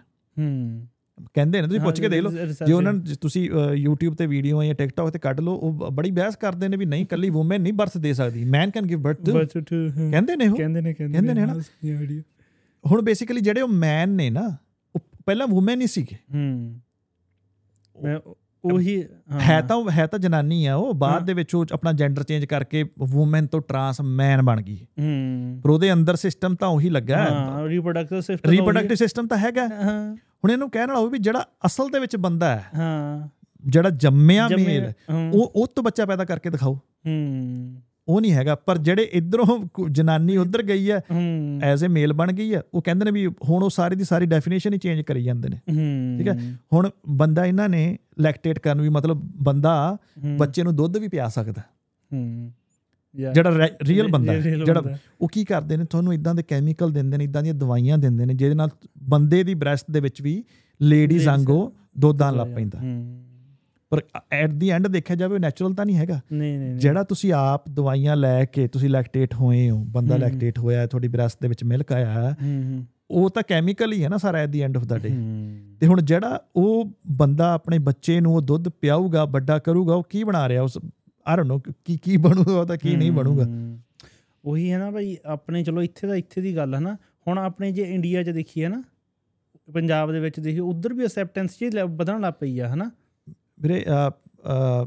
ਕਹਿੰਦੇ 1.35 1.61
ਨੇ 1.61 1.67
ਤੁਸੀਂ 1.67 1.81
ਪੁੱਛ 1.81 2.01
ਕੇ 2.01 2.09
ਦੇਖ 2.09 2.23
ਲਓ 2.23 2.31
ਜੇ 2.67 2.73
ਉਹਨਾਂ 2.73 2.93
ਨੂੰ 2.93 3.05
ਤੁਸੀਂ 3.21 3.51
YouTube 3.89 4.15
ਤੇ 4.15 4.27
ਵੀਡੀਓ 4.27 4.63
ਜਾਂ 4.63 4.75
TikTok 4.75 5.11
ਤੇ 5.11 5.19
ਕੱਢ 5.19 5.41
ਲਓ 5.41 5.55
ਉਹ 5.55 5.73
ਬੜੀ 5.73 6.11
ਬਹਿਸ 6.11 6.37
ਕਰਦੇ 6.37 6.69
ਨੇ 6.69 6.77
ਵੀ 6.77 6.85
ਨਹੀਂ 6.85 7.07
ਕੱਲੀ 7.07 7.31
ਔਮਨ 7.31 7.61
ਨਹੀਂ 7.61 7.73
ਬਰਥ 7.73 7.99
ਦੇ 7.99 8.13
ਸਕਦੀ 8.13 8.45
ਮੈਨ 8.45 8.71
ਕੈਨ 8.71 8.87
ਗਿਵ 8.87 8.99
ਬਰਥ। 9.01 9.31
ਕਹਿੰਦੇ 9.31 10.37
ਨੇ 10.37 10.49
ਉਹ 10.49 10.57
ਕਹਿੰਦੇ 10.57 10.81
ਨੇ 10.81 10.95
ਕਹਿੰਦੇ 10.95 11.21
ਨੇ 11.21 11.41
ਹਨਾ? 11.41 11.61
ਹੁਣ 12.91 13.03
ਬੇਸਿਕਲੀ 13.03 13.41
ਜਿਹੜੇ 13.41 13.61
ਉਹ 13.61 13.69
ਮੈਨ 13.69 14.09
ਨੇ 14.09 14.31
ਨਾ 14.31 14.57
ਪਹਿਲਾਂ 15.27 15.47
ਔਮਨ 15.47 15.81
ਹੀ 15.81 15.87
ਸੀਗੇ। 15.87 16.17
ਹੂੰ। 16.35 16.81
ਮੈਂ 18.03 18.17
ਉਹ- 18.65 18.93
ਹਾਂ। 19.33 19.63
ਤਾਂ 19.63 19.91
ਹੈ 19.91 20.07
ਤਾਂ 20.07 20.19
ਜਨਾਨੀ 20.19 20.67
ਆ 20.67 20.75
ਉਹ। 20.75 20.95
ਬਾਅਦ 20.95 21.27
ਦੇ 21.27 21.33
ਵਿੱਚ 21.33 21.55
ਉਹ 21.55 21.67
ਆਪਣਾ 21.73 21.93
ਜੈਂਡਰ 21.93 22.23
ਚੇਂਜ 22.23 22.45
ਕਰਕੇ 22.45 22.85
ਔਮਨ 23.15 23.47
ਤੋਂ 23.47 23.61
ਟਰਾਂਸ 23.69 24.01
ਮੈਨ 24.01 24.43
ਬਣ 24.43 24.63
ਗਈ। 24.63 24.87
ਹੂੰ। 25.01 25.61
ਪਰ 25.65 25.71
ਉਹਦੇ 25.71 25.93
ਅੰਦਰ 25.93 26.17
ਸਿਸਟਮ 26.17 26.55
ਤਾਂ 26.55 26.69
ਉਹੀ 26.69 26.91
ਲੱਗਾ। 26.91 27.17
ਹਾਂ 27.17 27.69
ਰੀਪਰੋਡਕਟਿਵ 27.69 28.21
ਸਿਸਟਮ 28.21 28.51
ਰੀਪਰੋਡਕਟਿਵ 28.51 28.95
ਸਿਸਟਮ 28.95 29.27
ਤਾਂ 29.27 29.39
ਹੈਗਾ। 29.39 29.65
ਹਾਂ। 29.67 30.17
ਹੁਣ 30.17 30.51
ਇਹਨੂੰ 30.53 30.71
ਕਹਿਣ 30.71 30.89
ਵਾਲਾ 30.89 31.01
ਉਹ 31.01 31.11
ਵੀ 31.11 31.19
ਜਿਹੜਾ 31.19 31.49
ਅਸਲ 31.67 31.89
ਦੇ 31.89 31.99
ਵਿੱਚ 31.99 32.17
ਬੰਦਾ 32.17 32.55
ਹੈ 32.55 32.65
ਹਾਂ। 32.75 33.29
ਜਿਹੜਾ 33.67 33.91
ਜੰਮਿਆ 33.91 34.49
ਜੰਮੇ- 34.49 34.67
ਮੇਲ 34.67 34.93
ਉਹ 35.33 35.53
ਉਹ 35.55 35.67
ਤੋਂ 35.67 35.85
ਬੱਚਾ 35.85 36.07
ਪੈਦਾ 36.07 36.25
ਕਰਕੇ 36.25 36.51
ਦਿਖਾਓ। 36.51 36.75
ਹੂੰ। 37.07 37.77
ਉਹ 38.09 38.21
ਨਹੀਂ 38.21 38.33
ਹੈਗਾ 38.33 38.55
ਪਰ 38.55 38.79
ਜਿਹੜੇ 38.79 39.03
ਇਧਰੋਂ 39.13 39.69
ਜਨਾਨੀ 39.91 40.37
ਉਧਰ 40.37 40.63
ਗਈ 40.63 40.91
ਹੈ 40.91 41.01
ਐਜ਼ 41.63 41.85
ਅ 41.85 41.89
ਮੇਲ 41.89 42.13
ਬਣ 42.13 42.33
ਗਈ 42.33 42.55
ਹੈ 42.55 42.63
ਉਹ 42.75 42.83
ਕਹਿੰਦੇ 42.83 43.05
ਨੇ 43.05 43.11
ਵੀ 43.11 43.27
ਹੁਣ 43.27 43.63
ਉਹ 43.63 43.71
ਸਾਰੀ 43.71 43.97
ਦੀ 43.97 44.05
ਸਾਰੀ 44.05 44.27
ਡੈਫੀਨੇਸ਼ਨ 44.27 44.73
ਹੀ 44.73 44.79
ਚੇਂਜ 44.79 45.01
ਕਰੀ 45.01 45.25
ਜਾਂਦੇ 45.25 45.49
ਨੇ। 45.49 45.57
ਠੀਕ 46.19 46.29
ਹੈ। 46.29 46.57
ਹੁਣ 46.73 46.91
ਬੰਦਾ 47.09 47.45
ਇਹਨਾਂ 47.45 47.69
ਨੇ 47.69 47.99
ਲੈਕਟੇਟ 48.21 48.59
ਕਰਨ 48.59 48.81
ਵੀ 48.81 48.89
ਮਤਲਬ 48.89 49.31
ਬੰਦਾ 49.43 49.97
ਬੱਚੇ 50.39 50.63
ਨੂੰ 50.63 50.77
ਦੁੱਧ 50.77 50.97
ਵੀ 50.97 51.09
ਪਿਆ 51.09 51.29
ਸਕਦਾ। 51.29 51.63
ਜਿਹੜਾ 53.33 53.69
ਰੀਅਲ 53.85 54.09
ਬੰਦਾ 54.09 54.35
ਜਿਹੜਾ। 54.35 54.83
ਉਹ 55.21 55.29
ਕੀ 55.29 55.45
ਕਰਦੇ 55.45 55.77
ਨੇ 55.77 55.85
ਤੁਹਾਨੂੰ 55.85 56.15
ਇਦਾਂ 56.15 56.35
ਦੇ 56.35 56.43
ਕੈਮੀਕਲ 56.43 56.91
ਦਿੰਦੇ 56.91 57.17
ਨੇ 57.17 57.25
ਇਦਾਂ 57.25 57.43
ਦੀਆਂ 57.43 57.55
ਦਵਾਈਆਂ 57.55 57.99
ਦਿੰਦੇ 57.99 58.27
ਨੇ 58.27 58.35
ਜਿਹਦੇ 58.35 58.55
ਨਾਲ 58.55 58.69
ਬੰਦੇ 59.03 59.43
ਦੀ 59.45 59.55
ਬ੍ਰੈਸਟ 59.55 59.91
ਦੇ 59.91 60.01
ਵਿੱਚ 60.01 60.23
ਵੀ 60.23 60.45
ਲੇਡੀਜ਼ 60.83 61.27
ਵਾਂਗੂ 61.27 61.73
ਦੁੱਧ 61.99 62.23
ਆਉਣ 62.23 62.37
ਲੱਗ 62.37 62.49
ਪੈਂਦਾ। 62.55 62.79
ਪਰ 63.91 64.01
ਐਟ 64.33 64.51
ਦੀ 64.51 64.69
ਐਂਡ 64.71 64.87
ਦੇਖਿਆ 64.87 65.17
ਜਾਵੇ 65.17 65.39
ਨੈਚੁਰਲ 65.39 65.75
ਤਾਂ 65.75 65.87
ਨਹੀਂ 65.87 65.97
ਹੈਗਾ। 65.97 66.21
ਨਹੀਂ 66.33 66.59
ਨਹੀਂ। 66.59 66.77
ਜਿਹੜਾ 66.77 67.03
ਤੁਸੀਂ 67.03 67.33
ਆਪ 67.33 67.69
ਦਵਾਈਆਂ 67.69 68.17
ਲੈ 68.17 68.45
ਕੇ 68.45 68.67
ਤੁਸੀਂ 68.69 68.91
ਲੈਕਟੇਟ 68.91 69.35
ਹੋਏ 69.35 69.69
ਹੋ 69.71 69.77
ਬੰਦਾ। 69.85 70.17
ਲੈਕਟੇਟ 70.17 70.59
ਹੋਇਆ 70.59 70.87
ਤੁਹਾਡੀ 70.87 71.09
ਬ੍ਰੈਸਟ 71.09 71.39
ਦੇ 71.43 71.49
ਵਿੱਚ 71.49 71.65
ਮਿਲਕ 71.65 71.93
ਆਇਆ 71.93 72.11
ਹੈ, 72.13 72.35
ਹੂੰ। 72.43 72.63
ਹੂੰ 72.65 72.85
ਉਹ 73.11 73.31
ਤਾਂ 73.31 73.43
ਕੈਮੀਕਲ 73.49 73.93
ਹੀ 73.93 74.03
ਹੈ 74.05 74.09
ਨਾ 74.09 74.17
ਸਾਰਾ 74.17 74.39
at 74.39 74.49
the 74.49 74.61
end 74.61 74.77
of 74.77 74.85
the 74.85 74.99
day 74.99 75.11
ਤੇ 75.81 75.87
ਹੁਣ 75.87 76.03
ਜਿਹੜਾ 76.03 76.41
ਉਹ 76.57 76.93
ਬੰਦਾ 77.13 77.53
ਆਪਣੇ 77.53 77.79
ਬੱਚੇ 77.79 78.21
ਨੂੰ 78.21 78.35
ਉਹ 78.35 78.41
ਦੁੱਧ 78.43 78.69
ਪਿਆਊਗਾ 78.69 79.25
ਵੱਡਾ 79.25 79.59
ਕਰੂਗਾ 79.59 79.95
ਉਹ 79.95 80.07
ਕੀ 80.11 80.25
ਬਣਾ 80.25 80.49
ਰਿਹਾ? 80.49 80.63
ਉਸ 80.63 80.79
ਆਈ 81.27 81.37
ਡੋਨਟ 81.37 81.47
ਨੋ 81.47 81.59
ਕੀ 81.85 81.97
ਕੀ 81.97 82.17
ਬਣੂਗਾ 82.17 82.61
ਉਹ 82.61 82.67
ਤਾਂ 82.67 82.77
ਕੀ 82.77 82.97
ਨਹੀਂ 82.97 83.13
ਬਣੂਗਾ। 83.13 83.47
ਉਹੀ 84.45 84.71
ਹੈ 84.73 84.79
ਨਾ 84.79 84.91
ਭਾਈ 84.91 85.17
ਆਪਣੇ 85.27 85.63
ਚਲੋ 85.65 85.83
ਇੱਥੇ 85.83 86.07
ਦਾ 86.07 86.15
ਇੱਥੇ 86.15 86.41
ਦੀ 86.41 86.57
ਗੱਲ 86.57 86.75
ਹੈ 86.75 86.81
ਨਾ। 86.81 86.97
ਹੁਣ 87.29 87.39
ਆਪਣੇ 87.39 87.71
ਜੇ 87.73 87.83
ਇੰਡੀਆ 87.83 88.23
'ਚ 88.23 88.31
ਦੇਖੀਏ 88.31 88.69
ਨਾ 88.69 88.83
ਪੰਜਾਬ 89.75 90.13
ਦੇ 90.13 90.21
ਵਿੱਚ 90.21 90.41
ਦੇਖੀਏ 90.41 90.61
ਉਧਰ 90.61 90.93
ਵੀ 90.93 91.07
ਅਸੈਪਟੈਂਸ 91.07 91.59
ਜੀ 91.61 91.71
ਵਧਣ 91.89 92.21
ਲੱਗ 92.21 92.33
ਪਈ 92.41 92.59
ਆ 92.59 92.69
ਹਨਾ। 92.75 92.91
ਵੀਰੇ 93.59 93.85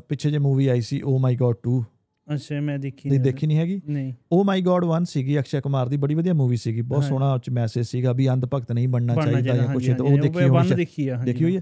ਪਿੱਛੇ 0.09 0.31
ਜੇ 0.31 0.37
ਮੂਵੀ 0.37 0.67
ਆਈ 0.67 0.81
ਸੀ 0.81 1.01
ਓ 1.01 1.17
ਮਾਈ 1.19 1.35
ਗॉड 1.35 1.55
2 1.67 1.79
ਅੱਛਾ 2.27 2.59
ਮੈਂ 2.61 2.77
ਦੇਖੀ 2.79 3.09
ਨਹੀਂ 3.09 3.19
ਦੇਖੀ 3.19 3.47
ਨਹੀਂ 3.47 3.57
ਹੈਗੀ? 3.57 3.79
ਨਹੀਂ। 3.87 4.13
ਓ 4.31 4.43
ਮਾਈ 4.43 4.61
ਗॉड 4.61 4.85
1 4.87 5.05
ਸੀਗੀ 5.09 5.37
ਅਕਸ਼ੇ 5.39 5.61
ਕੁਮਾਰ 5.61 5.87
ਦੀ। 5.89 5.97
ਬੜੀ 5.97 6.15
ਵਧੀਆ 6.15 6.33
ਮੂਵੀ 6.33 6.57
ਸੀਗੀ 6.57 6.81
ਬਹੁਤ। 6.83 7.03
ਸੋਹਣਾ 7.03 7.33
ਉਹ 7.33 7.39
ਚ 7.39 7.49
ਮੈਸੇਜ 7.49 7.85
ਸੀਗਾ 7.87 8.11
ਵੀ 8.13 8.29
ਅੰਧ 8.29 8.45
ਭਗਤ 8.53 8.71
ਨਹੀਂ 8.71 8.87
ਬਣਨਾ 8.87 9.15
ਚਾਹੀਦਾ 9.15 9.55
ਜਾਂ 9.55 9.67
ਕੁਝ 9.73 9.89
ਹਾਂਜੀ, 9.89 10.01
ਉਹ 10.03 10.17
ਦੇਖੀ 10.19 10.47
ਹੋਈ 10.49 10.75
ਦੇਖੀ 10.75 11.07
ਆ 11.07 11.21
ਦੇਖੀ 11.23 11.43
ਹੋਈ 11.43 11.55
ਹੈ? 11.57 11.61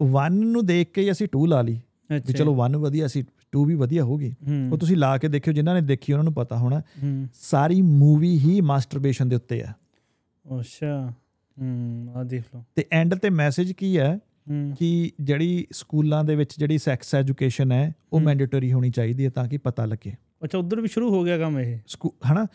1 0.00 0.40
ਨੂੰ 0.42 0.64
ਦੇਖ 0.66 0.90
ਕੇ 0.94 1.10
ਅਸੀਂ 1.10 1.26
2 1.36 1.46
ਲਾ 1.46 1.62
ਲਈ। 1.62 1.80
ਵੀ 2.26 2.32
ਚਲੋ 2.32 2.54
1 2.56 2.76
ਵਧੀਆ 2.80 3.06
ਸੀ 3.06 3.24
2 3.56 3.64
ਵੀ 3.66 3.74
ਵਧੀਆ 3.74 4.04
ਹੋਗੀ 4.04 4.34
ਉਹ 4.72 4.76
ਤੁਸੀਂ 4.78 4.96
ਲਾ 4.96 5.16
ਕੇ 5.18 5.28
ਦੇਖਿਓ 5.28 5.52
ਜਿਨ੍ਹਾਂ 5.52 5.74
ਨੇ 5.74 5.80
ਦੇਖੀ 5.80 6.12
ਉਹਨਾਂ 6.12 6.24
ਨੂੰ 6.24 6.32
ਪਤਾ 6.34 6.56
ਹੋਣਾ। 6.56 6.82
ਸਾਰੀ 7.42 7.80
ਮੂਵੀ 7.82 8.38
ਹੀ 8.38 8.60
ਮਾਸਟਰਬੇਸ਼ਨ 8.60 9.28
ਦੇ 9.28 9.36
ਉੱਤੇ 9.36 9.62
ਆ। 9.62 9.72
ਅੱਛਾ। 10.44 10.94
ਹੂੰ 11.56 12.12
ਆ 12.14 12.22
ਦੇਖ 12.24 12.44
ਲਓ। 12.54 12.62
ਤੇ 12.76 12.84
ਐਂਡ 12.92 13.14
ਤੇ 13.14 13.30
ਮੈਸੇਜ 13.30 13.72
ਕੀ 13.72 13.98
ਹੂੰ? 13.98 14.18
ਕਿ 14.78 15.10
ਜਿਹੜੀ 15.20 15.66
ਸਕੂਲਾਂ 15.72 16.24
ਦੇ 16.24 16.36
ਵਿੱਚ 16.36 16.54
ਜਿਹੜੀ 16.58 16.78
ਸੈਕਸ 16.78 17.14
ਐਜੂਕੇਸ਼ਨ 17.14 17.72
ਹੈ 17.72 17.92
ਉਹ। 18.12 18.20
ਮੈਂਡੇਟਰੀ 18.20 18.72
ਹੋਣੀ 18.72 18.90
ਚਾਹੀਦੀ 18.90 19.24
ਹੈ 19.24 19.30
ਤਾਂ 19.30 19.48
ਕਿ 19.48 19.58
ਪਤਾ 19.58 19.84
ਲੱਗੇ। 19.84 20.12
ਅੱਛਾ 20.44 20.58
ਉਧਰ 20.58 20.80
ਵੀ 20.80 20.88
ਸ਼ੁਰੂ 20.88 21.10
ਹੋ 21.10 21.24
ਗਿਆ 21.24 21.38
ਕੰਮ 21.38 21.58
ਇਹ? 21.58 21.78
ਹਨਾ? 22.32 22.46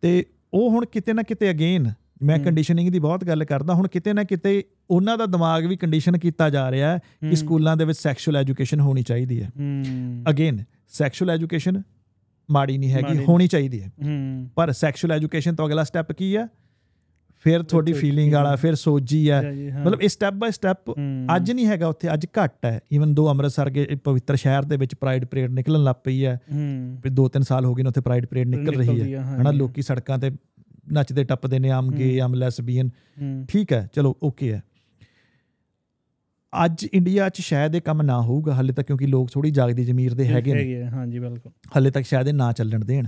ਤੇ 0.00 0.26
ਉਹ 0.54 0.70
ਹੁਣ 0.70 0.84
ਕਿਤੇ 0.84 1.12
ਨਾ 1.12 1.22
ਕਿਤੇ 1.22 1.50
ਅਗੇਨ 1.50 1.92
ਮੈਂ। 2.22 2.38
ਕੰਡੀਸ਼ਨਿੰਗ 2.38 2.88
ਦੀ 2.88 2.98
ਬਹੁਤ 2.98 3.24
ਗੱਲ 3.24 3.44
ਕਰਦਾ 3.44 3.74
ਹੁਣ 3.74 3.88
ਕਿਤੇ 3.88 4.12
ਨਾ 4.12 4.24
ਕਿਤੇ 4.24 4.64
ਉਹਨਾਂ 4.90 5.18
ਦਾ 5.18 5.26
ਦਿਮਾਗ 5.26 5.66
ਵੀ 5.66 5.76
ਕੰਡੀਸ਼ਨ 5.76 6.18
ਕੀਤਾ 6.18 6.50
ਜਾ 6.50 6.70
ਰਿਹਾ 6.70 6.92
ਹੈ 6.92 6.98
ਕਿ 6.98 7.36
ਸਕੂਲਾਂ 7.36 7.76
ਦੇ 7.76 7.84
ਵਿੱਚ 7.84 7.98
ਸੈਕਸ਼ੂਅਲ 7.98 8.36
ਐਜੂਕੇਸ਼ਨ 8.36 8.80
ਹੋਣੀ 8.80 9.02
ਚਾਹੀਦੀ 9.02 9.42
ਹੈ। 9.42 9.50
ਅਗੇਨ 10.30 10.64
ਸੈਕਸ਼ੂਅਲ 10.88 11.30
ਐਜੂਕੇਸ਼ਨ 11.30 11.82
ਮਾੜੀ 12.50 12.78
ਨਹੀਂ 12.78 12.92
ਹੈਗੀ। 12.92 13.24
ਹੋਣੀ 13.28 13.46
ਚਾਹੀਦੀ 13.46 13.82
ਹੂੰ। 13.82 14.50
ਪਰ 14.54 14.72
ਸੈਕਸ਼ੂਅਲ 14.72 15.12
ਐਜੂਕੇਸ਼ਨ 15.12 15.54
ਤੋਂ 15.54 15.66
ਅਗਲਾ 15.66 15.84
ਸਟੈਪ 15.84 16.12
ਕੀ 16.12 16.36
ਹੈ? 16.36 16.48
ਫਿਰ 17.46 17.62
ਤੁਹਾਡੀ 17.62 17.92
ਫੀਲਿੰਗ 17.92 18.32
ਵਾਲਾ। 18.34 18.54
ਫਿਰ 18.56 18.74
ਸੋਜੀ 18.74 19.18
ਹੈ। 19.30 19.40
ਮਤਲਬ 19.84 20.02
ਇਹ 20.02 20.08
ਸਟੈਪ 20.08 20.34
ਬਾਈ 20.34 20.52
ਸਟੈਪ 20.52 20.90
ਅੱਜ 21.36 21.50
ਨਹੀਂ 21.52 21.66
ਹੈਗਾ 21.66 21.88
ਉੱਥੇ 21.88 22.12
ਅੱਜ 22.12 22.26
ਘੱਟ 22.38 22.66
ਹੈ। 22.66 22.80
ਈਵਨ 22.92 23.14
ਦੋ 23.14 23.28
ਅੰਮ੍ਰਿਤਸਰ 23.30 23.68
ਦੇ 23.70 23.86
ਪਵਿੱਤਰ 24.04 24.36
ਸ਼ਹਿਰ 24.36 24.62
ਦੇ 24.62 24.76
ਵਿੱਚ 24.76 24.94
ਪ੍ਰਾਈਡ 24.94 25.24
ਪਰੇਡ 25.24 25.50
ਨਿਕਲਣ 25.50 25.84
ਲੱਗ 25.84 26.02
ਪਈ 26.04 26.24
ਹੈ 26.24 26.38
ਵੀ 27.02 27.10
ਦੋ 27.10 27.28
ਤਿੰਨ 27.28 27.42
ਸਾਲ 27.42 27.64
ਹੋ 27.64 27.74
ਗਏ 27.74 27.82
ਨੇ 27.82 27.88
ਉੱਥੇ 27.88 28.00
ਪ੍ਰਾਈਡ 28.00 28.26
ਪਰੇਡ 28.26 28.48
ਨਿਕਲ 28.48 28.76
ਰਹੀ 28.76 29.12
ਹੈ। 29.14 29.22
ਹਨਾ। 29.22 29.50
ਲੋਕੀ 29.50 29.82
ਸੜਕਾਂ 29.82 30.18
ਤੇ 30.18 30.30
ਨੱਚਦੇ 30.92 31.24
ਟੱਪਦੇ 31.24 31.58
ਨੇ 31.58 31.70
ਆਮ 31.70 31.90
ਗੇ 31.90 32.18
ਆਮ 32.20 32.34
ਲੈਸਬੀਅਨ 32.34 32.90
ਠੀਕ 33.48 33.72
ਹੈ 33.72 33.88
ਚਲੋ 33.94 34.16
ਓਕੇ 34.22 34.52
ਹੈ। 34.52 34.62
ਅੱਜ 36.52 36.86
ਇੰਡੀਆ 36.92 37.28
'ਚ 37.28 37.40
ਸ਼ਾਇਦ 37.40 37.74
ਇਹ 37.74 37.80
ਕੰਮ 37.80 38.02
ਨਾ 38.02 38.20
ਹੋਊਗਾ 38.22 38.54
ਹਾਲੇ 38.54 38.72
ਤੱਕ 38.72 38.86
ਕਿਉਂਕਿ 38.86 39.06
ਲੋਕ 39.06 39.30
ਥੋੜੀ 39.30 39.50
ਜਾਗਦੀ 39.50 39.84
ਜ਼ਮੀਰ 39.84 40.14
ਦੇ 40.14 40.26
ਹੈਗੇ 40.26 40.54
ਨੇ। 40.54 40.84
ਹਾਂਜੀ 40.84 41.18
ਬਿਲਕੁਲ। 41.18 41.52
ਹਾਲੇ 41.76 41.90
ਤੱਕ 41.90 42.04
ਸ਼ਾਇਦ 42.04 42.28
ਇਹ 42.28 42.34
ਨਾ 42.34 42.52
ਚੱਲਣ 42.52 42.84
ਦੇਣ। 42.84 43.06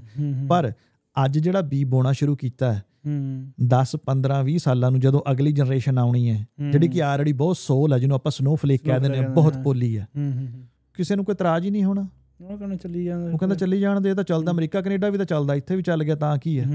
ਪਰ 0.48 0.72
ਅੱਜ 1.16 1.38
ਜਿਹੜਾ 1.38 1.60
ਬੀ 1.60 1.84
ਬੋਣਾ 1.84 2.12
ਸ਼ੁਰੂ 2.12 2.36
ਕੀਤਾ 2.36 2.72
ਹੈ 2.72 2.82
ਹੂੰ। 3.08 3.52
10 3.66 3.96
15 3.96 4.42
20 4.42 4.56
ਸਾਲਾਂ 4.56 4.90
ਨੂੰ 4.90 5.00
ਜਦੋਂ 5.00 5.20
ਅਗਲੀ 5.30 5.52
ਜਨਰੇਸ਼ਨ 5.52 5.98
ਆਉਣੀ 5.98 6.30
ਹੈ 6.30 6.46
ਜਿਹੜੀ 6.70 6.88
ਕਿ 6.88 7.02
ਆਲਰੇਡੀ 7.02 7.32
ਬਹੁਤ 7.32 7.56
ਸੋਲ 7.56 7.92
ਹੈ 7.92 7.98
ਜਿਹਨੂੰ 7.98 8.14
ਆਪਾਂ 8.14 8.32
ਸਨੋਫਲੇਕ 8.32 8.84
ਕਹਿ 8.84 9.00
ਦਿੰਦੇ 9.00 9.18
ਹਾਂ 9.18 9.28
ਬਹੁਤ। 9.28 9.56
ਪੋਲੀ 9.56 9.98
ਹੈ। 9.98 10.08
ਹੂੰ 10.16 10.32
ਹੂੰ 10.32 10.46
ਹੂੰ। 10.46 10.62
ਕਿਸੇ 10.94 11.16
ਨੂੰ 11.16 11.24
ਕੋਈ 11.24 11.32
ਇਤਰਾਜ਼ 11.32 11.66
ਹੀ 11.66 11.70
ਨਹੀਂ 11.70 11.84
ਹੋਣਾ। 11.84 12.08
ਉਹ 12.40 12.58
ਕਹਿੰਦਾ 12.58 12.76
ਚੱਲੀ 12.76 13.04
ਜਾਂਦਾ 13.04 13.32
ਉਹ 13.32 13.38
ਕਹਿੰਦਾ 13.38 13.56
ਚੱਲੀ 13.56 13.80
ਜਾਣ 13.80 14.00
ਦੇ 14.00 14.14
ਤਾਂ 14.14 14.24
ਚੱਲਦਾ 14.24 14.52
ਅਮਰੀਕਾ 14.52 14.80
ਕੈਨੇਡਾ 14.80 15.08
ਵੀ 15.08 15.18
ਤਾਂ 15.18 15.24
ਚੱਲਦਾ 15.24 15.54
ਇੱਥੇ 15.54 15.76
ਵੀ 15.76 15.82
ਚੱਲ 15.82 16.04
ਗਿਆ 16.04 16.14
ਤਾਂ 16.14 16.38
ਕੀ 16.38 16.60
ਹੈ। 16.60 16.66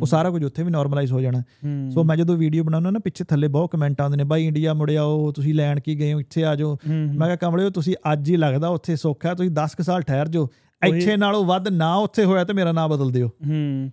ਉਹ 0.00 0.06
ਸਾਰਾ 0.06 0.30
ਕੁਝ 0.30 0.44
ਉੱਥੇ 0.44 0.62
ਵੀ 0.62 0.70
ਨਾਰਮਲਾਈਜ਼ 0.70 1.12
ਹੋ 1.12 1.20
ਜਾਣਾ। 1.20 1.42
ਸੋ 1.90 2.04
ਮੈਂ 2.04 2.16
ਜਦੋਂ 2.16 2.36
ਵੀਡੀਓ 2.36 2.64
ਬਣਾਉਣਾ 2.64 2.90
ਨਾ 2.90 2.98
ਪਿੱਛੇ 2.98 3.24
ਥੱਲੇ 3.24 3.48
ਬਹੁਤ 3.48 3.70
ਕਮੈਂਟ 3.70 4.00
ਆਉਂਦੇ 4.00 4.16
ਨੇ 4.16 4.24
ਬਾਈ 4.24 4.46
ਇੰਡੀਆ 4.46 4.74
ਮੁੜਿਆ 4.74 5.02
ਉਹ 5.02 5.32
ਤੁਸੀਂ 5.32 5.54
ਲੈਣ 5.54 5.80
ਕੀ 5.80 5.98
ਗਏ 5.98 6.12
ਹੋ 6.12 6.20
ਇੱਥੇ 6.20 6.44
ਆ 6.44 6.54
ਜਾਓ। 6.56 6.78
ਮੈਂ 6.88 7.26
ਕਿਹਾ 7.26 7.36
ਕਮਲਿਓ 7.36 7.70
ਤੁਸੀਂ 7.70 7.94
ਅੱਜ 8.12 8.30
ਹੀ 8.30 8.36
ਲੱਗਦਾ 8.36 8.68
ਉੱਥੇ 8.68 8.96
ਸੁੱਖ 8.96 9.26
ਤੁਸੀਂ 9.26 9.50
10 9.50 9.74
ਕੁ 9.74 9.82
ਸਾਲ 9.82 10.00
ਠਹਿਰ 10.00 10.28
ਜਾਓ। 10.28 10.48
ਇੱਥੇ 10.86 11.16
ਨਾਲੋਂ 11.16 11.44
ਵੱਧ 11.44 11.68
ਨਾ 11.68 11.94
ਉੱਥੇ 11.94 12.24
ਹੋਇਆ 12.24 12.44
ਤੇ 12.44 12.52
ਮੇਰਾ 12.52 12.72
ਨਾਮ 12.72 12.90
ਬਦਲ 12.90 13.10
ਦਿਓ। 13.10 13.28
ਹੂੰ। 13.28 13.90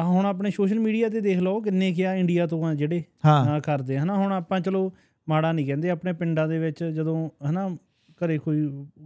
ਆ 0.00 0.04
ਹੁਣ 0.04 0.26
ਆਪਣੇ 0.26 0.50
ਸੋਸ਼ਲ 0.50 0.78
ਮੀਡੀਆ 0.78 1.08
ਤੇ 1.08 1.20
ਦੇਖ 1.20 1.38
ਲਓ 1.38 1.60
ਕਿੰਨੇ 1.60 1.92
ਕਿਆ 1.92 2.14
ਇੰਡੀਆ 2.14 2.46
ਤੋਂ 2.46 2.64
ਆ 2.64 2.74
ਜਿਹੜੇ 2.74 3.02
ਹਾਂ। 3.26 3.60
ਕਰਦੇ 3.60 3.98
ਹਨਾ? 3.98 4.16
ਹੁਣ 4.16 4.32
ਆਪਾਂ 4.32 4.60
ਚਲੋ 4.60 4.92
ਮਾੜਾ 5.28 5.52
ਨਹੀਂ 5.52 5.66
ਕਹਿੰਦੇ 5.66 5.90
ਆਪਣੇ 5.90 6.12
ਪਿੰਡਾਂ 6.12 6.48
ਦੇ 6.48 6.58
ਵਿੱਚ 6.58 6.84
ਜਦੋਂ 6.84 7.30
ਹਨਾ 7.50 7.76
ਘਰੇ 8.24 8.38
ਕੋਈ 8.38 8.60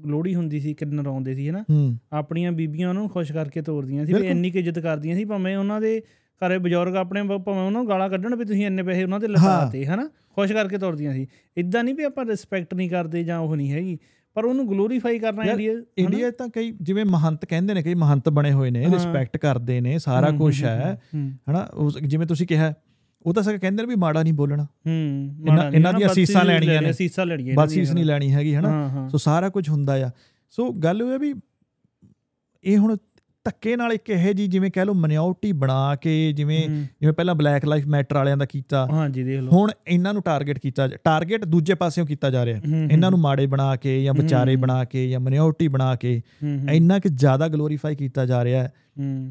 ਲੋਹੜੀ 0.06 0.34
ਹੁੰਦੀ 0.34 0.60
ਸੀ 0.60 0.74
ਕਿੰਨਰ 0.74 1.06
ਆਉਂਦੇ 1.06 1.34
ਸੀ 1.34 1.48
ਹਨਾ? 1.48 1.64
ਆਪਣੀਆਂ 2.12 2.52
ਬੀਬੀਆਂ 2.52 2.88
ਉਹਨਾਂ 2.88 3.02
ਨੂੰ 3.02 3.10
ਖੁਸ਼ 3.10 3.32
ਕਰਕੇ 3.32 3.62
ਤੋਰਦੀਆਂ 3.62 4.06
ਸੀ 4.06 4.12
ਵੀ। 4.12 4.26
ਇੰਨੀ 4.26 4.50
ਕੁ 4.50 4.58
ਇੱਜ਼ਤ 4.58 4.78
ਕਰਦੀਆਂ 4.78 5.16
ਸੀ 5.16 5.24
ਭਾਵੇਂ 5.24 5.56
ਉਹਨਾਂ 5.56 5.80
ਦੇ 5.80 6.02
ਘਰੇ 6.40 6.58
ਬਜ਼ੁਰਗ 6.58 6.96
ਆਪਣੇ 6.96 7.22
ਭਾਵੇਂ 7.22 7.54
ਉਹਨਾਂ 7.54 7.70
ਨੂੰ 7.70 7.88
ਗਾਲਾਂ 7.88 8.10
ਕੱਢਣ 8.10 8.36
ਵੀ 8.36 8.44
ਤੁਸੀਂ 8.44 8.66
ਇੰਨੇ 8.66 8.82
ਪੈਸੇ 8.82 9.04
ਉਹਨਾਂ 9.04 9.20
ਤੇ 9.20 9.28
ਲਗਾਤੇ 9.28 9.86
ਹਨਾ? 9.86 10.08
ਖੁਸ਼ 10.34 10.52
ਕਰਕੇ 10.52 10.78
ਤੋਰਦੀਆਂ 10.78 11.12
ਸੀ। 11.12 11.26
ਇਦਾਂ 11.56 11.84
ਨਹੀਂ 11.84 11.94
ਵੀ 11.94 12.04
ਆਪਾਂ 12.04 12.24
ਰਿਸਪੈਕਟ 12.24 12.74
ਨਹੀਂ 12.74 12.90
ਕਰਦੇ 12.90 13.24
ਜਾਂ 13.24 13.38
ਉਹ 13.38 13.56
ਨਹੀਂ 13.56 13.72
ਹੈਗੀ। 13.72 13.98
ਪਰ 14.34 14.44
ਉਹਨੂੰ 14.44 14.68
ਗਲੋਰੀਫਾਈ 14.70 15.18
ਕਰਨਾ 15.18 15.42
ਇੰਡੀਆ 15.42 15.72
ਇੰਡੀਆ 15.98 16.30
ਤਾਂ 16.30 16.48
ਕਈ 16.48 16.72
ਜਿਵੇਂ 16.82 17.04
ਮਹੰਤ 17.04 17.44
ਕਹਿੰਦੇ 17.44 17.74
ਨੇ 17.74 17.82
ਕਈ 17.82 17.94
ਮਹੰਤ 17.94 18.28
ਬਣੇ 18.28 18.52
ਹੋਏ 18.52 18.70
ਨੇ। 18.70 18.84
ਰਿਸਪੈਕਟ 18.86 19.36
ਕਰਦੇ 19.36 19.80
ਨੇ 19.80 19.98
ਸਾਰਾ 19.98 20.30
ਕੁਝ 20.30 20.64
ਹੈ 20.64 20.98
ਹਨਾ 21.50 21.68
ਜਿਵੇਂ 22.02 22.26
ਤੁਸੀਂ 22.26 22.46
ਕਿਹਾ 22.46 22.72
ਉਹ 23.26 23.34
ਤਾਂ 23.34 23.42
ਸਕ 23.42 23.56
ਕਹਿੰਦੇ 23.56 23.82
ਨੇ 23.82 23.88
ਵੀ 23.88 23.94
ਮਾੜਾ 23.94 24.22
ਨਹੀਂ 24.22 24.32
ਬੋਲਣਾ। 24.32 24.62
ਹੂੰ 24.62 25.36
ਇਹਨਾਂ- 25.46 25.94
ਦੀਆਂ 25.96 26.08
ਬਸ 26.08 26.14
ਸੀਸਾਂ 26.14 26.40
ਚੀਜ਼ 26.40 26.52
ਲੈਣੀਆਂ 26.52 26.82
ਨੇ। 26.82 26.92
ਸੀਸਾਂ 26.92 27.26
ਲੈਣੀਆਂ 27.26 27.54
ਬਸ 27.56 27.74
ਫੀਸ 27.74 27.92
ਨਹੀਂ 27.92 28.04
ਲੈਣੀ 28.04 28.32
ਹੈਗੀ 28.34 28.54
ਹਨਾ? 28.54 29.08
ਸੋ 29.08 29.18
ਸਾਰਾ 29.18 29.48
ਕੁਝ 29.48 29.68
ਹੁੰਦਾ 29.68 30.06
ਆ। 30.06 30.10
ਸੋ 30.50 30.72
ਗੱਲ 30.72 31.02
ਉਹ 31.02 31.12
ਹੈ 31.12 31.18
ਵੀ 31.18 31.34
ਇਹ 32.64 32.78
ਹੁਣ 32.78 32.96
ਧੱਕੇ 33.44 33.76
ਨਾਲ 33.76 33.92
ਇੱਕ 33.92 34.10
ਇਹ 34.10 34.34
ਜੀ 34.34 34.46
ਜਿਵੇਂ 34.46 34.70
ਕਹਿ 34.70 34.84
ਲਓ 34.84 34.94
ਮਨਿਓਰਟੀ 34.94 35.52
ਬਣਾ 35.52 35.96
ਕੇ 35.96 36.32
ਜਿਵੇਂ 36.32 36.68
ਜਿਵੇਂ 36.68 37.12
ਪਹਿਲਾਂ 37.12 37.34
ਬਲੈਕ 37.34 37.64
ਲਾਈਫ 37.64 37.86
ਮੈਟਰ 37.86 38.16
ਵਾਲਿਆਂ 38.16 38.36
ਦਾ 38.36 38.44
ਕੀਤਾ। 38.44 38.86
ਹਾਂਜੀ 38.92 39.24
ਦੇਖ 39.24 39.40
ਲਓ। 39.40 39.50
ਹੁਣ 39.52 39.70
ਇਹਨਾਂ 39.88 40.12
ਨੂੰ 40.12 40.22
ਟਾਰਗੇਟ 40.22 40.58
ਕੀਤਾ 40.58 40.88
ਟਾਰਗੇਟ 40.88 41.44
ਦੂਜੇ 41.44 41.74
ਪਾਸਿਓਂ 41.74 42.06
ਕੀਤਾ 42.06 42.30
ਜਾ 42.30 42.44
ਰਿਹਾ। 42.44 42.60
ਇਹਨਾਂ 42.92 43.10
ਨੂੰ 43.10 43.20
ਮਾੜੇ 43.20 43.46
ਬਣਾ 43.46 43.76
ਕੇ 43.76 44.04
ਜਾਂ 44.04 44.14
ਵਿਚਾਰੇ। 44.14 44.56
ਬਣਾ 44.56 44.84
ਕੇ 44.84 45.10
ਜਾਂ 45.10 45.20
ਮਨਿਓਰਟੀ 45.20 45.68
ਬਣਾ 45.68 45.96
ਕੇ 45.96 46.22
ਇੰਨਾ 46.72 46.98
ਕਿ 46.98 47.08
ਜ਼ਿਆਦਾ 47.08 47.48
ਗਲੋਰੀਫਾਈ 47.48 47.94
ਕੀਤਾ 47.94 48.26
ਜਾ 48.26 48.44
ਰਿਹਾ 48.44 48.62
ਹੈ। 48.62 48.72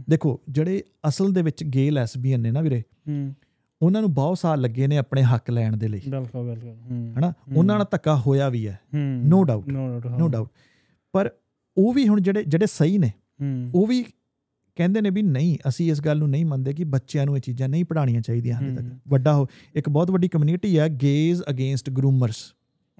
ਦੇਖੋ 0.09 0.41
ਜਿਹੜੇ 0.49 0.83
ਅਸਲ 1.07 1.33
ਦੇ 1.33 1.41
ਵਿੱਚ 1.41 1.63
ਗੇ 1.63 1.91
ਲੈਸਬੀਅਨ 1.91 2.39
ਨੇ 2.39 2.51
ਨਾ 2.51 2.61
ਵੀਰੇ 2.61 2.83
ਉਹਨਾਂ 3.81 4.01
ਨੂੰ 4.01 4.13
ਬਹੁਤ 4.13 4.37
ਸਾਲ 4.37 4.61
ਲੱਗੇ 4.61 4.87
ਨੇ 4.87 4.97
ਆਪਣੇ 4.97 5.21
ਹੱਕ 5.21 5.49
ਲੈਣ 5.49 5.77
ਦੇ 5.77 5.87
ਲਈ। 5.87 6.01
ਬਿਲਕੁਲ 6.09 6.49
ਬਿਲਕੁਲ। 6.49 6.71
ਹਨਾ? 7.19 7.33
ਉਹਨਾਂ 7.55 7.77
ਨਾਲ 7.77 7.85
ਧੱਕਾ 7.91 8.15
ਹੋਇਆ 8.15 8.49
ਵੀ 8.49 8.67
ਹੈ। 8.67 8.79
no 9.29 9.39
doubt, 9.39 9.71
ਨੋ 10.19 10.27
ਡਾਊਟ 10.27 10.49
ਪਰ 11.11 11.31
ਉਹ 11.77 11.93
ਵੀ 11.93 12.07
ਹੁਣ 12.07 12.21
ਜਿਹੜੇ 12.21 12.43
ਜਿਹੜੇ 12.43 12.65
ਸਹੀ 12.65 12.97
ਨੇ 12.97 13.11
ਉਹ 13.75 13.87
ਵੀ 13.87 14.05
ਕਹਿੰਦੇ 14.75 15.01
ਨੇ 15.01 15.09
ਵੀ 15.09 15.21
ਨਹੀਂ 15.21 15.57
ਅਸੀਂ 15.67 15.91
ਇਸ 15.91 16.01
ਗੱਲ 16.01 16.17
ਨੂੰ 16.17 16.29
ਨਹੀਂ 16.29 16.45
ਮੰਨਦੇ 16.45 16.73
ਕਿ 16.73 16.83
ਬੱਚਿਆਂ 16.83 17.25
ਨੂੰ 17.25 17.35
ਇਹ 17.35 17.41
ਚੀਜ਼ਾਂ 17.41 17.69
ਨਹੀਂ 17.69 17.85
ਪੜਾਉਣੀਆਂ 17.85 18.21
ਚਾਹੀਦੀਆਂ 18.21 18.55
ਹਾਲੇ 18.55 18.75
ਤੱਕ। 18.75 18.85
ਵੱਡਾ 19.07 19.35
ਹੋ 19.35 19.47
ਇੱਕ 19.75 19.89
ਬਹੁਤ 19.89 20.11
ਵੱਡੀ 20.11 20.27
ਕਮਿਊਨਿਟੀ 20.27 20.79
ਹੈ 20.79 20.89
ਗੇਜ਼ 20.89 21.41
ਅਗੇਂਸਟ 21.49 21.89
ਗਰੂਮਰਸ 21.89 22.35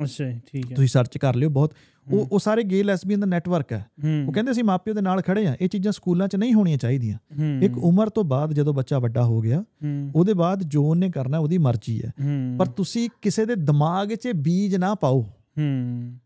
ਅੱਛਾ 0.04 0.24
ਠੀਕ 0.52 0.72
ਹੈ। 0.72 0.76
ਤੁਸੀਂ 0.76 0.88
ਸਰਚ 0.88 1.18
ਕਰ 1.18 1.36
ਲਿਓ 1.36 1.50
ਬਹੁਤ। 1.50 1.74
ਉਹ। 2.12 2.28
ਉਹ 2.32 2.40
ਸਾਰੇ 2.40 2.64
ਗੇ 2.64 2.84
ਲੈਸਬੀਅਨ 2.84 3.20
ਦਾ 3.20 3.26
ਨੈਟਵਰਕ 3.26 3.74
ਹੈ। 3.74 3.86
ਉਹ 4.28 4.34
ਕਹਿੰਦੇ 4.34 4.52
ਅਸੀਂ 4.52 4.64
ਮਾਪਿਓ 4.64 4.94
ਦੇ 4.94 5.02
ਨਾਲ 5.02 5.22
ਖੜੇ 5.22 5.48
ਆ 5.48 5.56
ਇਹ 5.62 5.70
ਚੀਜ਼ਾਂ 5.70 5.92
ਸਕੂਲਾਂ 5.92 6.28
'ਚ 6.28 6.36
ਨਹੀਂ 6.36 6.54
ਹੋਣੀਆਂ 6.54 6.78
ਚਾਹੀਦੀਆਂ। 6.78 7.18
ਇੱਕ 7.62 7.78
ਉਮਰ 7.78 8.10
ਤੋਂ 8.10 8.24
ਬਾਅਦ 8.24 8.54
ਜਦੋਂ 8.54 8.74
ਬੱਚਾ 8.74 9.00
ਵੱਡਾ 9.00 9.24
ਹੋ 9.24 9.42
ਗਿਆ 9.42 9.64
ਉਹਦੇ 10.16 10.34
ਬਾਅਦ 10.34 10.64
ਜੋ 10.64 10.84
ਉਹਨੇ 10.84 11.12
ਕਰਨਾ 11.12 11.38
ਉਹਦੀ 11.38 11.58
ਮਰਜ਼ੀ 11.58 12.02
ਹੂੰ, 12.22 12.56
ਪਰ 12.60 12.66
ਤੁਸੀਂ 12.66 13.10
ਕਿਸੇ 13.22 13.46
ਦੇ 13.46 13.56
ਦਿਮਾਗ 13.56 14.14
'ਚ 14.14 14.28
ਬੀਜ 14.36 14.76
ਨਾ 14.76 14.96
ਪਾਓ। 14.96 15.22
ਹੂੰ। 15.58 16.18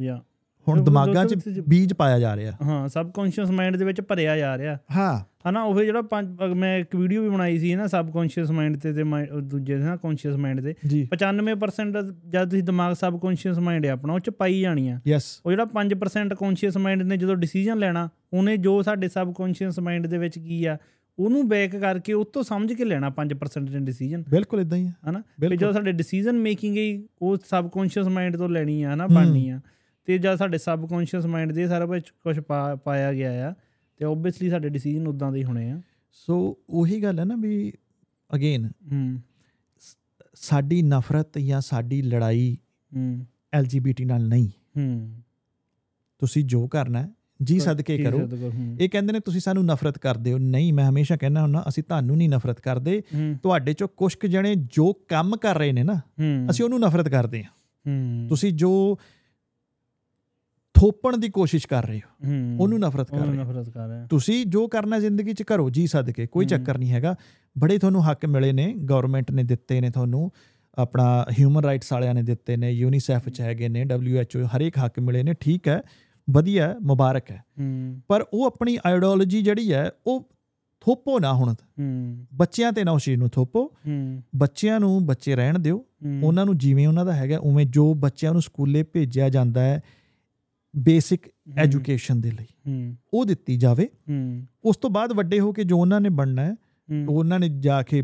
ਯਾ। 0.00 0.22
ਹੁਣ 0.68 0.84
ਦਿਮਾਗਾਂ 0.84 1.24
'ਚ 1.26 1.48
ਬੀਜ 1.68 1.92
ਪਾਇਆ 1.92 2.18
ਜਾ 2.18 2.36
ਰਿਹਾ। 2.36 2.52
ਹਾਂ 2.62 2.88
ਸਬਕੌਂਸ਼ੀਅਸ 2.88 3.50
ਮਾਈਂਡ 3.50 3.76
ਦੇ 3.76 3.84
ਵਿੱਚ 3.84 4.00
ਭਰਿਆ 4.00 4.36
ਜਾ 4.36 4.58
ਰਿਹਾ। 4.58 4.78
ਹਾਂ। 4.96 5.36
ਹਨਾ 5.50 5.62
ਉਹ 5.62 5.82
ਜਿਹੜਾ 5.82 6.02
ਪੰਜ 6.02 6.42
ਮੈਂ 6.42 6.78
ਇੱਕ 6.78 6.96
ਵੀਡੀਓ 6.96 7.22
ਵੀ 7.22 7.28
ਬਣਾਈ 7.28 7.58
ਸੀ 7.58 7.74
ਨਾ 7.74 7.86
ਸਬਕੌਂਸ਼ੀਅਸ 7.86 8.50
ਮਾਈਂਡ 8.50 8.76
ਤੇ 8.76 8.92
ਤੇ 8.92 9.04
ਦੂਜੇ 9.42 9.76
ਨਾ 9.76 9.96
ਕੌਂਸ਼ੀਅਸ 9.96 10.36
ਮਾਈਂਡ 10.36 10.60
ਤੇ 10.60 10.74
ਜੀ। 10.86 11.08
95% 11.12 12.14
ਜਦ 12.28 12.50
ਤੁਸੀਂ 12.50 12.62
ਦਿਮਾਗ 12.62 12.94
ਸਬਕੌਂਸ਼ੀਅਸ 12.94 13.58
ਮਾਈਂਡ 13.58 13.86
ਹੈ 13.86 13.90
ਆਪਣਾ 13.90 14.12
ਉਹ 14.12 14.20
ਚ 14.20 14.30
ਪਾਈ 14.30 14.60
ਜਾਣੀ 14.60 14.88
ਆ 14.88 15.00
ਯੈਸ 15.06 15.40
ਉਹ 15.46 15.52
ਜਿਹੜਾ 15.52 15.64
5% 15.64 16.34
ਕੌਂਸ਼ੀਅਸ 16.34 16.76
ਮਾਈਂਡ 16.76 17.02
ਨੇ 17.02 17.16
ਜਦੋਂ 17.16 17.36
ਡਿਸੀਜਨ 17.36 17.78
ਲੈਣਾ 17.78 18.08
ਉਹਨੇ 18.32 18.56
ਜੋ 18.56 18.82
ਸਾਡੇ 18.82 19.08
ਸਬਕੌਂਸ਼ੀਅਸ 19.08 19.78
ਮਾਈਂਡ 19.78 20.06
ਦੇ 20.06 20.18
ਵਿੱਚ 20.18 20.38
ਕੀ 20.38 20.64
ਆ 20.64 20.76
ਉਹਨੂੰ 21.18 21.48
ਬੈਕ 21.48 21.76
ਕਰਕੇ 21.76 22.12
ਉਹ 22.12 22.24
ਤੋਂ 22.24 22.42
ਸਮਝ 22.42 22.72
ਕੇ 22.72 22.84
ਲੈਣਾ 22.84 23.10
5% 23.10 23.72
ਦੇ 23.72 23.78
ਡਿਸੀਜਨ 23.78 24.24
ਬਿਲਕੁਲ 24.28 24.60
ਇਦਾਂ 24.60 24.78
ਹੀ 24.78 24.86
ਹੈ 24.86 24.94
ਹਨਾ? 25.10 25.22
ਬਿਲਕੁਲ। 25.40 25.56
ਜਦੋਂ 25.56 25.72
ਸਾਡੇ 25.72 25.92
ਡਿਸੀਜਨ 25.92 26.38
ਮੇਕਿੰਗ 26.38 26.78
ਹੈ 26.78 27.08
ਉਹ 27.22 27.36
ਸਬਕੌਂਸ਼ੀਅਸ 27.44 28.06
ਮਾਈਂਡ 28.06 28.36
ਤੋਂ 28.36 28.48
ਲੈਣੀ 28.48 28.82
ਆ 28.82 28.94
ਹਨਾ। 28.94 29.06
ਬਣਨੀ 29.06 29.48
ਆ। 29.48 29.60
ਤੇ 30.06 30.18
ਜਦ 30.18 30.34
ਸਾਡੇ 30.34 30.58
ਸਬਕੌਂਸ਼ੀਅਸ 30.58 31.26
ਮਾਈਂਡ 31.26 31.52
ਦੇ 31.52 31.68
ਸਾਰਾ 31.68 31.86
ਕੁਝ 31.86 32.02
ਕੁਝ 32.02 32.40
ਪਾਇਆ 32.84 33.12
ਗਿਆ 33.12 33.50
ਆ 33.50 33.54
ਤੇ 33.96 34.04
ਓਬਵੀਅਸਲੀ 34.04 34.50
ਸਾਡੇ 34.50 34.68
ਡਿਸੀਜਨ 34.68 35.08
ਉਦਾਂ 35.08 35.32
ਦੇ 35.32 35.38
ਹੀ 35.38 35.44
ਹੋਣੇ 35.44 35.70
ਆ। 35.70 35.80
ਸੋ 36.12 36.58
ਉਹੀ 36.70 37.02
ਗੱਲ 37.02 37.18
ਹੈ 37.18 37.24
ਨਾ 37.24 37.36
ਵੀ 37.36 37.72
ਅਗੇਨ 38.34 38.70
ਸਾਡੀ 40.34 40.82
ਨਫ਼ਰਤ 40.82 41.38
ਜਾਂ 41.38 41.60
ਸਾਡੀ 41.60 42.02
ਲੜਾਈ 42.02 42.58
ਹੂੰ। 42.96 43.26
ਐਲਜੀਬੀਟੀ 43.52 44.04
ਨਾਲ 44.04 44.28
ਨਹੀਂ। 44.28 44.48
ਹੂੰ। 44.48 45.22
ਤੁਸੀਂ 46.18 46.44
ਜੋ 46.44 46.68
ਕਰਨਾ 46.68 47.02
ਹੈ 47.02 47.08
ਜੀ 47.42 47.60
ਸਦਕੇ 47.60 47.96
ਜੀ 47.96 48.02
ਕਰੋ। 48.02 48.28
ਇਹ 48.80 48.88
ਕਹਿੰਦੇ 48.88 49.12
ਨੇ 49.12 49.20
ਤੁਸੀਂ 49.20 49.40
ਸਾਨੂੰ 49.40 49.64
ਨਫ਼ਰਤ 49.64 49.98
ਕਰਦੇ 49.98 50.32
ਹੋ। 50.32 50.38
ਨਹੀਂ 50.38 50.72
ਮੈਂ 50.72 50.90
ਹਮੇਸ਼ਾ 50.90 51.16
ਕਹਿੰਦਾ 51.16 51.42
ਹੁੰਦਾ 51.42 51.64
ਅਸੀਂ 51.68 51.82
ਤੁਹਾਨੂੰ 51.82 52.16
ਨਹੀਂ 52.16 52.28
ਨਫ਼ਰਤ 52.28 52.60
ਕਰਦੇ। 52.60 53.02
ਤੁਹਾਡੇ 53.42 53.72
ਚੋਂ 53.72 53.88
ਕੁਝ 53.88 54.26
ਜਣੇ 54.26 54.54
ਜੋ 54.54 54.92
ਕੰਮ 54.92 55.36
ਕਰ 55.36 55.58
ਰਹੇ 55.58 55.72
ਨੇ 55.72 55.82
ਨਾ 55.82 56.00
ਅਸੀਂ 56.50 56.64
ਉਹਨੂੰ 56.64 56.80
ਨਫ਼ਰਤ 56.80 57.08
ਕਰਦੇ 57.08 57.44
ਹੂੰ। 57.44 58.26
ਤੁਸੀਂ 58.28 58.52
ਜੋ 58.52 58.98
ਥੋਪਣ 60.76 61.16
ਦੀ 61.16 61.28
ਕੋਸ਼ਿਸ਼ 61.28 61.66
ਕਰ 61.66 61.86
ਰਹੇ 61.86 61.98
ਹੋ। 61.98 62.30
ਉਹਨੂੰ 62.60 62.78
ਨਫ਼ਰਤ 62.78 63.10
ਕਰ 63.10 63.16
ਰਹੇ 63.16 63.26
ਹੋ। 63.26 63.32
ਨਫ਼ਰਤ 63.32 63.68
ਕਰ 63.68 63.88
ਰਿਹਾ 63.88 64.06
ਤੁਸੀਂ 64.06 64.46
ਜੋ 64.46 64.68
ਕਰਨਾ 64.68 64.98
ਜ਼ਿੰਦਗੀ 64.98 65.32
'ਚ 65.32 65.42
ਕਰੋ 65.42 65.70
ਜੀ 65.70 65.86
ਸਦਕੇ 65.86 66.26
ਕੋਈ। 66.26 66.46
ਚੱਕਰ 66.46 66.78
ਨਹੀਂ 66.78 66.90
ਹੈਗਾ। 66.90 67.14
ਬੜੇ 67.58 67.78
ਤੁਹਾਨੂੰ 67.78 68.10
ਹੱਕ 68.10 68.26
ਮਿਲੇ 68.26 68.52
ਨੇ 68.52 68.72
ਗਵਰਨਮੈਂਟ 68.90 69.30
ਨੇ 69.30 69.42
ਦਿੱਤੇ 69.42 69.80
ਨੇ 69.80 69.90
ਤੁਹਾਨੂੰ 69.90 70.30
ਆਪਣਾ 70.78 71.26
ਹਿਊਮਨ 71.38 71.64
ਰਾਈਟਸ 71.64 71.92
ਵਾਲਿਆਂ 71.92 72.14
ਨੇ 72.14 72.22
ਦਿੱਤੇ 72.22 72.56
ਨੇ 72.56 72.70
ਯੂਨੀਸੈਫ 72.70 73.28
'ਚ 73.28 73.40
ਹੈਗੇ 73.40 73.68
ਨੇ 73.68 73.84
WHO 73.84 74.46
ਹਰੇਕ 74.46 74.78
ਹੱਕ 74.78 75.00
ਮਿਲੇ 75.00 75.22
ਨੇ 75.22 75.34
ਠੀਕ 75.40 75.68
ਹੈ 75.68 75.82
ਵਧੀਆ 76.30 76.74
ਮੁਬਾਰਕ 76.82 77.30
ਹੈ। 77.30 77.42
ਪਰ 78.08 78.24
ਉਹ 78.32 78.46
ਆਪਣੀ 78.46 78.78
ਆਈਡੀਓਲੋਜੀ 78.86 79.42
ਜਿਹੜੀ 79.42 79.72
ਹੈ 79.72 79.90
ਉਹ 80.06 80.28
ਥੋਪੋ 80.80 81.18
ਨਾ 81.18 81.32
ਹੁਣ। 81.32 81.54
ਬੱਚਿਆਂ 82.34 82.72
ਤੇ 82.72 82.84
ਨਾ 82.84 82.90
ਉਸ 82.90 83.04
ਚੀਜ਼ 83.04 83.18
ਨੂੰ 83.18 83.28
ਥੋਪੋ। 83.28 83.72
ਬੱਚਿਆਂ 84.36 84.80
ਨੂੰ 84.80 85.06
ਬੱਚੇ 85.06 85.36
ਰਹਿਣ 85.36 85.58
ਦਿਓ। 85.58 85.84
ਉਹਨਾਂ 86.22 86.46
ਨੂੰ 86.46 86.58
ਜਿਵੇਂ 86.58 86.88
ਉਹਨਾਂ 86.88 87.04
ਦਾ 87.04 87.12
ਹੈਗਾ 87.12 87.38
ਉਵੇਂ 87.38 87.66
ਜੋ 87.66 87.94
ਬੱਚਿਆਂ 87.94 88.32
ਨੂੰ 88.32 88.42
ਸਕੂਲੇ 88.42 88.82
ਭੇਜਿਆ 88.82 89.28
ਜਾਂਦਾ 89.28 89.60
ਹੈ 89.60 89.82
ਬੇਸਿਕ 90.78 91.22
ਐਜੂਕੇਸ਼ਨ 91.56 92.20
ਦੇ 92.20 92.30
ਲਈ। 92.30 92.94
ਉਹ 93.14 93.24
ਦਿੱਤੀ 93.24 93.56
ਜਾਵੇ। 93.56 93.88
ਉਸ 94.64 94.76
ਤੋਂ 94.76 94.90
ਬਾਅਦ 94.90 95.12
ਵੱਡੇ 95.12 95.40
ਹੋ 95.40 95.52
ਕੇ 95.52 95.64
ਜੋ 95.64 95.78
ਉਹਨਾਂ 95.78 96.00
ਨੇ 96.00 96.08
ਬਣਨਾ 96.08 96.44
ਹੈ 96.44 96.54
ਉਹਨਾਂ 97.08 97.40
ਨੇ 97.40 97.48
ਜਾ 97.48 97.82
ਕੇ 97.82 98.02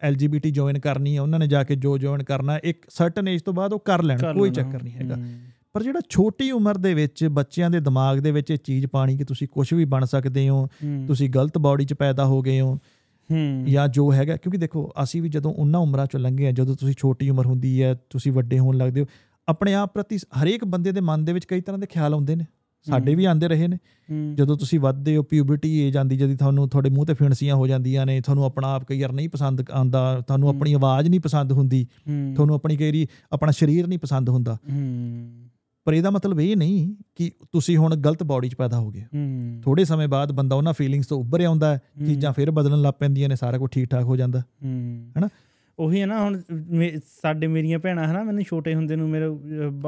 ਐਲਜੀਬੀਟੀ 0.00 0.50
ਜੁਆਇਨ 0.50 0.78
ਕਰਨੀ 0.78 1.16
ਹੈ 1.16 1.20
ਉਹਨਾਂ 1.20 1.38
ਨੇ 1.38 1.46
ਜਾ 1.46 1.64
ਕੇ 1.64 1.76
ਜੋ 1.76 1.98
ਜੁਆਇਨ 1.98 2.22
ਕਰਨਾ 2.22 2.58
ਇੱਕ 2.64 2.86
ਸਰਟਨ 2.90 3.28
ਏਜ 3.28 3.42
ਤੋਂ 3.42 3.54
ਬਾਅਦ 3.54 3.72
ਉਹ 3.72 3.78
ਕਰ 3.78 4.02
ਲੈਣ 4.02 4.18
ਕੋਈ। 4.34 4.50
ਚੱਕਰ 4.50 4.82
ਨਹੀਂ 4.82 4.94
ਹੈਗਾ। 4.94 5.16
ਪਰ 5.72 5.82
ਜਿਹੜਾ 5.82 6.00
ਛੋਟੀ 6.08 6.50
ਉਮਰ 6.50 6.76
ਦੇ 6.76 6.94
ਵਿੱਚ 6.94 7.24
ਬੱਚਿਆਂ 7.24 7.70
ਦੇ 7.70 7.80
ਦਿਮਾਗ 7.80 8.18
ਦੇ 8.18 8.30
ਵਿੱਚ 8.30 8.50
ਇਹ 8.50 8.56
ਚੀਜ਼ 8.56 8.86
ਪਾਣੀ 8.86 9.16
ਕਿ 9.16 9.24
ਤੁਸੀਂ 9.24 9.48
ਕੁਝ 9.48 9.74
ਵੀ 9.74 9.84
ਬਣ 9.84 10.04
ਸਕਦੇ 10.04 10.48
ਹੋ 10.48 10.68
ਤੁਸੀਂ 11.06 11.30
ਗਲਤ 11.30 11.58
ਬਾਡੀ 11.58 11.84
'ਚ 11.84 11.94
ਪੈਦਾ 11.94 12.24
ਹੋ 12.26 12.42
ਗਏ 12.42 12.60
ਹੋ 12.60 12.78
ਹੂੰ। 13.30 13.64
ਜਾਂ 13.66 13.88
ਜੋ 13.88 14.12
ਹੈਗਾ 14.12 14.36
ਕਿਉਂਕਿ 14.36 14.58
ਦੇਖੋ 14.58 14.92
ਅਸੀਂ 15.02 15.22
ਵੀ 15.22 15.28
ਜਦੋਂ 15.28 15.54
ਉਹਨਾਂ 15.54 15.80
ਉਮਰਾਂ 15.80 16.04
'ਚੋਂ 16.04 16.20
ਲੰਘੇ 16.20 16.46
ਆ 16.46 16.50
ਜਦੋਂ 16.50 16.76
ਤੁਸੀਂ 16.76 16.94
ਛੋਟੀ 16.98 17.30
ਉਮਰ 17.30 17.46
ਹੁੰਦੀ 17.46 17.82
ਹੈ 17.82 17.94
ਤੁਸੀਂ 18.10 18.32
ਵੱਡੇ 18.32 18.58
ਹੋਣ 18.58 18.76
ਲੱਗਦੇ 18.76 19.00
ਹੋ 19.00 19.06
ਆਪਣੇ 19.48 19.74
ਆਪ 19.74 19.94
ਪ੍ਰਤੀ 19.94 20.18
ਹਰੇਕ 20.42 20.64
ਬੰਦੇ 20.64 20.92
ਦੇ 20.92 21.00
ਮਨ 21.00 21.24
ਦੇ 21.24 21.32
ਵਿੱਚ 21.32 21.44
ਕਈ 21.44 21.60
ਤਰ੍ਹਾਂ 21.60 21.78
ਦੇ 21.78 21.86
ਖਿਆਲ 21.86 22.14
ਆਉਂਦੇ 22.14 22.36
ਨੇ। 22.36 22.46
ਸਾਡੇ 22.86 23.14
ਵੀ 23.14 23.24
ਆਉਂਦੇ 23.24 23.48
ਰਹੇ 23.48 23.66
ਨੇ। 23.68 23.78
ਜਦੋਂ 24.34 24.56
ਤੁਸੀਂ 24.56 24.80
ਵੱਧਦੇ 24.80 25.16
ਹੋ 25.16 25.22
ਪਿਊਬਰਟੀ 25.22 25.76
ਏਜ 25.78 25.96
ਆਂਦੀ 25.96 26.16
ਜਦੀ 26.16 26.36
ਤੁਹਾਨੂੰ 26.36 26.68
ਤੁਹਾਡੇ 26.68 26.90
ਮੂੰਹ 26.90 27.06
ਤੇ 27.06 27.14
ਫਿਣਸੀਆਂ 27.14 27.54
ਹੋ 27.54 27.66
ਜਾਂਦੀਆਂ 27.66 28.06
ਨੇ 28.06 28.20
ਤੁਹਾਨੂੰ 28.20 28.44
ਆਪਣਾ 28.44 28.74
ਆਪ 28.74 28.84
ਕਈ 28.84 29.00
ਵਾਰ 29.02 29.12
ਨਹੀਂ 29.12 29.28
ਪਸੰਦ 29.28 29.70
ਆਂਦਾ 29.70 30.20
ਤੁਹਾਨੂੰ। 30.20 30.48
ਆਪਣੀ 30.48 30.72
ਆਵਾਜ਼ 30.72 31.08
ਨਹੀਂ 31.08 31.20
ਪਸੰਦ 31.20 31.52
ਹੁੰਦੀ 31.52 31.86
ਤੁਹਾਨੂੰ 32.34 32.54
ਆਪਣੀ 32.54 32.76
ਕਈ 32.76 32.86
ਵਾਰੀ 32.86 33.06
ਆਪਣਾ 33.32 33.52
ਸਰੀਰ 33.52 33.86
ਨਹੀਂ 33.86 33.98
ਪਸੰਦ 33.98 34.28
ਹੁੰਦਾ। 34.28 34.56
ਪਰ 35.84 35.94
ਇਹਦਾ 35.94 36.10
ਮਤਲਬ 36.10 36.40
ਇਹ 36.40 36.56
ਨਹੀਂ 36.56 36.94
ਕਿ 37.14 37.30
ਤੁਸੀਂ 37.52 37.76
ਹੁਣ 37.76 37.96
ਗਲਤ 37.96 38.22
ਬਾਡੀ 38.22 38.48
'ਚ 38.48 38.54
ਪੈਦਾ 38.54 38.78
ਹੋ 38.78 38.90
ਗਏ 38.90 39.04
ਥੋੜੇ 39.62 39.84
ਸਮੇਂ 39.84 40.08
ਬਾਅਦ 40.08 40.32
ਬੰਦਾ 40.32 40.56
ਉਹਨਾਂ 40.56 40.72
ਫੀਲਿੰਗਸ 40.72 41.06
ਤੋਂ 41.06 41.20
ਉੱਭਰ 41.20 41.40
ਆਉਂਦਾ। 41.40 41.78
ਚੀਜ਼ਾਂ 42.06 42.32
ਫਿਰ 42.32 42.50
ਬਦਲਣ 42.50 42.82
ਲੱਗ 42.82 42.94
ਪੈਂਦੀਆਂ 42.98 43.28
ਨੇ 43.28 43.36
ਸਾਰਾ 43.36 43.58
ਕੁਝ 43.58 43.70
ਠੀਕ 43.70 43.88
ਠਾਕ 43.90 44.02
ਹੋ 44.02 44.16
ਜਾਂਦਾ। 44.16 44.40
ਹਨਾ? 45.18 45.28
ਉਹੀ 45.80 46.00
ਹੈ 46.00 46.06
ਨਾ 46.06 46.18
ਹੁਣ 46.20 46.40
ਸਾਡੇ 47.22 47.46
ਮੇਰੀਆਂ 47.46 47.78
ਭੈਣਾਂ 47.78 48.06
ਹਨਾ 48.06 48.22
ਮੈਨੂੰ 48.24 48.44
ਛੋਟੇ 48.44 48.74
ਹੁੰਦੇ 48.74 48.96
ਨੂੰ 48.96 49.08
ਮੇਰੇ 49.08 49.26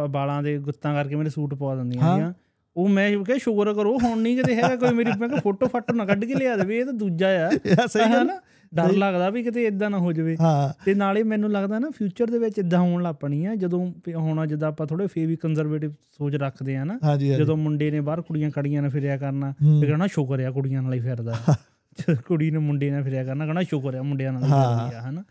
ਵਾਲਾਂ 0.09 0.43
ਦੇ 0.43 0.57
ਗੁੱਤਾਂ 0.61 0.95
ਕਰਕੇ 0.95 1.17
ਮੇਰੇ 1.17 1.31
ਸੂਟ 1.31 1.55
ਪਵਾ 1.55 1.75
ਦਿੰਦੀਆਂ 1.77 2.03
ਹਾਂ। 2.03 2.13
ਸੀਗੀਆਂ 2.13 2.33
ਉਹ 2.77 2.89
ਮੈਂ 2.89 3.11
ਕਿਹਾ 3.19 3.37
ਸ਼ੁਕਰ 3.39 3.73
ਕਰੋ 3.75 3.97
ਹੁਣ 3.99 4.19
ਨਹੀਂ 4.19 4.37
ਕਿਤੇ 4.37 4.55
ਹੈਗਾ 4.55 4.77
ਕੋਈ 4.77 4.95
ਮੇਰੀ 4.95 5.11
ਮੈਂ 5.21 5.29
ਕਿਹਾ 5.29 5.41
ਫੋਟੋ 5.41 5.67
ਫਾਟੋ 5.69 5.95
ਨਾ 5.95 6.05
ਕੱਢ 6.05 6.25
ਕੇ 6.25 6.35
ਲਿਆ 6.35 6.57
ਦੇਵੇ 6.57 6.79
ਇਹ 6.79 6.85
ਤਾਂ 6.85 6.93
ਦੂਜਾ 6.95 7.29
ਆ 7.39 7.51
ਸਹੀ 7.89 8.03
ਗੱਲ 8.03 8.23
ਹਨਾ? 8.23 8.41
ਡਰ। 8.73 8.93
ਲੱਗਦਾ 8.95 9.29
ਵੀ 9.31 9.43
ਕਿਤੇ 9.43 9.65
ਇਦਾਂ 9.67 9.89
ਨਾ 9.91 9.99
ਹੋ 9.99 10.13
ਜਾਵੇ 10.13 10.37
ਹਾਂ 10.41 10.73
ਤੇ 10.85 10.95
ਨਾਲੇ 10.95 11.23
ਮੈਨੂੰ 11.25 11.51
ਲੱਗਦਾ 11.51 11.79
ਨਾ 11.79 11.91
ਫਿਊਚਰ 11.91 12.31
ਦੇ 12.31 12.39
ਵਿੱਚ 12.39 12.59
ਇਦਾਂ 12.59 12.79
ਹੋਣ 12.81 13.03
ਲੱਪਣੀ 13.03 13.45
ਆ 13.47 13.55
ਜਦੋਂ 13.57 13.81
ਹੋਣਾ 14.15 14.47
ਜਿੱਦਾਂ 14.47 14.69
ਆਪਾਂ 14.69 14.87
ਥੋੜੇ 14.87 15.07
ਫੇ 15.07 15.25
ਵੀ 15.27 15.37
ਕੰਜ਼ਰਵੇਟਿਵ 15.37 15.93
ਸੋਚ 16.13 16.35
ਰੱਖਦੇ 16.37 16.77
ਆ 16.77 16.85
ਨਾ 16.85 16.99
ਜਦੋਂ 17.19 17.57
ਮੁੰਡੇ 17.59 17.91
ਨੇ 17.91 18.01
ਬਾਹਰ 18.01 18.21
ਕੁੜੀਆਂ 18.23 18.51
ਕੜੀਆਂ 18.51 18.83
ਨਾਲ 18.83 18.91
ਫਿਰਿਆ 18.91 19.17
ਕਰਨਾ 19.17 19.51
ਹੂੰ। 19.63 19.81
ਤੇ 19.81 19.87
ਕਹਿਣਾ 19.87 20.07
ਸ਼ੁਕਰ 20.07 20.41
ਆ 20.41 20.51
ਕੁੜੀਆਂ 20.51 20.83
ਨਾਲ 20.83 20.95
ਹੀ 20.95 21.01
ਫਿਰਦਾ 21.01 21.35
ਕੁੜੀ 22.27 22.51
ਨੇ 22.51 22.59
ਮੁੰਡੇ 22.61 22.91
ਨਾਲ 22.91 23.03
ਫਿਰਿਆ 23.03 23.25
ਕਰਨਾ 23.25 23.47
ਕਹਿਣਾ 23.47 23.63
ਸ਼ੁਕਰ 23.65 23.95
ਆ 23.95 24.03
ਮੁੰਡਿਆਂ 24.03 24.33
ਨਾਲ 24.33 24.45
ਹੀ 24.45 24.51
ਹਾਂ। 24.51 24.79
ਫਿਰਦੀ 24.81 25.09
ਹਨਾ 25.09 25.23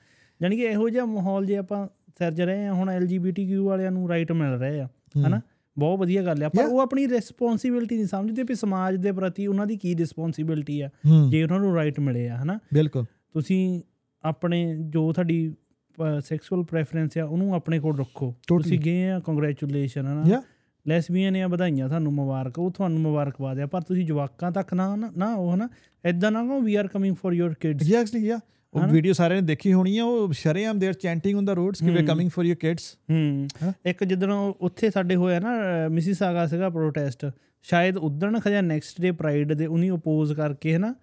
ਯਾਨੀ 0.44 0.56
ਕਿ 0.56 0.64
ਇਹੋ 0.64 0.90
ਜਿਹਾ 0.90 1.06
ਮਾਹੌਲ 1.06 1.46
ਜੇ 1.46 1.58
ਆਪਾਂ 1.58 1.88
ਸਿਰਜ 2.18 2.42
ਰਹੇ 2.42 2.66
ਆ 2.68 2.74
ਹੁਣ 2.74 2.90
ਐਲਜੀਬੀਟੀਕਿਊ 2.90 3.66
ਵਾਲਿਆਂ 3.66 3.92
ਨੂੰ 3.92 4.10
ਰਾਈਟ 4.10 4.32
ਮਿਲ 4.32 4.52
ਰਹੇ 4.52 4.80
ਆ। 4.80 4.88
ਹਨਾ? 5.28 5.42
ਬਹੁਤ 5.78 6.00
ਵਧੀਆ 6.00 6.22
ਗੱਲ 6.22 6.44
ਆ। 6.44 6.50
ਪਰ. 6.50 6.64
ਉਹ 6.66 6.80
ਆਪਣੀ 6.80 7.08
ਰਿਸਪੌਂਸਿਬਿਲਟੀ 7.08 7.96
ਨਹੀਂ 7.96 8.06
ਸਮਝਦੇ 8.06 8.44
ਵੀ 8.44 8.56
ਸਮਾਜ 8.56 8.96
ਦੇ 8.96 9.12
ਪ੍ਰਤੀ 9.12 9.48
ਉਹਨਾਂ 9.48 9.66
ਦੀ 9.66 9.78
ਕੀ 9.78 9.96
ਰਿਸਪੌਂਸਿਬਿਲਟੀ 9.96 10.82
ਆ 10.82 10.90
ਜੇ 11.30 11.44
ਉਹਨਾਂ 11.44 11.60
ਨੂੰ 11.60 11.76
ਰਾਈਟ 11.76 12.00
ਮਿਲੇ 12.00 12.30
ਆ 12.30 12.36
ਹਨਾ? 12.36 12.60
ਬਿਲਕੁਲ। 12.74 13.06
ਤੁਸੀਂ 13.34 13.82
ਆਪਣੇ 14.24 14.76
ਜੋ 14.80 15.14
ਤੁਹਾਡੀ 15.14 15.54
ਸੈਕਸੁਅਲ 16.26 16.64
ਪ੍ਰੈਫਰੈਂਸ 16.64 17.18
ਆ 17.18 17.26
ਉਹਨੂੰ 17.26 17.56
ਆਪਣੇ 17.56 17.80
ਕੋਲ 17.80 18.00
ਰੱਖੋ. 18.00 18.36
ਤੁਸੀਂ 18.48 18.80
ਗਏ 18.80 19.10
ਆ 19.10 19.20
ਕੰਗ੍ਰੈਚੁਲੇਸ਼ਨ 19.20 20.08
ਹਨਾ. 20.08 20.24
ਲੈਸਬੀਅਨ 20.88 21.36
ਆ 21.36 21.48
ਵਧਾਈਆਂ 21.48 21.88
ਤੁਹਾਨੂੰ 21.88 22.14
ਮੁਬਾਰਕ 22.14 22.60
ਉਹ 22.60 22.72
ਤੁਹਾਨੂੰ 22.72 23.00
ਮੁਬਾਰਕਬਾਦ 23.00 23.60
ਆ 23.60 23.68
ਪਰ 23.68 23.82
ਤੁਸੀਂ 23.82 24.06
ਜਵਾਕਾਂ 24.06 24.52
ਤੱਕ 24.52 24.74
ਨਾ 24.74 24.96
ਨਾ- 24.96 25.12
ਨਾ 25.18 25.36
ਉਹ 25.36 25.56
ਹਨਾ? 25.56 25.70
ਐਦਾਂ 26.06 26.32
ਨਾ 26.32 26.44
ਕਹੋ 26.44 26.60
we 26.60 26.76
are 26.76 26.88
coming 26.88 27.16
for 27.16 27.34
your 27.34 27.54
kids 27.54 27.84
exactly 27.84 28.26
ਯਾ। 28.26 28.40
ਉਹ? 28.74 28.88
ਵੀਡੀਓ 28.88 29.14
ਸਾਰਿਆਂ 29.14 29.42
ਨੇ 29.42 29.48
ਦੇਖੀ 29.48 29.74
ਹੋਣੀ 29.74 29.98
ਆ 29.98 30.06
ਉਹ 30.06 30.34
ਸ਼ਰੇਆਮ 30.34 30.80
there 30.80 30.94
chanting 30.94 31.38
on 31.38 31.46
the 31.46 31.54
roads 31.54 31.80
ਕਿ 31.80 31.90
we. 31.92 32.06
Coming 32.06 32.30
for 32.30 32.46
your 32.46 32.56
kids 32.56 32.84
ਹੂੰ। 33.12 33.48
ਇੱਕ 33.86 34.04
ਜਦੋਂ 34.04 34.54
ਉੱਥੇ 34.62 34.90
ਸਾਡੇ 34.90 35.16
ਹੋਇਆ 35.16 35.40
ਨਾ 35.40 35.50
ਮਿਸਿਸ 35.92 36.22
ਆਗਾ 36.24 36.48
ਸੀਗਾ 36.48 36.70
ਪ੍ਰੋਟੈਸਟ 36.70 37.26
ਸ਼ਾਇਦ 37.66 37.98
ਉਦਣ 37.98 38.40
ਖਜਾ 38.40 38.62
ਨੈਕਸਟ 38.62 39.02
ਡੇ 39.02 39.12
ਪ੍ਰਾਈਡ 39.12 39.54
ਦੇ 39.54 39.66
ਉਹਨੀ 39.66 39.90
ਅਪੋਜ਼ 39.92 40.34
ਕਰਕੇ 40.34 40.76
ਹਨਾ 40.76 40.94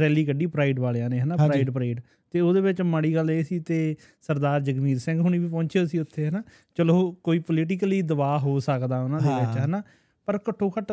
ਰੈਲੀ 0.00 0.24
ਕੱਢੀ 0.24 0.46
ਪ੍ਰਾਈਡ 0.46 0.78
ਵਾਲਿਆਂ 0.78 1.08
ਨੇ 1.10 1.20
ਹਨਾ। 1.20 1.36
ਪ੍ਰਾਈਡ 1.36 1.70
ਪਰੇਡ 1.70 2.00
ਤੇ 2.30 2.40
ਉਹਦੇ 2.40 2.60
ਵਿੱਚ 2.60 2.82
ਮਾੜੀ 2.82 3.14
ਗੱਲ 3.14 3.30
ਇਹ 3.30 3.44
ਸੀ 3.44 3.58
ਤੇ 3.60 3.96
ਸਰਦਾਰ 4.22 4.60
ਜਗਮੀਤ 4.60 4.98
ਸਿੰਘ 4.98 5.20
ਹੁਣੀ 5.20 5.38
ਵੀ 5.38 5.48
ਪਹੁੰਚੇ 5.48 5.86
ਸੀ 5.86 5.98
ਉੱਥੇ 5.98 6.28
ਹਨਾ 6.28 6.42
ਚਲੋ 6.76 7.10
ਕੋਈ 7.24 7.38
ਪੋਲੀਟੀਕਲੀ 7.38 8.02
ਦਬਾਅ 8.02 8.38
ਹੋ 8.38 8.58
ਸਕਦਾ 8.60 9.00
ਉਹਨਾਂ 9.02 9.20
ਦੇ 9.20 9.28
ਵਿੱਚ। 9.28 9.58
ਹਨਾ 9.64 9.82
ਪਰ 10.26 10.38
ਘੱਟੋ 10.48 10.70
ਘੱਟ 10.78 10.92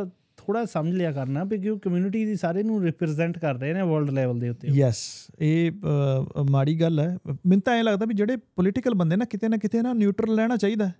ਥੋੜਾ 0.49 0.65
ਸਮਝ 0.65 0.93
ਲਿਆ 0.93 1.11
ਕਰਨਾ 1.11 1.43
ਵੀ 1.43 1.57
ਕਿ 1.57 1.69
ਉਹ 1.69 1.79
ਕਮਿਊਨਿਟੀ 1.79 2.25
ਦੀ 2.25 2.35
ਸਾਰੇ 2.35 2.63
ਨੂੰ 2.63 2.81
ਰਿਪਰੈਜ਼ੈਂਟ 2.83 3.37
ਕਰ 3.39 3.55
ਰਹੇ 3.55 3.73
ਨੇ 3.73 3.81
ਵਰਲਡ 3.81 4.09
ਲੈਵਲ 4.09 4.39
ਦੇ 4.39 4.49
ਉੱਤੇ 4.49 4.67
ਯੈਸ 4.67 4.97
ਇਹ 5.39 5.71
ਮਾੜੀ 6.49 6.81
ਗੱਲ 6.81 6.99
ਹੈ 6.99 7.17
ਮੈਨੂੰ 7.27 7.61
ਤਾਂ 7.61 7.73
ਐਂ 7.73 7.83
ਲੱਗਦਾ 7.83 8.05
ਵੀ 8.05 8.13
ਜਿਹੜੇ 8.13 8.37
ਪੋਲੀਟੀਕਲ 8.55 8.93
ਬੰਦੇ 8.93 9.15
ਨਾ 9.15 9.25
ਕਿਤੇ 9.25 9.47
ਨਾ 9.47 9.57
ਕਿਤੇ 9.57 9.81
ਨਾ 9.81 9.93
ਨਿਊਟਰਲ 9.93 10.37
ਰਹਿਣਾ 10.37 10.57
ਚਾਹੀਦਾ 10.57 10.87
ਹੈ। 10.87 10.93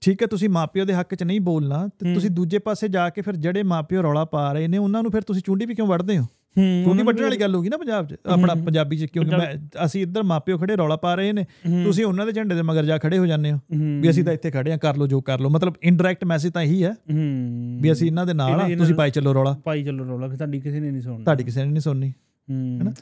ਠੀਕ 0.00 0.22
ਹੈ 0.22 0.26
ਤੁਸੀਂ 0.26 0.48
ਮਾਪਿਓ 0.48 0.84
ਦੇ 0.84 0.94
ਹੱਕ 0.94 1.14
'ਚ 1.14 1.22
ਨਹੀਂ 1.22 1.40
ਬੋਲਣਾ 1.40 1.88
ਤੇ। 1.98 2.14
ਤੁਸੀਂ 2.14 2.30
ਦੂਜੇ 2.30 2.58
ਪਾਸੇ 2.58 2.88
ਜਾ 2.88 3.08
ਕੇ 3.10 3.22
ਫਿਰ 3.22 3.36
ਜਿਹੜੇ 3.36 3.62
ਮਾਪਿਓ 3.62 4.02
ਰੌਲਾ 4.02 4.24
ਪਾ 4.24 4.52
ਰਹੇ 4.52 4.68
ਨੇ 4.68 4.78
ਉਹਨਾਂ 4.78 5.02
ਨੂੰ 5.02 5.12
ਫਿਰ 5.12 5.22
ਤੁਸੀਂ 5.22 5.42
ਚੁੰਡੀ 5.46 5.66
ਵੀ 5.66 5.74
ਕਿਉਂ 5.74 5.86
ਵੜਦੇ 5.86 6.18
ਹੂੰ 6.18 6.26
ਕਿਉਂਕਿ 6.56 7.02
ਵੱਢਣ 7.02 7.22
ਵਾਲੀ 7.22 7.36
ਗੱਲ 7.36 7.54
ਹੋਗੀ 7.54 7.68
ਨਾ 7.68 7.76
ਪੰਜਾਬ 7.76 8.06
'ਚ 8.06 8.14
ਆਪਣਾ 8.26 8.54
ਹੂੰ। 8.54 8.64
ਪੰਜਾਬੀ 8.64 8.96
'ਚ 8.96 9.04
ਕਿਉਂਕਿ 9.04 9.36
ਮੈਂ 9.36 9.46
ਅਸੀਂ 9.84 10.02
ਇੱਧਰ 10.02 10.22
ਮਾਪਿਓ 10.22 10.58
ਖੜੇ 10.58 10.76
ਰੌਲਾ 10.76 10.96
ਪਾ 10.96 11.14
ਰਹੇ 11.14 11.32
ਨੇ। 11.32 11.44
ਹੂੰ, 11.68 11.84
ਤੁਸੀਂ 11.84 12.04
ਉਹਨਾਂ 12.04 12.26
ਦੇ 12.26 12.32
ਝੰਡੇ 12.32 12.54
ਦੇ 12.54 12.62
ਮਗਰ 12.62 12.84
ਜਾ 12.84 12.98
ਖੜੇ 12.98 13.18
ਹੋ 13.18 13.26
ਜਾਂਦੇ 13.26 13.52
ਹੋ 13.52 13.56
ਹੂੰ, 13.56 14.00
ਵੀ 14.02 14.10
ਅਸੀਂ 14.10 14.24
ਤਾਂ 14.24 14.32
ਇੱਥੇ 14.32 14.50
ਖੜੇ 14.50 14.72
ਆ 14.72 14.76
ਕਰ 14.76 14.96
ਲਓ 14.96 15.06
ਜੋ 15.06 15.20
ਕਰ 15.20 15.40
ਲਓ। 15.40 15.50
ਮਤਲਬ 15.50 15.74
ਇਨਡਾਇਰੈਕਟ 15.82 16.24
ਮੈਸੇਜ 16.24 16.52
ਤਾਂ 16.52 16.62
ਇਹੀ 16.62 16.84
ਹੈ 16.84 16.90
ਹੂੰ। 16.90 17.78
ਵੀ 17.82 17.92
ਅਸੀਂ 17.92 18.06
ਇਹਨਾਂ 18.06 18.26
ਦੇ 18.26 18.34
ਨਾਲ 18.34 18.60
ਆ 18.60 18.68
ਤੁਸੀਂ 18.76 18.94
ਪਾਈ 18.94 19.10
ਚੱਲੋ 19.10 19.34
ਰੌਲਾ। 19.34 19.52
ਪਾਈ 19.64 19.84
ਚੱਲੋ 19.84 20.04
ਰੋਲਾ 20.04 20.28
ਫਿਰ 20.28 20.36
ਤੁਹਾਡੀ 20.36 20.60
ਕਿਸੇ 20.60 20.80
ਨੇ 20.80 20.90
ਨਹੀਂ 20.90 21.02
ਸੁਣਨਾ। 21.02 21.24
ਤੁਹਾਡੀ 21.24 21.44
ਕਿਸੇ 21.44 21.64
ਨੇ 21.64 21.70
ਨਹੀਂ 21.70 21.80
ਸੁਣਨੀ। 21.80 22.10
ਹੂੰ। 22.10 22.78
ਹੈਨਾ? 22.78 22.92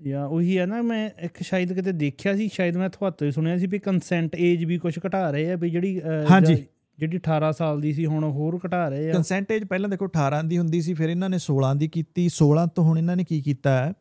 ਯਾ 0.00 0.24
ਉਹੀ 0.24 0.58
ਹੈ 0.58 0.66
ਨਾ 0.66 0.82
ਮੈਂ 0.82 1.10
ਇੱਕ 1.20 1.42
ਸ਼ਾਇਦ 1.42 1.72
ਕਿਤੇ 1.72 1.92
ਦੇਖਿਆ 1.92 2.36
ਸੀ 2.36 2.48
ਸ਼ਾਇਦ 2.48 2.76
ਮੈਂ 2.76 2.88
ਤੁਹਾਤੋਂ 2.88 3.26
ਹੀ 3.26 3.32
ਸੁਣਿਆ 3.32 3.58
ਸੀ 3.58 3.66
ਵੀ 3.66 3.78
ਕੰਸੈਂਟ 3.78 4.34
ਏਜ 4.36 4.64
ਵੀ 4.64 4.78
ਕੁਝ 4.78 4.98
ਘਟਾ 5.06 5.30
ਰਹੇ 5.30 5.52
ਆ 5.52 5.56
ਵੀ 5.56 5.70
ਜਿਹੜੀ 5.70 6.00
ਹਾਂਜੀ। 6.30 6.54
ਜਿਹੜੀ 7.02 7.18
18 7.18 7.50
ਸਾਲ 7.52 7.80
ਦੀ 7.80 7.92
ਸੀ 7.92 8.06
ਹੁਣ 8.06 8.24
ਹੋਰ 8.24 8.58
ਘਟਾ 8.66 8.88
ਰਹੇ 8.88 9.10
ਆ। 9.10 9.12
ਕੰਸੈਂਟੇਜ 9.12 9.64
ਪਹਿਲਾਂ 9.64 9.88
ਦੇਖੋ 9.88 10.06
18 10.06 10.42
ਦੀ 10.48 10.58
ਹੁੰਦੀ 10.58 10.80
ਸੀ 10.80 10.94
ਫਿਰ 10.94 11.10
ਇਹਨਾਂ 11.10 11.30
ਨੇ 11.30 11.38
16 11.46 11.72
ਦੀ 11.76 11.88
ਕੀਤੀ। 11.88 12.28
16 12.38 12.66
ਤੋਂ 12.74 12.84
ਹੁਣ 12.84 12.98
ਇਹਨਾਂ 12.98 13.16
ਨੇ 13.16 13.24
ਕੀ 13.24 13.40
ਕੀਤਾ 13.42 13.70
ਹੈ? 13.70 13.92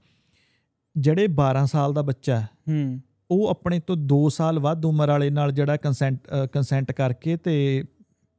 ਜਿਹੜੇ 0.96 1.28
12 1.40 1.66
ਸਾਲ 1.66 1.94
ਦਾ 1.94 2.02
ਬੱਚਾ 2.02 2.40
ਹੈ 2.40 2.48
ਹੂੰ। 2.70 3.00
ਉਹ 3.32 3.48
ਆਪਣੇ 3.48 3.80
ਤੋਂ 3.80 3.96
2 4.14 4.20
ਸਾਲ 4.30 4.60
ਵੱਧ 4.60 4.86
ਉਮਰ 4.86 5.10
ਵਾਲੇ 5.10 5.30
ਨਾਲ 5.30 5.52
ਜਿਹੜਾ 5.52 5.78
ਕੰਸੈਂਟ 5.78 6.18
ਕੰਸੈਂਟ 6.54 6.92
ਕਰਕੇ 6.92 7.36
ਤੇ 7.38 7.56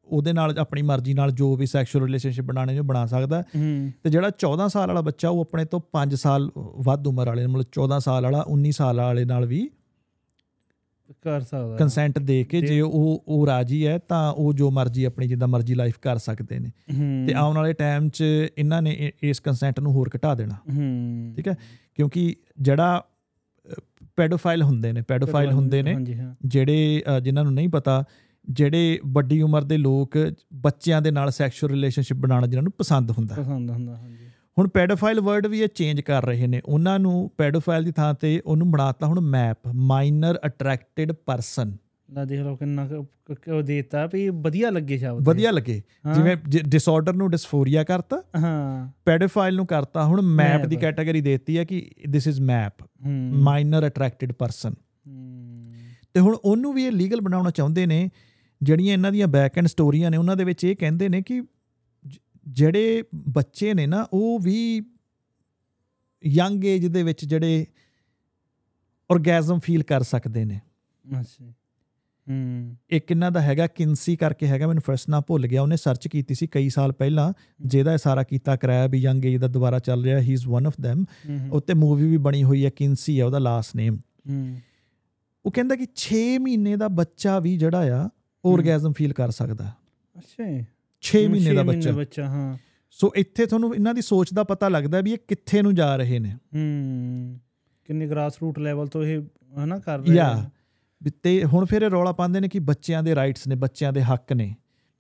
ਉਹਦੇ 0.07 0.33
ਨਾਲ 0.33 0.59
ਆਪਣੀ 0.59 0.83
ਮਰਜ਼ੀ 0.83 1.15
ਨਾਲ 1.15 1.31
ਜੋ 1.33 1.57
ਵੀ 1.57 1.67
ਸੈਕਸ਼ੂਅਲ 1.67 2.05
ਰਿਲੇਸ਼ਨਸ਼ਿਪ 2.05 2.45
ਬਣਾਣੇ 2.45 2.75
ਜੋ 2.75 2.83
ਬਣਾ 2.83 3.07
ਸਕਦਾ 3.07 3.43
ਤੇ 4.05 4.11
ਜਿਹੜਾ 4.11 4.31
14 4.45 4.67
ਸਾਲ 4.69 4.89
ਵਾਲਾ 4.89 5.01
ਬੱਚਾ 5.01 5.29
ਉਹ 5.29 5.41
ਆਪਣੇ 5.41 5.65
ਤੋਂ 5.65 5.81
5 5.99 6.17
ਸਾਲ 6.17 6.51
ਵੱਧ 6.59 7.07
ਉਮਰ 7.07 7.27
ਵਾਲੇ 7.27 7.47
ਮਤਲਬ 7.47 7.65
14 7.79 7.99
ਸਾਲ 7.99 8.23
ਵਾਲਾ 8.23 8.45
19 8.55 8.71
ਸਾਲ 8.71 9.01
ਵਾਲੇ 9.01 9.25
ਨਾਲ 9.25 9.47
ਵੀ 9.47 9.71
ਕਰ 11.23 11.41
ਸਕਦਾ 11.41 11.77
ਕੰਸੈਂਟ 11.77 12.19
ਦੇ 12.19 12.45
ਕੇ 12.45 12.61
ਜੇ 12.61 12.81
ਉਹ 12.81 13.25
ਉਹ 13.29 13.47
ਰਾਜੀ 13.47 13.87
ਹੈ 13.87 13.99
ਤਾਂ 13.99 14.33
ਉਹ 14.33 14.53
ਜੋ 14.53 14.71
ਮਰਜ਼ੀ 14.71 15.05
ਆਪਣੀ 15.05 15.27
ਜਿੱਦਾਂ 15.27 15.49
ਮਰਜ਼ੀ 15.49 15.75
ਲਾਈਫ 15.75 15.95
ਕਰ 16.03 16.19
ਸਕਦੇ 16.19 16.59
ਨੇ। 16.59 16.71
ਤੇ 17.27 17.33
ਆਉਣ 17.33 17.57
ਵਾਲੇ 17.57 17.73
ਟਾਈਮ 17.73 18.09
'ਚ 18.09 18.25
ਇਹਨਾਂ 18.59 18.83
ਨੇ 18.83 19.13
ਇਸ 19.23 19.41
ਕੰਸੈਂਟ 19.41 19.81
ਨੂੰ 19.81 19.93
ਹੋਰ 19.93 20.11
ਘਟਾ 20.17 20.35
ਦੇਣਾ। 20.35 20.57
ਠੀਕ 21.37 21.49
ਹੈ? 21.49 21.57
ਕਿਉਂਕਿ 21.95 22.37
ਜਿਹੜਾ 22.61 23.05
ਪੈਡੋਫਾਈਲ 24.17 24.63
ਹੁੰਦੇ 24.63 24.93
ਨੇ 24.93 25.03
ਪੈਡੋਫਾਈਲ 25.03 25.53
ਹੁੰਦੇ 25.53 25.83
ਨੇ 25.83 25.97
ਜਿਹੜੇ 26.47 27.03
ਜਿਨ੍ਹਾਂ 27.23 27.45
ਨੂੰ 27.45 27.55
ਨਹੀਂ 27.55 27.69
ਪਤਾ 27.69 28.05
ਜਿਹੜੇ 28.51 28.99
ਵੱਡੀ 29.07 29.43
ਉਮਰ 29.43 29.63
ਦੇ 29.63 29.77
ਲੋਕ 29.77 30.33
ਬੱਚਿਆਂ 30.55 31.03
ਦੇ 31.03 31.11
ਨਾਲ 31.11 31.31
ਸੈਕਸ਼ੂਅਲ 31.31 31.73
ਰਿਲੇਸ਼ਨਸ਼ਿਪ 31.73 32.17
ਬਣਾਉਣਾ 32.17 32.47
ਜਿਨ੍ਹਾਂ 32.47 32.63
ਨੂੰ 32.63 32.73
ਪਸੰਦ 32.79 33.11
ਹੁੰਦਾ। 33.11 33.35
ਪਸੰਦ 33.35 33.71
ਹੁੰਦਾ 33.71 33.97
ਹਾਂਜੀ। 33.97 34.22
ਹੁਣ 34.59 34.69
ਪੈਡੋਫਾਈਲ 34.69 35.21
ਵਰਡ 35.21 35.47
ਵੀ 35.47 35.61
ਇਹ 35.61 35.69
ਚੇਂਜ 35.69 36.01
ਕਰ 36.01 36.27
ਰਹੇ 36.27 36.47
ਨੇ। 36.47 36.61
ਉਹਨਾਂ 36.65 36.99
ਨੂੰ 36.99 37.31
ਪੈਡੋਫਾਈਲ 37.39 37.85
ਦੀ 37.85 37.93
ਥਾਂ 37.93 38.15
ਤੇ 38.15 38.41
ਉਹਨੂੰ 38.47 38.71
ਬਣਾਤਾ 38.71 39.07
ਹੁਣ 39.07 39.21
ਮੈਪ 39.21 39.59
ਮਾਈਨਰ 39.75 40.39
ਅਟਰੈਕਟਿਡ 40.47 41.13
ਪਰਸਨ 41.13 41.77
ਲਾ 42.13 42.25
ਦੇਖ 42.25 42.41
ਲਓ 42.41 42.57
ਕਿੰਨਾ 42.57 42.89
ਉਹ 43.53 43.63
ਦੇਤਾ 43.63 44.07
ਵੀ 44.07 44.29
ਵਧੀਆ 44.29 44.71
ਲੱਗੇ 44.71 44.99
ਸ਼ਬਦ। 44.99 45.29
ਵਧੀਆ 45.29 45.51
ਲੱਗੇ। 45.51 45.83
ਜਿਵੇਂ 46.15 46.37
ਡਿਸਆਰਡਰ 46.69 47.13
ਨੂੰ 47.13 47.31
ਡਿਸਫੋਰੀਆ 47.31 47.85
ਕਰਤਾ। 47.85 48.23
ਹਾਂ। 48.39 48.91
ਪੈਡੋਫਾਈਲ 49.05 49.57
ਨੂੰ 49.57 49.67
ਕਰਤਾ 49.67 50.05
ਹੁਣ 50.05 50.21
ਮੈਪ 50.23 50.67
ਦੀ। 50.67 50.77
ਕੈਟਾਗਰੀ 50.77 51.21
ਦੇਤੀ 51.21 51.59
ਹੈ 51.59 51.65
ਕਿ 51.65 51.91
this 52.09 52.27
is 52.27 52.41
MAP 52.41 53.07
minor 53.33 53.87
attracted 53.87 54.33
person 54.33 54.75
ਤੇ 56.15 56.21
ਹੁਣ 56.21 56.37
ਉਹਨੂੰ 56.45 56.75
ਵੀ 56.75 56.85
ਇਹ 56.85 56.93
ਲੀਗਲ 56.93 57.21
ਬਣਾਉਣਾ 57.21 57.51
ਚਾਹੁੰਦੇ 57.51 57.87
ਨੇ 57.87 58.11
ਜਿਹੜੀਆਂ 58.63 58.93
ਇਹਨਾਂ 58.93 59.13
ਦੀਆਂ 59.13 59.27
ਬੈਕ 59.27 59.59
ਐਂਡ 59.59 59.67
ਸਟੋਰੀਆਂ 59.67 60.11
ਨੇ 60.11 60.17
ਉਹਨਾਂ 60.17 60.37
ਦੇ 60.37 60.45
ਵਿੱਚ 60.45 60.65
ਇਹ 60.65 60.77
ਕਹਿੰਦੇ 60.77 61.09
ਨੇ 61.09 61.23
ਕਿ 61.23 61.43
ਜਿਹੜੇ 62.49 63.05
ਬੱਚੇ 63.15 63.75
ਨੇ 63.75 63.87
ਨਾ 63.87 64.07
ਉਹ 64.13 64.39
ਵੀ 64.41 64.83
ਯੰਗ 66.27 66.65
ਏਜ 66.65 66.87
ਦੇ 66.87 67.03
ਵਿੱਚ 67.03 67.25
ਜਿਹੜੇ 67.25 67.67
ਔਰਗੈਜ਼ਮ 69.11 69.59
ਫੀਲ 69.59 69.83
ਕਰ 69.83 70.03
ਸਕਦੇ 70.03 70.45
ਨੇ। 70.45 70.61
ਅੱਛਾ। 71.21 71.53
ਹੂੰ। 72.29 72.77
ਇੱਕ 72.91 73.11
ਇਹਨਾਂ 73.11 73.31
ਦਾ 73.31 73.41
ਹੈਗਾ 73.41 73.67
ਕਿੰਸੀ 73.67 74.17
ਕਰਕੇ 74.17 74.47
ਹੈਗਾ 74.47 74.67
ਮੈਨੂੰ 74.67 74.83
ਫਰਸਟ 74.83 75.11
ਨਾਮ 75.11 75.23
ਭੁੱਲ 75.27 75.47
ਗਿਆ 75.47 75.63
ਉਹਨੇ 75.63 75.77
ਸਰਚ 75.77 76.09
ਕੀਤੀ 76.09 76.35
ਸੀ 76.35 76.47
ਕਈ 76.47 76.69
ਸਾਲ 76.69 76.93
ਪਹਿਲਾਂ 76.93 77.33
ਜਿਹਦਾ 77.61 77.93
ਇਹ 77.93 77.99
ਸਾਰਾ 77.99 78.23
ਕੀਤਾ 78.23 78.57
ਕਰਾਇਆ 78.57 78.87
ਵੀ 78.87 78.99
ਯੰਗ 78.99 79.25
ਏਜ 79.25 79.37
ਦਾ 79.37 79.49
ਦੁਬਾਰਾ 79.49 79.79
ਚੱਲ 79.79 80.05
ਰਿਹਾ 80.05 80.21
he 80.21 80.33
is 80.33 80.47
one 80.47 80.67
of 80.67 80.75
them 80.81 81.05
ਉੱਤੇ 81.53 81.75
ਮੂਵੀ 81.75 82.09
ਵੀ 82.09 82.17
ਬਣੀ 82.17 82.45
ਹੋਈ 82.45 82.65
ਹੈ 82.65 82.71
ਕਿੰਸੀ 82.71 83.21
ਹੈ 83.21 83.25
ਉਹਦਾ 83.25 83.39
ਲਾਸਟ 83.39 83.77
ਨੇਮ 83.77 83.97
ਹੂੰ। 84.29 84.61
ਉਹ 85.47 85.51
ਕਹਿੰਦਾ 85.51 85.77
ਕਿ 85.77 85.87
6 85.97 86.39
ਮਹੀਨੇ 86.41 86.77
ਦਾ 86.77 86.89
ਬੱਚਾ 86.89 87.39
ਵੀ 87.39 87.57
ਜਿਹੜਾ 87.59 88.03
ਆ 88.03 88.09
ਔਰਗੈਜ਼ਮ 88.45 88.93
ਫੀਲ 88.93 89.13
ਕਰ 89.13 89.31
ਸਕਦਾ। 89.31 89.73
ਅੱਛਾ। 90.19 90.65
6 91.03 91.29
ਮਹੀਨੇ 91.29 91.55
ਦਾ 91.55 91.63
ਬੱਚਾ। 91.63 91.91
ਬੱਚਾ 91.91 92.25
ਹਾਂ। 92.25 92.59
ਸੋ 92.91 93.13
ਇੱਥੇ 93.17 93.47
ਤੁਹਾਨੂੰ 93.47 93.75
ਇਹਨਾਂ 93.75 93.95
ਦੀ 93.95 94.03
ਸੋਚ 94.03 94.35
ਦਾ 94.35 94.45
ਪਤਾ 94.45 94.69
ਲੱਗਦਾ 94.69 95.01
ਵੀ 95.01 95.13
ਇਹ 95.13 95.19
ਕਿੱਥੇ 95.29 95.63
ਨੂੰ 95.63 95.75
ਜਾ 95.75 95.97
ਰਹੇ 95.97 96.19
ਨੇ। 96.19 96.33
ਹੂੰ 96.55 97.41
ਕਿੰਨੇ 97.85 98.07
ਗ੍ਰਾਸ 98.07 98.39
ਰੂਟ 98.43 98.59
ਲੈਵਲ 98.59 98.87
ਤੋਂ 98.87 99.05
ਇਹ 99.05 99.23
ਹਨਾ 99.65 99.79
ਕਰ 99.79 99.99
ਰਹੇ 99.99 100.15
ਯਾ 100.15 100.29
ਆ। 100.29 100.51
ਵੀ 101.03 101.11
ਤੇ 101.23 101.45
ਹੁਣ 101.45 101.65
ਫਿਰ 101.65 101.83
ਇਹ 101.83 101.91
ਰੌਲਾ 101.91 102.13
ਪਾਉਂਦੇ 102.13 102.41
ਨੇ 102.41 102.49
ਕਿ 102.49 102.59
ਬੱਚਿਆਂ 102.59 103.03
ਦੇ 103.03 103.15
ਰਾਈਟਸ 103.15 103.49
ਨੇ 103.49 103.55
ਬੱਚਿਆਂ 103.55 103.93
ਦੇ 103.93 104.03
ਹੱਕ 104.03 104.33
ਨੇ। 104.33 104.55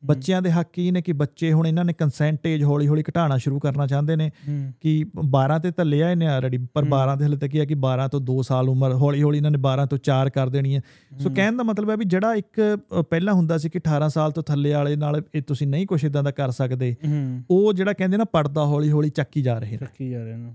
ਬੱਚਿਆਂ 0.06 0.42
ਦੇ 0.42 0.50
ਹੱਕ 0.50 0.68
ਕੀ 0.72 0.90
ਨੇ 0.90 1.02
ਕਿ 1.02 1.12
ਬੱਚੇ 1.12 1.52
ਹੁਣ 1.52 1.66
ਇਹਨਾਂ 1.66 1.84
ਨੇ 1.84 1.92
ਕੰਸੈਂਟ 1.92 2.46
ਏਜ 2.46 2.64
ਹੌਲੀ 2.64 2.88
ਹੌਲੀ 2.88 3.02
ਘਟਾਉਣਾ 3.02 3.36
ਸ਼ੁਰੂ 3.36 3.58
ਕਰਨਾ 3.58 3.86
ਚਾਹੁੰਦੇ 3.86 4.16
ਨੇ 4.16 4.30
ਹੂੰ। 4.48 4.72
ਕਿ 4.80 5.04
12 5.36 5.58
ਤੇ 5.62 5.70
ਤਾਂ 5.70 5.84
ਲਿਆ 5.84 6.10
ਇਹਨੇ 6.10 6.26
ਆਲਰੇਡੀ 6.26 6.58
ਪਰ 6.74 6.82
ਹੂੰ। 6.82 6.90
12 6.90 7.16
ਦੇ 7.18 7.24
ਹਲੇ 7.26 7.36
ਤੱਕ 7.36 7.54
ਇਹ 7.54 7.60
ਹੈ 7.60 7.64
ਕਿ 7.64 7.74
12 7.74 8.08
ਤੋਂ 8.08 8.20
2 8.20 8.42
ਸਾਲ 8.42 8.68
ਉਮਰ 8.68 8.92
ਹੌਲੀ 8.92 9.22
ਹੌਲੀ 9.22 9.36
ਇਹਨਾਂ 9.36 9.50
ਨੇ 9.50 9.58
12 9.58 9.86
ਤੋਂ 9.86 9.98
4 10.10 10.30
ਕਰ 10.30 10.48
ਦੇਣੀ 10.48 10.76
ਹੈ। 10.76 10.80
ਸੋ 11.18 11.28
ਹੂੰ। 11.28 11.36
ਕਹਿਣ 11.36 11.56
ਦਾ 11.56 11.62
ਮਤਲਬ 11.62 11.90
ਹੈ 11.90 11.96
ਵੀ 11.96 12.04
ਜਿਹੜਾ 12.04 12.34
ਇੱਕ 12.34 12.78
ਪਹਿਲਾਂ 13.10 13.34
ਹੁੰਦਾ 13.34 13.58
ਸੀ 13.58 13.70
ਕਿ 13.70 13.78
18 13.78 14.08
ਸਾਲ 14.08 14.30
ਤੋਂ 14.30 14.42
ਥੱਲੇ 14.42 14.72
ਵਾਲੇ 14.72 14.96
ਨਾਲ 14.96 15.22
ਇਹ 15.34 15.42
ਤੁਸੀਂ 15.42 15.66
ਨਹੀਂ 15.66 15.86
ਕੁਛ 15.86 16.04
ਇਦਾਂ 16.04 16.22
ਦਾ 16.22 16.30
ਕਰ 16.30 16.50
ਸਕਦੇ 16.50 16.96
ਹੂੰ। 17.06 17.42
ਉਹ 17.50 17.72
ਜਿਹੜਾ 17.72 17.92
ਕਹਿੰਦੇ 17.92 18.16
ਨਾ 18.16 18.24
ਪੜਦਾ 18.24 18.64
ਹੌਲੀ 18.64 18.90
ਹੌਲੀ 18.90 19.10
ਚੱਕੀ 19.10 19.42
ਜਾ 19.42 19.58
ਰਹੇ 19.58 19.70
ਨੇ। 19.70 19.78
ਰੱਖੀ 19.82 20.10
ਜਾ 20.10 20.24
ਰਹੇ 20.24 20.36
ਨੇ 20.36 20.52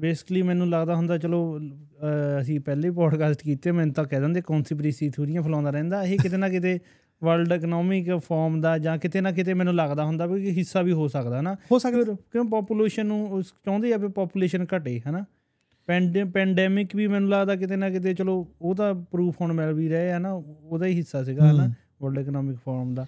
ਬੇਸਿਕਲੀ 0.00 0.42
ਮੈਨੂੰ 0.42 0.70
ਲੱਗਦਾ 0.70 0.94
ਹੁੰਦਾ 0.94 1.18
ਚਲੋ 1.18 1.60
ਅਸੀਂ 2.40 2.60
ਪਹਿਲੇ 2.60 2.90
ਪੋਡਕਾਸਟ 2.90 3.42
ਕੀਤੇ 3.42 3.72
ਮੈਨੂੰ 3.72 3.94
ਤਾਂ 3.94 4.04
ਕਹਿ 4.04 4.20
ਦਿੰਦੇ 4.20 4.42
ਕਨਸਪੀਰੇਸੀ 4.46 5.10
ਥਿਊਰੀਆਂ 5.10 5.42
ਫਲਾਉਂਦਾ 5.42 5.70
ਰਹਿੰਦਾ 5.70 6.02
ਇਹ 6.04 6.18
ਕਿਤੇ 6.18 6.36
ਨਾ 6.36 6.48
ਕਿਤੇ 6.48 6.78
ਵਰਲਡ 7.24 7.52
ਇਕਨੋਮਿਕ 7.52 8.16
ਫਾਰਮ 8.16 8.60
ਦਾ 8.60 8.78
ਜਾਂ 8.78 8.98
ਕਿਤੇ 8.98 9.20
ਨਾ 9.20 9.32
ਕਿਤੇ 9.32 9.54
ਮੈਨੂੰ 9.54 9.74
ਲੱਗਦਾ 9.74 10.04
ਹੁੰਦਾ 10.04 10.26
ਵੀ 10.26 10.50
ਹਿੱਸਾ 10.50 10.82
ਵੀ 10.82 10.92
ਹੋ 10.92 11.08
ਸਕਦਾ 11.08 11.40
ਨਾ। 11.40 11.54
ਹੋ 11.72 11.78
ਸਕਦਾ। 11.78 12.16
ਕਿਉਂ 12.32 12.44
ਪੋਪੂਲੇਸ਼ਨ 12.44 13.06
ਨੂੰ 13.06 13.42
ਚਾਹੁੰਦੇ 13.64 13.92
ਆ 13.92 13.96
ਵੀ 13.96 14.08
ਪੋਪੂਲੇਸ਼ਨ 14.08 14.66
ਘਟੇ 14.76 15.00
ਹਨਾ? 15.00 15.24
ਪੈਂਡੇ 15.86 16.24
ਪੈਂਡੈਮਿਕ 16.24 16.96
ਵੀ 16.96 17.06
ਮੈਨੂੰ 17.06 17.30
ਲੱਗਦਾ 17.30 17.56
ਕਿਤੇ 17.56 17.76
ਨਾ 17.76 17.90
ਕਿਤੇ 17.90 18.14
ਚਲੋ 18.14 18.48
ਉਹ 18.62 18.74
ਤਾਂ 18.74 18.94
ਪ੍ਰੂਫ 18.94 19.34
ਹੁਣ 19.40 19.52
ਮਿਲ 19.52 19.72
ਵੀ 19.72 19.88
ਰਹੇ 19.88 20.12
ਆ 20.12 20.18
ਨਾ 20.18 20.32
ਉਹਦਾ 20.64 20.86
ਹੀ 20.86 20.96
ਹਿੱਸਾ 20.96 21.24
ਸੀਗਾ 21.24 21.50
ਹਨਾ 21.50 21.66
ਹੂੰ। 21.66 21.74
ਵਰਲਡ 22.02 22.18
ਇਕਨੋਮਿਕ 22.18 22.56
ਫੋਰਮ 22.64 22.94
ਦਾ। 22.94 23.06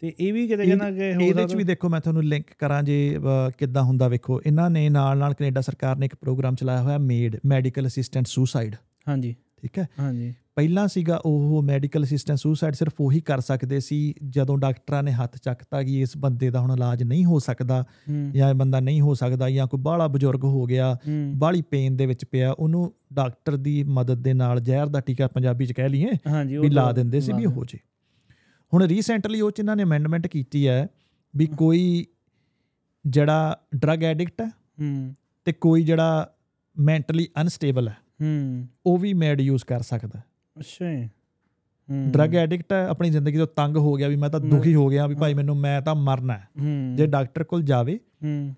ਤੇ 0.00 0.14
ਇਹ 0.20 0.32
ਵੀ 0.32 0.48
ਕਿਤੇ 0.48 0.64
ਕਹਿੰਦਾ 0.64 0.90
ਕਿ 0.90 1.14
ਹੋ 1.14 1.20
ਇਹਦੇ 1.20 1.42
ਚ 1.42 1.46
ਸਕਦਾ? 1.46 1.58
ਵੀ 1.58 1.64
ਦੇਖੋ 1.64 1.88
ਮੈਂ 1.88 2.00
ਤੁਹਾਨੂੰ 2.00 2.24
ਲਿੰਕ 2.24 2.46
ਕਰਾਂ 2.58 2.82
ਜੇ 2.82 3.18
ਕਿੱਦਾਂ 3.58 3.82
ਹੁੰਦਾ 3.82 4.08
ਵੇਖੋ। 4.08 4.40
ਇਹਨਾਂ 4.46 4.70
ਨੇ 4.70 4.88
ਨਾਲ 4.88 5.18
ਨਾਲ 5.18 5.34
ਕੈਨੇਡਾ 5.34 5.60
ਸਰਕਾਰ 5.60 5.96
ਨੇ 5.96 6.06
ਇੱਕ 6.06 6.14
ਪ੍ਰੋਗਰਾਮ 6.14 6.54
ਚਲਾਇਆ 6.54 6.82
ਹੋਇਆ 6.82 6.98
ਮੇਡ 6.98 7.36
ਮੈਡੀਕਲ 7.46 7.86
ਅਸਿਸਟੈਂਟ 7.86 8.26
ਸੁਸਾਈਡ 8.26 8.76
ਹਾਂਜੀ। 9.08 9.34
ਠੀਕ 9.62 9.78
ਹੈ? 9.78 9.88
ਹਾਂਜੀ। 10.00 10.34
ਪਹਿਲਾਂ 10.56 10.88
ਸੀਗਾ 10.88 11.20
ਉਹ 11.24 11.62
ਮੈਡੀਕਲ 11.62 12.04
ਅਸਿਸਟੈਂਟ 12.04 12.38
ਸੁਸਾਈਡ 12.38 12.74
ਸਿਰਫ 12.74 12.92
ਉਹੀ 13.00 13.20
ਕਰ 13.20 13.40
ਸਕਦੇ 13.40 13.80
ਸੀ 13.80 14.14
ਜਦੋਂ 14.28 14.58
ਡਾਕਟਰਾਂ 14.58 15.02
ਨੇ 15.02 15.12
ਹੱਥ 15.12 15.38
ਚੱਕਤਾ 15.38 15.82
ਕਿ 15.82 16.00
ਇਸ 16.00 16.16
ਬੰਦੇ 16.16 16.50
ਦਾ 16.50 16.60
ਹੁਣ 16.60 16.72
ਇਲਾਜ 16.72 17.02
ਨਹੀਂ 17.02 17.24
ਹੋ 17.24 17.38
ਸਕਦਾ 17.38 17.84
ਜਾਂ 18.32 18.50
ਇਹ 18.50 18.54
ਬੰਦਾ 18.54 18.80
ਨਹੀਂ 18.80 19.00
ਹੋ 19.00 19.14
ਸਕਦਾ 19.14 19.50
ਜਾਂ 19.50 19.66
ਕੋਈ 19.66 19.80
ਬਾਹਲਾ 19.80 20.06
ਬਜ਼ੁਰਗ 20.06 20.44
ਹੋ 20.44 20.64
ਗਿਆ 20.64 20.96
ਬਾਹਲੀ 21.34 21.62
ਪੇਨ 21.62 21.96
ਦੇ 21.96 22.06
ਵਿੱਚ 22.06 22.24
ਪਿਆ 22.24 22.52
ਉਹਨੂੰ 22.52 22.92
ਡਾਕਟਰ 23.12 23.56
ਦੀ 23.56 23.84
ਮਦਦ 23.84 24.22
ਦੇ 24.22 24.34
ਨਾਲ 24.34 24.60
ਜ਼ਹਿਰ 24.60 24.86
ਦਾ 24.86 25.00
ਟੀਕਾ 25.00 25.26
ਪੰਜਾਬੀ 25.26 25.66
ਚ 25.66 25.72
ਕਹਿ 25.72 25.88
ਲਈਏ 25.88 26.08
ਵੀ 26.60 26.70
ਲਾ 26.70 26.92
ਦਿੰਦੇ 26.92 27.20
ਸੀ 27.20 27.32
ਵੀ 27.32 27.46
ਹੋ 27.46 27.64
ਜੇ। 27.64 27.78
ਹੁਣ 28.74 28.82
ਰੀਸੈਂਟਲੀ 28.82 29.40
ਉਹ 29.40 29.50
ਚ 29.50 29.58
ਇਹਨਾਂ 29.58 29.76
ਨੇ 29.76 29.82
ਅਮੈਂਡਮੈਂਟ 29.82 30.26
ਕੀਤੀ 30.26 30.68
ਹੈ 30.68 30.88
ਵੀ 31.36 31.46
ਕੋਈ 31.46 32.06
ਜਿਹੜਾ 33.06 33.60
ਡਰਗ 33.76 34.04
ਐਡਿਕਟ 34.04 34.40
ਹੈ 34.40 34.48
ਹੂੰ। 34.80 35.14
ਤੇ 35.44 35.52
ਕੋਈ 35.52 35.82
ਜਿਹੜਾ 35.82 36.30
ਮੈਂਟਲੀ 36.78 37.28
ਅਨਸਟੇਬਲ 37.40 37.88
ਹੈ 37.88 37.96
ਹੂੰ। 38.22 38.68
ਉਹ 38.86 38.98
ਵੀ 38.98 39.14
ਮੈਡ 39.14 39.40
ਯੂਜ਼ 39.40 39.64
ਕਰ 39.64 39.80
ਸਕਦਾ। 39.80 40.20
ਅੱਛਾ 40.56 40.92
ਜੀ। 40.92 41.08
ਹੂੰ। 41.88 42.10
ਡਰਗ 42.12 42.34
ਐਡਿਕਟ 42.34 42.72
ਹੈ 42.72 42.86
ਆਪਣੀ 42.86 43.10
ਜ਼ਿੰਦਗੀ 43.10 43.38
ਤੋਂ 43.38 43.46
ਤੰਗ 43.46 43.76
ਹੋ 43.76 43.94
ਗਿਆ 43.94 44.08
ਵੀ 44.08 44.16
ਮੈਂ 44.16 44.30
ਤਾਂ 44.30 44.40
ਦੁਖੀ 44.40 44.74
ਹੋ 44.74 44.88
ਗਿਆ 44.88 45.06
ਵੀ 45.06 45.14
ਭਾਈ 45.14 45.34
ਮੈਨੂੰ 45.34 45.56
ਮੈਂ 45.56 45.80
ਤਾਂ 45.82 45.94
ਮਰਨਾ 45.94 46.38
ਜੇ 46.94 47.06
ਡਾਕਟਰ 47.06 47.44
ਕੋਲ 47.44 47.62
ਜਾਵੇ 47.62 47.98
ਹੂੰ। 48.24 48.54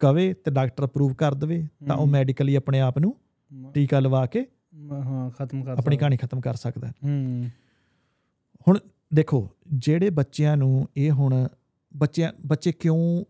ਕਵੇ 0.00 0.32
ਤੇ 0.34 0.50
ਡਾਕਟਰ 0.50 0.84
ਅਪਰੂਵ 0.84 1.14
ਕਰ 1.14 1.34
ਦੇਵੇ 1.34 1.66
ਤਾਂ 1.88 1.96
ਉਹ। 1.96 2.06
ਮੈਡੀਕਲੀ 2.06 2.54
ਆਪਣੇ 2.54 2.80
ਆਪ 2.80 2.98
ਨੂੰ 2.98 3.14
ਟੀਕਾ 3.74 4.00
ਲਵਾ 4.00 4.26
ਕੇ 4.26 4.46
ਹਾਂ 5.04 5.30
ਖਤਮ 5.30 5.62
ਕਰ 5.64 5.78
ਆਪਣੀ। 5.78 5.96
ਕਹਾਣੀ 5.96 6.16
ਖਤਮ 6.16 6.40
ਕਰ 6.40 6.54
ਸਕਦਾ 6.54 6.88
ਹੁਣ 8.68 8.78
ਦੇਖੋ 9.14 9.48
ਜਿਹੜੇ 9.72 10.10
ਬੱਚਿਆਂ 10.10 10.56
ਨੂੰ 10.56 10.88
ਇਹ 10.96 11.10
ਹੁਣ 11.10 11.48
ਬੱਚਿਆਂ 11.96 12.32
ਬੱਚੇ 12.46 12.72
ਕਿਉਂ 12.72 13.24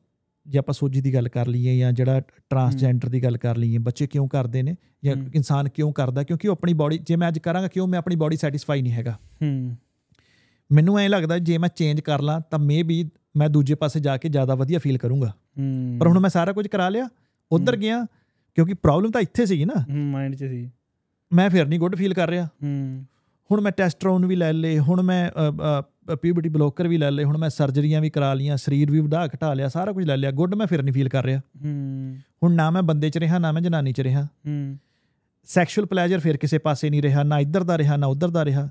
ਜੇ 0.47 0.59
ਆਪਾਂ 0.59 0.75
ਸੋਜੀ 0.75 1.01
ਦੀ 1.01 1.15
ਗੱਲ 1.15 1.29
ਕਰ 1.29 1.47
ਲਈਏ 1.47 1.79
ਜਾਂ 1.79 1.93
ਜਿਹੜਾ 1.93 2.21
ਟਰਾਂਸਜੈਂਡਰ 2.21 3.09
ਦੀ 3.09 3.25
ਗੱਲ 3.25 3.37
ਕਰ 3.37 3.57
ਲਈਏ 3.57 3.79
ਬੱਚੇ 3.79 4.07
ਕਿਉਂ 4.07 4.29
ਕਰਦੇ 4.29 4.63
ਨੇ 4.63 4.77
ਜਾਂ। 5.05 5.17
ਇਨਸਾਨ 5.35 5.69
ਕਿਉਂ 5.69 5.93
ਕਰਦਾ? 5.93 6.23
ਕਿਉਂਕਿ 6.23 6.49
ਉਹ 6.49 6.53
ਆਪਣੀ 6.53 6.73
ਬਾਡੀ 6.73 6.99
ਜੇ 6.99 7.17
ਮੈਂ 7.17 7.29
ਅੱਜ 7.29 7.39
ਕਰਾਂਗਾ 7.39 7.69
ਕਿਉਂ 7.69 7.89
ਮੈਂ 7.89 7.99
ਆਪਣੀ 7.99 8.17
ਬਾਡੀ 8.17 8.37
ਸੈਟੀਸਫਾਈ 8.37 8.83
ਨਹੀਂ 8.83 8.93
ਹੈਗਾ। 8.93 9.19
ਹੂੰ। 9.43 9.77
ਮੈਨੂੰ 10.73 10.99
ਐਂ 10.99 11.09
ਲੱਗਦਾ 11.09 11.39
ਜੇ 11.39 11.59
ਮੈਂ 11.59 11.69
ਚੇਂਜ 11.69 12.01
ਕਰ 12.01 12.23
ਲਾਂ 12.23 12.41
ਤਾਂ 12.41 12.59
ਮੇ 12.59 12.83
ਵੀ 12.83 13.11
ਮੈਂ 13.37 13.49
ਦੂਜੇ 13.49 13.75
ਪਾਸੇ 13.75 14.01
ਜਾ 14.01 14.17
ਕੇ 14.17 14.29
ਜ਼ਿਆਦਾ 14.29 14.55
ਵਧੀਆ 14.55 14.79
ਫੀਲ 14.79 14.99
ਕਰੂੰਗਾ। 14.99 15.33
ਹੂੰ। 15.59 15.97
ਪਰ 16.01 16.07
ਹੁਣ 16.07 16.19
ਮੈਂ 16.19 16.31
ਸਾਰਾ 16.31 16.53
ਕੁਝ 16.53 16.69
ਕਰਾ 16.69 16.89
ਲਿਆ 16.89 17.09
ਉਧਰ। 17.53 17.77
ਗਿਆ 17.77 18.07
ਕਿਉਂਕਿ 18.55 18.75
ਪ੍ਰੋਬਲਮ 18.75 19.11
ਤਾਂ 19.11 19.21
ਇੱਥੇ 19.21 19.47
ਸੀਗੀ 19.47 19.65
ਨਾ। 19.65 19.87
ਮਾਈਂਡ 19.91 20.35
'ਚ 20.35 20.45
ਸੀ। 20.45 20.71
ਮੈਂ 21.33 21.51
ਫਿਰ 21.51 21.67
ਨਹੀਂ 21.67 21.81
ਗੁੱਡ 21.81 21.97
ਫੀਲ 21.97 22.15
ਕਰ 22.15 22.29
ਰਿਹਾ। 22.29 22.49
ਹੂੰ। 22.63 23.05
ਹੁਣ 23.51 23.61
ਮੈਂ 23.61 23.73
ਟੈਸਟਰੋਨ 23.73 24.27
ਵੀ 24.27 24.37
ਲੈ 24.37 24.53
ਲਏ 24.53 24.79
ਹੁਣ 24.79 25.03
ਮੈਂ 25.03 25.31
ਪਿਊਬਰਟੀ 26.17 26.49
ਬਲੋਕਰ 26.49 26.89
ਵੀ 26.89 26.99
ਲੈ 26.99 27.11
ਲਏ 27.11 27.25
ਹੁਣ 27.25 27.39
ਮੈਂ 27.39 27.51
ਸਰਜਰੀਆਂ 27.51 28.01
ਵੀ 28.01 28.11
ਕਰਾ 28.11 28.35
ਲੀਆਂ 28.35 28.57
ਸਰੀਰ 28.57 28.91
ਵੀ 28.91 29.01
ਵਧਾ 29.01 29.27
ਘਟਾ 29.27 29.55
ਲਿਆ 29.55 29.69
ਸਾਰਾ 29.69 29.93
ਕੁਝ 29.93 30.05
ਲੈ 30.05 30.17
ਲਿਆ 30.17 30.31
ਗੁੱਡ 30.31 30.55
ਮੈਂ 30.55 30.67
ਫਿਰ 30.67 30.83
ਨਹੀਂ 30.83 30.95
ਫੀਲ 30.95 31.09
ਕਰ 31.09 31.25
ਰਿਹਾ। 31.25 31.39
ਹੂੰ। 31.39 32.17
ਹੁਣ 32.43 32.55
ਨਾ 32.55 32.71
ਮੈਂ 32.71 32.83
ਬੰਦੇ 32.83 33.11
'ਚ 33.11 33.19
ਰਿਹਾ 33.19 33.39
ਨਾ 33.39 33.53
ਮੈਂ 33.53 33.63
ਜਨਾਨੀ 33.63 33.93
'ਚ 33.93 34.01
ਰਿਹਾ। 34.01 34.25
ਹੂੰ। 34.25 34.79
ਸੈਕਸ਼ੂਅਲ 35.45 35.87
ਪਲੇਜਰ 35.87 36.19
ਫਿਰ 36.19 36.37
ਕਿਸੇ 36.37 36.59
ਪਾਸੇ 36.59 36.91
ਨਹੀਂ 36.91 37.03
ਰਿਹਾ 37.03 37.23
ਨਾ 37.23 37.39
ਇੱਧਰ 37.39 37.63
ਦਾ 37.63 37.79
ਰਿਹਾ 37.79 37.97
ਨਾ 37.97 38.07
ਉੱਧਰ 38.07 38.29
ਦਾ 38.29 38.45
ਰਿਹਾ। 38.45 38.69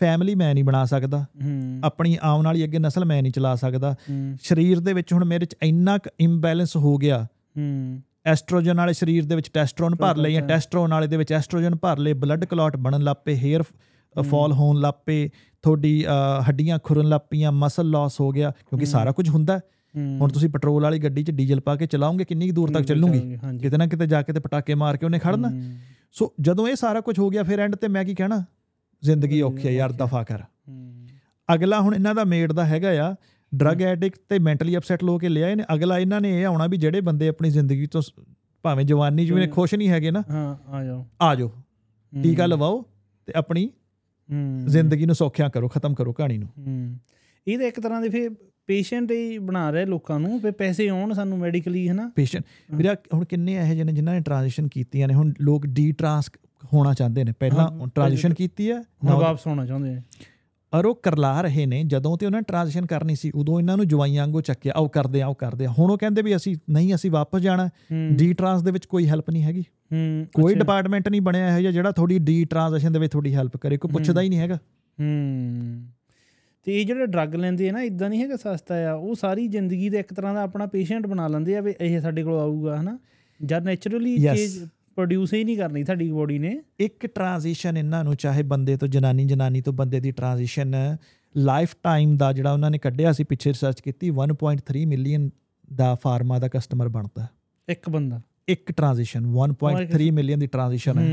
ਫੈਮਿਲੀ 0.00 0.34
ਮੈਂ 0.34 0.54
ਨਹੀਂ 0.54 0.64
ਬਣਾ 0.64 0.84
ਸਕਦਾ। 0.84 1.26
ਹੂੰ। 1.44 1.80
ਆਪਣੀ 1.84 2.18
ਆਉਣ 2.22 2.44
ਵਾਲੀ 2.44 2.64
ਅੱਗੇ 2.64 2.78
ਨਸਲ 2.78 3.04
ਮੈਂ 3.04 3.22
ਨਹੀਂ 3.22 3.32
ਚਲਾ 3.32 3.54
ਸਕਦਾ। 3.54 3.96
ਸਰੀਰ 4.42 4.80
ਦੇ 4.80 4.92
ਵਿੱਚ 4.92 5.12
ਹੁਣ 5.12 5.24
ਮੇਰੇ 5.24 5.44
'ਚ 5.44 5.56
ਇੰਨਾ 5.62 5.98
ਕੁ 5.98 6.10
ਇੰਬੈਲੈਂਸ 6.20 6.76
ਹੋ 6.76 6.96
ਗਿਆ। 6.96 7.26
ਹੂੰ। 7.58 8.02
ਐਸਟ੍ਰੋਜਨ 8.26 8.76
ਵਾਲੇ 8.76 8.92
ਸਰੀਰ 8.92 9.24
ਦੇ 9.24 9.34
ਵਿੱਚ 9.34 9.50
ਟੈਸਟਰੋਨ 9.54 9.94
ਭਰ 9.94 10.16
ਲਏ 10.16 10.32
ਜਾਂ। 10.32 10.42
ਟੈਸਟਰੋਨ 10.42 10.90
ਵਾਲੇ 10.90 11.06
ਦੇ 11.06 11.16
ਵਿੱਚ 11.16 11.32
ਐਸਟ੍ਰੋਜਨ 11.32 11.74
ਭਰ 11.74 11.98
ਲਏ 11.98 12.12
ਬਲੱਡ 12.12 12.44
ਕਲੌਟ 12.44 12.76
ਬਣਨ 12.76 13.02
ਲੱਗ 13.02 13.16
ਪਏ 13.24 13.36
ਹੇਅਰ। 13.36 13.64
ਫਾਲ 14.20 14.52
ਹੋਣ 14.52 14.80
ਲੱਗ 14.80 14.94
ਪਏ 15.06 15.28
ਤੁਹਾਡੀ 15.64 16.04
ਹੱਡੀਆਂ 16.48 16.78
ਖੁਰਨ 16.84 17.08
ਲੱਗ 17.08 17.20
ਪਈਆਂ 17.30 17.52
ਮਸਲ 17.52 17.90
ਲਾਸ 17.90 18.20
ਹੋ 18.20 18.30
ਗਿਆ 18.30 18.50
ਕਿਉਂਕਿ। 18.50 18.86
ਸਾਰਾ 18.86 19.12
ਕੁਝ 19.12 19.28
ਹੁੰਦਾ 19.28 19.58
ਹੁਣ 20.20 20.30
ਤੁਸੀਂ 20.30 20.48
ਪੈਟਰੋਲ 20.48 20.82
ਵਾਲੀ 20.82 20.98
ਗੱਡੀ 20.98 21.22
'ਚ 21.22 21.30
ਡੀਜ਼ਲ 21.30 21.60
ਪਾ 21.60 21.76
ਕੇ 21.76 21.86
ਚਲਾਓਗੇ 21.86 22.24
ਕਿੰਨੀ 22.24 22.48
ਕੁ 22.48 22.54
ਦੂਰ 22.54 22.70
ਤੱਕ 22.70 22.84
ਚੱਲੂਗੀ? 22.84 23.20
ਕਿਤੇ 23.62 23.76
ਨਾ 23.76 23.86
ਕਿਤੇ 23.86 24.06
ਜਾ 24.06 24.22
ਕੇ 24.22 24.32
ਤੇ 24.32 24.40
ਪਟਾਕੇ 24.40 24.74
ਮਾਰ 24.74 24.96
ਕੇ 24.96 25.06
ਉਹਨੇ 25.06 25.18
ਖੜਨਾ 25.18 25.50
ਸੋ 26.12 26.32
ਜਦੋਂ 26.40 26.68
ਇਹ 26.68 26.76
ਸਾਰਾ 26.76 27.00
ਕੁਝ 27.00 27.18
ਹੋ 27.18 27.28
ਗਿਆ 27.30 27.42
ਫਿਰ 27.42 27.60
ਐਂਡ 27.60 27.74
ਤੇ 27.76 27.88
ਮੈਂ 27.88 28.04
ਕੀ 28.04 28.14
ਕਹਿਣਾ? 28.14 28.44
ਜ਼ਿੰਦਗੀ 29.02 29.40
ਔਖੀ 29.42 29.66
ਹੈ 29.66 29.72
ਯਾਰ। 29.72 29.92
ਦਫਾ 29.92 30.22
ਕਰ। 30.22 30.42
ਅਗਲਾ 31.48 31.80
ਹੁਣ 31.80 31.94
ਇਹਨਾਂ 31.94 32.14
ਦਾ 32.14 32.24
ਮੇਡ 32.24 32.52
ਦਾ 32.52 32.64
ਹੈਗਾ 32.64 32.88
ਆ 33.06 33.14
ਡਰਗ 33.52 33.82
ਐਡਿਕਟ 33.82 34.18
ਤੇ 34.28 34.38
ਮੈਂਟਲੀ 34.38 34.76
ਅਪਸੈਟ 34.76 35.02
ਲੋ 35.04 35.16
ਕੇ 35.18 35.28
ਲਿਆ 35.28 35.48
ਇਹਨੇ। 35.48 35.64
ਅਗਲਾ 35.74 35.98
ਇਹਨਾਂ 35.98 36.20
ਨੇ 36.20 36.30
ਇਹ 36.40 36.46
ਆਉਣਾ 36.46 36.66
ਵੀ 36.66 36.76
ਜਿਹੜੇ 36.76 37.00
ਬੰਦੇ 37.00 37.28
ਆਪਣੀ 37.28 37.50
ਜ਼ਿੰਦਗੀ 37.50 37.86
ਤੋਂ 37.86 38.02
ਭਾਵੇਂ 38.64 38.84
ਜਵਾਨੀ 38.84 39.26
'ਚ 39.26 39.32
ਵੀ 39.32 39.40
ਨੇ 39.40 39.46
ਹੂੰ। 39.46 39.54
ਖੁਸ਼ 39.54 39.74
ਨਹੀਂ 39.74 39.88
ਹੈਗੇ 39.88 40.10
ਨਾ 40.10 40.22
ਹਾਂ 40.30 40.56
ਆ 40.74 40.82
ਜਾਓ। 40.84 41.04
ਆ 41.22 41.34
ਜਾਓ। 41.34 41.50
ਟੀਕਾ 42.12 42.46
ਲਵਾਓ 42.46 42.84
ਤੇ 43.28 43.32
ਆਪਣੀ 43.36 43.68
ਜ਼ਿੰਦਗੀ 44.66 45.06
ਨੂੰ 45.06 45.14
ਸੌਖਿਆਂ 45.14 45.50
ਕਰੋ 45.50 45.68
ਖਤਮ 45.68 45.94
ਕਰੋ 45.94 46.12
ਕਹਾਣੀ 46.12 46.38
ਨੂੰ। 46.38 46.48
ਇਹ 47.46 47.58
ਤਾਂ 47.58 47.66
ਇੱਕ 47.66 47.80
ਤਰ੍ਹਾਂ 47.80 48.00
ਦੇ 48.00 48.08
ਫਿਰ 48.08 48.30
ਪੇਸ਼ੈਂਟ 48.66 49.10
ਹੀ 49.12 49.38
ਬਣਾ 49.38 49.70
ਰਹੇ 49.70 49.84
ਲੋਕਾਂ 49.86 50.20
ਨੂੰ 50.20 50.40
ਵੀ 50.40 50.50
ਪੈਸੇ 50.50 50.88
ਆਉਣ 50.88 51.12
ਸਾਨੂੰ 51.12 51.38
ਮੈਡੀਕਲੀ 51.38 51.88
ਹਨਾ? 51.88 52.10
ਪੇਸ਼ੈਂਟ। 52.16 52.44
ਵੀਰਾ 52.74 52.94
ਹੁਣ 53.14 53.24
ਕਿੰਨੇ 53.24 53.54
ਇਹੋ 53.54 53.72
ਜਿਹੇ 53.74 53.84
ਨੇ 53.84 53.92
ਜਿਨ੍ਹਾਂ 53.92 54.14
ਨੇ 54.14 54.20
ਟ੍ਰਾਂਜੀਸ਼ਨ 54.20 54.68
ਕੀਤੀਆਂ 54.68 55.08
ਨੇ? 55.08 55.14
ਹੁਣ 55.14 55.32
ਲੋਕ 55.40 55.66
ਡੀ 55.66 55.90
ਟ੍ਰਾਂਸ 55.92 56.30
ਹੋਣਾ 56.74 56.92
ਚਾਹੁੰਦੇ 56.94 57.24
ਨੇ। 57.24 57.32
ਪਹਿਲਾਂ 57.40 57.88
ਟ੍ਰਾਂਜੀਸ਼ਨ 57.94 58.34
ਕੀਤੀ 58.34 58.70
ਹੈ 58.70 58.80
ਹੁਣ 58.80 59.12
ਵਾਪਸ 59.12 59.46
ਆਉਣਾ 59.48 59.66
ਚਾਹੁੰਦੇ 59.66 59.90
ਨੇ। 59.90 60.02
ਔਰ 60.72 60.84
ਉਹ 60.84 60.94
ਕਰਲਾ 60.94 61.40
ਰਹੇ 61.40 61.66
ਨੇ 61.66 61.82
ਜਦੋਂ 61.84 62.16
ਤੇ 62.18 62.26
ਉਹਨਾਂ 62.26 62.42
ਟ੍ਰਾਂਜੀਸ਼ਨ 62.42 62.86
ਕਰਨੀ 62.86 63.14
ਸੀ 63.14 63.30
ਉਦੋਂ 63.34 63.58
ਇਹਨਾਂ 63.60 63.76
ਨੂੰ 63.76 63.88
ਜਵਾਈਆਂ 63.88 64.22
ਵਾਂਗੂ 64.22 64.40
ਚੱਕਿਆ 64.40 64.72
ਆਓ 64.76 64.88
ਕਰਦੇ 64.88 65.22
ਆ 65.22 65.26
ਆਓ 65.26 65.34
ਕਰਦੇ। 65.34 65.66
ਆ 65.66 65.70
ਹੁਣ 65.78 65.90
ਉਹ 65.90 65.98
ਕਹਿੰਦੇ 65.98 66.22
ਵੀ 66.22 66.36
ਅਸੀਂ 66.36 66.56
ਨਹੀਂ 66.70 66.94
ਅਸੀਂ 66.94 67.10
ਵਾਪਸ 67.10 67.40
ਜਾਣਾ। 67.40 67.68
ਡੀ 68.12 68.32
ਟ੍ਰਾਂਸ 68.32 68.62
ਦੇ 68.62 68.70
ਵਿੱਚ 68.70 68.86
ਕੋਈ 68.86 69.08
ਹੈਲਪ 69.08 69.30
ਨਹੀਂ 69.30 69.42
ਹੈਗੀ। 69.42 69.64
ਹੂੰ 69.92 70.26
ਕੋਈ। 70.34 70.54
ਡਿਪਾਰਟਮੈਂਟ 70.54 71.08
ਨਹੀਂ 71.08 71.20
ਬਣਿਆ 71.20 71.48
ਇਹੋ 71.48 71.60
ਜਿਹਾ 71.60 71.72
ਜਿਹੜਾ 71.72 71.90
ਤੁਹਾਡੀ 71.90 72.18
ਡੀ 72.18 72.44
ਟ੍ਰਾਂਜੀਸ਼ਨ 72.44 72.92
ਦੇ 72.92 72.98
ਵਿੱਚ 72.98 73.12
ਤੁਹਾਡੀ 73.12 73.34
ਹੈਲਪ 73.34 73.56
ਕਰੇ 73.56 73.76
ਕੋਈ 73.76 73.92
ਪੁੱਛਦਾ 73.92 74.20
ਹੀ। 74.20 74.28
ਨਹੀਂ 74.28 74.38
ਹੈਗਾ। 74.38 74.56
ਹੂੰ। 75.00 75.86
ਤੇ 76.62 76.80
ਇਹ 76.80 76.86
ਜਿਹੜੇ 76.86 77.06
ਡਰੱਗ 77.06 77.34
ਲੈਂਦੇ 77.34 77.68
ਆ 77.68 77.72
ਨਾ 77.72 77.82
ਇਦਾਂ 77.82 78.10
ਨਹੀਂ 78.10 78.22
ਹੈਗਾ 78.22 78.36
ਸਸਤਾ 78.36 78.90
ਆ। 78.90 78.92
ਉਹ 78.92 79.14
ਸਾਰੀ 79.14 79.46
ਜ਼ਿੰਦਗੀ 79.46 79.88
ਦਾ 79.88 79.98
ਇੱਕ 79.98 80.14
ਤਰ੍ਹਾਂ 80.14 80.34
ਦਾ 80.34 80.42
ਆਪਣਾ 80.42 80.66
ਪੇਸ਼ੈਂਟ 80.66 81.06
ਬਣਾ 81.06 81.28
ਲੈਂਦੇ 81.28 81.56
ਆ 81.56 81.60
ਵੀ 81.60 81.74
ਇਹ 81.80 82.00
ਸਾਡੇ 82.00 82.22
ਕੋਲ 82.22 82.40
ਆਊਗਾ 82.40 82.80
ਹਨਾ। 82.80 82.98
ਜਦ 83.44 83.64
ਨੇਚਰਲੀ. 83.64 84.18
ਚੀਜ਼ 84.18 84.64
ਪ੍ਰੋਡਿਊਸ 84.94 85.34
ਹੀ 85.34 85.44
ਨਹੀਂ 85.44 85.56
ਕਰਨੀ 85.56 85.84
ਤੁਹਾਡੀ 85.84 86.12
ਬੋਡੀ 86.12 86.38
ਨੇ। 86.38 86.62
ਇੱਕ 86.80 87.06
ਟ੍ਰਾਂਜੀਸ਼ਨ 87.06 87.76
ਇਹਨਾਂ 87.76 88.04
ਨੂੰ 88.04 88.16
ਚਾਹੇ 88.16 88.42
ਬੰਦੇ 88.42 88.76
ਤੋਂ 88.76 88.88
ਜਨਾਨੀ 88.88 89.24
ਜਨਾਨੀ 89.24 89.60
ਤੋਂ 89.60 89.72
ਬੰਦੇ 89.72 90.00
ਦੀ 90.00 90.10
ਟ੍ਰਾਂਜੀਸ਼ਨ 90.10 90.96
ਲਾਈਫ 91.36 91.76
ਟਾਈਮ 91.82 92.16
ਦਾ 92.16 92.32
ਜਿਹੜਾ 92.32 92.52
ਉਹਨਾਂ 92.52 92.70
ਨੇ 92.70 92.78
ਕੱਢਿਆ 92.78 93.12
ਸੀ 93.12 93.24
ਪਿੱਛੇ 93.24 93.50
ਰਿਸਰਚ 93.50 93.80
ਕੀਤੀ 93.80 94.10
1.3 94.10 94.86
ਮਿਲੀਅਨ 94.86 95.30
ਦਾ 95.74 95.94
ਫਾਰਮਾ 95.94 96.38
ਦਾ 96.38 96.48
ਕਸਟਮਰ 96.48 96.88
ਬਣਦਾ। 96.88 97.26
ਇੱਕ 97.68 97.90
ਬੰਦਾ। 97.90 98.20
ਇੱਕ 98.52 98.72
ਟ੍ਰਾਂਜੀਸ਼ਨ 98.72 99.26
1.3 99.26 100.10
ਮਿਲੀਅਨ 100.10 100.38
ਦੀ 100.38 100.46
ਟ੍ਰਾਂਜੀਸ਼ਨ 100.46 100.98
ਹੈ। 100.98 101.04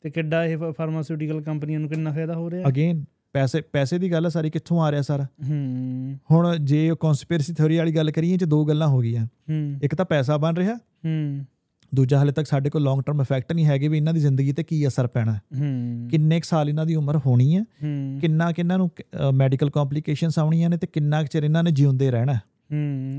ਤੇ 0.00 0.10
ਕਿੱਡਾ 0.10 0.44
ਇਹ 0.44 0.56
ਫਾਰਮਾਸਿਊਟੀਕਲ 0.56 1.40
ਕੰਪਨੀਆਂ 1.40 1.80
ਨੂੰ 1.80 1.88
ਕਿੰਨਾ 1.88 2.12
ਫਾਇਦਾ 2.12 2.34
ਹੋ 2.34 2.50
ਰਿਹਾ? 2.50 2.68
ਅਗੇਨ 2.68 3.04
ਪੈਸੇ 3.32 3.60
ਪੈਸੇ 3.60 3.98
ਦੀ 3.98 4.12
ਗੱਲ 4.12 4.24
ਹੈ 4.24 4.30
ਸਾਰੀ 4.30 4.50
ਕਿੱਥੋਂ 4.50 4.82
ਆ 4.82 4.90
ਰਿਹਾ 4.90 5.02
ਸਾਰਾ? 5.02 5.24
ਹੂੰ। 5.24 6.18
ਹੁਣ 6.30 6.56
ਜੇ 6.56 6.90
ਕਨਸਪੀਰੇਸੀ 7.00 7.54
ਥਿਉਰੀ 7.54 7.76
ਵਾਲੀ 7.76 7.96
ਗੱਲ 7.96 8.10
ਕਰੀਏ 8.10 8.36
ਚ 8.36 8.44
ਦੋ 8.44 8.64
ਗੱਲਾਂ 8.64 8.88
ਹੋ 8.88 9.00
ਗਈਆਂ। 9.00 9.26
ਹੂੰ। 9.26 9.80
ਇੱਕ 9.82 9.94
ਤਾਂ 9.94 10.04
ਪੈਸਾ 10.04 10.36
ਬਣ 10.36 10.56
ਰਿਹਾ। 10.56 10.74
ਹੂੰ। 10.74 11.46
ਦੂਜਾ 11.94 12.22
ਹਲੇ 12.22 12.32
ਤੱਕ 12.32 12.46
ਸਾਡੇ 12.46 12.70
ਕੋਲ 12.70 12.82
ਲੌਂਗ 12.82 13.00
ਟਰਮ 13.00 13.20
ਇਫੈਕਟ 13.20 13.52
ਨਹੀਂ 13.52 13.66
ਹੈਗੇ 13.66 13.88
ਵੀ 13.88 13.96
ਇਹਨਾਂ 13.96 14.14
ਦੀ 14.14 14.20
ਜ਼ਿੰਦਗੀ 14.20 14.52
ਤੇ 14.52 14.62
ਕੀ 14.62 14.86
ਅਸਰ 14.86 15.06
ਪੈਣਾ। 15.06 15.32
ਹੈ। 15.32 15.40
ਕਿੰਨੇ 16.10 16.40
ਕੁ 16.40 16.48
ਸਾਲ 16.48 16.68
ਇਹਨਾਂ 16.68 16.86
ਦੀ 16.86 16.94
ਉਮਰ 16.94 17.16
ਹੋਣੀ 17.16 17.56
ਹੈ 17.56 17.60
ਹੂੰ। 17.60 18.18
ਕਿੰਨਾ 18.20 18.52
ਕਿ 18.52 18.60
ਇਹਨਾਂ 18.60 18.78
ਨੂੰ 18.78 18.90
ਮੈਡੀਕਲ 19.34 19.70
ਕੰਪਲਿਕੇਸ਼ਨਸ 19.70 20.38
ਆਉਣੀਆਂ 20.38 20.70
ਨੇ 20.70 20.76
ਤੇ 20.76 20.86
ਕਿੰਨਾ 20.86 21.20
ਕੁ 21.20 21.26
ਚਿਰ 21.26 21.42
ਇਹਨਾਂ 21.42 21.62
ਨੇ 21.62 21.70
ਜਿਉਂਦੇ 21.70 22.10
ਰਹਿਣਾ? 22.10 22.34
ਹੈ। 22.34 22.40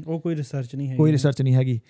ਉਹ 0.08 0.20
ਕੋਈ 0.20 0.36
ਰਿਸਰਚ 0.36 0.76
ਨਹੀਂ 0.76 0.89
ਹੈ 0.89 0.95
ਕੋਈ 0.95 1.12
ਰਿਸਰਚ 1.12 1.41
ਨਹੀਂ 1.41 1.56
ਹੈਗੀ। 1.56 1.82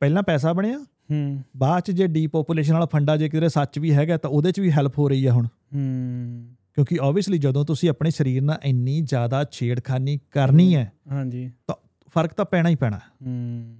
ਪਹਿਲਾਂ 0.00 0.22
ਪੈਸਾ 0.22 0.52
ਬਣਿਆ 0.52 0.78
ਹੂੰ। 1.10 1.44
ਬਾਅਦ 1.56 1.82
ਚ 1.82 1.90
ਜੇ 1.90 2.06
ਡੀਪੋਪੂਲੇਸ਼ਨ 2.06 2.72
ਵਾਲਾ 2.72 2.86
ਫੰਡਾ 2.86 3.16
ਜੇ 3.16 3.28
ਕਿਤੇ 3.28 3.48
ਸੱਚ 3.48 3.78
ਵੀ 3.78 3.94
ਹੈਗਾ 3.94 4.16
ਤਾਂ 4.16 4.30
ਉਹਦੇ 4.30 4.52
ਚ 4.52 4.60
ਵੀ 4.60 4.70
ਹੈਲਪ 4.70 4.98
ਹੋ 4.98 5.08
ਰਹੀ 5.08 5.26
ਹੈ 5.26 5.32
ਹੁਣ। 5.32 5.46
ਹੂੰ। 5.46 6.48
ਕਿਉਂਕਿ 6.74 6.98
ਆਬਵੀਅਸਲੀ 7.02 7.38
ਜਦੋਂ 7.38 7.64
ਤੁਸੀਂ 7.64 7.90
ਆਪਣੇ 7.90 8.10
ਸਰੀਰ 8.10 8.42
ਨਾਲ 8.42 8.58
ਇੰਨੀ 8.64 9.00
ਜ਼ਿਆਦਾ 9.00 9.44
ਛੇੜਖਾਨੀ 9.50 10.18
ਕਰਨੀ 10.30 10.76
ਹੈ 10.76 10.92
ਹਾਂਜੀ। 11.10 11.52
ਤਾਂ 11.66 11.76
ਫ਼ਰਕ 12.10 12.34
ਤਾਂ 12.34 12.44
ਪੈਣਾ 12.44 12.68
ਹੀ 12.68 12.74
ਪੈਣਾ। 12.74 12.96
ਹੂੰ। 12.96 13.76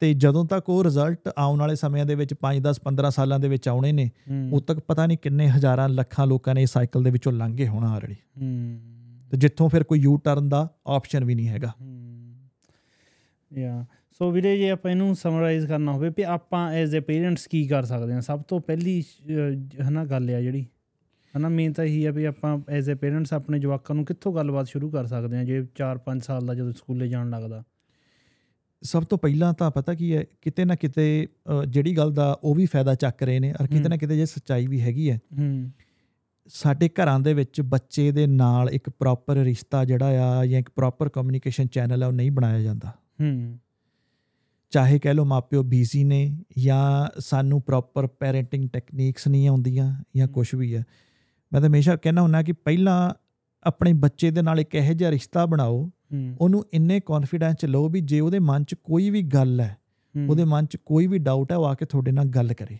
ਤੇ 0.00 0.14
ਜਦੋਂ 0.14 0.44
ਤੱਕ 0.44 0.68
ਉਹ 0.68 0.84
ਰਿਜ਼ਲਟ 0.84 1.18
ਆਉਣ 1.38 1.58
ਵਾਲੇ 1.58 1.76
ਸਮਿਆਂ 1.76 2.06
ਦੇ 2.06 2.14
ਵਿੱਚ 2.14 2.34
5 2.42 2.60
10 2.60 2.80
15 2.84 3.10
ਸਾਲਾਂ 3.10 3.38
ਦੇ 3.38 3.48
ਵਿੱਚ 3.48 3.68
ਆਉਣੇ 3.68 3.92
ਨੇ 3.92 4.10
ਹੂੰ। 4.30 4.46
ਉਦੋਂ 4.46 4.60
ਤੱਕ 4.60 4.78
ਪਤਾ 4.78 5.06
ਨਹੀਂ 5.06 5.18
ਕਿੰਨੇ 5.18 5.48
ਹਜ਼ਾਰਾਂ 5.48 5.88
ਲੱਖਾਂ 5.88 6.26
ਲੋਕਾਂ 6.26 6.54
ਨੇ 6.54 6.62
ਇਸ 6.62 6.70
ਸਾਈਕਲ 6.70 7.02
ਦੇ 7.02 7.10
ਵਿੱਚੋਂ 7.10 7.32
ਲੰਘੇ 7.32 7.68
ਹੋਣਾ 7.68 7.92
ਆਲਰੇਡੀ 7.92 8.14
ਹੂੰ। 8.14 8.80
ਤੇ 9.30 9.36
ਜਿੱਥੋਂ 9.36 9.68
ਫਿਰ 9.68 9.84
ਕੋਈ 9.84 9.98
ਯੂ 9.98 10.16
ਟਰਨ 10.16 10.48
ਦਾ 10.48 10.70
ਆਪਸ਼ਨ 10.86 11.24
ਵੀ 11.24 11.34
ਨਹੀਂ 11.34 11.48
ਹੈਗਾ। 11.48 11.72
ਯਾ 13.58 13.84
ਸੋ 14.18 14.30
ਵੀਰੇ 14.30 14.56
ਜੇ 14.58 14.70
ਆਪਾਂ 14.70 14.90
ਇਹਨੂੰ 14.90 15.14
ਸਮਰਾਈਜ਼ 15.16 15.66
ਕਰਨਾ 15.66 15.92
ਹੋਵੇ 15.92 16.08
ਵੀ 16.08 16.22
ਆਪਾਂ 16.22 16.70
ਐਜ਼ 16.72 16.96
ਅ 16.96 17.00
ਪੇਰੈਂਟਸ 17.00 17.46
ਕੀ 17.46 17.66
ਕਰ 17.66 17.84
ਸਕਦੇ 17.84 18.12
ਹਾਂ? 18.12 18.20
ਸਭ 18.20 18.42
ਤੋਂ 18.42 18.60
ਪਹਿਲੀ 18.60 19.02
ਹਨਾ 19.88 20.04
ਗੱਲ 20.04 20.30
ਆ 20.34 20.40
ਜਿਹੜੀ। 20.40 20.64
ਹਨਾ 21.34 21.48
ਮੇਨ 21.48 21.72
ਤਾਂ 21.72 21.84
ਇਹੀ 21.84 22.04
ਆ 22.06 22.10
ਵੀ 22.10 22.24
ਆਪਾਂ 22.24 22.58
ਐਜ਼ 22.68 22.90
ਅ 22.90 22.94
ਪੇਰੈਂਟਸ 22.94 23.32
ਆਪਣੇ 23.32 23.58
ਜਵਾਕਾਂ 23.58 23.96
ਨੂੰ 23.96 24.04
ਕਿੱਥੋਂ 24.04 24.32
ਗੱਲਬਾਤ 24.34 24.66
ਸ਼ੁਰੂ 24.66 24.90
ਕਰ 24.90 25.06
ਸਕਦੇ 25.06 25.36
ਹਾਂ 25.36 25.44
ਜੇ 25.44 25.58
4-5 25.74 26.24
ਸਾਲ 26.24 26.46
ਦਾ 26.46 26.54
ਜਦੋਂ 26.54 26.72
ਸਕੂਲੇ 26.72 27.08
ਜਾਣ 27.08 27.30
ਲੱਗਦਾ? 27.30 27.62
ਸਭ 28.82 29.02
ਤੋਂ 29.02 29.18
ਪਹਿਲਾਂ 29.18 29.52
ਤਾਂ 29.54 29.70
ਪਤਾ 29.70 29.94
ਕੀ 29.94 30.14
ਹੈ 30.16 30.24
ਕਿਤੇ 30.42 30.64
ਨਾ 30.64 30.74
ਕਿਤੇ 30.74 31.04
ਜਿਹੜੀ 31.68 31.96
ਗੱਲ 31.96 32.12
ਦਾ 32.12 32.32
ਉਹ 32.42 32.54
ਵੀ 32.54 32.66
ਫਾਇਦਾ 32.66 32.94
ਚੱਕ 32.94 33.22
ਰਹੇ 33.22 33.38
ਨੇ 33.40 33.52
ਔਰ 33.60 33.66
ਕਿਤੇ। 33.66 33.88
ਨਾ 33.88 33.96
ਕਿਤੇ 33.96 34.16
ਜੇ 34.16 34.26
ਸੱਚਾਈ 34.26 34.66
ਵੀ 34.66 34.80
ਹੈਗੀ 34.80 35.10
ਹੈ। 35.10 35.18
ਹੂੰ। 35.38 35.70
ਸਾਡੇ 36.48 36.88
ਘਰਾਂ 36.88 37.18
ਦੇ 37.20 37.34
ਵਿੱਚ 37.34 37.60
ਬੱਚੇ 37.60 38.10
ਦੇ 38.12 38.26
ਨਾਲ 38.26 38.70
ਇੱਕ 38.70 38.90
ਪ੍ਰੋਪਰ 38.90 39.36
ਰਿਸ਼ਤਾ 39.36 39.84
ਜਿਹੜਾ 39.84 40.06
ਆ 40.24 40.44
ਜਾਂ 40.46 40.60
ਇੱਕ 40.60 40.70
ਪ੍ਰੋਪਰ 40.76 41.08
ਕਮਿਊਨੀਕੇਸ਼ਨ 41.08 41.66
ਚੈਨਲ 41.66 42.02
ਆ 42.02 42.06
ਉਹ 42.06 42.12
ਨਹੀਂ 42.12 42.30
ਬਣਾਇਆ 42.30 42.60
ਜਾਂਦਾ। 42.62 42.92
ਹੂੰ। 43.20 43.58
ਚਾਹੇ 44.70 44.98
ਕਹਿ 44.98 45.14
ਲਓ 45.14 45.24
ਮਾਪਿਓ 45.24 45.62
ਬੀਜ਼ੀ 45.62 46.04
ਨੇ 46.04 46.38
ਜਾਂ 46.58 47.08
ਸਾਨੂੰ 47.20 47.62
ਪ੍ਰੋਪਰ 47.62 48.06
ਪੈਰੈਂਟਿੰਗ 48.06 48.68
ਟੈਕਨੀਕਸ 48.72 49.28
ਨਹੀਂ 49.28 49.48
ਆਉਂਦੀਆਂ 49.48 50.02
ਜਾਂ। 50.16 50.28
ਕੁਝ 50.28 50.54
ਵੀ 50.54 50.74
ਹੈ। 50.74 50.84
ਮੈਂ 51.52 51.60
ਤਾਂ 51.60 51.68
ਹਮੇਸ਼ਾ 51.68 51.96
ਕਹਿੰਦਾ 51.96 52.22
ਹੁੰਦਾ 52.22 52.42
ਕਿ 52.42 52.52
ਪਹਿਲਾਂ 52.52 53.10
ਆਪਣੇ 53.62 53.92
ਬੱਚੇ 53.92 54.30
ਦੇ 54.30 54.42
ਨਾਲ 54.42 54.60
ਇੱਕ 54.60 54.74
ਇਹੋ 54.74 54.92
ਜਿਹਾ 54.92 55.10
ਰਿਸ਼ਤਾ 55.10 55.46
ਬਣਾਓ 55.46 55.90
ਉਹਨੂੰ 56.40 56.64
ਇੰਨੇ 56.72 57.00
ਕੌਨਫੀਡੈਂਸ 57.00 57.56
ਚ 57.56 57.66
ਲਓ 57.66 57.88
ਵੀ 57.88 58.00
ਜੇ 58.00 58.20
ਉਹਦੇ 58.20 58.38
ਮਨ 58.38 58.64
ਚ 58.64 58.74
ਕੋਈ 58.74 59.10
ਵੀ 59.10 59.22
ਗੱਲ 59.22 59.60
ਹੈ 59.60 59.76
ਹੂੰ, 60.16 60.28
ਉਹਦੇ 60.30 60.44
ਮਨ 60.44 60.66
ਚ 60.66 60.76
ਕੋਈ 60.76 61.06
ਵੀ 61.06 61.18
ਡਾਊਟ 61.18 61.52
ਹੈ 61.52 61.56
ਉਹ 61.56 61.64
ਆ 61.64 61.74
ਕੇ 61.74 61.84
ਤੁਹਾਡੇ 61.84 62.12
ਨਾਲ 62.12 62.24
ਗੱਲ 62.24 62.52
ਕਰੇ। 62.52 62.78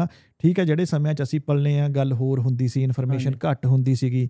ਹੂੰ 0.00 0.08
ਠੀਕ 0.38 0.58
ਹੈ 0.58 0.64
ਜਿਹੜੇ 0.64 0.84
ਸਮਿਆਂ 0.84 1.14
ਚ 1.14 1.22
ਅਸੀਂ 1.22 1.40
ਪਲਨੇ 1.40 1.80
ਆ 1.80 1.88
ਗੱਲ 1.88 2.12
ਹੋਰ 2.12 2.40
ਹੁੰਦੀ 2.40 2.68
ਸੀ 2.68 2.82
ਇਨਫੋਰਮੇਸ਼ਨ। 2.82 3.34
ਘੱਟ 3.50 3.66
ਹੁੰਦੀ 3.66 3.94
ਸੀਗੀ। 3.94 4.28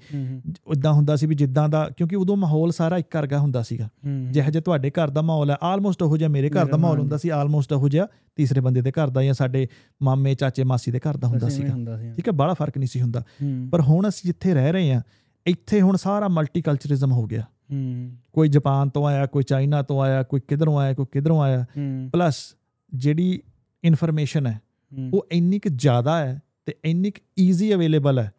ਇਦਾਂ 0.72 0.92
ਹੁੰਦਾ 0.92 1.16
ਸੀ 1.16 1.26
ਵੀ 1.26 1.34
ਜਿੱਦਾਂ 1.34 1.68
ਦਾ 1.68 1.90
ਕਿਉਂਕਿ 1.96 2.16
ਉਦੋਂ 2.16 2.36
ਮਾਹੌਲ 2.36 2.70
ਸਾਰਾ 2.70 2.98
ਇੱਕ 2.98 3.16
ਵਰਗਾ 3.16 3.38
ਹੁੰਦਾ 3.38 3.62
ਸੀਗਾ। 3.62 3.88
ਜਿਹੋ 4.30 4.50
ਜਿਹਾ 4.50 4.62
ਤੁਹਾਡੇ 4.62 4.90
ਘਰ 4.90 5.10
ਦਾ 5.10 5.22
ਮਾਹੌਲ 5.22 5.50
ਹੈ 5.50 5.56
ਆਲਮੋਸਟ 5.62 6.02
ਉਹੋ 6.02 6.16
ਜਿਹਾ 6.16 6.28
ਮੇਰੇ 6.28 6.50
ਘਰ 6.50 6.66
ਦਾ 6.66 6.76
ਮਾਹੌਲ। 6.76 6.98
ਹੁੰਦਾ 6.98 7.16
ਸੀ 7.16 7.28
ਆਲਮੋਸਟ 7.28 7.72
ਉਹੋ 7.72 7.88
ਜਿਹਾ 7.88 8.06
ਤੀਸਰੇ 8.36 8.60
ਬੰਦੇ 8.60 8.82
ਦੇ 8.82 8.90
ਘਰ 8.90 9.10
ਦਾ 9.10 9.22
ਜਾਂ 9.22 9.34
ਸਾਡੇ 9.34 9.68
ਮਾਮੇ 10.02 10.34
ਚਾਚੇ 10.34 10.64
ਮਾਸੀ 10.64 10.90
ਦੇ 10.90 10.98
ਘਰ 10.98 11.16
ਦਾ 11.16 11.28
ਹੁੰਦਾ 11.28 11.48
ਸੀਗਾ। 11.48 11.68
ਠੀਕ 12.16 12.28
ਹੈ 12.28 12.32
ਬੜਾ 12.32 12.54
ਫ਼ਰਕ 12.54 12.78
ਨਹੀਂ 12.78 12.88
ਸੀ 12.88 13.00
ਹੁੰਦਾ। 13.00 13.24
ਪਰ 13.70 13.80
ਹੁਣ 13.80 14.08
ਅਸੀਂ 14.08 14.28
ਜਿੱਥੇ 14.28 14.54
ਰਹਿ 14.54 14.72
ਰਹੇ 14.72 14.94
ਹਾਂ 14.94 15.00
ਇੱਥੇ 15.46 15.80
ਹੁਣ 15.80 15.96
ਸਾਰਾ 15.96 16.28
ਮਲਟੀਕਲਚਰਿਜ਼ਮ 16.28 17.12
ਹੋ 17.12 17.26
ਗਿਆ। 17.26 17.44
ਕੋਈ 18.32 18.48
ਜਾਪਾਨ 18.48 18.88
ਤੋਂ 18.88 19.06
ਆਇਆ 19.06 19.26
ਕੋਈ 19.26 19.42
ਚਾਈਨਾ 19.42 19.82
ਤੋਂ 19.82 20.02
ਆਇਆ 20.02 20.22
ਕੋਈ 20.22 20.40
ਕਿਧਰੋਂ 20.48 20.78
ਆਇਆ 20.78 20.94
ਕੋਈ 20.94 21.06
ਕਿਧਰੋਂ 21.12 21.42
ਆਇਆ। 21.42 21.64
ਪਲੱਸ 22.12 22.36
ਜਿਹੜੀ 22.94 23.42
ਇਨਫੋਰਮੇਸ਼ਨ 23.84 24.46
ਹੂੰ, 24.46 24.54
ਉਹ 25.14 25.26
ਇੰਨੀ 25.32 25.58
ਕੁ 25.58 25.70
ਜ਼ਿਆਦਾ 25.76 26.18
ਹੈ 26.18 26.42
ਤੇ 26.66 26.74
ਇੰਨੀ 26.84 27.10
ਕੁ 27.10 27.42
ਈਜ਼ੀ 27.42 27.74
ਅਵੇਲੇਬਲ 27.74 28.18
ਹੈ 28.18 28.32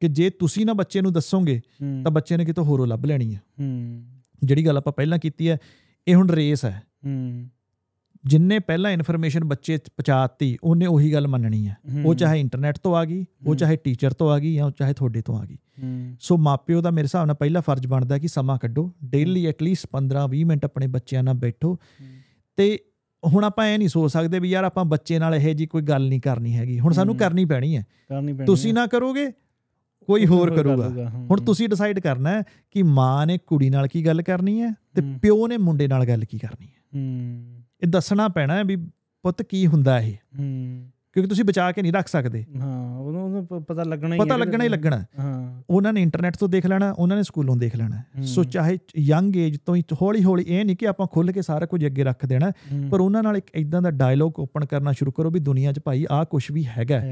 ਕਿ 0.00 0.08
ਜੇ 0.08 0.30
ਤੁਸੀਂ 0.30 0.66
ਨਾ 0.66 0.72
ਬੱਚੇ 0.72 1.00
ਨੂੰ 1.00 1.12
ਦੱਸੋਗੇ 1.12 1.60
ਤਾਂ 2.04 2.10
ਬੱਚੇ 2.10 2.36
ਨੇ 2.36 2.44
ਕਿਤੋਂ 2.44 2.64
ਹੋਰੋਂ 2.64 2.86
ਲੱਭ 2.86 3.04
ਲੈਣੀ 3.04 3.34
ਹੈ। 3.34 3.40
ਜਿਹੜੀ 4.44 4.66
ਗੱਲ 4.66 4.76
ਆਪਾਂ 4.76 4.92
ਪਹਿਲਾਂ 4.92 5.18
ਕੀਤੀ 5.18 5.48
ਹੈ 5.48 5.58
ਇਹ 6.08 6.14
ਹੁਣ 6.14 6.30
ਰੇਸ 6.30 6.64
ਹੈ। 6.64 6.82
ਜਿੰਨੇ 8.24 8.58
ਪਹਿਲਾਂ 8.58 8.90
ਇਨਫੋਰਮੇਸ਼ਨ 8.90 9.44
ਬੱਚੇ 9.44 9.76
ਪਹੁੰਚਾਤੀ 9.76 10.58
ਉਹਨੇ 10.62 10.86
ਉਹੀ 10.86 11.12
ਗੱਲ 11.12 11.28
ਮੰਨਣੀ 11.28 11.68
ਹੈ। 11.68 11.76
ਉਹ 12.04 12.14
ਚਾਹੇ 12.14 12.40
ਇੰਟਰਨੈਟ 12.40 12.78
ਤੋਂ 12.78 12.96
ਆ 12.96 13.04
ਗਈ 13.04 13.24
ਉਹ। 13.46 13.54
ਚਾਹੇ 13.54 13.76
ਟੀਚਰ 13.76 14.10
ਤੋਂ 14.10 14.30
ਆ 14.30 14.38
ਗਈ 14.38 14.54
ਜਾਂ 14.54 14.66
ਉਹ 14.66 14.70
ਚਾਹੇ 14.70 14.94
ਤੁਹਾਡੇ 14.94 15.22
ਤੋਂ 15.22 15.38
ਆ 15.38 15.44
ਗਈ। 15.44 15.58
ਸੋ 16.20 16.36
ਮਾਪਿਓ 16.36 16.80
ਦਾ 16.80 16.90
ਮੇਰੇ 16.90 17.04
ਹਿਸਾਬ 17.04 17.26
ਨਾਲ 17.26 17.36
ਪਹਿਲਾ 17.36 17.60
ਫਰਜ਼ 17.60 17.86
ਬਣਦਾ 17.86 18.18
ਕਿ 18.18 18.28
ਸਮਾਂ 18.28 18.58
ਕੱਢੋ। 18.58 18.92
ਡੇਲੀ 19.04 19.46
ਐਟਲੀਸਟ 19.46 19.86
15-20 19.92 20.44
ਮਿੰਟ 20.44 20.64
ਆਪਣੇ 20.64 20.86
ਬੱਚਿਆਂ 20.86 21.22
ਨਾਲ 21.22 21.34
ਬੈਠੋ। 21.34 21.78
ਤੇ 22.56 22.78
ਹੁਣ 23.22 23.44
ਆਪਾਂ 23.44 23.66
ਇਹ 23.66 23.78
ਨਹੀਂ 23.78 23.88
ਸੋਚ 23.88 24.12
ਸਕਦੇ 24.12 24.38
ਵੀ 24.38 24.50
ਯਾਰ 24.50 24.64
ਆਪਾਂ 24.64 24.84
ਬੱਚੇ 24.84 25.18
ਨਾਲ 25.18 25.34
ਇਹ 25.34 25.54
ਜੀ 25.54 25.66
ਕੋਈ 25.66 25.82
ਗੱਲ 25.82 26.08
ਨਹੀਂ 26.08 26.20
ਕਰਨੀ 26.20 26.56
ਹੈਗੀ 26.56 26.78
ਹੁਣ 26.80 26.92
ਸਾਨੂੰ। 26.92 27.16
ਕਰਨੀ 27.16 27.44
ਪੈਣੀ 27.44 27.76
ਹੈ 27.76 27.84
ਕਰਨੀ 28.08 28.32
ਪੈਣੀ 28.32 28.46
ਤੁਸੀਂ। 28.46 28.74
ਨਾ 28.74 28.86
ਕਰੋਗੇ 28.86 29.30
ਕੋਈ 30.08 30.26
ਹੋਰ 30.26 30.50
ਕਰ 30.50 30.56
ਕਰੂਗਾ 30.56 31.08
ਹੁਣ। 31.08 31.40
ਤੁਸੀਂ 31.40 31.68
ਡਿਸਾਈਡ 31.68 32.00
ਕਰਨਾ 32.00 32.30
ਹੈ 32.30 32.42
ਕਿ 32.70 32.82
ਮਾਂ 32.82 33.26
ਨੇ 33.26 33.38
ਕੁੜੀ 33.38 33.70
ਨਾਲ 33.70 33.86
ਕੀ 33.88 34.06
ਗੱਲ 34.06 34.22
ਕਰਨੀ 34.22 34.60
ਹੈ 34.62 34.72
ਤੇ। 34.94 35.02
ਪਿਓ 35.22 35.46
ਨੇ 35.46 35.56
ਮੁੰਡੇ 35.56 35.88
ਨਾਲ 35.88 36.04
ਗੱਲ 36.06 36.24
ਕੀ 36.24 36.38
ਕਰਨੀ 36.38 36.66
ਹੈ 36.66 37.00
ਇਹ 37.82 37.88
ਦੱਸਣਾ 37.88 38.28
ਪੈਣਾ 38.28 38.54
ਹੈ 38.54 38.64
ਵੀ 38.64 38.76
ਪੁੱਤ 39.24 39.42
ਕੀ 39.42 39.66
ਹੁੰਦਾ 39.66 39.98
ਇਹ 40.00 40.12
ਕਿਉਂਕਿ 41.14 41.28
ਤੁਸੀਂ 41.28 41.44
ਬਚਾ 41.44 41.70
ਕੇ 41.72 41.82
ਨਹੀਂ 41.82 41.92
ਰੱਖ 41.92 42.08
ਸਕਦੇ 42.08 42.44
ਹਾਂ 42.56 42.98
ਉਹਨੂੰ 42.98 43.46
ਪਤਾ 43.64 43.82
ਲੱਗਣਾ 43.82 44.14
ਹੀ 44.14 44.20
ਪਤਾ 44.20 44.36
ਲੱਗਣਾ 44.36 44.64
ਹੀ 44.64 44.68
ਲੱਗਣਾ 44.68 44.98
ਹੈ। 44.98 45.06
ਉਹਨਾਂ 45.72 45.92
ਨੇ 45.92 46.02
ਇੰਟਰਨੈਟ 46.02 46.36
ਤੋਂ 46.36 46.48
ਦੇਖ 46.48 46.66
ਲੈਣਾ 46.66 46.90
ਉਹਨਾਂ 46.92 47.16
ਨੇ 47.16 47.22
ਸਕੂਲੋਂ 47.22 47.56
ਦੇਖ 47.56 47.76
ਲੈਣਾ। 47.76 48.22
ਸੋ 48.22 48.44
ਚਾਹੇ 48.44 48.78
ਯੰਗ 48.98 49.36
ਏਜ 49.36 49.58
ਤੋਂ 49.66 49.76
ਹੀ 49.76 49.82
ਹੌਲੀ 50.02 50.24
ਹੌਲੀ 50.24 50.44
ਇਹ 50.48 50.64
ਨਹੀਂ 50.64 50.76
ਕਿ 50.76 50.88
ਆਪਾਂ 50.88 51.06
ਖੁੱਲ 51.06 51.32
ਕੇ 51.32 51.42
ਸਾਰਾ 51.42 51.66
ਕੁਝ 51.66 51.86
ਅੱਗੇ 51.86 52.04
ਰੱਖ 52.04 52.26
ਦੇਣਾ 52.26 52.52
ਪਰ 52.90 53.00
ਉਹਨਾਂ 53.00 53.22
ਨਾਲ 53.22 53.36
ਇੱਕ 53.36 53.46
ਇਦਾਂ 53.54 53.82
ਦਾ 53.82 53.90
ਡਾਇਲੋਗ 53.90 54.38
ਓਪਨ 54.38 54.64
ਕਰਨਾ 54.64 54.92
ਸ਼ੁਰੂ 54.92 55.12
ਕਰੋ 55.12 55.30
ਵੀ 55.30 55.40
ਦੁਨੀਆ 55.40 55.72
'ਚ 55.72 55.80
ਭਾਈ 55.84 56.06
ਆਹ 56.10 56.24
ਕੁਝ 56.24 56.52
ਵੀ 56.52 56.66
ਹੈਗਾ 56.66 57.02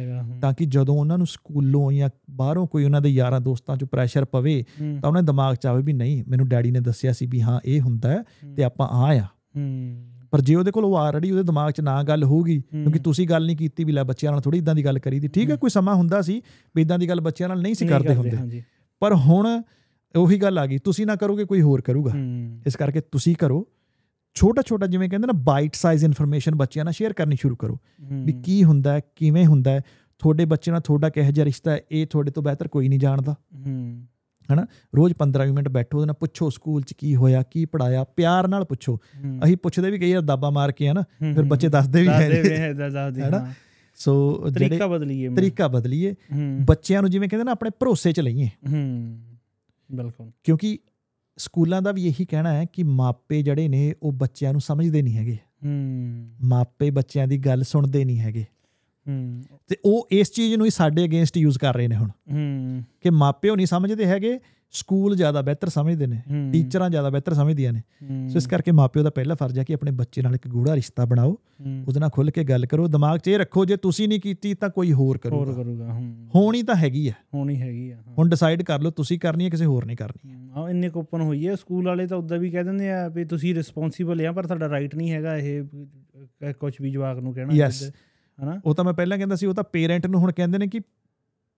ਤਾਂ 0.41 0.53
ਕਿ 0.53 0.67
ਜਦੋਂ 0.67 0.97
ਉਹਨਾਂ 0.97 1.19
ਨੂੰ 1.19 1.27
ਸਕੂਲੋਂ 1.27 1.93
ਜਾਂ 1.93 2.11
ਬਾਹਰੋਂ 2.31 2.67
ਕੋਈ 2.67 2.85
ਉਹਨਾਂ 2.85 3.01
ਦੇ 3.01 3.09
ਯਾਰਾਂ 3.09 3.41
ਦੋਸਤਾਂ 3.41 3.77
'ਚ 3.77 3.85
ਪ੍ਰੈਸ਼ਰ 3.85 4.25
ਪਵੇ 4.25 4.65
ਤਾਂ 5.03 5.09
ਉਹਨਾਂ 5.09 5.23
ਦੇ 5.23 5.27
ਦਿਮਾਗ 5.27 5.55
'ਚ 5.55 5.67
ਆਵੇ 5.67 5.83
ਵੀ 5.83 5.93
ਨਹੀਂ 5.93 6.25
ਮੈਨੂੰ 6.29 6.49
ਡੈਡੀ 6.49 6.71
ਨੇ 6.71 6.81
ਦੱਸਿਆ 6.81 7.13
ਸੀ 7.13 7.27
ਵੀ 7.27 7.41
ਹਾਂ 7.41 7.61
ਇਹ 7.65 7.81
ਹੁੰਦਾ 7.81 8.25
ਤੇ 8.57 8.65
ਆਪਾਂ 8.65 8.89
ਆ। 8.89 9.15
ਆ 9.15 9.25
ਪਰ 10.31 10.41
ਜੇ 10.41 10.55
ਉਹਦੇ 10.55 10.71
ਕੋਲ 10.71 10.85
ਉਹ 10.85 10.97
ਆਲਰੇਡੀ 10.97 11.31
ਉਹਦੇ 11.31 11.43
ਦਿਮਾਗ 11.43 11.71
'ਚ 11.71 11.81
ਨਾ 11.81 12.03
ਗੱਲ 12.03 12.25
ਹੋਊਗੀ 12.25 12.61
ਕਿਉਂਕਿ 12.61 12.99
ਤੁਸੀਂ 12.99 13.29
ਗੱਲ 13.29 13.47
ਨਹੀਂ 13.47 13.57
ਕੀਤੀ 13.57 13.85
ਵੀ 13.85 13.93
ਲੈ 13.93 14.05
ਬੱਚਿਆਂ 14.05 14.33
ਨਾਲ 14.33 14.41
ਥੋੜੀ 14.41 14.59
ਇਦਾਂ 14.59 14.75
ਦੀ 14.75 14.85
ਗੱਲ 14.85 14.99
ਕਰੀਦੀ 14.99 15.29
ਠੀਕ 15.29 15.51
ਹੈ 15.51 15.57
ਕੋਈ 15.57 15.71
ਸਮਾਂ 15.71 15.95
ਹੁੰਦਾ 15.95 16.23
ਸੀ 16.23 16.43
ਵੀ 16.77 16.83
ਇਦਾਂ 16.83 16.99
ਦੀ 16.99 17.09
ਗੱਲ 17.09 17.21
ਬੱਚਿਆਂ 17.21 17.49
ਨਾਲ 17.49 17.63
ਨਹੀਂ 17.63 17.75
ਸੀ 17.75 17.87
ਕਰਦੇ 17.87 18.15
ਹੁੰਦੇ। 18.15 18.63
ਪਰ 19.03 19.15
ਹੁਣ 19.15 19.63
ਉਹੀ 20.17 20.37
ਗੱਲ 20.37 20.59
ਆ 20.59 20.67
ਗਈ 20.67 20.79
ਤੁਸੀਂ 20.79 21.07
ਨਾ 21.07 21.17
ਕਰੋਗੇ 21.17 21.45
ਕੋਈ 21.45 21.63
ਹੋਰ 21.63 21.81
ਕਰੂਗਾ। 21.81 22.13
ਇਸ 22.67 22.77
ਕਰਕੇ 22.77 23.01
ਤੁਸੀਂ 23.01 23.37
ਕਰੋ। 23.37 23.69
ਛੋਟਾ 24.35 24.63
ਛੋਟਾ 24.63 24.87
ਜਿਵੇਂ 24.87 25.09
ਕਹਿੰਦੇ 25.09 25.27
ਨਾ 25.27 25.33
ਬਾਈਟ 25.33 25.75
ਸਾਈਜ਼ 25.75 26.05
ਇਨਫੋਰਮੇਸ਼ਨ 26.05 26.55
ਬੱਚਿਆਂ 26.55 26.85
ਨਾਲ 26.85 26.93
ਸ਼ੇਅਰ 26.93 27.13
ਕਰਨੀ 27.13 27.37
ਸ਼ੁਰੂ 27.37 27.57
ਕਰੋ। 27.57 27.79
ਵੀ 28.25 28.33
ਕੀ 28.33 28.65
ਹੁੰਦਾ 28.65 28.93
ਹੈ 28.93 29.01
ਕਿਵੇਂ 29.17 29.47
ਹੁੰਦਾ 29.47 29.71
ਹੈ 29.71 29.83
ਤੁਹਾਡੇ 30.19 30.45
ਬੱਚੇ 30.45 30.71
ਨਾਲ 30.71 30.81
ਤੁਹਾਡਾ 30.81 31.09
ਕਿਹੋ 31.09 31.31
ਜਿਹਾ 31.31 31.45
ਰਿਸ਼ਤਾ 31.45 31.71
ਹੈ 31.71 31.81
ਇਹ 31.91 32.07
ਤੁਹਾਡੇ 32.07 32.31
ਤੋਂ 32.31 32.43
ਬਿਹਤਰ 32.43 32.69
ਕੋਈ 32.69 32.89
ਨਹੀਂ 32.89 32.99
ਜਾਣਦਾ। 32.99 33.35
ਹੂੰ 34.57 34.67
ਰੋਜ਼ 34.97 35.15
15 35.19 35.53
ਮਿੰਟ 35.53 35.69
ਬੈਠੋ 35.69 35.97
ਉਹਦੇ 35.97 36.07
ਨਾਲ 36.07 36.15
ਪੁੱਛੋ 36.15 36.51
ਸਕੂਲ 36.51 36.83
'ਚ 36.83 36.93
ਕੀ 36.93 37.17
ਹੋਇਆ 37.17 37.43
ਕੀ 37.43 37.65
ਪੜਾਇਆ 37.65 38.05
ਪਿਆਰ 38.05 38.49
ਨਾਲ 38.49 38.65
ਪੁੱਛੋ। 38.65 38.99
ਅਸੀਂ 39.45 39.57
ਪੁੱਛਦੇ 39.57 39.91
ਵੀ 39.91 39.99
ਕਈ 39.99 40.13
ਵਾਰ 40.13 40.23
ਦਾਬਾ 40.23 40.51
ਮਾਰ 40.51 40.73
ਕੇ 40.73 40.89
ਆ 40.89 40.93
ਨਾ 40.93 41.01
ਹੂੰ, 41.01 41.35
ਫਿਰ 41.35 41.45
ਬੱਚੇ 41.45 41.69
ਦੱਸਦੇ 41.69 42.03
ਵੀ 42.03 42.09
ਹੈ 42.09 42.29
ਦੱਸਦੇ। 42.29 42.69
ਵੀ 42.69 42.75
ਦੱਸਦੇ 42.75 43.23
ਹੈਨਾ? 43.23 43.53
ਸੋ 43.95 44.45
ਜਿਹੜੇ 44.51 44.69
ਤਰੀਕਾ 44.69 44.87
ਬਦਲੀਏ। 44.87 45.29
ਤਰੀਕਾ 45.29 45.69
ਬਦਲੀਏ 45.69 46.15
ਬੱਚਿਆਂ 46.61 47.03
ਨੂੰ 47.03 47.11
ਜਿਵੇਂ 47.11 47.29
ਕਹਿੰਦੇ 47.29 47.45
ਨਾ 47.45 47.53
ਆਪਣੇ 47.53 47.71
ਭਰੋਸੇ 47.71 48.13
'ਚ 48.13 48.21
ਲਈਏ। 48.21 48.47
ਹੂੰ 48.47 49.21
ਬਿਲਕੁਲ। 49.93 50.31
ਕਿਉਂਕਿ 50.45 50.79
ਸਕੂਲਾਂ 51.37 51.83
ਦਾ 51.83 51.93
ਵੀ 51.93 52.07
ਇਹੀ 52.07 52.25
ਕਹਿਣਾ 52.25 52.53
ਹੈ 52.53 52.65
ਕਿ 52.73 52.83
ਮਾਪੇ 52.83 53.43
ਜਿਹੜੇ 53.43 53.69
ਨੇ 53.69 53.95
ਉਹ 54.03 54.13
ਬੱਚਿਆਂ 54.13 54.53
ਨੂੰ 54.53 54.61
ਸਮਝਦੇ 54.61 55.03
ਨਹੀਂ 55.03 55.17
ਹੈਗੇ। 55.17 55.39
ਹੂੰ। 55.65 56.31
ਮਾਪੇ 56.45 56.91
ਬੱਚਿਆਂ 56.91 57.29
ਦੀ 57.29 57.39
ਗੱਲ 57.39 57.63
ਸੁਣਦੇ 57.63 58.05
ਨਹੀਂ 58.05 58.21
ਹੈਗੇ। 58.21 58.45
ਹੂੰ। 59.09 59.43
ਤੇ 59.69 59.77
ਉਹ 59.85 60.09
ਇਸ 60.11 60.33
ਚੀਜ਼ 60.33 60.55
ਨੂੰ 60.55 60.67
ਹੀ 60.67 60.71
ਸਾਡੇ 60.71 61.05
ਅਗੇਂਸਟ 61.05 61.37
ਯੂਜ਼ 61.37 61.59
ਕਰ 61.59 61.75
ਰਹੇ 61.75 61.89
ਨੇ 61.89 61.97
ਹੁਣ। 61.97 62.09
ਹੂੰ। 62.33 62.85
ਕਿ 63.01 63.11
ਮਾਪਿਓ 63.11 63.57
ਨਹੀਂ 63.57 63.67
ਸਮਝਦੇ 63.67 64.07
ਹੈਗੇ 64.07 64.39
ਸਕੂਲ 64.73 65.17
ਜ਼ਿਆਦਾ 65.17 65.43
ਬਿਹਤਰ 65.43 65.69
ਸਮਝਦੇ 65.69 66.07
ਨੇ 66.07 66.23
ਟੀਚਰਾਂ 66.53 66.91
ਜ਼ਿਆਦਾ 66.91 67.11
ਬਿਹਤਰ 67.11 67.35
ਸਮਝਦੀਆਂ 67.35 67.73
ਨੇ। 67.73 67.81
ਸੋ 68.29 68.37
ਇਸ 68.37 68.47
ਕਰਕੇ 68.47 68.73
ਮਾਪਿਓ 68.73 69.03
ਦਾ 69.03 69.11
ਪਹਿਲਾ 69.11 69.35
ਫਰਜ਼ 69.35 69.59
ਹੈ 69.59 69.65
ਕਿ 69.65 69.75
ਆਪਣੇ 69.75 69.91
ਬੱਚੇ 69.91 70.23
ਨਾਲ 70.23 70.35
ਇੱਕ 70.35 70.49
ਗੂੜਾ 70.49 70.75
ਰਿਸ਼ਤਾ 70.77 71.05
ਬਣਾਓ 71.05 71.31
ਉਹਦੇ 71.89 72.01
ਨਾਲ 72.01 72.11
ਖੁੱਲ 72.11 72.31
ਕੇ 72.31 72.45
ਗੱਲ 72.45 72.67
ਕਰੋ 72.67 72.87
ਦਿਮਾਗ 72.89 73.19
'ਚ 73.19 73.29
ਇਹ 73.29 73.39
ਰੱਖੋ 73.39 73.65
ਜੇ 73.65 73.77
ਤੁਸੀਂ 73.77 74.09
ਨਹੀਂ 74.09 74.21
ਕੀਤੀ 74.21 74.55
ਤਾਂ 74.55 74.69
ਕੋਈ 74.69 74.93
ਹੋਰ 74.93 75.07
ਹੋਰ 75.07 75.19
ਕਰੂਗਾ 75.19 75.53
ਕਰੂਗਾ 75.53 75.93
ਹੂੰ। 75.93 76.29
ਹੋਣੀ 76.35 76.63
ਤਾਂ 76.63 76.75
ਹੈਗੀ 76.75 77.09
ਹੈ। 77.09 77.15
ਹੋਣੀ 77.35 77.61
ਹੈਗੀ 77.63 77.91
ਆ। 77.91 77.97
ਹੁਣ 78.19 78.29
ਡਿਸਾਈਡ 78.29 78.63
ਕਰ 78.63 78.81
ਲਓ 78.81 78.91
ਤੁਸੀਂ 78.91 79.19
ਕਰਨੀ 79.19 79.45
ਹੈ 79.45 79.51
ਕਿਸੇ 79.51 79.65
ਹੋਰ 79.65 79.85
ਨੇ 79.85 79.97
ਕਰਨੀ 79.97 80.33
ਆ 80.57 80.69
ਇੰਨੇ 80.71 80.91
ਓਪਨ 80.97 81.21
ਹੋਈ 81.21 81.47
ਹੈ 81.49 81.55
ਸਕੂਲ 81.55 81.85
ਵਾਲੇ 81.85 82.07
ਤਾਂ 82.07 82.19
ਉਦਾਂ 82.19 82.39
ਵੀ 82.39 82.51
ਕਹਿ 82.51 82.65
ਦਿੰਦੇ 82.65 82.91
ਆ 82.91 83.09
ਵੀ 83.09 83.25
ਤੁਸੀਂ 83.25 83.55
ਰਿਸਪੌਂਸੀਬਲ 83.55 84.27
ਆ 84.27 84.33
ਪਰ 84.33 84.47
ਤੁਹਾਡਾ 84.47 84.69
ਰਾਈਟ 84.69 84.95
ਨਹੀਂ 84.95 85.11
ਹੈਗਾ 85.11 85.37
ਇਹ 85.37 85.63
ਕੁਝ 86.61 86.73
ਵੀ 86.81 86.91
ਜਵਾਕ 86.91 87.19
ਨੂੰ 87.19 87.35
ਕਹਿਣਾ 87.35 87.53
Yes. 87.53 87.91
ਹਨਾ? 88.43 88.61
ਉਹ 88.65 88.75
ਤਾਂ 88.75 88.85
ਮੈਂ 88.85 88.93
ਪਹਿਲਾਂ 88.93 89.19
ਕਹਿੰਦਾ 89.19 89.37
ਸੀ 89.37 89.47
ਉਹ 89.47 89.55
ਤਾਂ 89.55 89.65
ਪੇਰੈਂਟ 89.65 90.07
ਨੂੰ 90.07 90.21
ਹੁਣ 90.21 90.33
ਕਹਿੰਦੇ 90.33 90.59
ਨੇ 90.59 90.67
ਕਿ 90.67 90.81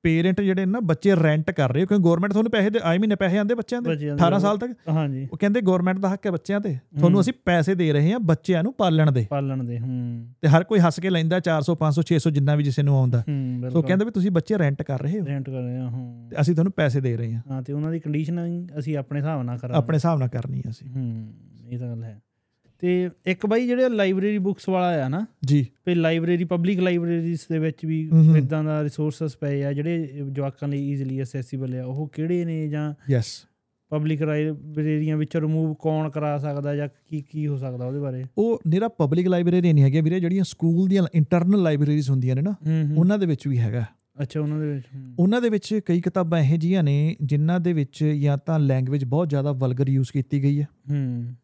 ਪੇਰੈਂਟ 0.02 0.40
ਜਿਹੜੇ 0.40 0.66
ਨੇ 0.66 0.80
ਬੱਚੇ 0.80 1.16
ਰੈਂਟ 1.16 1.50
ਕਰ 1.50 1.72
ਰਹੇ 1.72 1.82
ਹੋ 1.82 1.86
ਕਿਉਂਕਿ 1.86 2.04
ਗਵਰਨਮੈਂਟ 2.04 2.32
ਤੁਹਾਨੂੰ 2.32 2.52
ਪੈਸੇ 2.52 2.70
ਦੇ 2.70 2.80
ਆਈ 2.82 2.98
ਮਹੀਨੇ 2.98 3.14
ਪੈਸੇ 3.14 3.38
ਆਉਂਦੇ 3.38 3.54
ਬੱਚਿਆਂ 3.54 3.82
ਦੇ 3.82 3.90
ਬੱਚਿਆਂ 3.90 4.16
ਦੇ 4.16 4.22
18 4.26 4.38
ਸਾਲ 4.38 4.58
ਤੱਕ। 4.58 4.72
ਹਾਂਜੀ। 4.88 5.28
ਉਹ 5.32 5.38
ਕਹਿੰਦੇ 5.38 5.60
ਗਵਰਨਮੈਂਟ 5.60 5.98
ਦਾ 5.98 6.08
ਹੱਕ 6.12 6.26
ਹੈ 6.26 6.30
ਬੱਚਿਆਂ 6.30 6.60
ਤੇ। 6.60 6.78
ਤੁਹਾਨੂੰ 6.98 7.20
ਅਸੀਂ 7.20 7.32
ਪੈਸੇ 7.44 7.74
ਦੇ 7.74 7.92
ਰਹੇ 7.92 8.12
ਹਾਂ 8.12 8.18
ਬੱਚਿਆਂ 8.18 8.62
ਨੂੰ 8.62 8.74
ਪਾਲਣ 8.74 9.12
ਦੇ। 9.12 9.26
ਪਾਲਣ 9.30 9.64
ਦੇ 9.64 9.78
ਹੂੰ। 9.78 10.26
ਤੇ 10.40 10.48
ਹਰ 10.48 10.64
ਕੋਈ 10.64 10.78
ਹੱਸ 10.78 11.00
ਕੇ 11.00 11.10
ਲੈਂਦਾ 11.10 11.40
400 11.40 11.74
500 11.74 12.02
600 12.06 12.30
ਜਿੰਨਾ 12.30 12.54
ਵੀ 12.54 12.64
ਜਿਸੇ 12.64 12.82
ਨੂੰ 12.82 12.96
ਆਉਂਦਾ। 12.96 13.20
ਹੂੰ 13.20 13.70
ਸੋ 13.70 13.82
ਕਹਿੰਦੇ 13.82 14.04
ਵੀ 14.04 14.10
ਤੁਸੀਂ 14.10 14.30
ਬੱਚੇ 14.30 14.58
ਰੈਂਟ 14.58 14.82
ਕਰ 14.82 15.02
ਰਹੇ 15.02 15.20
ਹੋ। 15.20 15.26
ਰੈਂਟ 15.26 15.50
ਕਰ 15.50 15.62
ਰਹੇ 15.62 15.76
ਆ 15.76 15.90
ਹਾਂ। 15.90 16.30
ਤੇ 16.30 16.36
ਅਸੀਂ 16.40 16.54
ਤੁਹਾਨੂੰ 16.54 16.72
ਪੈਸੇ 16.72 17.00
ਦੇ 17.00 17.16
ਰਹੇ 17.16 17.34
ਹਾਂ। 17.34 17.42
ਹਾਂ 17.50 17.62
ਤੇ 17.62 17.72
ਉਹਨਾਂ 17.72 17.90
ਦੀ 17.90 18.00
ਕੰਡੀਸ਼ਨ 18.00 18.66
ਅਸੀਂ 18.78 18.96
ਆਪਣੇ 18.96 19.20
ਹਿਸਾਬ 19.20 19.42
ਨਾਲ 19.42 19.58
ਕਰਾਂਗੇ। 19.58 19.78
ਆਪਣੇ 19.78 19.94
ਹਿਸਾਬ 19.94 20.18
ਨਾਲ 20.18 20.28
ਕਰਨੀ 20.28 20.58
ਹੈ 20.58 20.70
ਅਸੀਂ। 20.70 20.90
ਹੂੰ 20.90 21.34
ਇਹ 21.68 21.78
ਤਾਂ 21.78 21.88
ਗੱਲ 21.88 22.04
ਹੈ। 22.04 22.20
ਤੇ 22.82 23.10
ਇੱਕ 23.26 23.46
ਬਾਈ 23.46 23.66
ਜਿਹੜੇ 23.66 23.88
ਲਾਇਬ੍ਰੇਰੀ 23.88 24.38
ਬੁੱਕਸ 24.38 24.68
ਵਾਲਾ 24.68 25.04
ਆ 25.04 25.08
ਨਾ 25.08 25.26
ਜੀ। 25.44 25.66
ਤੇ 25.84 25.94
ਲਾਇਬ੍ਰੇਰੀ 25.94 26.44
ਪਬਲਿਕ 26.44 26.80
ਲਾਇਬ੍ਰੇਰੀਜ਼ 26.80 27.40
ਦੇ 27.52 27.58
ਵਿੱਚ 27.58 27.84
ਵੀ। 27.84 28.10
ਇਦਾਂ 28.38 28.64
ਦਾ 28.64 28.82
ਰਿਸੋਰਸਸ 28.82 29.36
ਪਏ 29.36 29.64
ਆ 29.64 29.72
ਜਿਹੜੇ 29.72 30.12
ਜਵਾਕਾਂ 30.32 30.68
ਲਈ 30.68 30.90
ਈਜ਼ੀਲੀ 30.90 31.22
ਅਸੈਸਿਬਲ 31.22 31.74
ਆ 31.74 31.84
ਉਹ 31.84 32.08
ਕਿਹੜੇ 32.08 32.44
ਨੇ 32.44 32.68
ਜਾਂ 32.68 32.94
ਯੈਸ 33.10 33.26
ਪਬਲਿਕ 33.90 34.22
ਲਾਇਬ੍ਰੇਰੀਆਂ 34.22 35.16
ਵਿੱਚ 35.16 35.36
ਰਿਮੂਵ 35.36 35.74
ਕੌਣ 35.74 36.10
ਕਰਾ 36.10 36.38
ਸਕਦਾ 36.38 36.76
ਜਾਂ 36.76 36.88
ਕੀ 37.08 37.20
ਕੀ 37.20 37.46
ਹੋ 37.46 37.56
ਸਕਦਾ 37.56 37.86
ਉਹਦੇ 37.86 37.98
ਬਾਰੇ? 37.98 38.24
ਉਹ 38.38 38.60
ਨਿਹਰਾ 38.66 38.88
ਪਬਲਿਕ 38.88 39.26
ਲਾਇਬ੍ਰੇਰੀ 39.28 39.72
ਨਹੀਂ 39.72 39.84
ਹੈਗੇ 39.84 40.00
ਵੀਰੇ 40.00 40.20
ਜਿਹੜੀਆਂ 40.20 40.44
ਸਕੂਲ 40.44 40.88
ਦੀਆਂ 40.88 41.02
ਇੰਟਰਨਲ 41.14 41.62
ਲਾਇਬ੍ਰੇਰੀਜ਼ 41.62 42.10
ਹੁੰਦੀਆਂ 42.10 42.36
ਨੇ 42.36 42.42
ਨਾ 42.42 42.54
ਉਹਨਾਂ 42.98 43.18
ਦੇ 43.18 43.26
ਵਿੱਚ 43.26 43.48
ਵੀ 43.48 43.58
ਹੈਗਾ। 43.58 43.84
ਅੱਛਾ 44.22 44.40
ਉਹਨਾਂ 44.40 44.58
ਦੇ 44.58 44.66
ਵਿੱਚ। 44.66 44.84
ਉਹਨਾਂ 45.18 45.40
ਦੇ 45.40 45.48
ਵਿੱਚ 45.48 45.80
ਕਈ 45.86 46.00
ਕਿਤਾਬਾਂ 46.00 46.40
ਇਹੋ 46.40 46.56
ਜਿਹੀਆਂ 46.56 46.82
ਨੇ 46.82 47.16
ਜਿਨ੍ਹਾਂ 47.22 47.60
ਦੇ 47.60 47.72
ਵਿੱਚ 47.72 48.04
ਜਾਂ 48.04 48.38
ਤਾਂ 48.46 48.58
ਲੈਂਗੁਏਜ 48.58 49.04
ਬਹੁਤ 49.04 49.30
ਜ਼ਿਆਦਾ 49.30 49.52
ਵਲਗਰ 49.52 49.88
ਯੂਜ਼ 49.88 50.12
ਕੀਤੀ 50.12 50.42
ਗਈ 50.42 50.60
ਹੈ। 50.60 50.68
ਹੂੰ 50.90 51.34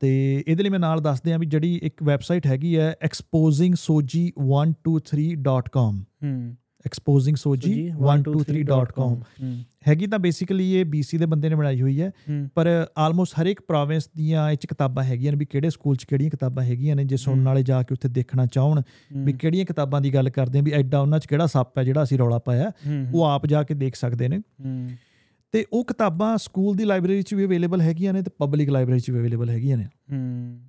ਤੇ 0.00 0.44
ਇਹਦੇ 0.48 0.62
ਲਈ 0.62 0.68
ਮੈਂ 0.68 0.78
ਨਾਲ 0.78 1.00
ਦੱਸ 1.00 1.22
ਦਿਆਂ 1.22 1.38
ਵੀ 1.38 1.46
ਜਿਹੜੀ 1.46 1.80
ਇੱਕ 1.82 2.02
ਵੈਬਸਾਈਟ 2.02 2.46
ਹੈਗੀ 2.46 2.78
ਹੈ 2.78 2.94
exposingsoji123.com 3.06 6.04
ਹੂੰ। 6.24 6.56
exposingsoji123.com 6.88 9.02
ਹੂੰ। 9.02 9.22
ਹੈਗੀ 9.88 10.06
ਤਾਂ 10.06 10.18
ਬੇਸਿਕਲੀ 10.18 10.74
ਇਹ 10.74 10.84
BC 10.84 11.18
ਦੇ 11.18 11.26
ਬੰਦੇ 11.26 11.48
ਨੇ 11.48 11.54
ਬਣਾਈ 11.54 11.82
ਹੋਈ 11.82 12.00
ਹੈ। 12.00 12.10
ਪਰ 12.54 12.86
ਆਲਮੋਸਟ 12.98 13.40
ਹਰ 13.40 13.46
ਇੱਕ 13.46 13.60
ਪ੍ਰੋਵਿੰਸ 13.60 14.10
ਦੀਆਂ 14.16 14.50
ਇਹ 14.50 14.56
ਚ 14.56 14.66
ਕਿਤਾਬਾਂ 14.66 15.04
ਹੈਗੀਆਂ 15.04 15.32
ਨੇ 15.32 15.38
ਵੀ 15.38 15.44
ਕਿਹੜੇ 15.44 15.70
ਸਕੂਲ 15.70 15.96
ਚ 15.96 16.04
ਕਿਹੜੀਆਂ 16.04 16.30
ਕਿਤਾਬਾਂ 16.30 16.64
ਹੈਗੀਆਂ 16.64 16.96
ਨੇ 16.96 17.04
ਜੇ 17.04 17.16
ਸੁਣਨ। 17.16 17.44
ਵਾਲੇ 17.44 17.62
ਜਾ 17.62 17.82
ਕੇ 17.82 17.94
ਉੱਥੇ 17.94 18.08
ਦੇਖਣਾ 18.08 18.46
ਚਾਹਣ 18.46 18.82
ਵੀ 19.16 19.32
ਕਿਹੜੀਆਂ 19.32 19.64
ਕਿਤਾਬਾਂ 19.64 20.00
ਦੀ 20.00 20.14
ਗੱਲ 20.14 20.30
ਕਰਦੇ 20.30 20.58
ਆ 20.58 20.62
ਵੀ 20.62 20.70
ਐਡਾ 20.70 21.00
ਉਹਨਾਂ 21.00 21.18
ਚ 21.18 21.26
ਕਿਹੜਾ 21.26 21.46
ਸੱਪ 21.46 21.78
ਹੈ 21.78 21.84
ਜਿਹੜਾ 21.84 22.02
ਅਸੀਂ 22.02 22.18
ਰੌਲਾ 22.18 22.38
ਪਾਇਆ 22.38 22.72
ਉਹ 23.14 23.24
ਆਪ 23.24 23.46
ਜਾ 23.46 23.62
ਕੇ 23.62 23.74
ਦੇਖ 23.74 23.94
ਸਕਦੇ 23.94 24.28
ਨੇ। 24.28 24.38
ਹੂੰ। 24.38 24.90
ਤੇ 25.52 25.64
ਉਹ 25.72 25.84
ਕਿਤਾਬਾਂ 25.84 26.38
ਸਕੂਲ 26.38 26.76
ਦੀ 26.76 26.84
ਲਾਇਬ੍ਰੇਰੀ 26.84 27.22
'ਚ 27.22 27.34
ਵੀ 27.34 27.44
ਅਵੇਲੇਬਲ 27.44 27.80
ਹੈਗੀਆਂ 27.80 28.12
ਨੇ 28.12 28.22
ਤੇ 28.22 28.30
ਪਬਲਿਕ 28.38 28.70
ਲਾਇਬ੍ਰੇਰੀ 28.70 29.00
'ਚ 29.00 29.10
ਵੀ 29.10 29.18
ਅਵੇਲੇਬਲ 29.18 29.50
ਹੈਗੀਆਂ 29.50 29.76
ਨੇ। 29.76 29.84
ਹੂੰ। 29.84 30.60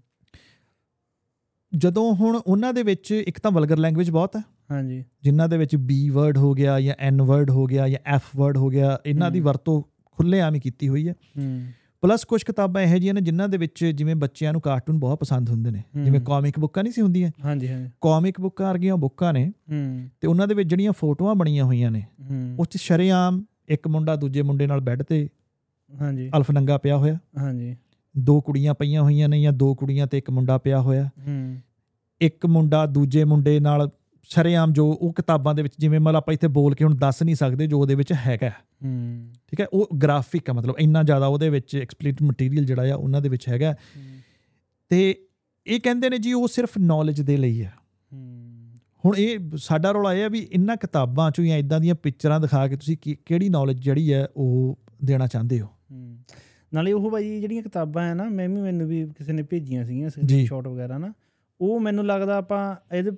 ਜਦੋਂ 1.78 2.16
ਹੁਣ 2.16 2.42
ਉਹਨਾਂ 2.48 2.74
ਦੇ 2.74 2.84
ਵਿੱਚ 2.84 3.12
ਇੱਕ 3.12 3.40
ਤਾਂ 3.40 3.52
ਵਲਗਰ 3.52 3.78
ਲੈਂਗੁਏਜ 3.78 4.12
ਬਹੁਤ 4.12 4.36
ਹੈ। 4.36 4.42
ਹਾਂਜੀ। 4.72 5.06
ਜਿਨ੍ਹਾਂ 5.24 5.50
ਦੇ 5.50 5.58
ਵਿੱਚ 5.58 5.76
ਬੀ 5.76 6.10
ਵਰਡ 6.10 6.38
ਹੋ 6.38 6.54
ਗਿਆ 6.54 6.80
ਜਾਂ 6.80 6.96
ਐਨ 7.00 7.22
ਵਰਡ 7.22 7.50
ਹੋ 7.50 7.66
ਗਿਆ 7.66 7.88
ਜਾਂ 7.88 8.00
ਐਫ 8.06 8.22
ਵਰਡ 8.36 8.58
ਹੋ 8.58 8.68
ਗਿਆ 8.68 9.00
ਇਹਨਾਂ 9.06 9.32
ਦੀ। 9.32 9.40
ਵਰਤੋਂ 9.40 9.84
ਖੁੱਲ੍ਹੇਆਮ 10.06 10.56
ਹੀ 10.56 10.60
ਕੀਤੀ 10.60 10.90
ਹੋਈ 10.90 11.08
ਹੈ। 11.08 11.14
ਹੂੰ। 11.38 11.66
ਪਲੱਸ 12.02 12.26
ਕੁਝ 12.26 12.44
ਕਿਤਾਬਾਂ 12.44 12.82
ਇਹੋ 12.82 12.96
ਜਿਹੀਆਂ 12.96 13.14
ਨੇ 13.14 13.22
ਜਿਨ੍ਹਾਂ 13.22 13.50
ਦੇ 13.50 13.58
ਵਿੱਚ 13.58 13.86
ਜਿਵੇਂ 13.86 14.16
ਬੱਚਿਆਂ 14.16 14.52
ਨੂੰ 14.52 14.62
ਕਾਰਟੂਨ 14.62 15.00
ਬਹੁਤ 15.00 15.20
ਪਸੰਦ 15.20 15.50
ਹੁੰਦੇ 15.50 15.72
ਨੇ। 15.72 15.84
ਜਿਵੇਂ। 16.04 16.22
ਕਾਮਿਕ 16.22 16.60
ਬੁੱਕਾਂ 16.60 16.84
ਨਹੀਂ 16.84 16.94
ਸੀ 16.94 17.02
ਹੁੰਦੀਆਂ? 17.02 17.32
ਹਾਂਜੀ 17.46 17.68
ਹਾਂਜੀ। 17.68 17.90
ਕਾਮਿਕ 18.02 18.42
ਬੁੱਕਾਂ 18.42 18.70
ਵਰਗੀਆਂ 18.70 18.98
ਬੁੱਕਾਂ 18.98 19.34
ਨੇ 19.34 19.52
ਤੇ 20.22 20.28
ਉਹਨਾਂ 20.28 20.48
ਦੇ 20.48 20.54
ਵਿੱਚ 20.54 20.70
ਜਿਹੜੀਆਂ 20.70 20.92
ਫੋਟੋਆਂ 20.92 21.36
ਬਣੀਆਂ 21.36 21.64
ਹੋਈਆਂ 21.64 21.92
ਨੇ 21.92 22.06
ਉਹ 22.60 22.66
'ਚ 22.66 22.78
ਸ਼ਰੇਆਮ 22.78 23.46
ਇੱਕ 23.70 23.88
ਮੁੰਡਾ 23.88 24.16
ਦੂਜੇ 24.16 24.42
ਮੁੰਡੇ 24.42 24.68
ਨਾਲ 24.68 24.80
ਬੈੱਡ 24.80 25.04
ਤੇ 25.04 25.30
ਹਾਂਜੀ। 26.02 26.32
ਅਲਫਨੰਗਾ 26.38 26.78
ਪਿਆ 26.78 26.98
ਹੋਇਆ। 26.98 27.18
ਹਾਂਜੀ। 27.38 27.78
ਦੋ 28.18 28.42
ਕੁੜੀਆਂ 28.42 28.74
ਪਈਆਂ 28.74 29.02
ਹੋਈਆਂ 29.02 29.30
ਨੇ 29.30 29.42
ਜਾਂ 29.42 29.54
ਦੋ 29.54 29.76
ਕੁੜੀਆਂ 29.76 30.08
ਤੇ 30.08 30.18
ਇੱਕ 30.18 30.30
ਮੁੰਡਾ 30.30 30.58
ਪਿਆ 30.58 30.82
ਹੋਇਆ। 30.82 31.10
ਹੂੰ। 31.28 31.58
ਇੱਕ 32.22 32.46
ਮੁੰਡਾ 32.46 32.86
ਦੂਜੇ 32.86 33.24
ਮੁੰਡੇ 33.24 33.60
ਨਾਲ 33.60 33.90
ਸ਼ਰੇਆਮ 34.24 34.74
ਜੋ 34.74 34.98
ਉਹ 35.02 35.14
ਕਿਤਾਬਾਂ 35.14 35.56
ਦੇ 35.56 35.62
ਵਿੱਚ 35.62 35.74
ਜਿਵੇਂ 35.80 36.00
ਮਤਲਬ 36.00 36.16
ਆਪਾਂ 36.16 36.34
ਇੱਥੇ 36.34 36.48
ਬੋਲ 36.48 36.76
ਕੇ 36.76 36.84
ਹੁਣ 36.84 36.96
ਦੱਸ 36.96 37.24
ਨਹੀਂ 37.24 37.36
ਸਕਦੇ 37.36 37.68
ਜੋ 37.68 37.80
ਉਹਦੇ 37.80 37.96
ਵਿੱਚ 37.96 38.14
ਹੈਗਾ। 38.14 38.50
ਹੂੰ। 38.50 39.30
ਠੀਕ 39.48 39.62
ਹੈ? 39.62 39.66
ਉਹ 39.74 39.98
ਗ੍ਰਾਫਿਕ 39.98 40.50
ਹੈ 40.50 40.54
ਮਤਲਬ 40.54 40.76
ਇੰਨਾ 40.80 41.04
ਜ਼ਿਆਦਾ 41.04 41.28
ਉਹਦੇ 41.28 41.50
ਵਿੱਚ 41.50 41.76
ਐਕਸਪਲੀਟ 41.76 42.22
ਮਟੀਰੀਅਲ 42.22 42.66
ਜਿਹੜਾ 42.66 42.92
ਆ 42.92 42.96
ਉਹਨਾਂ 42.96 43.22
ਦੇ 43.22 43.30
ਵਿੱਚ 43.30 43.50
ਹੈਗਾ। 43.50 43.76
ਤੇ 44.90 45.20
ਇਹ 45.68 45.80
ਕਹਿੰਦੇ 45.80 46.10
ਨੇ 46.10 46.18
ਜੀ 46.18 46.34
ਉਹ 46.34 46.48
ਸਿਰਫ 46.48 46.70
ਨੌਲੇਜ 46.78 47.22
ਦੇ 47.22 47.38
ਲਈ 47.38 47.64
ਹੂੰ 47.64 47.72
ਹੁਣ 49.06 49.16
ਇਹ 49.18 49.40
ਸਾਡਾ 49.56 49.92
ਰੋਲ 49.92 50.14
ਇਹ 50.14 50.26
ਆ 50.26 50.28
ਵੀ 50.28 50.48
ਇਹਨਾਂ 50.52 50.78
ਕਿਤਾਬਾਂ 50.78 51.32
ਚੋਂ 51.32 51.46
ਜਾਂ 51.46 51.58
ਇਦਾਂ 51.58 51.80
ਦੀਆਂ 51.80 51.96
ਪਿਕਚਰਾਂ 51.96 52.40
ਦਿਖਾ 52.40 52.68
ਕੇ 52.68 52.76
ਤੁਸੀਂ 52.76 52.98
ਕਿਹੜੀ 53.26 53.50
ਨੌਲੇਜ 53.50 53.80
ਜਿਹੜੀ 53.80 54.14
ਹੈ 54.14 54.28
ਉਹ 54.38 54.80
ਦੇਣਾ 55.04 55.28
ਚਾਹੁੰਦੇ 55.28 55.62
ਹੋ? 55.62 55.68
ਨਾਲੇ 56.74 56.92
ਉਹ 56.92 57.12
ਭਾਈ 57.12 57.42
ਜਿਹੜੀਆਂ 57.42 57.64
ਕਿਤਾਬਾਂ 57.64 58.08
ਹੈ 58.08 58.14
ਨਾ 58.14 58.24
ਮੈਂ 58.24 58.50
ਵੀ 58.50 58.62
ਮੈਨੂੰ 58.62 58.88
ਵੀ 58.88 59.08
ਕਿਸੇ 59.18 59.34
ਨੇ 59.34 59.44
ਭੇਜੀਆਂ 59.44 59.86
ਸੀਗੀਆਂ। 59.86 60.10
ਸਕਰੀਨਸ਼ਾਟ 60.10 60.68
ਵਗੈਰਾ 60.68 60.98
ਨਾ। 60.98 61.14
ਉਹ 61.62 61.80
ਮੈਨੂੰ 61.80 62.06
ਲੱਗਦਾ 62.06 62.36
ਆਪਾਂ 62.38 62.76
ਇਹਦੇ 62.96 63.12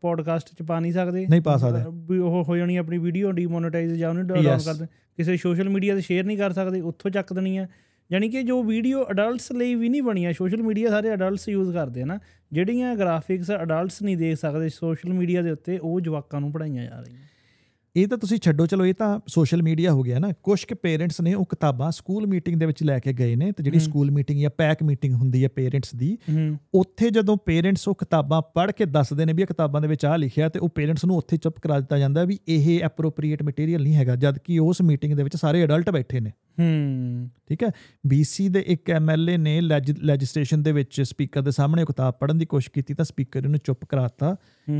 ਪੋਡਕਾਸਟ 0.00 0.48
ਚ 0.58 0.62
ਪਾ 0.62 0.80
ਨਹੀਂ 0.80 0.92
ਸਕਦੇ। 0.92 1.26
ਨਹੀਂ 1.30 1.40
ਪਾ 1.40 1.56
ਸਕਦੇ। 1.56 1.80
ਵੀ 2.08 2.18
ਉਹ 2.18 2.44
ਹੋ 2.44 2.56
ਜਾਣੀ 2.56 2.76
ਆਪਣੀ 2.76 2.98
ਵੀਡੀਓ 2.98 3.32
ਡੀਮੋਨੇਟਾਈਜ਼ 3.32 3.94
ਜਾਂ 3.94 4.10
ਉਹਨੂੰ 4.10 4.26
ਡਾਊਨ 4.26 4.46
Yes. 4.46 4.62
ਕਰ 4.64 4.74
ਦੇ। 4.74 4.86
ਕਿਸੇ 5.16 5.36
ਸੋਸ਼ਲ 5.36 5.68
ਮੀਡੀਆ 5.68 5.94
ਤੇ 5.94 6.00
ਸ਼ੇਅਰ 6.00 6.24
ਨਹੀਂ 6.24 6.38
ਕਰ 6.38 6.52
ਸਕਦੇ 6.52 6.80
ਉੱਥੋਂ 6.80 7.10
ਚੱਕ 7.10 7.32
ਦੇਣੀ 7.32 7.58
ਹੈ 7.58 7.68
ਯਾਨੀ 8.12 8.28
ਕਿ 8.28 8.42
ਜੋ 8.42 8.62
ਵੀਡੀਓ 8.62 9.04
ਅਡਲਟਸ 9.10 9.52
ਲਈ 9.52 9.74
ਵੀ 9.74 9.88
ਨਹੀਂ 9.88 10.02
ਬਣੀਆਂ 10.02 10.32
ਸੋਸ਼ਲ 10.32 10.62
ਮੀਡੀਆ 10.62 10.90
ਸਾਰੇ 10.90 11.14
ਅਡਲਟਸ 11.14 11.48
ਯੂਜ਼ 11.48 11.72
ਕਰਦੇ 11.72 12.02
ਆ 12.02 12.04
ਨਾ। 12.04 12.18
ਜਿਹੜੀਆਂ 12.52 12.96
ਗ੍ਰਾਫਿਕਸ 12.96 13.50
ਅਡਲਟਸ 13.50 14.02
ਨਹੀਂ 14.02 14.16
ਦੇਖ 14.16 14.36
ਸਕਦੇ 14.36 14.68
ਸੋਸ਼ਲ 14.68 15.12
ਮੀਡੀਆ 15.12 15.42
ਦੇ 15.42 15.50
ਉੱਤੇ, 15.50 15.78
ਉਹ 15.78 16.00
ਜਵਾਕਾਂ 16.00 16.40
ਨੂੰ 16.40 16.52
ਪੜਾਈਆਂ 16.52 16.84
ਜਾ 16.84 17.00
ਰਹੀਆਂ। 17.00 17.20
ਇਹ 17.96 18.06
ਤਾਂ 18.08 18.18
ਤੁਸੀਂ 18.18 18.38
ਛੱਡੋ 18.38 18.66
ਚਲੋ 18.66 18.86
ਇਹ 18.86 18.94
ਤਾਂ 18.94 19.20
ਸੋਸ਼ਲ 19.26 19.62
ਮੀਡੀਆ 19.62 19.92
ਹੋ 19.92 20.02
ਗਿਆ 20.02 20.18
ਨਾ। 20.18 20.32
ਕੁਝ 20.42 20.64
ਕੁ 20.64 20.74
ਪੇਰੈਂਟਸ 20.74 21.20
ਨੇ 21.20 21.34
ਉਹ 21.34 21.44
ਕਿਤਾਬਾਂ 21.44 21.90
ਸਕੂਲ 21.90 22.26
ਮੀਟਿੰਗ 22.26 22.60
ਦੇ 22.60 22.66
ਵਿੱਚ 22.66 22.82
ਲੈ 22.82 22.98
ਕੇ 22.98 23.12
ਗਏ 23.12 23.36
ਨੇ 23.36 23.52
ਤੇ 23.52 23.62
ਜਿਹੜੀ। 23.62 23.78
ਸਕੂਲ 23.80 24.10
ਮੀਟਿੰਗ 24.10 24.40
ਜਾਂ 24.40 24.50
ਪੈਕ 24.58 24.82
ਮੀਟਿੰਗ 24.82 25.14
ਹੁੰਦੀ 25.14 25.44
ਹੈ 25.44 25.48
ਪੇਰੈਂਟਸ 25.48 25.94
ਦੀ 25.94 26.18
ਉੱਥੇ 26.74 27.10
ਜਦੋਂ 27.10 27.36
ਪੇਰੈਂਟਸ 27.36 27.88
ਉਹ 27.88 27.94
ਕਿਤਾਬਾਂ 27.94 28.42
ਪੜ੍ਹ 28.42 28.72
ਕੇ 28.72 28.84
ਦੱਸਦੇ 28.84 29.24
ਨੇ 29.24 29.32
ਵੀ 29.32 29.42
ਇਹ 29.42 29.46
ਕਿਤਾਬਾਂ 29.46 29.80
ਦੇ 29.80 29.88
ਵਿੱਚ 29.88 30.04
ਆ 30.04 30.16
ਲਿਖਿਆ 30.16 30.48
ਤੇ 30.48 30.58
ਉਹ 30.58 30.68
ਪੇਰੈਂਟਸ 30.68 31.04
ਨੂੰ 31.04 31.16
ਉੱਥੇ 31.16 31.36
ਚੁੱਪ 31.36 31.58
ਕਰਾ 31.58 31.80
ਦਿੱਤਾ 31.80 31.98
ਜਾਂਦਾ 31.98 32.24
ਵੀ 32.24 32.38
ਇਹ 32.48 32.80
ਐਪਰੋਪ੍ਰੀਏਟ 32.84 33.42
ਮਟੀਰੀਅਲ 33.42 33.82
ਨਹੀਂ 33.82 33.94
ਹੈਗਾ 33.94 34.16
ਜਦ 34.16 34.38
ਕਿ 34.38 34.58
ਉਸ 34.58 34.82
ਮੀਟਿੰਗ 34.82 35.14
ਦੇ 35.14 35.22
ਵਿੱਚ 35.22 35.36
ਸਾਰੇ 35.36 35.64
ਅਡਲਟ 35.64 35.90
ਬੈਠੇ 35.90 36.20
ਨੇ। 36.20 36.30
ਹੂੰ। 36.60 37.30
ਠੀਕ 37.48 37.62
ਹੈ? 37.62 37.68
BC 38.14 38.48
ਦੇ 38.48 38.64
ਇੱਕ 38.66 38.90
ਐਮਐਲਏ 38.90 39.36
ਨੇ 39.36 39.60
ਲੈਜਿਸਲੇਸ਼ਨ 40.02 40.62
ਦੇ 40.62 40.72
ਵਿੱਚ 40.72 41.02
ਸਪੀਕਰ 41.02 41.42
ਦੇ 41.42 41.50
ਸਾਹਮਣੇ 41.50 41.84
ਕਿਤਾਬ 41.84 42.14
ਪੜ੍ਹਨ 42.14 42.38
ਦੀ 42.38 42.46
ਕੋਸ਼ਿਸ਼ 42.46 42.70
ਕੀਤੀ 42.72 42.94
ਤਾਂ 42.94 43.04
ਸਪੀਕਰ 43.04 43.44
ਇਹਨੂੰ 43.44 43.60
ਚੁੱਪ 43.64 43.84
ਕਰਾਤਾ 43.84 44.36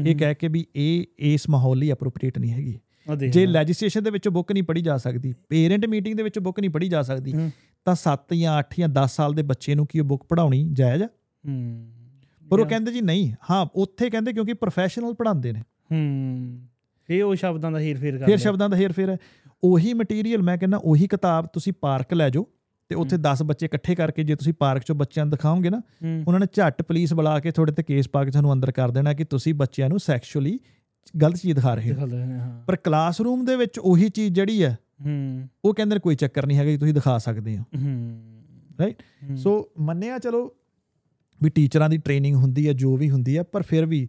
ਇਹ 0.07 0.17
ਕਹਿ 0.17 0.35
ਕੇ 0.35 0.49
ਵੀ 0.49 0.67
ਇਹ 0.77 1.05
ਇਸ 1.19 1.49
ਮਾਹੌਲ 1.51 1.79
ਲਈ 1.79 1.91
ਐਪਰੋਪ੍ਰੀਏਟ 1.91 2.39
ਨਹੀਂ 2.39 2.51
ਹੈਗੀ। 2.51 2.79
ਜੇ 3.15 3.47
ਲੈਜਿਸਲੇਸ਼ਨ 3.47 4.03
ਦੇ 4.03 4.11
ਵਿੱਚ 4.11 4.29
ਬੁੱਕ 4.29 4.53
ਨਹੀਂ 4.53 4.63
ਪੜ੍ਹੀ 4.63 4.83
ਜਾ 4.83 4.97
ਸਕਦੀ 4.97 5.35
ਪੇਰੈਂਟ 5.49 5.87
ਮੀਟਿੰਗ 5.87 6.17
ਦੇ 6.17 6.23
ਵਿੱਚ 6.23 6.39
ਬੁੱਕ 6.39 6.61
ਨਹੀਂ 6.61 6.71
ਪੜ੍ਹੀ 6.71 6.89
ਜਾ 6.89 7.03
ਸਕਦੀ। 7.03 7.33
ਤਾਂ 7.85 7.95
7 7.95 8.35
ਜਾਂ 8.35 8.59
8 8.59 8.75
ਜਾਂ 8.79 8.89
10 8.89 9.07
ਸਾਲ 9.07 9.33
ਦੇ 9.33 9.43
ਬੱਚੇ 9.43 9.75
ਨੂੰ 9.75 9.87
ਕੀ 9.87 10.01
ਉਹ 10.01 10.05
ਬੁੱਕ 10.05 10.25
ਪੜਾਉਣੀ 10.29 10.71
ਜਾਇਜ਼ 10.73 11.03
ਆ? 11.03 11.07
ਹੂੰ। 11.49 11.93
ਪਰ 12.51 12.61
ਉਹ 12.61 12.67
ਕਹਿੰਦੇ 12.67 12.93
ਜੀ 12.93 13.01
ਨਹੀਂ 13.01 13.33
ਹਾਂ 13.51 13.67
ਉੱਥੇ 13.75 14.11
ਕਹਿੰਦੇ 14.11 14.33
ਕਿਉਂਕਿ 14.33 14.53
ਪ੍ਰੋਫੈਸ਼ਨਲ 14.53 15.15
ਪੜਾਉਂਦੇ 15.15 15.53
ਨੇ। 15.53 15.61
ਹੂੰ। 15.93 16.61
ਇਹ 17.11 17.23
ਉਹ 17.23 17.35
ਸ਼ਬਦਾਂ 17.35 17.73
ਦਾ 17.73 17.79
ਹੀਰ 17.79 17.99
ਫੇਰ 17.99 18.13
ਕਰਦੇ 18.13 18.25
ਫਿਰ 18.25 18.39
ਸ਼ਬਦਾਂ 18.39 18.69
ਦਾ 18.69 18.77
ਹੇਰ-ਫੇਰ 18.77 19.09
ਹੈ। 19.11 19.17
ਉਹੀ 19.65 19.95
ਮਟੀਰੀਅਲ 19.95 20.43
ਮੈਂ 20.43 20.59
ਕਹਿੰਦਾ 20.59 20.77
ਉਹੀ 20.77 21.07
ਕਿਤਾਬ 21.07 21.47
ਤੁਸੀਂ 21.47 21.73
ਪਾਰਕ 21.81 22.15
ਲੈ 22.15 22.31
ਜਾਓ 22.31 22.47
ਤੇ 22.89 22.95
ਉੱਥੇ 22.95 23.17
10 23.17 23.43
ਬੱਚੇ 23.45 23.67
ਇਕੱਠੇ 23.67 23.95
ਕਰਕੇ 23.95 24.25
ਜੇ 24.25 24.35
ਤੁਸੀਂ 24.35 24.53
ਪਾਰਕ 24.53 24.81
'ਚੋਂ 24.81 24.97
ਬੱਚਿਆਂ 24.97 25.27
ਨੂੰ 25.27 25.31
ਦਿਖਾਓਗੇ 25.31 25.71
ਨਾ 25.71 25.83
ਉਹਨਾਂ 26.29 26.41
ਨੇ 26.41 26.47
ਝੱਟ 26.53 26.83
ਪੁਲਿਸ 26.83 27.15
ਬੁਲਾ 27.15 27.41
ਕੇ 27.41 27.51
ਤੁਹਾਡੇ 27.51 27.73
ਤੇ 27.73 27.83
ਕੇਸ 27.83 28.09
ਪਾ 28.09 28.25
ਕੇ 28.25 28.31
ਤੁਹਾਨੂੰ 28.31 28.53
ਅੰਦਰ 28.53 28.73
ਕਰ 28.73 28.91
ਦੇਣਾ 28.91 29.15
ਕਿ 29.15 29.25
ਤੁਸੀਂ 29.25 29.55
ਬੱਚਿਆਂ 29.55 29.89
ਨੂੰ 29.89 29.99
ਸੈਕਸ਼ੂਅਲੀ 29.99 30.61
ਗਲਤ 31.23 31.37
ਚੀਜ਼ 31.37 31.55
ਦਿਖਾ 31.55 31.75
ਰਹੇ 31.75 31.85
ਹੋ 31.85 31.95
ਦਿਖਾਉਂਦੇ 31.95 32.25
ਨੇ 32.27 32.35
ਹਾਂ। 32.35 32.63
ਪਰ 32.67 32.77
ਕਲਾਸਰੂਮ 32.77 33.45
ਦੇ 33.45 33.57
ਵਿੱਚ 33.57 33.79
ਉਹੀ 33.79 34.09
ਚੀਜ਼ 34.09 34.35
ਜਿਹੜੀ 34.35 34.65
ਹੈ 34.65 34.79
ਹੂੰ। 35.05 35.49
ਉਹ 35.65 35.75
ਕਹਿੰਦੇ 35.75 35.95
ਨੇ 35.95 36.01
ਕੋਈ 36.01 36.15
ਚੱਕਰ 36.15 36.47
ਨਹੀਂ 36.47 36.59
ਹੈਗਾ 36.59 36.71
ਜੀ 36.71 36.77
ਤੁਸੀਂ 36.77 36.95
ਦਿਖਾ 36.95 37.19
ਸਕਦੇ 37.19 37.59
ਹੋ। 37.59 37.63
ਹੂੰ? 37.63 38.21
ਹੂੰ। 38.81 39.37
ਸੋ 39.37 39.71
ਮੰਨਿਆ 39.81 40.19
ਚਲੋ 40.19 40.55
ਵੀ 41.43 41.51
ਟੀਚਰਾਂ 41.51 41.91
ਦੀ 41.91 41.99
ਟ੍ਰੇਨਿੰਗ 41.99 42.37
ਹੁੰਦੀ 42.37 42.69
ਹੈ 42.69 42.73
ਜੋ 42.73 42.97
ਵੀ 42.97 43.11
ਹੁੰਦੀ 43.11 43.39
ਹੈ 43.39 43.43
ਪਰ 43.43 43.63
ਫਿਰ 43.63 43.87
ਵੀ 43.87 44.09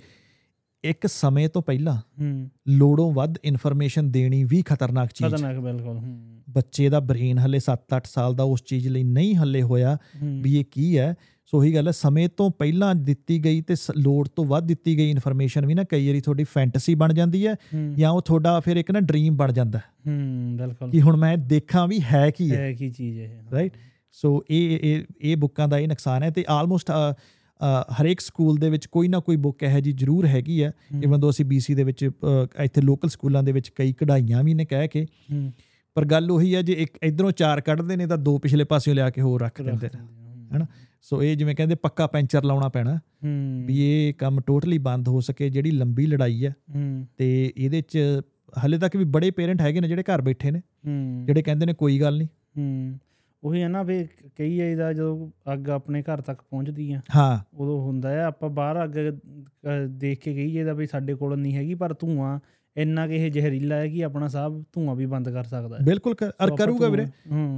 ਇੱਕ 0.84 1.08
ਸਮੇਂ 1.08 1.50
ਤੋਂ 1.50 1.62
ਪਹਿਲਾਂ 1.62 1.98
ਹੂੰ। 1.98 2.50
ਲੋੜੋਂ 2.68 3.12
ਵੱਧ 3.12 3.36
ਇਨਫੋਰਮੇਸ਼ਨ 3.44 4.12
ਦੇਣੀ 4.12 4.44
ਵੀ 4.44 4.62
ਖਤਰਨਾਕ 4.62 5.10
ਚੀਜ਼ 5.14 5.34
ਹੈ। 5.34 5.38
ਖਤਰਨਾਕ 5.38 5.58
ਬਿਲਕੁਲ 5.58 5.98
ਹੂੰ। 5.98 6.42
ਬੱਚੇ 6.50 6.90
ਦਾ 6.90 7.00
ਬ੍ਰੇਨ 7.00 7.40
ਹਲੇ 7.40 7.60
7-8 7.60 8.06
ਸਾਲ 8.06 8.36
ਦਾ 8.36 8.44
ਉਸ 8.44 8.64
ਚੀਜ਼ 8.64 8.88
ਲਈ 8.88 9.04
ਨਹੀਂ 9.04 9.36
ਹੱਲੇ 9.36 9.62
ਹੋਇਆ। 9.62 9.98
ਵੀ 10.24 10.60
ਇਹ 10.60 10.66
ਕੀ 10.72 10.98
ਹੈ। 10.98 11.16
ਸੋ 11.48 11.58
ਉਹੀ 11.58 11.74
ਗੱਲ 11.76 11.88
ਹੈ 11.88 11.92
ਸਮੇਂ 11.92 12.30
ਤੋਂ 12.38 12.52
ਪਹਿਲਾਂ 12.52 12.96
ਦਿੱਤੀ 12.96 13.44
ਗਈ 13.46 13.62
ਤੇ 13.62 13.76
ਲੋੜ 13.98 14.28
ਤੋਂ 14.28 14.46
ਵੱਧ 14.46 14.68
ਦਿੱਤੀ 14.68 14.98
ਗਈ 14.98 15.10
ਇਨਫੋਰਮੇਸ਼ਨ 15.10 15.66
ਵੀ 15.66 15.74
ਨਾ 15.74 15.84
ਕਈ 15.84 16.08
ਵਾਰੀ 16.08 16.22
ਤੁਹਾਡੀ 16.22 16.44
ਫੈਂਟਸੀ 16.44 16.96
ਬਣ 16.96 17.14
ਜਾਂਦੀ 17.14 17.48
ਹੈ 17.48 17.54
ਹੂੰ। 17.54 17.94
ਜਾਂ 17.96 18.12
ਉਹ 18.12 18.22
ਤੁਹਾਡਾ 18.22 18.60
ਫਿਰ 18.60 18.78
ਇੱਕ 18.78 18.92
ਨਾ 18.92 19.00
ਡ੍ਰੀਮ 19.00 19.36
ਬਣ 19.38 19.52
ਜਾਂਦਾ 19.52 19.80
ਹੈ। 19.80 19.84
ਹੂੰ 20.08 20.58
ਬਿਲਕੁਲ। 20.58 20.92
ਕਿ 20.92 21.02
ਹੁਣ 21.02 21.18
ਮੈਂ 21.18 21.38
ਦੇਖਾਂ 21.38 21.88
ਵੀ 21.88 22.02
ਹੈ 22.14 22.30
ਕੀ 22.30 22.52
ਹੈ 22.52 22.58
ਹੈ 22.58 22.74
ਕੀ 22.74 22.90
ਚੀਜ਼ 22.90 23.20
ਇਹ 23.20 23.30
ਰਾਈਟ 23.52 23.74
ਸੋ 24.12 24.44
ਇਹ 24.50 24.80
ਇਹ 24.84 25.04
ਇਹ 25.22 25.38
ਬੁੱਕਾਂ 25.38 25.68
ਦਾ 25.68 25.80
ਇਹ 25.80 25.88
ਨੁਕਸਾਨ 25.88 26.24
ਹੈ 26.24 26.30
ਤੇ 26.30 26.46
ਆਲਮੋਸਟ 26.50 26.92
ਹਰੇਕ 28.02 28.20
ਸਕੂਲ 28.20 28.58
ਦੇ 28.58 28.70
ਵਿੱਚ 28.70 28.86
ਕੋਈ 28.86 29.08
ਨਾ 29.08 29.20
ਕੋਈ 29.20 29.36
ਬੁੱਕ 29.36 29.64
ਹੈ 29.64 29.80
ਜੀ 29.80 29.92
ਜ਼ਰੂਰ 29.92 30.26
ਹੈਗੀ 30.26 30.62
ਆ 30.62 30.70
ਹੂੰ। 30.70 31.04
ਇਵਨ 31.04 31.20
ਦੋ 31.20 31.30
ਅਸੀਂ 31.30 31.46
BC 31.46 31.76
ਦੇ 31.76 31.84
ਵਿੱਚ 31.84 32.10
ਇੱਥੇ 32.64 32.82
ਲੋਕਲ 32.82 33.10
ਸਕੂਲਾਂ 33.10 33.44
ਦੇ 33.44 33.52
ਵਿੱਚ 33.52 33.70
ਕਈ 33.70 33.94
ਕਢਾਈਆਂ 33.94 34.44
ਵੀ 34.44 34.54
ਨੇ 34.54 34.66
ਕਹਿ 34.66 34.88
ਕੇ। 34.88 35.06
ਹੂੰ। 35.34 35.52
ਪਰ 35.96 36.06
ਗੱਲ 36.06 36.32
ਉਹੀ 36.32 36.56
ਹੈ 36.56 36.62
ਜੇ 36.62 36.74
ਇੱਕ 36.74 36.98
ਇਧਰੋਂ 37.04 37.32
ਚਾਰ 37.32 37.62
ਕੱਢਦੇ 37.62 37.96
ਨੇ 37.96 38.08
ਤਾਂ 38.08 38.18
ਦੋ 38.18 38.38
ਪਿਛਲੇ 38.38 38.64
ਪਾਸਿਓਂ 38.64 38.96
ਲਿਆ 38.96 39.10
ਕੇ 39.10 39.22
ਹੋਰ 39.22 39.42
ਰੱਖ 39.42 39.62
ਦਿੰਦੇ 39.62 39.90
ਨੇ। 39.96 40.00
ਹਨਾ? 40.56 40.66
ਸੋ 41.10 41.24
ਇਹ 41.24 41.38
ਜਿਵੇਂ 41.38 41.56
ਕਹਿੰਦੇ 41.56 41.76
ਪੱਕਾ 41.76 42.08
ਪੈਂਚਰ 42.08 42.44
ਲਾਉਣਾ 42.44 42.70
ਪੈਣਾ। 42.70 42.98
ਹੂੰ। 42.98 43.64
ਵੀ 43.66 43.76
ਇਹ 43.80 44.14
ਕੰਮ 44.14 44.42
ਟੋਟਲੀ 44.42 44.78
ਬੰਦ 44.78 45.08
ਹੋ 45.08 45.22
ਸਕੇ 45.22 45.50
ਜਿਹੜੀ 45.50 45.72
ਲੰਬੀ 45.72 46.06
ਲੜਾਈ 46.06 46.46
ਹੈ। 46.46 46.56
ਹੂੰ। 46.76 47.08
ਤੇ 47.18 47.54
ਇਹਦੇ 47.58 47.82
'ਚ 47.82 48.00
ਹਲੇ 48.66 48.78
ਤੱਕ 48.78 48.96
ਵੀ 48.96 49.04
ਬੜੇ 49.04 49.32
ਪੇਰੈਂਟ 49.32 49.62
ਹੈਗੇ 49.62 49.82
ਨੇ 49.82 49.88
ਜਿਹੜੇ 49.88 50.04
ਘਰ 50.04 50.22
ਬੈਠੇ 50.22 50.52
ਨੇ। 50.52 50.60
ਹੂੰ। 50.60 51.24
ਜਿਹੜੇ 51.26 51.42
ਕਹਿੰਦੇ 51.42 51.66
ਨੇ 51.66 51.74
ਕੋਈ 51.74 52.02
ਗੱਲ 52.02 52.18
ਨਹੀਂ। 52.18 52.28
ਹੂੰ। 52.58 53.00
ਉਹੀ 53.44 53.62
ਹੈ 53.62 53.68
ਨਾ 53.68 53.84
ਵੀ 53.84 54.08
ਕਈ 54.38 54.58
ਜਾਈਦਾ 54.58 54.94
ਜਦੋਂ 54.94 55.30
ਅੱਗ 55.54 55.70
ਆਪਣੇ 55.70 56.02
ਘਰ 56.02 56.22
ਤੱਕ 56.22 56.42
ਪਹੁੰਚਦੀ 56.42 56.92
ਆ 56.92 57.02
ਹਾਂ। 57.16 57.58
ਉਦੋਂ 57.58 57.82
ਹੁੰਦਾ 57.82 58.10
ਹੈ 58.10 58.24
ਆਪਾਂ 58.24 58.50
ਬਾਹਰ 58.50 58.84
ਅੱਗ 58.84 58.90
ਦੇਖ 59.90 60.20
ਕੇ 60.20 60.34
ਕਹੀ 60.34 60.52
ਜਾਈਦਾ 60.54 60.74
ਵੀ 60.74 60.88
ਸਾਡੇ 60.88 61.14
ਕੋਲ 61.14 61.38
ਨਹੀਂ 61.38 61.56
ਹੈਗੀ 61.56 61.76
ਪਰ 61.76 61.94
ਧੂਆਂ 61.94 62.40
ਇੰਨਾ 62.78 63.08
ਕਿ 63.08 63.16
ਇਹ 63.16 63.32
ਜ਼ਹਿਰੀਲਾ 63.32 63.76
ਹੈ 63.76 63.88
ਕਿ 63.88 64.04
ਆਪਣਾ 64.04 64.28
ਸਾਹ 64.28 64.50
ਧੂਆਂ 64.50 64.96
ਵੀ 64.96 65.06
ਬੰਦ 65.06 65.30
ਕਰ 65.30 65.44
ਸਕਦਾ 65.44 65.78
ਹੈ। 65.78 65.86
ਬਿਲਕੁਲ 65.86 66.16
ਆਪਾਂ 66.24 66.58
ਕਰੂਗਾ 66.58 66.88
ਵੀਰੇ 66.88 67.06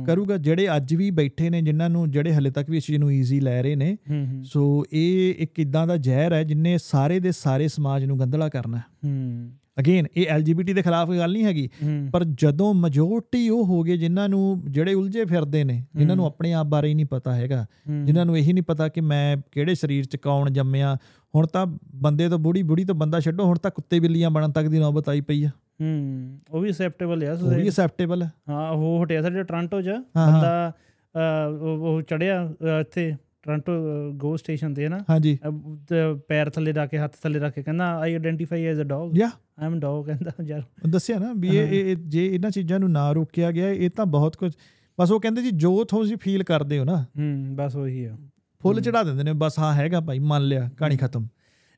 ਕਰੂਗਾ। 0.06 0.38
ਜਿਹੜੇ 0.38 0.68
ਅੱਜ 0.76 0.96
ਵੀ 0.96 1.12
ਬੈਠੇ 1.12 1.50
ਨੇ 1.50 1.62
ਜਿਨ੍ਹਾਂ 1.62 1.90
ਨੂੰ 1.90 2.10
ਜਿਹੜੇ 2.12 2.34
ਹਲੇ 2.34 2.52
ਤੱਕ 2.52 2.70
ਵੀ 2.70 2.78
ਇਸ 2.78 2.86
ਚੀਜ਼ 2.86 2.98
ਨੂੰ 3.00 3.14
ਈਜ਼ੀ 3.14 3.40
ਲੈ 3.40 3.62
ਰਹੇ 3.64 3.76
ਨੇ 3.76 3.98
ਸੋ 4.44 4.84
ਇਹ 4.94 5.36
ਇੱਕ 5.40 5.60
ਇਦਾਂ 5.60 5.88
ਦਾ 5.88 5.98
ਜ਼ਹਿਰ 5.98 6.34
ਹੈ 6.34 6.44
ਜਿਨੇ 6.44 6.78
ਸਾਰੇ 6.84 7.20
ਦੇ 7.20 7.32
ਸਾਰੇ 7.32 7.68
ਸਮਾਜ 7.68 8.06
ਨੂੰ 8.06 8.20
ਗੰਧਲਾ 8.20 8.50
ਕਰਨਾ 8.50 8.78
ਹੂੰ। 8.78 9.52
ਅਗੇਨ 9.80 10.06
ਇਹ 10.18 10.26
ਐਲਜੀਬੀਟੀ 10.28 10.74
ਦੇ 10.74 10.82
ਖਿਲਾਫ 10.82 11.10
ਗੱਲ 11.10 11.32
ਨਹੀਂ 11.34 11.44
ਹੈਗੀ 11.44 11.70
ਪਰ 12.14 12.24
ਜਦੋਂ 12.24 12.74
ਮੈਜੋਰਟੀ 12.74 13.50
ਉਹ 13.50 13.66
ਹੋ 13.66 13.82
ਗਏ 13.84 13.98
ਜਿਨ੍ਹਾਂ 13.98 14.30
ਨੂੰ 14.30 14.64
ਜਿਹੜੇ 14.70 14.94
ਉਲਝੇ 14.94 15.26
ਫਿਰਦੇ 15.26 15.64
ਨੇ 15.64 15.86
ਜਿਨ੍ਹਾਂ 15.96 16.16
ਨੂੰ। 16.18 16.26
ਆਪਣੇ 16.26 16.54
ਆਪ 16.54 16.68
ਬਾਰੇ 16.68 16.88
ਹੀ 16.88 16.94
ਨਹੀਂ 16.94 17.06
ਪਤਾ 17.06 17.36
ਹੈਗਾ। 17.36 17.66
ਜਿਨ੍ਹਾਂ 18.06 18.26
ਨੂੰ 18.26 18.38
ਇਹੀ 18.38 18.54
ਨਹੀਂ 18.54 18.64
ਪਤਾ 18.64 18.88
ਕਿ 18.88 19.02
ਮੈਂ 19.02 19.38
ਕਿਹੜੇ 19.52 19.76
ਸਰੀਰ 19.76 20.06
'ਚ 20.06 20.16
ਕੌਣ 20.16 20.50
ਜੰਮਿਆ 20.50 20.98
ਹੁਣ 21.36 21.48
ਤਾਂ 21.48 21.68
ਬੰਦੇ 21.96 22.30
ਤੋਂ 22.30 22.40
ਬੁੜੀ 22.40 22.64
ਬੁੜੀ 22.64 22.86
ਤੋਂ 22.86 22.96
ਬੰਦਾ 22.96 23.20
ਛੱਡੋ 23.20 23.46
ਹੁਣ 23.46 23.58
ਤਾਂ 23.58 23.72
ਕੁੱਤੇ 23.72 24.00
ਬਿੱਲੀਆਂ 24.00 24.30
ਬਣਨ 24.30 24.52
ਤੱਕ 24.52 24.68
ਦੀ 24.68 24.80
ਨੌਬਤ 24.80 25.10
ਆਈ 25.10 25.22
ਪਈ 25.22 25.44
ਆ। 25.44 25.50
ਹੂੰ 25.82 26.40
ਉਹ 26.50 26.62
ਵੀ 26.62 26.70
ਅਸੈਪਟੇਬਲ 26.70 27.24
ਆ 27.24 27.34
ਉਹ 27.34 27.52
ਵੀ 27.52 27.70
ਅਸੈਪਟੇਬਲ 27.70 28.24
ਹੈ 28.24 28.32
ਹਾਂ 28.50 28.72
ਉਹ 28.72 29.04
ਹਟਿਆ 29.04 29.22
ਸਾਡੇ 29.22 29.44
ਟੋਰਾਂਟੋ 29.44 29.82
'ਚ। 29.82 29.88
ਹਾਂ, 29.88 30.04
ਹਾਂ। 30.18 30.34
ਬੰਦਾ 30.34 30.74
ਉਹ 31.62 32.02
ਚੜਿਆ 32.02 32.54
ਇੱਥੇ 32.82 33.16
ਟੋਰਾਂਟੋ 33.42 33.72
ਗੋ 34.14 34.38
ਸਟੇਸ਼ਨ 34.38 34.74
ਤੇ 34.74 34.90
ਨਾ? 34.90 35.00
ਹਾਂਜੀ। 35.10 35.38
ਪੈਰ 36.28 36.50
ਥੱਲੇ 36.50 36.72
ਰੱਖ 36.74 36.90
ਕੇ 36.90 36.98
ਹੱਥ 36.98 37.14
ਥੱਲੇ 37.24 37.40
ਰੱਖ 37.40 37.54
ਕੇ 37.54 37.64
ਕਹਿੰਦਾ 37.64 37.98
I 37.98 38.14
identify 38.14 38.66
as 38.66 38.82
a 38.82 38.84
dog 38.84 39.18
ਯਾ। 39.18 39.28
ਆਈ 39.28 39.66
ਐਮ 39.66 39.80
ਡੌਗ 39.80 40.06
ਕਹਿੰਦਾ 40.06 40.32
ਯਾਰ। 40.44 40.64
ਦੱਸਿਆ 40.90 41.20
ਨਾ 41.20 41.34
ਵੀ 41.38 41.48
ਇਹ- 41.48 41.98
ਜੇ 42.08 42.28
ਇਹਨਾਂ 42.28 42.52
ਚੀਜ਼ਾਂ 42.52 42.80
ਨੂੰ 42.80 42.92
ਨਾ 42.92 43.12
ਰੋਕਿਆ 43.12 43.52
ਗਿਆ 43.52 43.70
ਇਹ 43.70 43.90
ਤਾਂ 43.90 44.06
ਬਹੁਤ 44.06 44.36
ਕੁਝ 44.36 44.52
ਬਸ 45.00 45.12
ਉਹ 45.12 45.20
ਕਹਿੰਦੇ 45.22 45.42
ਜੀ 45.42 45.52
ਜੋ 45.52 45.84
ਤੁਸੀਂ 45.84 46.18
ਫੀਲ 46.18 46.44
ਕਰਦੇ 46.44 46.80
ਹੋ 46.80 46.84
ਨਾ। 46.84 47.06
ਹੂੰ 47.18 47.56
ਬਸ 47.56 47.76
ਉਹੀ 47.76 48.06
ਆ। 48.06 48.18
ਫੁੱਲ। 48.64 48.82
ਚੜਾ 48.82 49.04
ਦਿੰਦੇ 49.04 49.24
ਨੇ 49.24 49.34
ਬਸ 49.34 49.60
ਹਾਂ 49.60 49.74
ਹੈਗਾ 49.74 50.00
ਭਾਈ 50.00 50.20
ਮੰਨ 50.20 50.48
ਲਿਆ 50.48 50.70
ਕਹਾਣੀ 50.78 50.98
ਖਤਮ। 50.98 51.28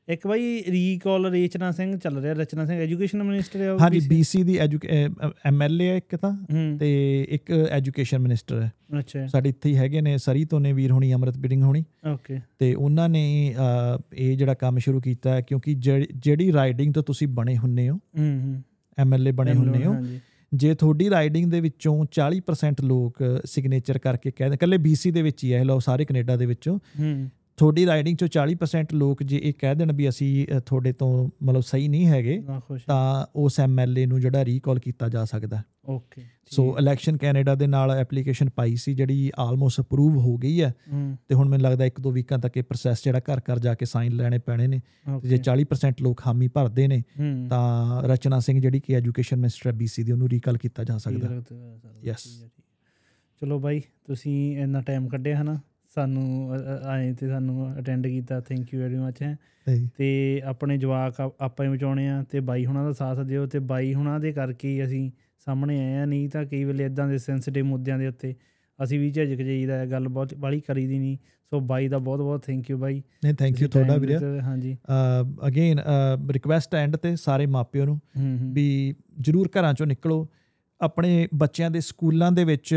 ਇੱਕ 0.08 0.26
ਬਾਈ 0.26 0.62
ਰੀਕਾਲ 0.70 1.26
ਰੇਚਨਾ 1.26 1.70
ਸਿੰਘ 1.72 1.96
ਚੱਲ 1.96 2.16
ਰਿਹਾ 2.18 2.32
ਰਚਨਾ 2.34 2.64
ਸਿੰਘ 2.66 2.78
ਐਜੂਕੇਸ਼ਨ 2.80 3.22
ਮਿਨਿਸਟਰ 3.22 3.60
ਹੈ 3.60 3.76
ਹਾਂਜੀ? 3.80 3.98
BC 4.08 4.42
ਦੀ 4.44 4.58
ਐਮਐਲਏ 5.46 5.88
ਹੈ 5.88 5.96
ਇੱਕ 5.96 6.16
ਤਾਂ 6.16 6.32
ਤੇ 6.78 6.88
ਇੱਕ 7.28 7.50
ਐਜੂਕੇਸ਼ਨ 7.70 8.18
ਮਿਨਿਸਟਰ 8.18 8.60
ਹੈ 8.62 8.70
ਅੱਛਾ। 8.98 9.26
ਸਾਡੇ 9.26 9.48
ਇੱਥੇ 9.48 9.68
ਹੀ 9.70 9.76
ਹੈਗੇ 9.76 10.00
ਨੇ 10.00 10.16
ਸਰੀ 10.18 10.44
ਤੋਂ 10.44 10.60
ਨੇ 10.60 10.72
ਵੀਰ 10.72 10.90
ਹੋਣੀ 10.90 11.12
ਅਮਰਤ 11.14 11.38
ਬਿਡਿੰਗ 11.38 11.62
ਹੋਣੀ। 11.62 11.84
ਓਕੇ 12.12 12.40
ਤੇ 12.58 12.74
ਉਹਨਾਂ 12.74 13.08
ਨੇ 13.08 13.22
ਇਹ 14.14 14.36
ਜਿਹੜਾ 14.36 14.54
ਕੰਮ 14.54 14.78
ਸ਼ੁਰੂ 14.78 15.00
ਕੀਤਾ 15.00 15.40
ਕਿਉਂਕਿ 15.40 15.74
ਜਿਹੜੀ- 15.74 16.08
ਜਿਹੜੀ 16.16 16.52
ਰਾਈਡਿੰਗ 16.52 16.94
ਤੋਂ 16.94 17.02
ਤੁਸੀਂ 17.02 17.28
ਬਣੇ 17.28 17.56
ਹੁੰਨੇ 17.56 17.88
ਹੋ 17.90 17.96
ਹੂੰ 17.96 18.40
ਹੂੰ। 18.40 18.62
ਐਮਐਲਏ 18.98 19.32
ਬਣੇ 19.32 19.54
ਹੁੰਨੇ 19.54 19.84
ਹੋ 19.86 19.92
ਹਾਂਜੀ। 19.94 20.20
ਜੇ 20.54 20.74
ਤੁਹਾਡੀ 20.74 21.10
ਰਾਈਡਿੰਗ 21.10 21.50
ਦੇ 21.50 21.60
ਵਿੱਚੋਂ 21.60 22.04
40% 22.04 22.72
ਲੋਕ 22.82 23.18
ਸਿਗਨੇਚਰ 23.44 23.98
ਕਰਕੇ 23.98 24.30
ਕਹਿੰਦੇ 24.30 24.56
ਕੱਲੇ 24.56 24.76
BC 24.76 25.12
ਦੇ 25.12 25.22
ਵਿੱਚ 25.22 25.44
ਹੀ 25.44 25.52
ਹੈ 25.52 25.60
ਇਹ 25.60 25.64
ਲਓ 25.64 25.78
ਸਾਰੇ 25.78 26.04
ਕੈਨੇਡਾ 26.04 26.36
ਦੇ 26.36 26.46
ਵਿੱਚੋਂ। 26.46 26.78
ਹੂੰ। 27.00 27.30
ਤੁਹਾਡੀ 27.56 27.86
ਰਾਈਡਿੰਗ 27.86 28.16
ਚੋਂ 28.16 28.28
40% 28.28 28.94
ਲੋਕ 28.94 29.22
ਜੇ 29.22 29.40
ਇਹ 29.44 29.52
ਕਹਿ 29.58 29.74
ਦੇਣ 29.74 29.92
ਵੀ 29.92 30.08
ਅਸੀਂ 30.08 30.46
ਤੁਹਾਡੇ 30.66 30.92
ਤੋਂ 30.92 31.30
ਮਤਲਬ 31.42 31.60
ਸਹੀ 31.60 31.88
ਨਹੀਂ 31.88 32.06
ਹੈਗੇ 32.06 32.42
ਤਾਂ 32.86 33.26
ਉਸ 33.36 33.60
ਐਮਐਲਏ 33.60 34.06
ਨੂੰ 34.06 34.20
ਜਿਹੜਾ 34.20 34.44
ਰੀਕਾਲ 34.44 34.78
ਕੀਤਾ 34.78 35.08
ਜਾ 35.08 35.24
ਸਕਦਾ। 35.24 35.62
ਓਕੇ 35.88 36.22
ਸੋ 36.46 36.78
ਇਲੈਕਸ਼ਨ 36.78 37.16
ਕੈਨੇਡਾ 37.16 37.54
ਦੇ 37.54 37.66
ਨਾਲ 37.66 37.90
ਐਪਲੀਕੇਸ਼ਨ 37.90 38.48
ਪਾਈ 38.48 38.76
ਸੀ 38.76 38.94
ਜਿਹੜੀ 38.94 39.30
ਆਲਮੋਸਟ 39.38 39.80
ਅਪਰੂਵ 39.80 40.16
ਹੋ 40.16 40.36
ਗਈ 40.36 40.62
ਹੈ। 40.62 40.74
ਤੇ 41.28 41.34
ਹੁਣ 41.34 41.48
ਮੈਨੂੰ 41.48 41.64
ਲੱਗਦਾ 41.64 41.84
ਇੱਕ 41.84 42.00
ਦੋ 42.00 42.10
ਵੀਕਾਂ 42.10 42.38
ਤੱਕ 42.38 42.56
ਇਹ 42.56 42.62
ਪ੍ਰੋਸੈਸ 42.62 43.04
ਜਿਹੜਾ 43.04 43.18
ਘਰ 43.18 43.38
ਘਰ 43.38 43.58
ਜਾ 43.58 43.74
ਕੇ 43.74 43.86
ਸਾਈਨ 43.86 44.12
ਲੈਣੇ 44.12 44.38
ਪੈਣੇ 44.38 44.66
ਨੇ। 44.66 44.80
ਤੇ 45.22 45.28
ਜੇ 45.28 45.34
ਓਕੇ 45.34 45.42
40% 45.42 46.02
ਲੋਕ 46.02 46.22
ਹਾਮੀ 46.26 46.48
ਭਰਦੇ 46.48 46.88
ਨੇ 46.88 47.02
ਤਾਂ 47.50 48.02
ਰਚਨਾ 48.02 48.40
ਸਿੰਘ 48.40 48.60
ਜਿਹੜੀ 48.60 48.80
ਕਿ 48.80 48.96
ਐਜੂਕੇਸ਼ਨ 48.96 49.36
ਮਿਨਿਸਟਰ 49.36 49.72
ਹੈ 49.72 49.76
BC 49.76 50.04
ਦੀ 50.04 50.12
ਉਹਨੂੰ 50.12 50.28
ਰੀਕਾਲ 50.28 50.56
ਕੀਤਾ 50.56 50.84
ਜਾ 50.84 50.98
ਸਕਦਾ। 50.98 51.28
Yes. 52.10 52.48
ਚਲੋ 53.40 53.60
ਬਾਈ 53.60 53.82
ਤੁਸੀਂ 54.06 54.58
ਇੰਨਾ 54.58 54.80
ਟਾਈਮ 54.80 55.08
ਕੱਢਿਆ 55.08 55.42
ਹਨਾ। 55.42 55.60
ਸਾਨੂੰ 55.94 56.52
ਆਏ 56.84 57.12
ਤੇ 57.12 57.28
ਸਾਨੂੰ 57.28 57.78
ਅਟੈਂਡ 57.78 58.06
ਕੀਤਾ 58.06 58.40
ਥੈਂਕ 58.40 58.72
ਯੂ 58.74 58.80
ਵੈਰੀ 58.80 58.96
ਮੱਚ 58.96 59.22
ਹੈ। 59.22 59.36
ਤੇ 59.96 60.40
ਆਪਣੇ 60.44 60.78
ਜਵਾਕ 60.78 61.20
ਆਪਾਂ 61.20 61.66
ਹੀ 61.66 61.70
ਬਚਾਉਣੇ 61.70 62.08
ਆ 62.08 62.22
ਤੇ 62.30 62.40
ਬਾਈ 62.40 62.66
ਹੁਣਾਂ 62.66 62.84
ਦਾ 62.84 62.92
ਸਾਥ 62.92 63.18
ਦਿਓ 63.18 63.46
ਤੇ 63.46 63.58
ਬਾਈ 63.58 63.92
ਹੁਣਾਂ 63.94 64.18
ਦੇ 64.20 64.32
ਕਰਕੇ 64.32 64.68
ਹੀ 64.68 64.84
ਅਸੀਂ 64.84 65.10
ਸਾਹਮਣੇ 65.46 65.78
ਆਏ 65.80 65.96
ਆ। 65.96 66.04
ਨਹੀਂ 66.04 66.28
ਤਾਂ 66.28 66.44
ਕਈ 66.44 66.64
ਵੇਲੇ 66.64 66.84
ਇਦਾਂ 66.84 67.08
ਦੇ 67.08 67.18
ਸੈਂਸਿਟਿਵ 67.18 67.64
ਮੁੱਦਿਆਂ 67.66 67.98
ਦੇ 67.98 68.06
ਉੱਤੇ 68.08 68.34
ਅਸੀਂ 68.78 68.98
ਵੀ 69.00 69.10
ਝਿਜਕ 69.10 69.42
ਜਾਈਦਾ 69.42 69.78
ਹੈ 69.78 69.86
ਗੱਲ 69.86 70.08
ਬਹੁਤ 70.08 70.34
ਬਾਲੀ 70.34 70.60
ਕਰੀਦੀ 70.60 70.98
ਨਹੀਂ। 70.98 71.16
ਸੋ 71.52 71.60
ਬਾਈ 71.60 71.88
ਦਾ 71.88 71.98
ਬਹੁਤ 71.98 72.20
ਬਹੁਤ 72.20 72.44
ਥੈਂਕ 72.44 72.70
ਯੂ 72.70 72.78
ਬਾਈ। 72.78 73.02
ਨਹੀਂ 73.24 73.34
ਥੈਂਕ 73.34 73.60
ਯੂ 73.60 73.68
ਤੁਹਾਡਾ 73.68 73.96
ਵੀਰੇ 73.96 74.18
ਹਾਂਜੀ। 74.40 74.76
ਅਗੇਨ 75.46 75.80
ਰਿਕਵੈਸਟ 76.30 76.74
ਐਂਡ 76.74 76.96
ਤੇ 76.96 77.14
ਸਾਰੇ 77.16 77.46
ਮਾਪਿਆਂ 77.46 77.86
ਨੂੰ 77.86 78.00
ਵੀ 78.52 78.94
ਜਰੂਰ 79.20 79.48
ਘਰਾਂ 79.48 79.74
ਚੋਂ 79.74 79.86
ਨਿਕਲੋ। 79.86 80.28
ਆਪਣੇ 80.82 81.28
ਬੱਚਿਆਂ 81.34 81.70
ਦੇ 81.70 81.80
ਸਕੂਲਾਂ 81.80 82.32
ਦੇ 82.32 82.44
ਵਿੱਚ 82.44 82.74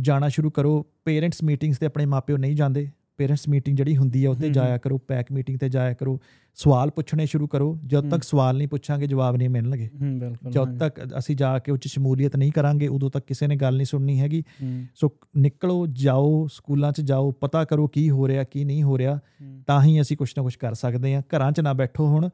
ਜਾਣਾ 0.00 0.28
ਸ਼ੁਰੂ 0.28 0.50
ਕਰੋ। 0.50 0.86
ਪੇਰੈਂਟਸ 1.04 1.42
ਮੀਟਿੰਗਸ 1.44 1.78
ਤੇ 1.78 1.86
ਆਪਣੇ 1.86 2.06
ਮਾਪਿਓ 2.06 2.36
ਨਹੀਂ 2.36 2.56
ਜਾਂਦੇ। 2.56 2.88
ਪੇਰੈਂਟਸ 3.16 3.48
ਮੀਟਿੰਗ 3.48 3.76
ਜਿਹੜੀ 3.76 3.96
ਹੁੰਦੀ 3.96 4.24
ਆ 4.24 4.30
ਉੱਤੇ 4.30 4.50
ਜਾਇਆ 4.50 4.78
ਕਰੋ 4.78 4.98
ਪੈਕ 4.98 5.32
ਮੀਟਿੰਗ 5.32 5.58
ਤੇ 5.58 5.68
ਜਾਇਆ 5.68 5.92
ਕਰੋ। 5.92 6.20
ਸਵਾਲ 6.54 6.90
ਪੁੱਛਣੇ 6.90 7.26
ਸ਼ੁਰੂ 7.26 7.46
ਕਰੋ। 7.46 7.78
ਜਦ। 7.86 8.10
ਤੱਕ 8.10 8.22
ਸਵਾਲ 8.22 8.56
ਨਹੀਂ 8.56 8.68
ਪੁੱਛਾਂਗੇ 8.68 9.06
ਜਵਾਬ 9.06 9.36
ਨਹੀਂ 9.36 9.48
ਮਿਲਣਗੇ। 9.48 9.90
ਹੂੰ 10.02 10.36
ਜਦ 10.50 10.78
ਤੱਕ 10.78 11.18
ਅਸੀਂ 11.18 11.36
ਜਾ 11.36 11.58
ਕੇ 11.58 11.72
ਉੱਚ 11.72 11.88
ਸ਼ਮੂਲੀਅਤ 11.88 12.36
ਨਹੀਂ 12.36 12.52
ਕਰਾਂਗੇ 12.52 12.88
ਉਦੋਂ 12.88 13.10
ਤੱਕ 13.10 13.26
ਕਿਸੇ 13.26 13.46
ਨੇ 13.46 13.56
ਗੱਲ 13.56 13.76
ਨਹੀਂ 13.76 13.86
ਸੁਣਨੀ 13.86 14.20
ਹੈਗੀ। 14.20 14.40
ਹੂੰ, 14.62 14.84
ਸੋ 14.94 15.12
ਨਿਕਲੋ 15.36 15.86
ਜਾਓ 15.86 16.46
ਸਕੂਲਾਂ 16.46 16.92
'ਚ 16.92 17.00
ਜਾਓ 17.00 17.30
ਪਤਾ 17.30 17.64
ਕਰੋ 17.64 17.86
ਕੀ 17.86 18.10
ਹੋ 18.10 18.28
ਰਿਹਾ 18.28 18.44
ਕੀ 18.44 18.64
ਨਹੀਂ 18.64 18.82
ਹੋ 18.82 18.98
ਰਿਹਾ। 18.98 19.16
ਹੂੰ, 19.16 19.64
ਤਾਂ 19.66 19.82
ਹੀ 19.82 20.00
ਅਸੀਂ 20.00 20.16
ਕੁਝ 20.16 20.32
ਨਾ 20.36 20.42
ਕੁਝ 20.42 20.56
ਕਰ 20.56 20.74
ਸਕਦੇ 20.74 21.14
ਹਾਂ। 21.14 21.22
ਘਰਾਂ 21.36 21.52
'ਚ 21.52 21.60
ਨਾ 21.60 21.72
ਬੈਠੋ 21.72 22.06
ਹੁਣ। 22.06 22.28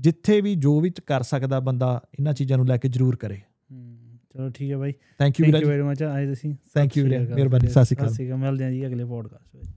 ਜਿੱਥੇ 0.00 0.40
ਵੀ 0.40 0.54
ਜੋ 0.54 0.80
ਵੀ 0.80 0.92
ਕਰ 1.06 1.22
ਸਕਦਾ 1.22 1.60
ਬੰਦਾ 1.60 2.02
ਇਹਨਾਂ 2.18 2.32
ਚੀਜ਼ਾਂ 2.32 2.58
ਨੂੰ 2.58 2.66
ਲੈ 2.66 2.76
ਕੇ 2.76 2.88
ਜ਼ਰੂਰ 2.88 3.16
ਕਰੇ। 3.16 3.36
ਹੂੰ। 3.72 3.96
ਚਲੋ 4.34 4.50
ਠੀਕ 4.54 4.72
ਹੈ 4.72 4.76
ਬਾਈ। 4.76 4.92
ਥੈਂਕ 5.18 5.40
ਯੂ 5.40 5.46
ਥੈਂਕ 5.46 5.54
ਵੀਰੇ 5.54 5.64
ਯੂ 5.64 5.70
ਵੈਰੀ 5.70 5.82
ਮਚ 5.82 6.02
ਆਏ 6.02 6.26
ਤੁਸੀਂ। 6.26 6.50
Thank 6.50 6.98
you 6.98 7.04
ਵੀਰੇ, 7.04 7.18
ਮਿਹਰਬਾਨੀ। 7.18 7.68
ਸਤਿ 7.68 7.84
ਸ਼੍ਰੀ 7.84 7.96
ਅਕਾਲ। 7.96 8.38
ਮਿਲਦੇ 8.38 8.64
ਹਾਂ 8.64 8.70
ਜੀ 8.70 8.86
ਅਗਲੇ 8.86 9.04
ਪੋਡਕਾਸਟ 9.04 9.56
ਵਿੱਚ। 9.56 9.70